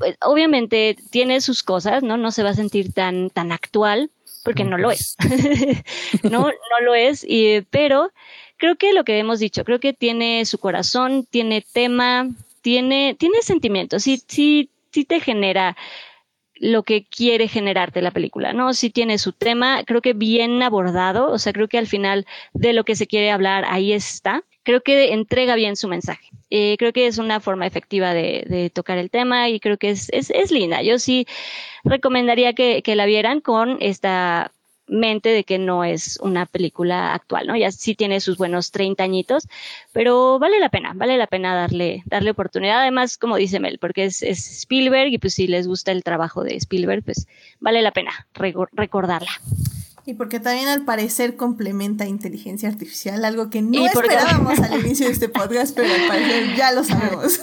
pues 0.00 0.16
obviamente 0.22 0.96
tiene 1.10 1.42
sus 1.42 1.62
cosas, 1.62 2.02
¿no? 2.02 2.16
No 2.16 2.30
se 2.32 2.42
va 2.42 2.50
a 2.50 2.54
sentir 2.54 2.92
tan, 2.94 3.28
tan 3.28 3.52
actual, 3.52 4.10
porque 4.42 4.64
no 4.64 4.78
lo 4.78 4.90
es. 4.90 5.14
no, 6.22 6.40
no 6.48 6.84
lo 6.84 6.94
es, 6.94 7.22
y, 7.22 7.60
pero 7.68 8.10
creo 8.56 8.76
que 8.76 8.94
lo 8.94 9.04
que 9.04 9.18
hemos 9.18 9.38
dicho, 9.38 9.62
creo 9.62 9.78
que 9.78 9.92
tiene 9.92 10.46
su 10.46 10.58
corazón, 10.58 11.26
tiene 11.30 11.62
tema, 11.72 12.30
tiene, 12.62 13.14
tiene 13.18 13.42
sentimientos, 13.42 14.02
sí, 14.02 14.22
sí, 14.26 14.70
sí 14.90 15.04
te 15.04 15.20
genera 15.20 15.76
lo 16.54 16.82
que 16.82 17.04
quiere 17.04 17.46
generarte 17.46 18.00
la 18.00 18.10
película, 18.10 18.54
¿no? 18.54 18.72
Sí 18.72 18.88
tiene 18.88 19.18
su 19.18 19.32
tema, 19.32 19.84
creo 19.84 20.00
que 20.00 20.14
bien 20.14 20.62
abordado, 20.62 21.30
o 21.30 21.38
sea, 21.38 21.52
creo 21.52 21.68
que 21.68 21.78
al 21.78 21.86
final 21.86 22.26
de 22.54 22.72
lo 22.72 22.84
que 22.84 22.96
se 22.96 23.06
quiere 23.06 23.30
hablar 23.30 23.66
ahí 23.68 23.92
está. 23.92 24.44
Creo 24.62 24.82
que 24.82 25.12
entrega 25.12 25.54
bien 25.54 25.76
su 25.76 25.88
mensaje. 25.88 26.28
Eh, 26.50 26.76
creo 26.78 26.92
que 26.92 27.06
es 27.06 27.18
una 27.18 27.40
forma 27.40 27.66
efectiva 27.66 28.12
de, 28.12 28.44
de, 28.48 28.70
tocar 28.70 28.98
el 28.98 29.10
tema 29.10 29.48
y 29.48 29.60
creo 29.60 29.78
que 29.78 29.90
es, 29.90 30.08
es, 30.12 30.30
es 30.30 30.50
linda. 30.50 30.82
Yo 30.82 30.98
sí 30.98 31.26
recomendaría 31.84 32.52
que, 32.52 32.82
la 32.94 33.06
vieran 33.06 33.40
con 33.40 33.78
esta 33.80 34.52
mente 34.86 35.28
de 35.28 35.44
que 35.44 35.58
no 35.58 35.84
es 35.84 36.18
una 36.20 36.46
película 36.46 37.14
actual, 37.14 37.46
¿no? 37.46 37.56
Ya 37.56 37.70
sí 37.70 37.94
tiene 37.94 38.20
sus 38.20 38.36
buenos 38.36 38.72
30 38.72 39.04
añitos, 39.04 39.46
pero 39.92 40.40
vale 40.40 40.58
la 40.58 40.68
pena, 40.68 40.92
vale 40.94 41.16
la 41.16 41.28
pena 41.28 41.54
darle, 41.54 42.02
darle 42.06 42.32
oportunidad. 42.32 42.80
Además, 42.80 43.16
como 43.16 43.36
dice 43.36 43.60
Mel, 43.60 43.78
porque 43.78 44.04
es, 44.04 44.22
es 44.22 44.50
Spielberg 44.62 45.12
y 45.12 45.18
pues 45.18 45.34
si 45.34 45.46
les 45.46 45.68
gusta 45.68 45.92
el 45.92 46.02
trabajo 46.02 46.42
de 46.42 46.56
Spielberg, 46.56 47.04
pues 47.04 47.28
vale 47.60 47.82
la 47.82 47.92
pena 47.92 48.26
recordarla. 48.34 49.30
Y 50.10 50.14
porque 50.14 50.40
también 50.40 50.66
al 50.66 50.84
parecer 50.84 51.36
complementa 51.36 52.04
inteligencia 52.04 52.68
artificial, 52.68 53.24
algo 53.24 53.48
que 53.48 53.62
no 53.62 53.86
esperábamos 53.86 54.58
al 54.70 54.84
inicio 54.84 55.06
de 55.06 55.12
este 55.12 55.28
podcast, 55.28 55.76
pero 55.76 55.86
al 55.94 56.08
parecer 56.08 56.56
ya 56.56 56.72
lo 56.72 56.82
sabemos. 56.82 57.38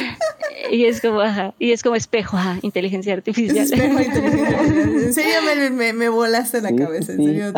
y 0.70 0.84
es 0.84 1.00
como, 1.00 1.22
ajá, 1.22 1.54
y 1.58 1.72
es 1.72 1.82
como 1.82 1.96
espejo, 1.96 2.36
ajá, 2.36 2.58
inteligencia 2.60 3.14
artificial. 3.14 3.56
espejo, 3.56 3.98
inteligencia 3.98 4.58
artificial. 4.58 5.04
En 5.04 5.14
serio 5.14 5.34
me, 5.42 5.70
me, 5.70 5.92
me 5.94 6.08
volaste 6.10 6.60
la 6.60 6.76
cabeza, 6.76 7.12
en 7.12 7.24
serio. 7.24 7.52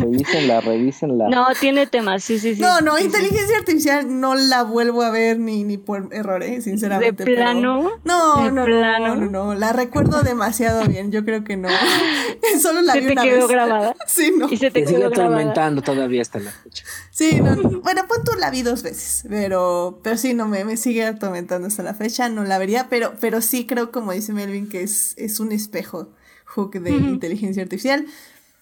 revísenla, 0.00 0.60
revísenla. 0.60 1.28
No, 1.28 1.46
tiene 1.60 1.86
temas, 1.86 2.24
sí, 2.24 2.40
sí, 2.40 2.56
sí. 2.56 2.60
No, 2.60 2.80
no, 2.80 2.98
inteligencia 2.98 3.58
artificial 3.58 4.20
no 4.20 4.34
la 4.34 4.64
vuelvo 4.64 5.02
a 5.02 5.10
ver 5.10 5.38
ni, 5.38 5.62
ni 5.62 5.78
por 5.78 6.08
errores, 6.10 6.64
sinceramente. 6.64 7.24
¿De 7.24 7.36
plano? 7.36 7.92
No, 8.02 8.50
no, 8.50 8.66
no, 8.66 8.66
no, 8.66 9.16
no, 9.16 9.54
la 9.54 9.72
recuerdo 9.72 10.22
demasiado 10.22 10.84
bien, 10.88 11.12
yo 11.12 11.24
creo 11.24 11.44
que 11.44 11.56
no. 11.56 11.68
Solo 12.60 12.82
la 12.82 12.94
vi 12.94 13.14
quedó 13.22 13.48
grabada. 13.48 13.96
Sí, 14.06 14.32
no. 14.36 14.48
Y 14.50 14.56
se 14.56 14.70
te, 14.70 14.82
te 14.82 14.86
sigue 14.88 15.04
atormentando 15.04 15.82
todavía 15.82 16.22
hasta 16.22 16.40
la 16.40 16.50
fecha. 16.50 16.84
Sí, 17.10 17.40
no, 17.40 17.56
bueno, 17.80 18.02
pues 18.08 18.22
tú 18.24 18.32
la 18.38 18.50
vi 18.50 18.62
dos 18.62 18.82
veces, 18.82 19.24
pero, 19.28 20.00
pero 20.02 20.16
sí, 20.16 20.34
no, 20.34 20.48
me, 20.48 20.64
me 20.64 20.76
sigue 20.76 21.04
atormentando 21.04 21.68
hasta 21.68 21.82
la 21.82 21.94
fecha, 21.94 22.28
no 22.28 22.44
la 22.44 22.58
vería, 22.58 22.88
pero, 22.88 23.14
pero 23.20 23.40
sí 23.40 23.66
creo, 23.66 23.92
como 23.92 24.12
dice 24.12 24.32
Melvin, 24.32 24.68
que 24.68 24.82
es, 24.82 25.14
es 25.16 25.40
un 25.40 25.52
espejo 25.52 26.10
hook 26.44 26.72
de 26.72 26.90
inteligencia 26.90 27.62
artificial. 27.62 28.06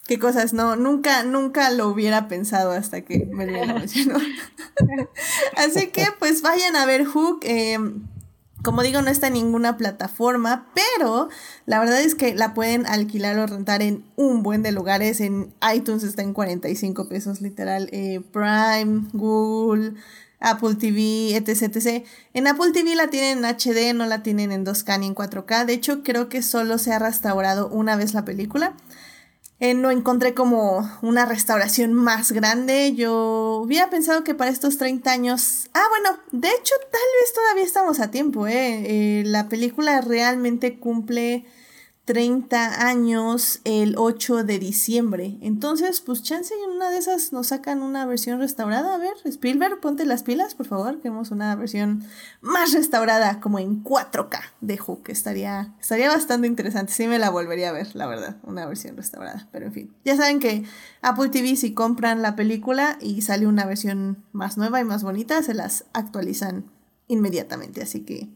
Qué 0.07 0.19
cosas, 0.19 0.55
no, 0.55 0.77
nunca, 0.77 1.23
nunca 1.23 1.71
lo 1.71 1.89
hubiera 1.89 2.29
pensado 2.29 2.71
hasta 2.73 3.03
que 3.03 3.27
Melvin 3.27 3.69
lo 3.69 3.75
mencionó. 3.75 4.19
Así 5.57 5.89
que, 5.89 6.07
pues 6.19 6.43
vayan 6.43 6.77
a 6.77 6.87
ver 6.87 7.05
Hook. 7.05 7.41
Eh, 7.43 7.79
como 8.63 8.83
digo, 8.83 9.03
no 9.03 9.11
está 9.11 9.29
en 9.29 9.35
ninguna 9.35 9.77
plataforma, 9.77 10.67
pero 10.75 11.29
la 11.67 11.79
verdad 11.79 12.01
es 12.01 12.15
que 12.15 12.35
la 12.35 12.55
pueden 12.55 12.87
alquilar 12.87 13.39
o 13.39 13.47
rentar 13.47 13.83
en 13.83 14.05
un 14.17 14.43
buen 14.43 14.63
de 14.63 14.73
lugares. 14.73 15.21
En 15.21 15.55
iTunes 15.75 16.03
está 16.03 16.23
en 16.23 16.33
45 16.33 17.09
pesos 17.09 17.41
literal. 17.41 17.89
Eh, 17.93 18.21
Prime, 18.33 19.09
Google, 19.13 19.95
Apple 20.41 20.75
TV, 20.75 21.37
etc, 21.37 21.63
etc. 21.63 22.05
En 22.35 22.47
Apple 22.47 22.73
TV 22.73 22.95
la 22.97 23.09
tienen 23.09 23.39
en 23.39 23.45
HD, 23.45 23.95
no 23.95 24.07
la 24.07 24.23
tienen 24.23 24.51
en 24.51 24.65
2K 24.65 24.99
ni 24.99 25.07
en 25.07 25.15
4K. 25.15 25.65
De 25.65 25.73
hecho, 25.73 26.03
creo 26.03 26.29
que 26.29 26.43
solo 26.43 26.79
se 26.79 26.93
ha 26.93 26.99
restaurado 26.99 27.69
una 27.69 27.97
vez 27.97 28.15
la 28.15 28.25
película. 28.25 28.75
Eh, 29.61 29.75
no 29.75 29.91
encontré 29.91 30.35
como 30.35 30.89
una 31.03 31.27
restauración 31.27 31.93
más 31.93 32.31
grande. 32.31 32.95
Yo 32.95 33.61
hubiera 33.63 33.91
pensado 33.91 34.23
que 34.23 34.35
para 34.35 34.51
estos 34.51 34.79
30 34.79 35.11
años... 35.11 35.69
Ah, 35.75 35.83
bueno, 35.91 36.19
de 36.31 36.49
hecho 36.49 36.75
tal 36.81 37.01
vez 37.21 37.33
todavía 37.35 37.65
estamos 37.65 37.99
a 37.99 38.11
tiempo, 38.11 38.47
¿eh? 38.47 39.21
eh 39.21 39.23
la 39.27 39.49
película 39.49 40.01
realmente 40.01 40.79
cumple 40.79 41.45
30 42.09 42.87
años 42.87 43.61
el 43.65 43.97
8 43.99 44.43
de 44.43 44.59
diciembre. 44.59 45.37
Entonces, 45.43 46.01
pues 46.01 46.23
chance 46.23 46.55
en 46.65 46.71
una 46.77 46.89
de 46.89 46.97
esas 46.97 47.35
nos 47.35 47.49
sacan 47.49 47.83
una 47.83 48.07
versión 48.07 48.39
restaurada. 48.41 48.95
A 48.95 48.97
ver, 48.97 49.13
Spielberg, 49.27 49.79
ponte 49.81 50.07
las 50.07 50.23
pilas, 50.23 50.55
por 50.55 50.65
favor. 50.65 51.03
Queremos 51.03 51.31
una 51.33 51.55
versión 51.55 52.03
más 52.41 52.73
restaurada, 52.73 53.41
como 53.41 53.59
en 53.59 53.85
4K 53.85 54.41
de 54.63 54.79
Hook. 54.79 55.03
Estaría, 55.09 55.75
estaría 55.79 56.09
bastante 56.09 56.47
interesante. 56.47 56.95
Sí 56.95 57.07
me 57.07 57.19
la 57.19 57.29
volvería 57.29 57.69
a 57.69 57.73
ver, 57.73 57.95
la 57.95 58.07
verdad, 58.07 58.39
una 58.43 58.65
versión 58.65 58.97
restaurada. 58.97 59.47
Pero 59.53 59.67
en 59.67 59.75
fin, 59.75 59.95
ya 60.03 60.17
saben 60.17 60.41
que 60.41 60.65
Apple 61.03 61.29
TV 61.29 61.57
si 61.57 61.75
compran 61.75 62.23
la 62.23 62.37
película 62.37 62.97
y 63.03 63.21
sale 63.21 63.47
una 63.47 63.67
versión 63.67 64.25
más 64.33 64.57
nueva 64.57 64.81
y 64.81 64.85
más 64.85 65.03
bonita, 65.03 65.43
se 65.43 65.53
las 65.53 65.85
actualizan 65.93 66.73
inmediatamente. 67.07 67.83
Así 67.83 68.01
que 68.01 68.31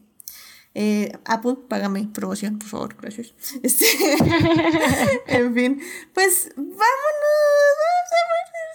eh, 0.75 1.11
Apple, 1.25 1.57
págame 1.67 2.09
promoción, 2.13 2.57
por 2.59 2.67
favor, 2.67 2.95
gracias. 2.99 3.33
Este, 3.63 3.85
en 5.27 5.53
fin, 5.53 5.81
pues 6.13 6.49
vámonos, 6.55 6.83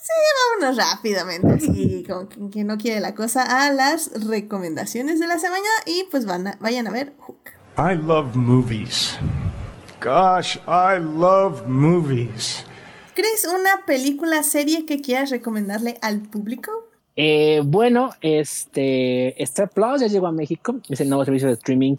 sí, 0.03 0.12
vámonos 0.61 0.77
rápidamente, 0.77 1.53
así 1.55 2.07
como 2.09 2.51
quien 2.51 2.66
no 2.69 2.79
quiere 2.79 3.01
la 3.01 3.15
cosa, 3.15 3.66
a 3.66 3.73
las 3.73 4.11
recomendaciones 4.27 5.19
de 5.19 5.27
la 5.27 5.39
semana 5.39 5.69
y 5.87 6.05
pues 6.11 6.27
van 6.27 6.47
a, 6.47 6.59
vayan 6.61 6.87
a 6.87 6.91
ver 6.91 7.15
Hook. 7.19 7.51
I 7.77 7.95
love 7.95 8.35
movies. 8.35 9.19
Gosh, 10.01 10.57
I 10.66 11.01
love 11.01 11.66
movies. 11.66 12.65
¿Crees 13.15 13.45
una 13.47 13.85
película, 13.85 14.45
serie 14.45 14.87
que 14.87 15.01
quieras 15.01 15.31
recomendarle 15.31 15.99
al 16.03 16.20
público? 16.23 16.88
Eh, 17.20 17.62
bueno, 17.65 18.11
este 18.20 19.43
Star 19.43 19.69
Plus 19.70 20.01
ya 20.01 20.07
llegó 20.07 20.28
a 20.28 20.32
México, 20.32 20.77
es 20.89 21.01
el 21.01 21.09
nuevo 21.09 21.24
servicio 21.24 21.49
de 21.49 21.55
streaming 21.55 21.97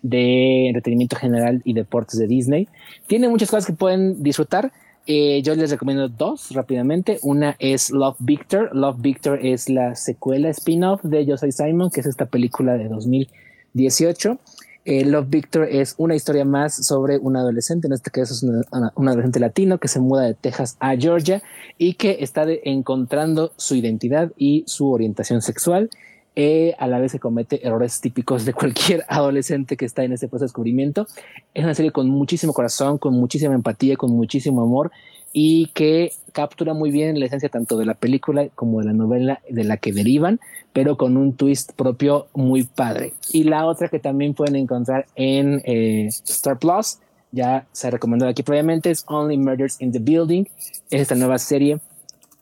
de 0.00 0.68
entretenimiento 0.68 1.16
general 1.16 1.60
y 1.64 1.72
deportes 1.72 2.20
de 2.20 2.28
Disney. 2.28 2.68
Tiene 3.08 3.28
muchas 3.28 3.50
cosas 3.50 3.66
que 3.66 3.72
pueden 3.72 4.22
disfrutar. 4.22 4.70
Eh, 5.08 5.42
yo 5.42 5.56
les 5.56 5.72
recomiendo 5.72 6.08
dos 6.08 6.52
rápidamente. 6.52 7.18
Una 7.22 7.56
es 7.58 7.90
Love 7.90 8.18
Victor. 8.20 8.70
Love 8.72 9.00
Victor 9.00 9.44
es 9.44 9.68
la 9.68 9.96
secuela 9.96 10.50
spin-off 10.50 11.02
de 11.02 11.26
Yo 11.26 11.36
Soy 11.36 11.50
Simon, 11.50 11.90
que 11.90 11.98
es 11.98 12.06
esta 12.06 12.26
película 12.26 12.74
de 12.74 12.86
2018. 12.86 14.38
Eh, 14.84 15.04
Love 15.04 15.28
Victor 15.28 15.68
es 15.70 15.94
una 15.98 16.14
historia 16.14 16.44
más 16.44 16.86
sobre 16.86 17.18
un 17.18 17.36
adolescente, 17.36 17.86
en 17.86 17.92
este 17.92 18.10
caso 18.10 18.32
es 18.32 18.42
un 18.42 19.08
adolescente 19.08 19.38
latino 19.38 19.78
que 19.78 19.88
se 19.88 20.00
muda 20.00 20.22
de 20.22 20.34
Texas 20.34 20.76
a 20.80 20.96
Georgia 20.96 21.42
y 21.76 21.94
que 21.94 22.18
está 22.20 22.46
encontrando 22.64 23.52
su 23.56 23.74
identidad 23.74 24.32
y 24.38 24.64
su 24.66 24.90
orientación 24.90 25.42
sexual 25.42 25.90
eh, 26.36 26.74
a 26.78 26.86
la 26.86 27.00
vez 27.00 27.12
se 27.12 27.18
comete 27.18 27.66
errores 27.66 28.00
típicos 28.00 28.44
de 28.44 28.54
cualquier 28.54 29.04
adolescente 29.08 29.76
que 29.76 29.84
está 29.84 30.04
en 30.04 30.12
ese 30.12 30.28
proceso 30.28 30.44
de 30.44 30.48
descubrimiento. 30.48 31.06
Es 31.54 31.64
una 31.64 31.74
serie 31.74 31.90
con 31.90 32.08
muchísimo 32.08 32.52
corazón, 32.52 32.98
con 32.98 33.14
muchísima 33.14 33.54
empatía, 33.54 33.96
con 33.96 34.12
muchísimo 34.12 34.62
amor 34.62 34.90
y 35.32 35.66
que 35.74 36.12
captura 36.32 36.74
muy 36.74 36.90
bien 36.90 37.18
la 37.18 37.26
esencia 37.26 37.48
tanto 37.48 37.76
de 37.76 37.86
la 37.86 37.94
película 37.94 38.48
como 38.54 38.80
de 38.80 38.86
la 38.86 38.92
novela 38.92 39.40
de 39.48 39.64
la 39.64 39.76
que 39.76 39.92
derivan, 39.92 40.40
pero 40.72 40.96
con 40.96 41.16
un 41.16 41.34
twist 41.34 41.72
propio 41.72 42.28
muy 42.34 42.64
padre. 42.64 43.12
Y 43.32 43.44
la 43.44 43.66
otra 43.66 43.88
que 43.88 43.98
también 43.98 44.34
pueden 44.34 44.56
encontrar 44.56 45.06
en 45.14 45.62
eh, 45.64 46.06
Star 46.06 46.58
Plus, 46.58 46.98
ya 47.32 47.66
se 47.72 47.86
ha 47.86 47.90
recomendado 47.90 48.30
aquí 48.30 48.42
previamente, 48.42 48.90
es 48.90 49.04
Only 49.06 49.38
Murders 49.38 49.80
in 49.80 49.92
the 49.92 50.00
Building. 50.00 50.44
Es 50.90 51.02
esta 51.02 51.14
nueva 51.14 51.38
serie 51.38 51.78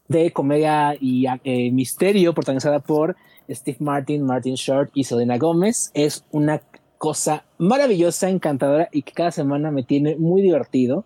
de 0.09 0.33
comedia 0.33 0.95
y 0.99 1.27
eh, 1.45 1.71
misterio 1.71 2.33
protagonizada 2.33 2.79
por 2.81 3.17
Steve 3.51 3.77
Martin, 3.81 4.23
Martin 4.25 4.55
Short 4.55 4.91
y 4.95 5.05
Selena 5.05 5.37
Gómez. 5.39 5.91
Es 5.95 6.25
una 6.31 6.59
cosa 6.99 7.45
maravillosa, 7.59 8.29
encantadora 8.29 8.89
y 8.93 9.03
que 9.03 9.13
cada 9.13 9.31
semana 9.31 9.71
me 9.71 9.85
tiene 9.85 10.17
muy 10.17 10.43
divertido. 10.43 11.05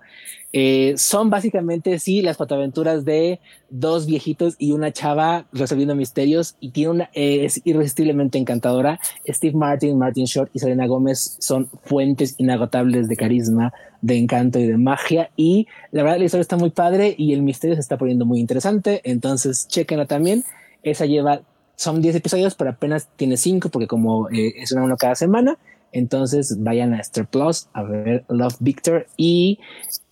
Eh, 0.54 0.94
son 0.98 1.30
básicamente, 1.30 1.98
sí, 1.98 2.20
las 2.20 2.36
fotoaventuras 2.36 3.06
de 3.06 3.40
dos 3.70 4.06
viejitos 4.06 4.56
y 4.58 4.72
una 4.72 4.92
chava 4.92 5.46
resolviendo 5.52 5.94
misterios 5.94 6.56
y 6.60 6.70
tiene 6.70 6.90
una, 6.90 7.10
es 7.14 7.60
irresistiblemente 7.64 8.38
encantadora. 8.38 9.00
Steve 9.26 9.56
Martin, 9.56 9.98
Martin 9.98 10.26
Short 10.26 10.50
y 10.52 10.58
Selena 10.58 10.86
Gómez 10.86 11.36
son 11.40 11.70
fuentes 11.84 12.34
inagotables 12.38 13.08
de 13.08 13.16
carisma, 13.16 13.72
de 14.02 14.18
encanto 14.18 14.58
y 14.58 14.66
de 14.66 14.76
magia. 14.76 15.30
Y 15.36 15.68
la 15.90 16.02
verdad, 16.02 16.18
la 16.18 16.24
historia 16.24 16.42
está 16.42 16.56
muy 16.56 16.70
padre 16.70 17.14
y 17.16 17.32
el 17.32 17.42
misterio 17.42 17.76
se 17.76 17.80
está 17.80 17.96
poniendo 17.96 18.26
muy 18.26 18.40
interesante. 18.40 19.00
Entonces, 19.04 19.66
chequenla 19.68 20.06
también. 20.06 20.44
Esa 20.82 21.06
lleva 21.06 21.42
son 21.76 22.00
10 22.00 22.16
episodios, 22.16 22.54
pero 22.54 22.70
apenas 22.70 23.08
tiene 23.16 23.36
5 23.36 23.70
porque 23.70 23.86
como 23.86 24.28
eh, 24.30 24.54
es 24.56 24.72
una 24.72 24.84
uno 24.84 24.96
cada 24.96 25.14
semana. 25.14 25.58
Entonces 25.92 26.56
vayan 26.62 26.94
a 26.94 27.00
Star 27.00 27.28
Plus 27.28 27.68
a 27.74 27.82
ver 27.82 28.24
Love 28.28 28.56
Victor 28.60 29.06
y 29.16 29.58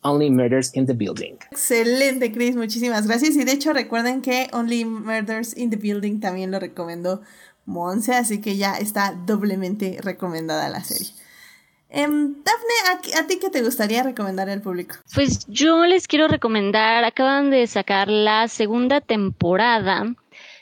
Only 0.02 0.31
Murders 0.31 0.74
in 0.74 0.86
the 0.86 0.93
Building. 0.93 1.35
Excelente, 1.51 2.32
Chris, 2.32 2.55
muchísimas 2.55 3.07
gracias. 3.07 3.36
Y 3.36 3.44
de 3.44 3.52
hecho 3.52 3.73
recuerden 3.73 4.23
que 4.23 4.48
Only 4.52 4.85
Murders 4.85 5.57
in 5.57 5.70
the 5.70 5.77
Building 5.77 6.20
también 6.20 6.51
lo 6.51 6.59
recomendó 6.59 7.23
Monse, 7.66 8.15
así 8.15 8.40
que 8.40 8.57
ya 8.57 8.74
está 8.74 9.15
doblemente 9.27 9.98
recomendada 10.02 10.69
la 10.69 10.82
serie. 10.82 11.12
Um, 11.93 12.36
Dafne, 12.44 13.16
¿a, 13.16 13.20
¿a, 13.20 13.27
ti 13.27 13.39
qué 13.40 13.51
te 13.51 13.62
gustaría 13.62 14.02
recomendar 14.05 14.48
al 14.48 14.62
público? 14.62 14.94
Pues 15.12 15.44
yo 15.48 15.85
les 15.86 16.07
quiero 16.07 16.28
recomendar, 16.28 17.02
acaban 17.05 17.51
de 17.51 17.66
sacar 17.66 18.09
la 18.09 18.47
segunda 18.47 19.01
temporada 19.01 20.15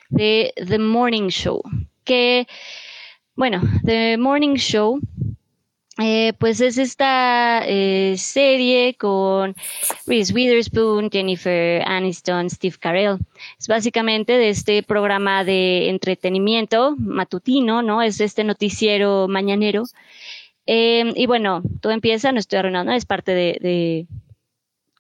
de 0.09 0.55
The 0.57 0.79
Morning 0.79 1.29
Show, 1.29 1.63
que, 2.05 2.47
bueno, 3.39 3.63
The 3.85 4.19
Morning 4.19 4.57
Show, 4.57 4.99
eh, 5.97 6.33
pues 6.41 6.61
es 6.61 6.77
esta 6.77 7.63
eh, 7.65 8.17
serie 8.19 8.95
con 8.95 9.55
Reese 10.09 10.35
Witherspoon, 10.35 11.09
Jennifer 11.09 11.81
Aniston, 11.87 12.51
Steve 12.51 12.75
Carell. 12.81 13.19
Es 13.57 13.69
básicamente 13.69 14.33
de 14.33 14.49
este 14.49 14.83
programa 14.83 15.45
de 15.45 15.89
entretenimiento 15.89 16.97
matutino, 16.99 17.81
¿no? 17.81 18.03
Es 18.03 18.21
este 18.21 18.43
noticiero 18.43 19.29
mañanero. 19.29 19.85
Eh, 20.67 21.13
y 21.15 21.27
bueno, 21.27 21.63
todo 21.81 21.93
empieza, 21.93 22.33
no 22.33 22.41
estoy 22.41 22.59
arruinando, 22.59 22.91
es 22.91 23.07
parte 23.07 23.37
de, 23.37 23.59
de 23.61 24.07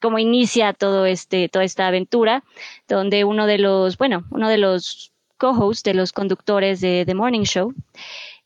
cómo 0.00 0.20
inicia 0.20 0.74
todo 0.74 1.06
este, 1.06 1.48
toda 1.48 1.64
esta 1.64 1.88
aventura, 1.88 2.44
donde 2.86 3.24
uno 3.24 3.48
de 3.48 3.58
los, 3.58 3.98
bueno, 3.98 4.26
uno 4.30 4.48
de 4.48 4.58
los 4.58 5.10
co-hosts 5.38 5.84
de 5.84 5.94
los 5.94 6.12
conductores 6.12 6.80
de 6.80 7.04
The 7.06 7.14
Morning 7.14 7.44
Show, 7.44 7.72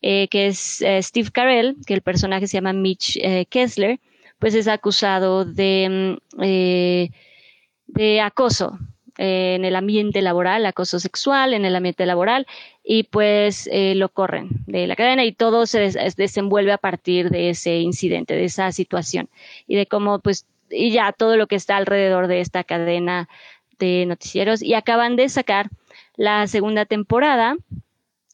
eh, 0.02 0.26
que 0.28 0.48
es 0.48 0.82
eh, 0.82 1.00
Steve 1.00 1.30
Carell, 1.30 1.76
que 1.86 1.94
el 1.94 2.02
personaje 2.02 2.48
se 2.48 2.56
llama 2.56 2.72
Mitch 2.72 3.16
eh, 3.22 3.46
Kessler, 3.48 4.00
pues 4.40 4.54
es 4.54 4.66
acusado 4.66 5.44
de, 5.44 6.18
mm, 6.36 6.42
de 7.86 8.20
acoso 8.20 8.78
en 9.16 9.64
el 9.64 9.76
ambiente 9.76 10.20
laboral, 10.20 10.66
acoso 10.66 10.98
sexual 10.98 11.54
en 11.54 11.64
el 11.64 11.76
ambiente 11.76 12.04
laboral, 12.06 12.46
y 12.82 13.04
pues 13.04 13.70
lo 13.72 14.08
corren 14.08 14.48
de 14.66 14.88
la 14.88 14.96
cadena 14.96 15.24
y 15.24 15.32
todo 15.32 15.66
se 15.66 15.92
desenvuelve 16.16 16.72
a 16.72 16.78
partir 16.78 17.30
de 17.30 17.50
ese 17.50 17.78
incidente, 17.78 18.34
de 18.34 18.44
esa 18.44 18.72
situación 18.72 19.28
y 19.68 19.76
de 19.76 19.86
cómo 19.86 20.18
pues 20.18 20.46
y 20.70 20.90
ya 20.90 21.12
todo 21.12 21.36
lo 21.36 21.46
que 21.46 21.56
está 21.56 21.76
alrededor 21.76 22.26
de 22.26 22.40
esta 22.40 22.64
cadena 22.64 23.28
de 23.78 24.06
noticieros 24.06 24.62
y 24.62 24.74
acaban 24.74 25.14
de 25.14 25.28
sacar 25.28 25.68
la 26.16 26.46
segunda 26.46 26.86
temporada 26.86 27.56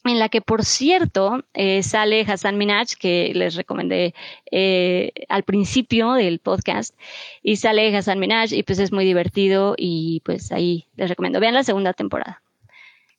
en 0.05 0.19
la 0.19 0.29
que, 0.29 0.41
por 0.41 0.65
cierto, 0.65 1.43
eh, 1.53 1.83
sale 1.83 2.21
Hassan 2.21 2.57
Minaj, 2.57 2.95
que 2.99 3.31
les 3.35 3.55
recomendé 3.55 4.13
eh, 4.51 5.11
al 5.27 5.43
principio 5.43 6.13
del 6.13 6.39
podcast, 6.39 6.95
y 7.43 7.57
sale 7.57 7.95
Hassan 7.95 8.19
Minaj, 8.19 8.53
y 8.53 8.63
pues 8.63 8.79
es 8.79 8.91
muy 8.91 9.05
divertido, 9.05 9.75
y 9.77 10.21
pues 10.25 10.51
ahí 10.51 10.87
les 10.95 11.09
recomiendo. 11.09 11.39
Vean 11.39 11.53
la 11.53 11.63
segunda 11.63 11.93
temporada. 11.93 12.41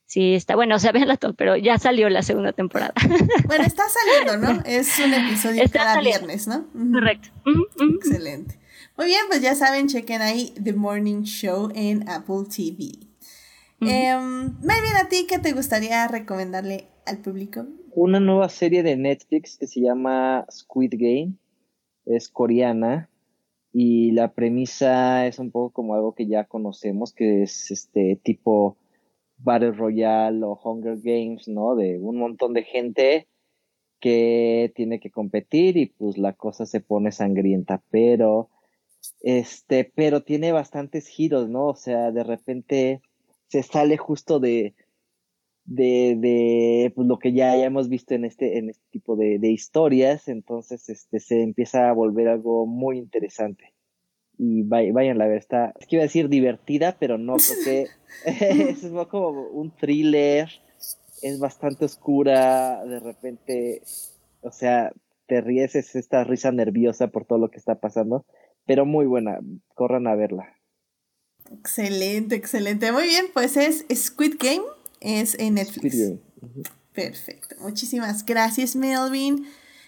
Sí, 0.07 0.35
está 0.35 0.57
bueno, 0.57 0.75
o 0.75 0.79
sea, 0.79 0.91
veanla 0.93 1.17
todo, 1.17 1.35
pero 1.35 1.57
ya 1.57 1.79
salió 1.79 2.09
la 2.09 2.23
segunda 2.23 2.53
temporada. 2.53 2.93
Bueno, 3.47 3.65
está 3.65 3.85
saliendo, 3.89 4.37
¿no? 4.39 4.63
Es 4.65 4.99
un 4.99 5.13
episodio 5.13 5.63
cada 5.73 6.01
viernes, 6.01 6.47
¿no? 6.47 6.67
Correcto. 6.93 7.29
Excelente. 7.97 8.59
Muy 8.97 9.07
bien, 9.07 9.23
pues 9.29 9.41
ya 9.41 9.55
saben, 9.55 9.89
chequen 9.89 10.23
ahí 10.23 10.53
The 10.63 10.73
Morning 10.73 11.23
Show 11.23 11.71
en 11.75 12.09
Apple 12.09 12.45
TV. 12.55 13.10
Eh, 13.83 14.15
Melvin, 14.15 14.97
¿a 15.01 15.09
ti 15.09 15.27
qué 15.27 15.39
te 15.39 15.53
gustaría 15.53 16.07
recomendarle 16.07 16.89
al 17.07 17.19
público? 17.19 17.67
Una 17.95 18.21
nueva 18.21 18.49
serie 18.49 18.83
de 18.83 18.97
Netflix 18.97 19.57
que 19.57 19.67
se 19.67 19.81
llama 19.81 20.47
Squid 20.51 20.95
Game. 20.97 21.35
Es 22.05 22.29
coreana 22.29 23.09
y 23.73 24.11
la 24.13 24.33
premisa 24.33 25.27
es 25.27 25.39
un 25.39 25.51
poco 25.51 25.71
como 25.71 25.95
algo 25.95 26.15
que 26.15 26.27
ya 26.27 26.45
conocemos, 26.45 27.13
que 27.13 27.43
es 27.43 27.71
este 27.71 28.21
tipo 28.23 28.77
Battle 29.39 29.73
Royale 29.73 30.45
o 30.45 30.61
Hunger 30.63 30.99
Games, 31.03 31.49
¿no? 31.49 31.75
De 31.77 31.99
un 31.99 32.19
montón 32.19 32.53
de 32.53 32.65
gente 32.65 33.29
que 34.01 34.73
tiene 34.75 34.99
que 34.99 35.11
competir 35.11 35.77
y 35.77 35.87
pues 35.87 36.19
la 36.19 36.33
cosa 36.33 36.67
se 36.67 36.81
pone 36.81 37.13
sangrienta, 37.13 37.83
pero 37.91 38.51
este, 39.21 39.91
pero 39.95 40.23
tiene 40.23 40.53
bastantes 40.53 41.07
giros, 41.07 41.49
¿no? 41.49 41.67
O 41.67 41.77
sea, 41.77 42.11
de 42.11 42.25
repente 42.25 43.03
se 43.51 43.63
sale 43.65 43.97
justo 43.97 44.39
de, 44.39 44.75
de, 45.65 46.17
de 46.17 46.93
pues, 46.95 47.07
lo 47.07 47.19
que 47.19 47.33
ya, 47.33 47.57
hemos 47.57 47.89
visto 47.89 48.15
en 48.15 48.25
este, 48.25 48.59
en 48.59 48.71
este 48.71 48.85
tipo 48.91 49.17
de, 49.17 49.39
de, 49.39 49.51
historias, 49.51 50.29
entonces 50.29 50.89
este, 50.89 51.19
se 51.19 51.43
empieza 51.43 51.89
a 51.89 51.93
volver 51.93 52.29
algo 52.29 52.67
muy 52.67 52.99
interesante. 52.99 53.75
Y 54.39 54.63
vayan 54.63 55.21
a 55.21 55.27
ver, 55.27 55.37
está, 55.37 55.75
es 55.79 55.87
que 55.87 55.97
iba 55.97 56.03
a 56.03 56.07
decir 56.07 56.31
divertida, 56.31 56.97
pero 56.99 57.19
no, 57.19 57.35
porque 57.35 57.87
es 58.25 58.87
como 59.11 59.49
un 59.49 59.71
thriller, 59.73 60.49
es 61.21 61.39
bastante 61.41 61.85
oscura, 61.85 62.85
de 62.85 63.01
repente, 63.01 63.83
o 64.41 64.51
sea, 64.51 64.93
te 65.27 65.41
ríes, 65.41 65.75
es 65.75 65.95
esta 65.95 66.25
risa 66.25 66.53
nerviosa 66.53 67.09
por 67.09 67.27
todo 67.27 67.39
lo 67.39 67.51
que 67.51 67.59
está 67.59 67.81
pasando, 67.81 68.25
pero 68.65 68.87
muy 68.87 69.07
buena, 69.07 69.41
corran 69.75 70.07
a 70.07 70.15
verla. 70.15 70.60
Excelente, 71.51 72.37
excelente. 72.37 72.93
Muy 72.93 73.05
bien, 73.05 73.27
pues 73.33 73.57
es 73.57 73.85
Squid 73.95 74.37
Game, 74.39 74.63
es 75.01 75.35
en 75.39 75.55
Netflix. 75.55 75.97
Perfecto. 76.93 77.57
Muchísimas 77.61 78.25
gracias, 78.25 78.77
Melvin. 78.77 79.47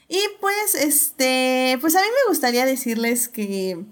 Y 0.08 0.18
pues, 0.40 0.74
este, 0.74 1.78
pues 1.80 1.94
a 1.94 2.00
mí 2.00 2.06
me 2.06 2.28
gustaría 2.28 2.66
decirles 2.66 3.28
que 3.28 3.84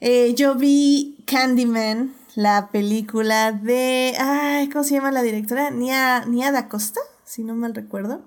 eh, 0.00 0.34
yo 0.34 0.54
vi 0.54 1.22
Candyman, 1.26 2.14
la 2.36 2.70
película 2.70 3.52
de, 3.52 4.14
ay, 4.18 4.68
¿cómo 4.68 4.84
se 4.84 4.94
llama 4.94 5.10
la 5.10 5.22
directora? 5.22 5.70
Nia, 5.70 6.24
Nia 6.26 6.52
da 6.52 6.68
Costa, 6.68 7.00
si 7.24 7.42
no 7.42 7.54
mal 7.54 7.74
recuerdo. 7.74 8.22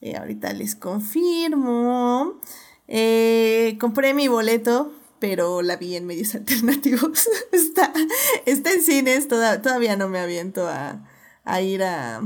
Eh, 0.00 0.16
ahorita 0.16 0.52
les 0.52 0.74
confirmo. 0.74 2.40
Eh, 2.86 3.76
compré 3.80 4.14
mi 4.14 4.28
boleto 4.28 4.92
pero 5.20 5.62
la 5.62 5.76
vi 5.76 5.94
en 5.94 6.06
medios 6.06 6.34
alternativos. 6.34 7.28
está, 7.52 7.92
está 8.46 8.72
en 8.72 8.82
cines, 8.82 9.28
todavía 9.28 9.96
no 9.96 10.08
me 10.08 10.18
aviento 10.18 10.68
a, 10.68 11.06
ir 11.60 11.82
a 11.82 12.22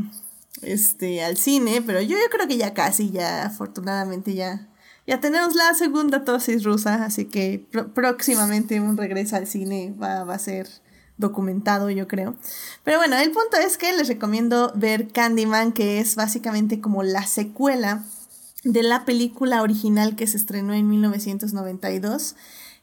este 0.63 1.23
al 1.23 1.37
cine, 1.37 1.83
pero 1.83 2.01
yo, 2.01 2.17
yo 2.17 2.31
creo 2.31 2.49
que 2.49 2.57
ya 2.57 2.73
casi, 2.73 3.11
ya 3.11 3.45
afortunadamente 3.45 4.35
ya, 4.35 4.69
ya 5.07 5.21
tenemos 5.21 5.55
la 5.55 5.75
segunda 5.75 6.21
dosis 6.21 6.65
rusa, 6.65 7.05
así 7.05 7.27
que 7.27 7.67
próximamente 7.95 8.81
un 8.81 8.97
regreso 8.97 9.37
al 9.37 9.47
cine 9.47 9.95
va, 10.01 10.25
va 10.25 10.35
a 10.35 10.39
ser 10.39 10.69
documentado, 11.17 11.91
yo 11.91 12.09
creo. 12.09 12.35
Pero 12.83 12.99
bueno, 12.99 13.17
el 13.17 13.31
punto 13.31 13.57
es 13.57 13.77
que 13.77 13.93
les 13.93 14.09
recomiendo 14.09 14.73
ver 14.75 15.09
Candyman, 15.09 15.73
que 15.73 16.01
es 16.01 16.17
básicamente 16.17 16.81
como 16.81 17.03
la 17.03 17.27
secuela 17.27 18.05
de 18.65 18.83
la 18.83 19.05
película 19.05 19.63
original 19.63 20.17
que 20.17 20.27
se 20.27 20.37
estrenó 20.37 20.73
en 20.73 20.89
1992. 20.89 22.35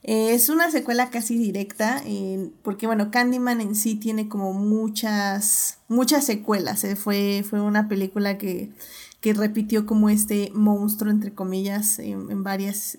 Eh, 0.04 0.34
es 0.34 0.50
una 0.50 0.72
secuela 0.72 1.12
casi 1.12 1.38
directa, 1.38 2.02
eh, 2.06 2.50
porque 2.64 2.88
bueno, 2.88 3.12
Candyman 3.12 3.62
en 3.62 3.76
sí 3.76 3.96
tiene 3.96 4.28
como 4.28 4.54
muchas, 4.54 5.78
muchas 5.88 6.26
secuelas. 6.26 6.84
Eh, 6.84 6.96
fue, 6.96 7.46
fue 7.48 7.62
una 7.62 7.88
película 7.88 8.38
que, 8.38 8.72
que, 9.22 9.34
repitió 9.34 9.86
como 9.86 10.10
este 10.10 10.52
monstruo, 10.56 11.12
entre 11.12 11.34
comillas, 11.34 12.00
en, 12.00 12.44
varias 12.44 12.98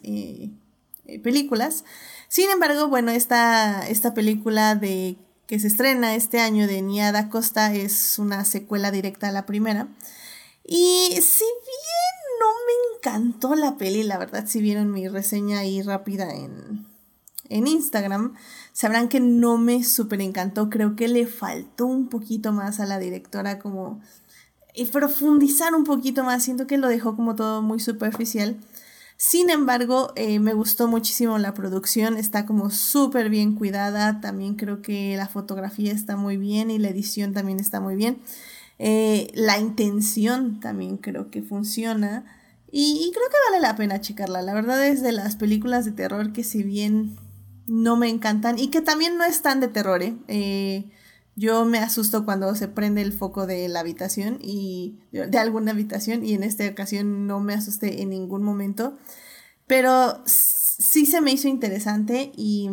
películas. 1.23 1.85
Sin 2.29 2.49
embargo, 2.51 2.89
bueno, 2.89 3.11
esta, 3.11 3.87
esta 3.89 4.15
película 4.15 4.77
de 4.77 5.17
que 5.47 5.59
se 5.59 5.67
estrena 5.67 6.15
este 6.15 6.41
año 6.41 6.67
de 6.69 6.83
Niada 6.83 7.29
Costa 7.29 7.75
es 7.75 8.19
una 8.19 8.45
secuela 8.45 8.91
directa 8.93 9.29
a 9.29 9.33
la 9.33 9.45
primera. 9.45 9.89
Y 10.65 11.11
si 11.21 11.45
bien 11.45 12.15
no 12.41 12.47
me 12.67 12.97
encantó 12.97 13.55
la 13.57 13.77
peli, 13.77 14.05
la 14.05 14.19
verdad, 14.19 14.47
si 14.47 14.61
vieron 14.61 14.93
mi 14.93 15.09
reseña 15.09 15.59
ahí 15.59 15.83
rápida 15.83 16.33
en, 16.33 16.87
en 17.53 17.67
Instagram, 17.67 18.35
sabrán 18.73 19.09
que 19.09 19.21
no 19.21 19.59
me 19.59 19.85
súper 19.85 20.21
encantó. 20.21 20.71
Creo 20.71 20.97
que 20.97 21.09
le 21.09 21.27
faltó 21.27 21.87
un 21.87 22.09
poquito 22.09 22.53
más 22.53 22.81
a 22.81 22.87
la 22.87 22.99
directora 22.99 23.59
como 23.59 24.01
y 24.75 24.87
profundizar 24.87 25.75
un 25.75 25.85
poquito 25.85 26.25
más. 26.25 26.43
Siento 26.43 26.67
que 26.67 26.79
lo 26.79 26.89
dejó 26.89 27.15
como 27.17 27.37
todo 27.37 27.63
muy 27.63 27.81
superficial. 27.81 28.57
Sin 29.17 29.51
embargo, 29.51 30.13
eh, 30.17 30.41
me 30.41 30.53
gustó 30.53 30.89
muchísimo 30.89 31.39
la 31.39 31.55
producción, 31.55 32.17
está 32.17 32.45
como 32.45 32.71
súper 32.71 33.31
bien 33.31 33.55
cuidada, 33.55 34.21
también 34.21 34.57
creo 34.57 34.83
que 34.83 35.17
la 35.17 35.29
fotografía 35.29 35.93
está 35.93 36.17
muy 36.17 36.37
bien 36.37 36.73
y 36.73 36.79
la 36.79 36.89
edición 36.89 37.33
también 37.33 37.61
está 37.61 37.81
muy 37.81 37.95
bien. 37.95 38.19
Eh, 38.81 39.31
la 39.35 39.61
intención 39.61 40.59
también 40.59 40.97
creo 40.97 41.31
que 41.31 41.43
funciona 41.43 42.25
y, 42.73 43.07
y, 43.07 43.13
creo 43.13 43.29
que 43.29 43.37
vale 43.51 43.63
la 43.63 43.77
pena 43.77 44.01
checarla. 44.01 44.43
La 44.43 44.55
verdad 44.55 44.85
es 44.85 45.03
de 45.03 45.13
las 45.13 45.37
películas 45.37 45.85
de 45.85 45.93
terror 45.93 46.33
que 46.33 46.43
si 46.43 46.65
bien 46.65 47.17
no 47.67 47.97
me 47.97 48.09
encantan 48.09 48.59
y 48.59 48.69
que 48.69 48.81
también 48.81 49.17
no 49.17 49.25
están 49.25 49.61
de 49.61 49.69
terror. 49.69 50.03
¿eh? 50.03 50.17
¿eh? 50.29 50.91
yo 51.37 51.65
me 51.65 51.79
asusto 51.79 52.25
cuando 52.25 52.55
se 52.55 52.69
prende 52.69 53.03
el 53.03 53.13
foco 53.13 53.47
de 53.47 53.69
la 53.69 53.81
habitación 53.81 54.39
y 54.43 54.99
de 55.13 55.39
alguna 55.39 55.73
habitación 55.73 56.25
y 56.25 56.35
en 56.35 56.43
esta 56.43 56.67
ocasión 56.67 57.27
no 57.27 57.41
me 57.41 57.55
asusté 57.55 58.03
en 58.03 58.11
ningún 58.11 58.43
momento. 58.43 58.99
Pero 59.67 60.23
sí 60.27 61.07
se 61.07 61.21
me 61.21 61.33
hizo 61.33 61.49
interesante 61.49 62.33
y, 62.37 62.71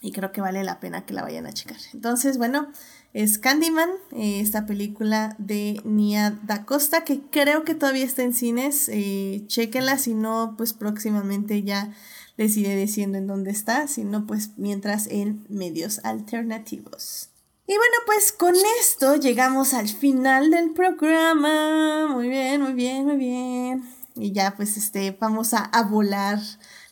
y 0.00 0.12
creo 0.12 0.32
que 0.32 0.40
vale 0.40 0.64
la 0.64 0.80
pena 0.80 1.04
que 1.04 1.12
la 1.12 1.22
vayan 1.22 1.46
a 1.46 1.52
checar. 1.52 1.76
Entonces, 1.92 2.38
bueno, 2.38 2.68
es 3.14 3.38
Candyman, 3.38 3.90
eh, 4.10 4.40
esta 4.40 4.66
película 4.66 5.36
de 5.38 5.80
Nia 5.84 6.36
Da 6.42 6.64
Costa, 6.64 7.04
que 7.04 7.20
creo 7.20 7.62
que 7.62 7.76
todavía 7.76 8.04
está 8.04 8.22
en 8.22 8.32
cines. 8.32 8.88
Eh, 8.92 9.44
chequenla, 9.46 9.98
si 9.98 10.14
no, 10.14 10.54
pues 10.56 10.72
próximamente 10.72 11.62
ya 11.62 11.94
iré 12.38 12.76
diciendo 12.76 13.18
en 13.18 13.26
dónde 13.26 13.50
está, 13.50 13.86
si 13.86 14.04
no, 14.04 14.26
pues 14.26 14.50
mientras 14.56 15.06
en 15.06 15.46
medios 15.48 16.00
alternativos. 16.04 17.30
Y 17.66 17.72
bueno, 17.72 17.94
pues 18.04 18.32
con 18.32 18.54
esto 18.80 19.16
llegamos 19.16 19.72
al 19.72 19.88
final 19.88 20.50
del 20.50 20.72
programa. 20.72 22.08
Muy 22.12 22.28
bien, 22.28 22.60
muy 22.60 22.74
bien, 22.74 23.06
muy 23.06 23.16
bien. 23.16 23.84
Y 24.16 24.32
ya 24.32 24.54
pues 24.54 24.76
este, 24.76 25.16
vamos 25.18 25.54
a, 25.54 25.64
a 25.64 25.82
volar 25.84 26.38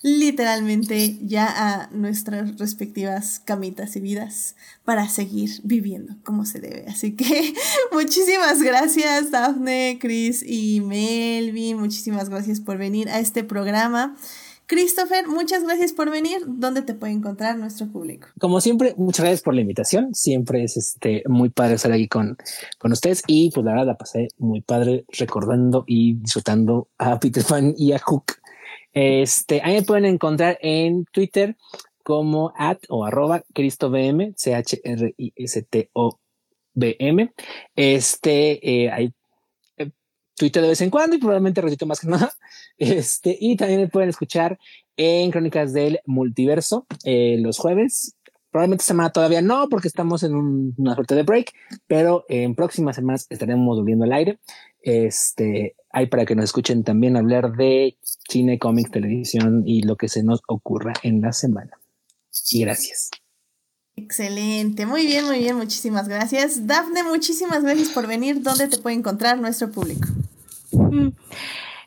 literalmente 0.02 1.18
ya 1.22 1.46
a 1.46 1.88
nuestras 1.92 2.58
respectivas 2.58 3.40
camitas 3.44 3.94
y 3.94 4.00
vidas 4.00 4.56
para 4.84 5.08
seguir 5.08 5.50
viviendo 5.62 6.16
como 6.24 6.44
se 6.44 6.60
debe. 6.60 6.84
Así 6.88 7.12
que 7.12 7.54
muchísimas 7.92 8.60
gracias 8.62 9.30
Daphne, 9.30 9.98
Chris 10.00 10.42
y 10.44 10.80
Melvin. 10.80 11.78
Muchísimas 11.78 12.28
gracias 12.28 12.60
por 12.60 12.78
venir 12.78 13.08
a 13.08 13.20
este 13.20 13.44
programa. 13.44 14.16
Christopher, 14.66 15.26
muchas 15.28 15.64
gracias 15.64 15.92
por 15.92 16.10
venir. 16.10 16.42
¿Dónde 16.46 16.82
te 16.82 16.94
puede 16.94 17.12
encontrar 17.12 17.58
nuestro 17.58 17.88
público? 17.88 18.28
Como 18.38 18.60
siempre, 18.60 18.94
muchas 18.96 19.24
gracias 19.24 19.42
por 19.42 19.54
la 19.54 19.60
invitación. 19.60 20.14
Siempre 20.14 20.64
es 20.64 20.76
este 20.76 21.22
muy 21.26 21.50
padre 21.50 21.74
estar 21.74 21.92
aquí 21.92 22.08
con, 22.08 22.36
con 22.78 22.92
ustedes 22.92 23.22
y 23.26 23.50
pues 23.50 23.64
la 23.64 23.72
verdad 23.72 23.86
la 23.86 23.96
pasé 23.96 24.28
muy 24.38 24.60
padre 24.62 25.04
recordando 25.18 25.84
y 25.86 26.14
disfrutando 26.14 26.88
a 26.98 27.18
Peter 27.20 27.44
Pan 27.44 27.74
y 27.76 27.92
a 27.92 27.98
Hook. 27.98 28.34
Este, 28.92 29.60
ahí 29.62 29.74
me 29.74 29.82
pueden 29.82 30.04
encontrar 30.04 30.58
en 30.60 31.04
Twitter 31.06 31.56
como 32.02 32.52
at 32.56 32.78
o 32.88 33.04
arroba 33.04 33.42
CristoBM, 33.54 34.34
C-H-R-I-S-T-O-B-M. 34.36 34.92
Este, 37.76 38.84
eh, 38.84 38.90
ahí 38.90 39.12
Twitter 40.36 40.62
de 40.62 40.68
vez 40.70 40.80
en 40.80 40.90
cuando 40.90 41.16
y 41.16 41.18
probablemente 41.18 41.60
ratito 41.60 41.86
más 41.86 42.00
que 42.00 42.08
nada. 42.08 42.32
Este, 42.78 43.36
y 43.38 43.56
también 43.56 43.80
me 43.80 43.88
pueden 43.88 44.08
escuchar 44.08 44.58
en 44.96 45.30
Crónicas 45.30 45.72
del 45.72 46.00
Multiverso 46.04 46.86
eh, 47.04 47.36
los 47.38 47.58
jueves. 47.58 48.16
Probablemente 48.50 48.84
semana 48.84 49.12
todavía 49.12 49.40
no, 49.40 49.68
porque 49.68 49.88
estamos 49.88 50.22
en 50.24 50.34
una 50.76 50.94
suerte 50.94 51.14
de 51.14 51.22
break, 51.22 51.52
pero 51.86 52.24
en 52.28 52.54
próximas 52.54 52.96
semanas 52.96 53.26
estaremos 53.30 53.78
volviendo 53.78 54.04
al 54.04 54.12
aire. 54.12 54.40
Este, 54.82 55.76
hay 55.90 56.06
para 56.06 56.26
que 56.26 56.34
nos 56.34 56.46
escuchen 56.46 56.82
también 56.82 57.16
hablar 57.16 57.52
de 57.52 57.96
cine, 58.28 58.58
cómics, 58.58 58.90
televisión 58.90 59.62
y 59.64 59.82
lo 59.82 59.96
que 59.96 60.08
se 60.08 60.22
nos 60.22 60.40
ocurra 60.48 60.92
en 61.02 61.20
la 61.20 61.32
semana. 61.32 61.78
Y 62.50 62.62
gracias. 62.62 63.10
Excelente, 63.96 64.86
muy 64.86 65.06
bien, 65.06 65.26
muy 65.26 65.38
bien, 65.38 65.56
muchísimas 65.56 66.08
gracias. 66.08 66.66
Dafne, 66.66 67.02
muchísimas 67.02 67.62
gracias 67.62 67.90
por 67.90 68.06
venir. 68.06 68.42
¿Dónde 68.42 68.68
te 68.68 68.78
puede 68.78 68.96
encontrar 68.96 69.38
nuestro 69.38 69.70
público? 69.70 70.08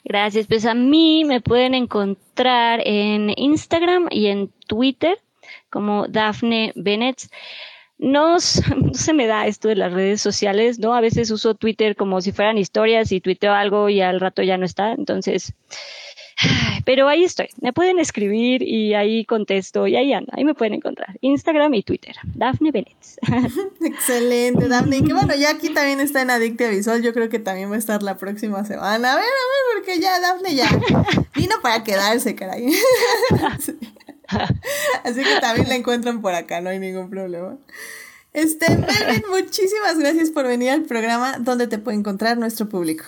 Gracias, 0.03 0.45
pues 0.45 0.65
a 0.65 0.75
mí 0.75 1.25
me 1.25 1.41
pueden 1.41 1.73
encontrar 1.73 2.81
en 2.85 3.31
Instagram 3.35 4.07
y 4.11 4.27
en 4.27 4.51
Twitter 4.67 5.17
como 5.69 6.07
Dafne 6.07 6.73
Bennett. 6.75 7.23
No, 7.97 8.33
no, 8.77 8.93
se 8.93 9.13
me 9.13 9.25
da 9.25 9.47
esto 9.47 9.67
de 9.67 9.75
las 9.75 9.91
redes 9.91 10.21
sociales, 10.21 10.79
¿no? 10.79 10.93
A 10.93 11.01
veces 11.01 11.31
uso 11.31 11.55
Twitter 11.55 11.95
como 11.95 12.21
si 12.21 12.31
fueran 12.31 12.57
historias 12.57 13.11
y 13.11 13.19
tuiteo 13.21 13.53
algo 13.53 13.89
y 13.89 14.01
al 14.01 14.19
rato 14.19 14.43
ya 14.43 14.57
no 14.57 14.65
está. 14.65 14.91
Entonces, 14.91 15.53
pero 16.85 17.07
ahí 17.07 17.23
estoy. 17.23 17.49
Me 17.61 17.73
pueden 17.73 17.99
escribir 17.99 18.61
y 18.61 18.93
ahí 18.93 19.25
contesto 19.25 19.87
y 19.87 19.95
ahí 19.95 20.13
anda. 20.13 20.33
Ahí 20.35 20.43
me 20.43 20.53
pueden 20.53 20.73
encontrar. 20.73 21.17
Instagram 21.21 21.73
y 21.73 21.83
Twitter. 21.83 22.15
Dafne 22.23 22.71
Bennett. 22.71 22.97
Excelente, 23.81 24.67
Dafne. 24.67 24.97
Y 24.97 25.03
que 25.03 25.13
bueno, 25.13 25.33
ya 25.35 25.51
aquí 25.51 25.69
también 25.69 25.99
está 25.99 26.21
en 26.21 26.29
Adictia 26.29 26.69
Visual. 26.69 27.01
Yo 27.01 27.13
creo 27.13 27.29
que 27.29 27.39
también 27.39 27.71
va 27.71 27.75
a 27.75 27.79
estar 27.79 28.03
la 28.03 28.17
próxima 28.17 28.65
semana. 28.65 29.13
A 29.13 29.15
ver, 29.15 29.23
a 29.23 29.27
ver, 29.27 29.75
porque 29.75 29.99
ya 29.99 30.19
Dafne 30.19 30.55
ya 30.55 30.69
vino 31.35 31.55
para 31.61 31.83
quedarse, 31.83 32.35
caray. 32.35 32.67
Así 35.03 35.23
que 35.23 35.39
también 35.39 35.69
la 35.69 35.75
encuentran 35.75 36.21
por 36.21 36.33
acá, 36.33 36.61
no 36.61 36.69
hay 36.69 36.79
ningún 36.79 37.09
problema. 37.09 37.57
Este, 38.33 38.69
Melvin, 38.69 39.23
muchísimas 39.29 39.97
gracias 39.97 40.29
por 40.29 40.45
venir 40.45 40.71
al 40.71 40.81
programa. 40.83 41.37
¿Dónde 41.39 41.67
te 41.67 41.77
puede 41.77 41.97
encontrar 41.97 42.37
nuestro 42.37 42.67
público? 42.67 43.05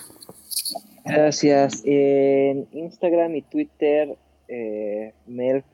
Gracias. 1.08 1.82
En 1.84 2.66
Instagram 2.72 3.34
y 3.36 3.42
Twitter, 3.42 4.16
eh, 4.48 5.12
MelDJ. 5.26 5.64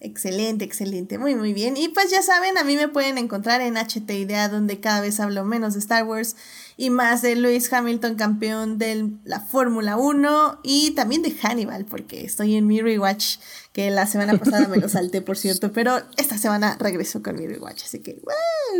Excelente, 0.00 0.64
excelente. 0.64 1.18
Muy, 1.18 1.34
muy 1.34 1.52
bien. 1.52 1.76
Y 1.76 1.88
pues 1.88 2.10
ya 2.10 2.22
saben, 2.22 2.56
a 2.58 2.64
mí 2.64 2.76
me 2.76 2.88
pueden 2.88 3.18
encontrar 3.18 3.60
en 3.60 3.76
HT 3.76 4.10
Idea, 4.10 4.48
donde 4.48 4.80
cada 4.80 5.00
vez 5.00 5.20
hablo 5.20 5.44
menos 5.44 5.74
de 5.74 5.80
Star 5.80 6.04
Wars 6.04 6.36
y 6.80 6.90
más 6.90 7.22
de 7.22 7.34
Lewis 7.34 7.70
Hamilton, 7.72 8.14
campeón 8.14 8.78
de 8.78 9.10
la 9.24 9.40
Fórmula 9.40 9.96
1 9.96 10.60
y 10.62 10.92
también 10.92 11.22
de 11.22 11.32
Hannibal, 11.32 11.84
porque 11.84 12.24
estoy 12.24 12.54
en 12.54 12.68
mi 12.68 12.80
rewatch, 12.80 13.38
que 13.72 13.90
la 13.90 14.06
semana 14.06 14.38
pasada 14.38 14.68
me 14.68 14.76
lo 14.76 14.88
salté, 14.88 15.20
por 15.20 15.36
cierto, 15.36 15.72
pero 15.72 16.00
esta 16.16 16.38
semana 16.38 16.76
regreso 16.78 17.20
con 17.20 17.36
mi 17.36 17.48
rewatch, 17.48 17.82
así 17.82 17.98
que 17.98 18.22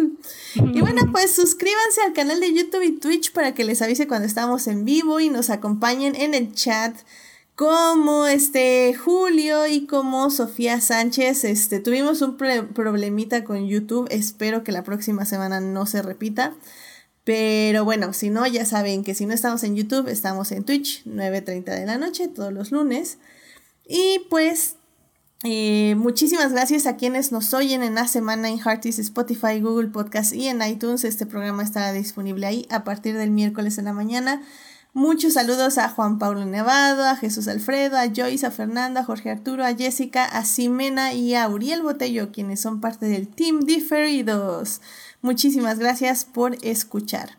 Y 0.54 0.80
bueno, 0.80 1.10
pues 1.10 1.32
suscríbanse 1.32 2.02
al 2.06 2.12
canal 2.12 2.38
de 2.38 2.54
YouTube 2.54 2.84
y 2.84 2.92
Twitch 2.92 3.32
para 3.32 3.52
que 3.52 3.64
les 3.64 3.82
avise 3.82 4.06
cuando 4.06 4.28
estamos 4.28 4.68
en 4.68 4.84
vivo 4.84 5.18
y 5.18 5.28
nos 5.28 5.50
acompañen 5.50 6.14
en 6.14 6.34
el 6.34 6.54
chat 6.54 6.96
como 7.56 8.28
este 8.28 8.94
Julio 8.94 9.66
y 9.66 9.86
como 9.86 10.30
Sofía 10.30 10.80
Sánchez, 10.80 11.42
este 11.42 11.80
tuvimos 11.80 12.22
un 12.22 12.36
problemita 12.36 13.42
con 13.42 13.66
YouTube, 13.66 14.06
espero 14.12 14.62
que 14.62 14.70
la 14.70 14.84
próxima 14.84 15.24
semana 15.24 15.58
no 15.58 15.84
se 15.84 16.00
repita. 16.00 16.54
Pero 17.28 17.84
bueno, 17.84 18.14
si 18.14 18.30
no, 18.30 18.46
ya 18.46 18.64
saben 18.64 19.04
que 19.04 19.14
si 19.14 19.26
no 19.26 19.34
estamos 19.34 19.62
en 19.62 19.76
YouTube, 19.76 20.08
estamos 20.08 20.50
en 20.50 20.64
Twitch, 20.64 21.04
9.30 21.04 21.64
de 21.64 21.84
la 21.84 21.98
noche, 21.98 22.26
todos 22.26 22.54
los 22.54 22.72
lunes. 22.72 23.18
Y 23.86 24.20
pues 24.30 24.76
Eh, 25.44 25.94
muchísimas 25.96 26.52
gracias 26.52 26.86
a 26.86 26.96
quienes 26.96 27.30
nos 27.30 27.52
oyen 27.54 27.82
en 27.82 27.94
la 27.94 28.08
semana 28.08 28.48
en 28.48 28.58
Hearties, 28.58 28.98
Spotify, 28.98 29.60
Google 29.60 29.88
Podcast 29.88 30.32
y 30.32 30.48
en 30.48 30.62
iTunes. 30.62 31.04
Este 31.04 31.26
programa 31.26 31.62
estará 31.62 31.92
disponible 31.92 32.46
ahí 32.46 32.66
a 32.70 32.82
partir 32.82 33.14
del 33.16 33.30
miércoles 33.30 33.76
en 33.78 33.84
la 33.84 33.92
mañana. 33.92 34.42
Muchos 34.94 35.34
saludos 35.34 35.78
a 35.78 35.90
Juan 35.90 36.18
Pablo 36.18 36.44
Nevado, 36.46 37.04
a 37.04 37.14
Jesús 37.14 37.46
Alfredo, 37.46 37.98
a 37.98 38.08
Joyce, 38.08 38.46
a 38.46 38.50
Fernanda, 38.50 39.02
a 39.02 39.04
Jorge 39.04 39.30
Arturo, 39.30 39.64
a 39.64 39.74
Jessica, 39.76 40.24
a 40.24 40.44
Ximena 40.44 41.12
y 41.12 41.34
a 41.34 41.46
Uriel 41.48 41.82
Botello, 41.82 42.32
quienes 42.32 42.60
son 42.60 42.80
parte 42.80 43.06
del 43.06 43.28
Team 43.28 43.60
Diferidos. 43.60 44.80
Muchísimas 45.20 45.78
gracias 45.78 46.24
por 46.24 46.56
escuchar. 46.64 47.38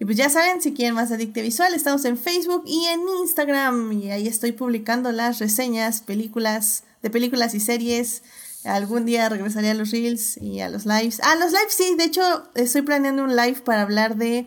Y 0.00 0.06
pues 0.06 0.16
ya 0.16 0.30
saben, 0.30 0.62
si 0.62 0.72
quieren 0.72 0.94
más 0.94 1.12
Adicte 1.12 1.42
Visual, 1.42 1.74
estamos 1.74 2.04
en 2.06 2.16
Facebook 2.16 2.64
y 2.66 2.86
en 2.86 3.00
Instagram. 3.20 3.92
Y 3.92 4.10
ahí 4.10 4.26
estoy 4.26 4.52
publicando 4.52 5.12
las 5.12 5.38
reseñas, 5.38 6.00
películas, 6.00 6.84
de 7.02 7.10
películas 7.10 7.54
y 7.54 7.60
series. 7.60 8.22
Algún 8.64 9.04
día 9.04 9.28
regresaré 9.28 9.70
a 9.70 9.74
los 9.74 9.90
reels 9.90 10.38
y 10.38 10.60
a 10.60 10.70
los 10.70 10.86
lives. 10.86 11.20
Ah, 11.22 11.36
los 11.36 11.52
lives 11.52 11.74
sí, 11.74 11.94
de 11.96 12.04
hecho 12.04 12.22
estoy 12.54 12.82
planeando 12.82 13.22
un 13.24 13.36
live 13.36 13.60
para 13.60 13.82
hablar 13.82 14.16
de 14.16 14.46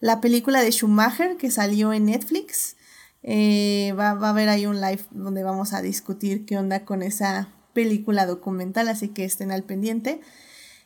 la 0.00 0.20
película 0.20 0.62
de 0.62 0.70
Schumacher 0.70 1.36
que 1.36 1.50
salió 1.50 1.92
en 1.92 2.06
Netflix. 2.06 2.76
Eh, 3.24 3.94
va, 3.98 4.14
va 4.14 4.28
a 4.28 4.30
haber 4.30 4.48
ahí 4.48 4.66
un 4.66 4.80
live 4.80 5.02
donde 5.10 5.42
vamos 5.42 5.72
a 5.72 5.82
discutir 5.82 6.46
qué 6.46 6.58
onda 6.58 6.84
con 6.84 7.02
esa 7.02 7.48
película 7.72 8.26
documental, 8.26 8.88
así 8.88 9.08
que 9.08 9.24
estén 9.24 9.50
al 9.50 9.64
pendiente. 9.64 10.20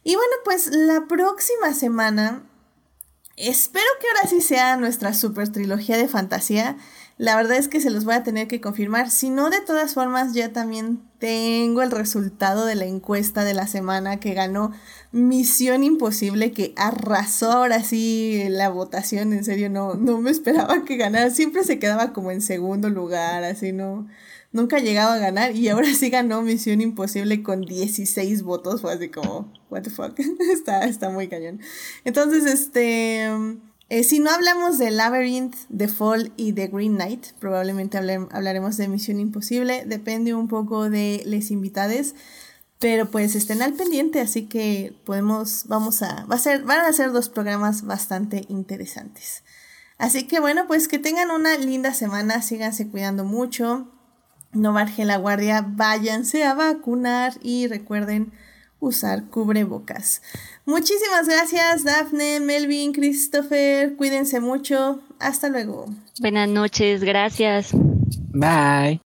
Y 0.06 0.14
bueno, 0.14 0.36
pues 0.44 0.68
la 0.68 1.06
próxima 1.08 1.74
semana 1.74 2.44
Espero 3.36 3.84
que 4.00 4.06
ahora 4.08 4.30
sí 4.30 4.40
sea 4.40 4.78
nuestra 4.78 5.12
super 5.12 5.50
trilogía 5.50 5.98
de 5.98 6.08
fantasía. 6.08 6.78
La 7.18 7.36
verdad 7.36 7.58
es 7.58 7.68
que 7.68 7.80
se 7.80 7.90
los 7.90 8.06
voy 8.06 8.14
a 8.14 8.22
tener 8.22 8.48
que 8.48 8.62
confirmar. 8.62 9.10
Si 9.10 9.28
no, 9.28 9.50
de 9.50 9.60
todas 9.60 9.92
formas, 9.92 10.32
ya 10.32 10.54
también 10.54 11.02
tengo 11.18 11.82
el 11.82 11.90
resultado 11.90 12.64
de 12.64 12.74
la 12.74 12.86
encuesta 12.86 13.44
de 13.44 13.52
la 13.52 13.66
semana 13.66 14.20
que 14.20 14.32
ganó 14.32 14.72
Misión 15.12 15.84
Imposible, 15.84 16.52
que 16.52 16.72
arrasó 16.76 17.52
ahora 17.52 17.82
sí 17.82 18.44
la 18.48 18.70
votación. 18.70 19.34
En 19.34 19.44
serio, 19.44 19.68
no, 19.68 19.94
no 19.94 20.18
me 20.18 20.30
esperaba 20.30 20.84
que 20.84 20.96
ganara. 20.96 21.28
Siempre 21.28 21.62
se 21.62 21.78
quedaba 21.78 22.14
como 22.14 22.30
en 22.30 22.40
segundo 22.40 22.88
lugar, 22.88 23.44
así 23.44 23.72
no 23.72 24.06
nunca 24.52 24.78
llegaba 24.78 25.14
a 25.14 25.18
ganar 25.18 25.54
y 25.54 25.68
ahora 25.68 25.92
sí 25.94 26.10
ganó 26.10 26.42
Misión 26.42 26.80
Imposible 26.80 27.42
con 27.42 27.62
16 27.62 28.42
votos. 28.42 28.80
Fue 28.80 28.92
así 28.92 29.08
como, 29.08 29.52
what 29.70 29.82
the 29.82 29.90
fuck, 29.90 30.18
está, 30.52 30.84
está 30.84 31.10
muy 31.10 31.28
cañón. 31.28 31.60
Entonces, 32.04 32.46
este, 32.46 33.26
eh, 33.88 34.02
si 34.02 34.18
no 34.18 34.30
hablamos 34.30 34.78
de 34.78 34.90
Labyrinth, 34.90 35.56
The 35.76 35.88
Fall 35.88 36.32
y 36.36 36.52
The 36.52 36.68
Green 36.68 36.96
Knight, 36.96 37.26
probablemente 37.38 37.98
hablaremos 37.98 38.76
de 38.76 38.88
Misión 38.88 39.20
Imposible. 39.20 39.84
Depende 39.86 40.34
un 40.34 40.48
poco 40.48 40.90
de 40.90 41.22
les 41.24 41.50
invitades. 41.50 42.14
Pero 42.78 43.10
pues 43.10 43.34
estén 43.34 43.62
al 43.62 43.72
pendiente, 43.72 44.20
así 44.20 44.48
que 44.48 44.94
podemos, 45.06 45.64
vamos 45.66 46.02
a, 46.02 46.26
va 46.26 46.34
a 46.34 46.38
ser, 46.38 46.62
van 46.64 46.80
a 46.80 46.92
ser 46.92 47.10
dos 47.10 47.30
programas 47.30 47.86
bastante 47.86 48.44
interesantes. 48.48 49.44
Así 49.96 50.26
que 50.26 50.40
bueno, 50.40 50.66
pues 50.66 50.88
que 50.88 50.98
tengan 50.98 51.30
una 51.30 51.56
linda 51.56 51.94
semana, 51.94 52.42
síganse 52.42 52.88
cuidando 52.88 53.24
mucho, 53.24 53.90
no 54.56 54.72
bajen 54.72 55.06
la 55.06 55.16
guardia, 55.16 55.64
váyanse 55.66 56.44
a 56.44 56.54
vacunar 56.54 57.34
y 57.42 57.66
recuerden 57.66 58.32
usar 58.80 59.24
cubrebocas. 59.30 60.22
Muchísimas 60.64 61.28
gracias, 61.28 61.84
Daphne, 61.84 62.40
Melvin, 62.40 62.92
Christopher. 62.92 63.96
Cuídense 63.96 64.40
mucho. 64.40 65.00
Hasta 65.18 65.48
luego. 65.48 65.86
Buenas 66.20 66.48
noches, 66.48 67.02
gracias. 67.02 67.70
Bye. 68.32 69.00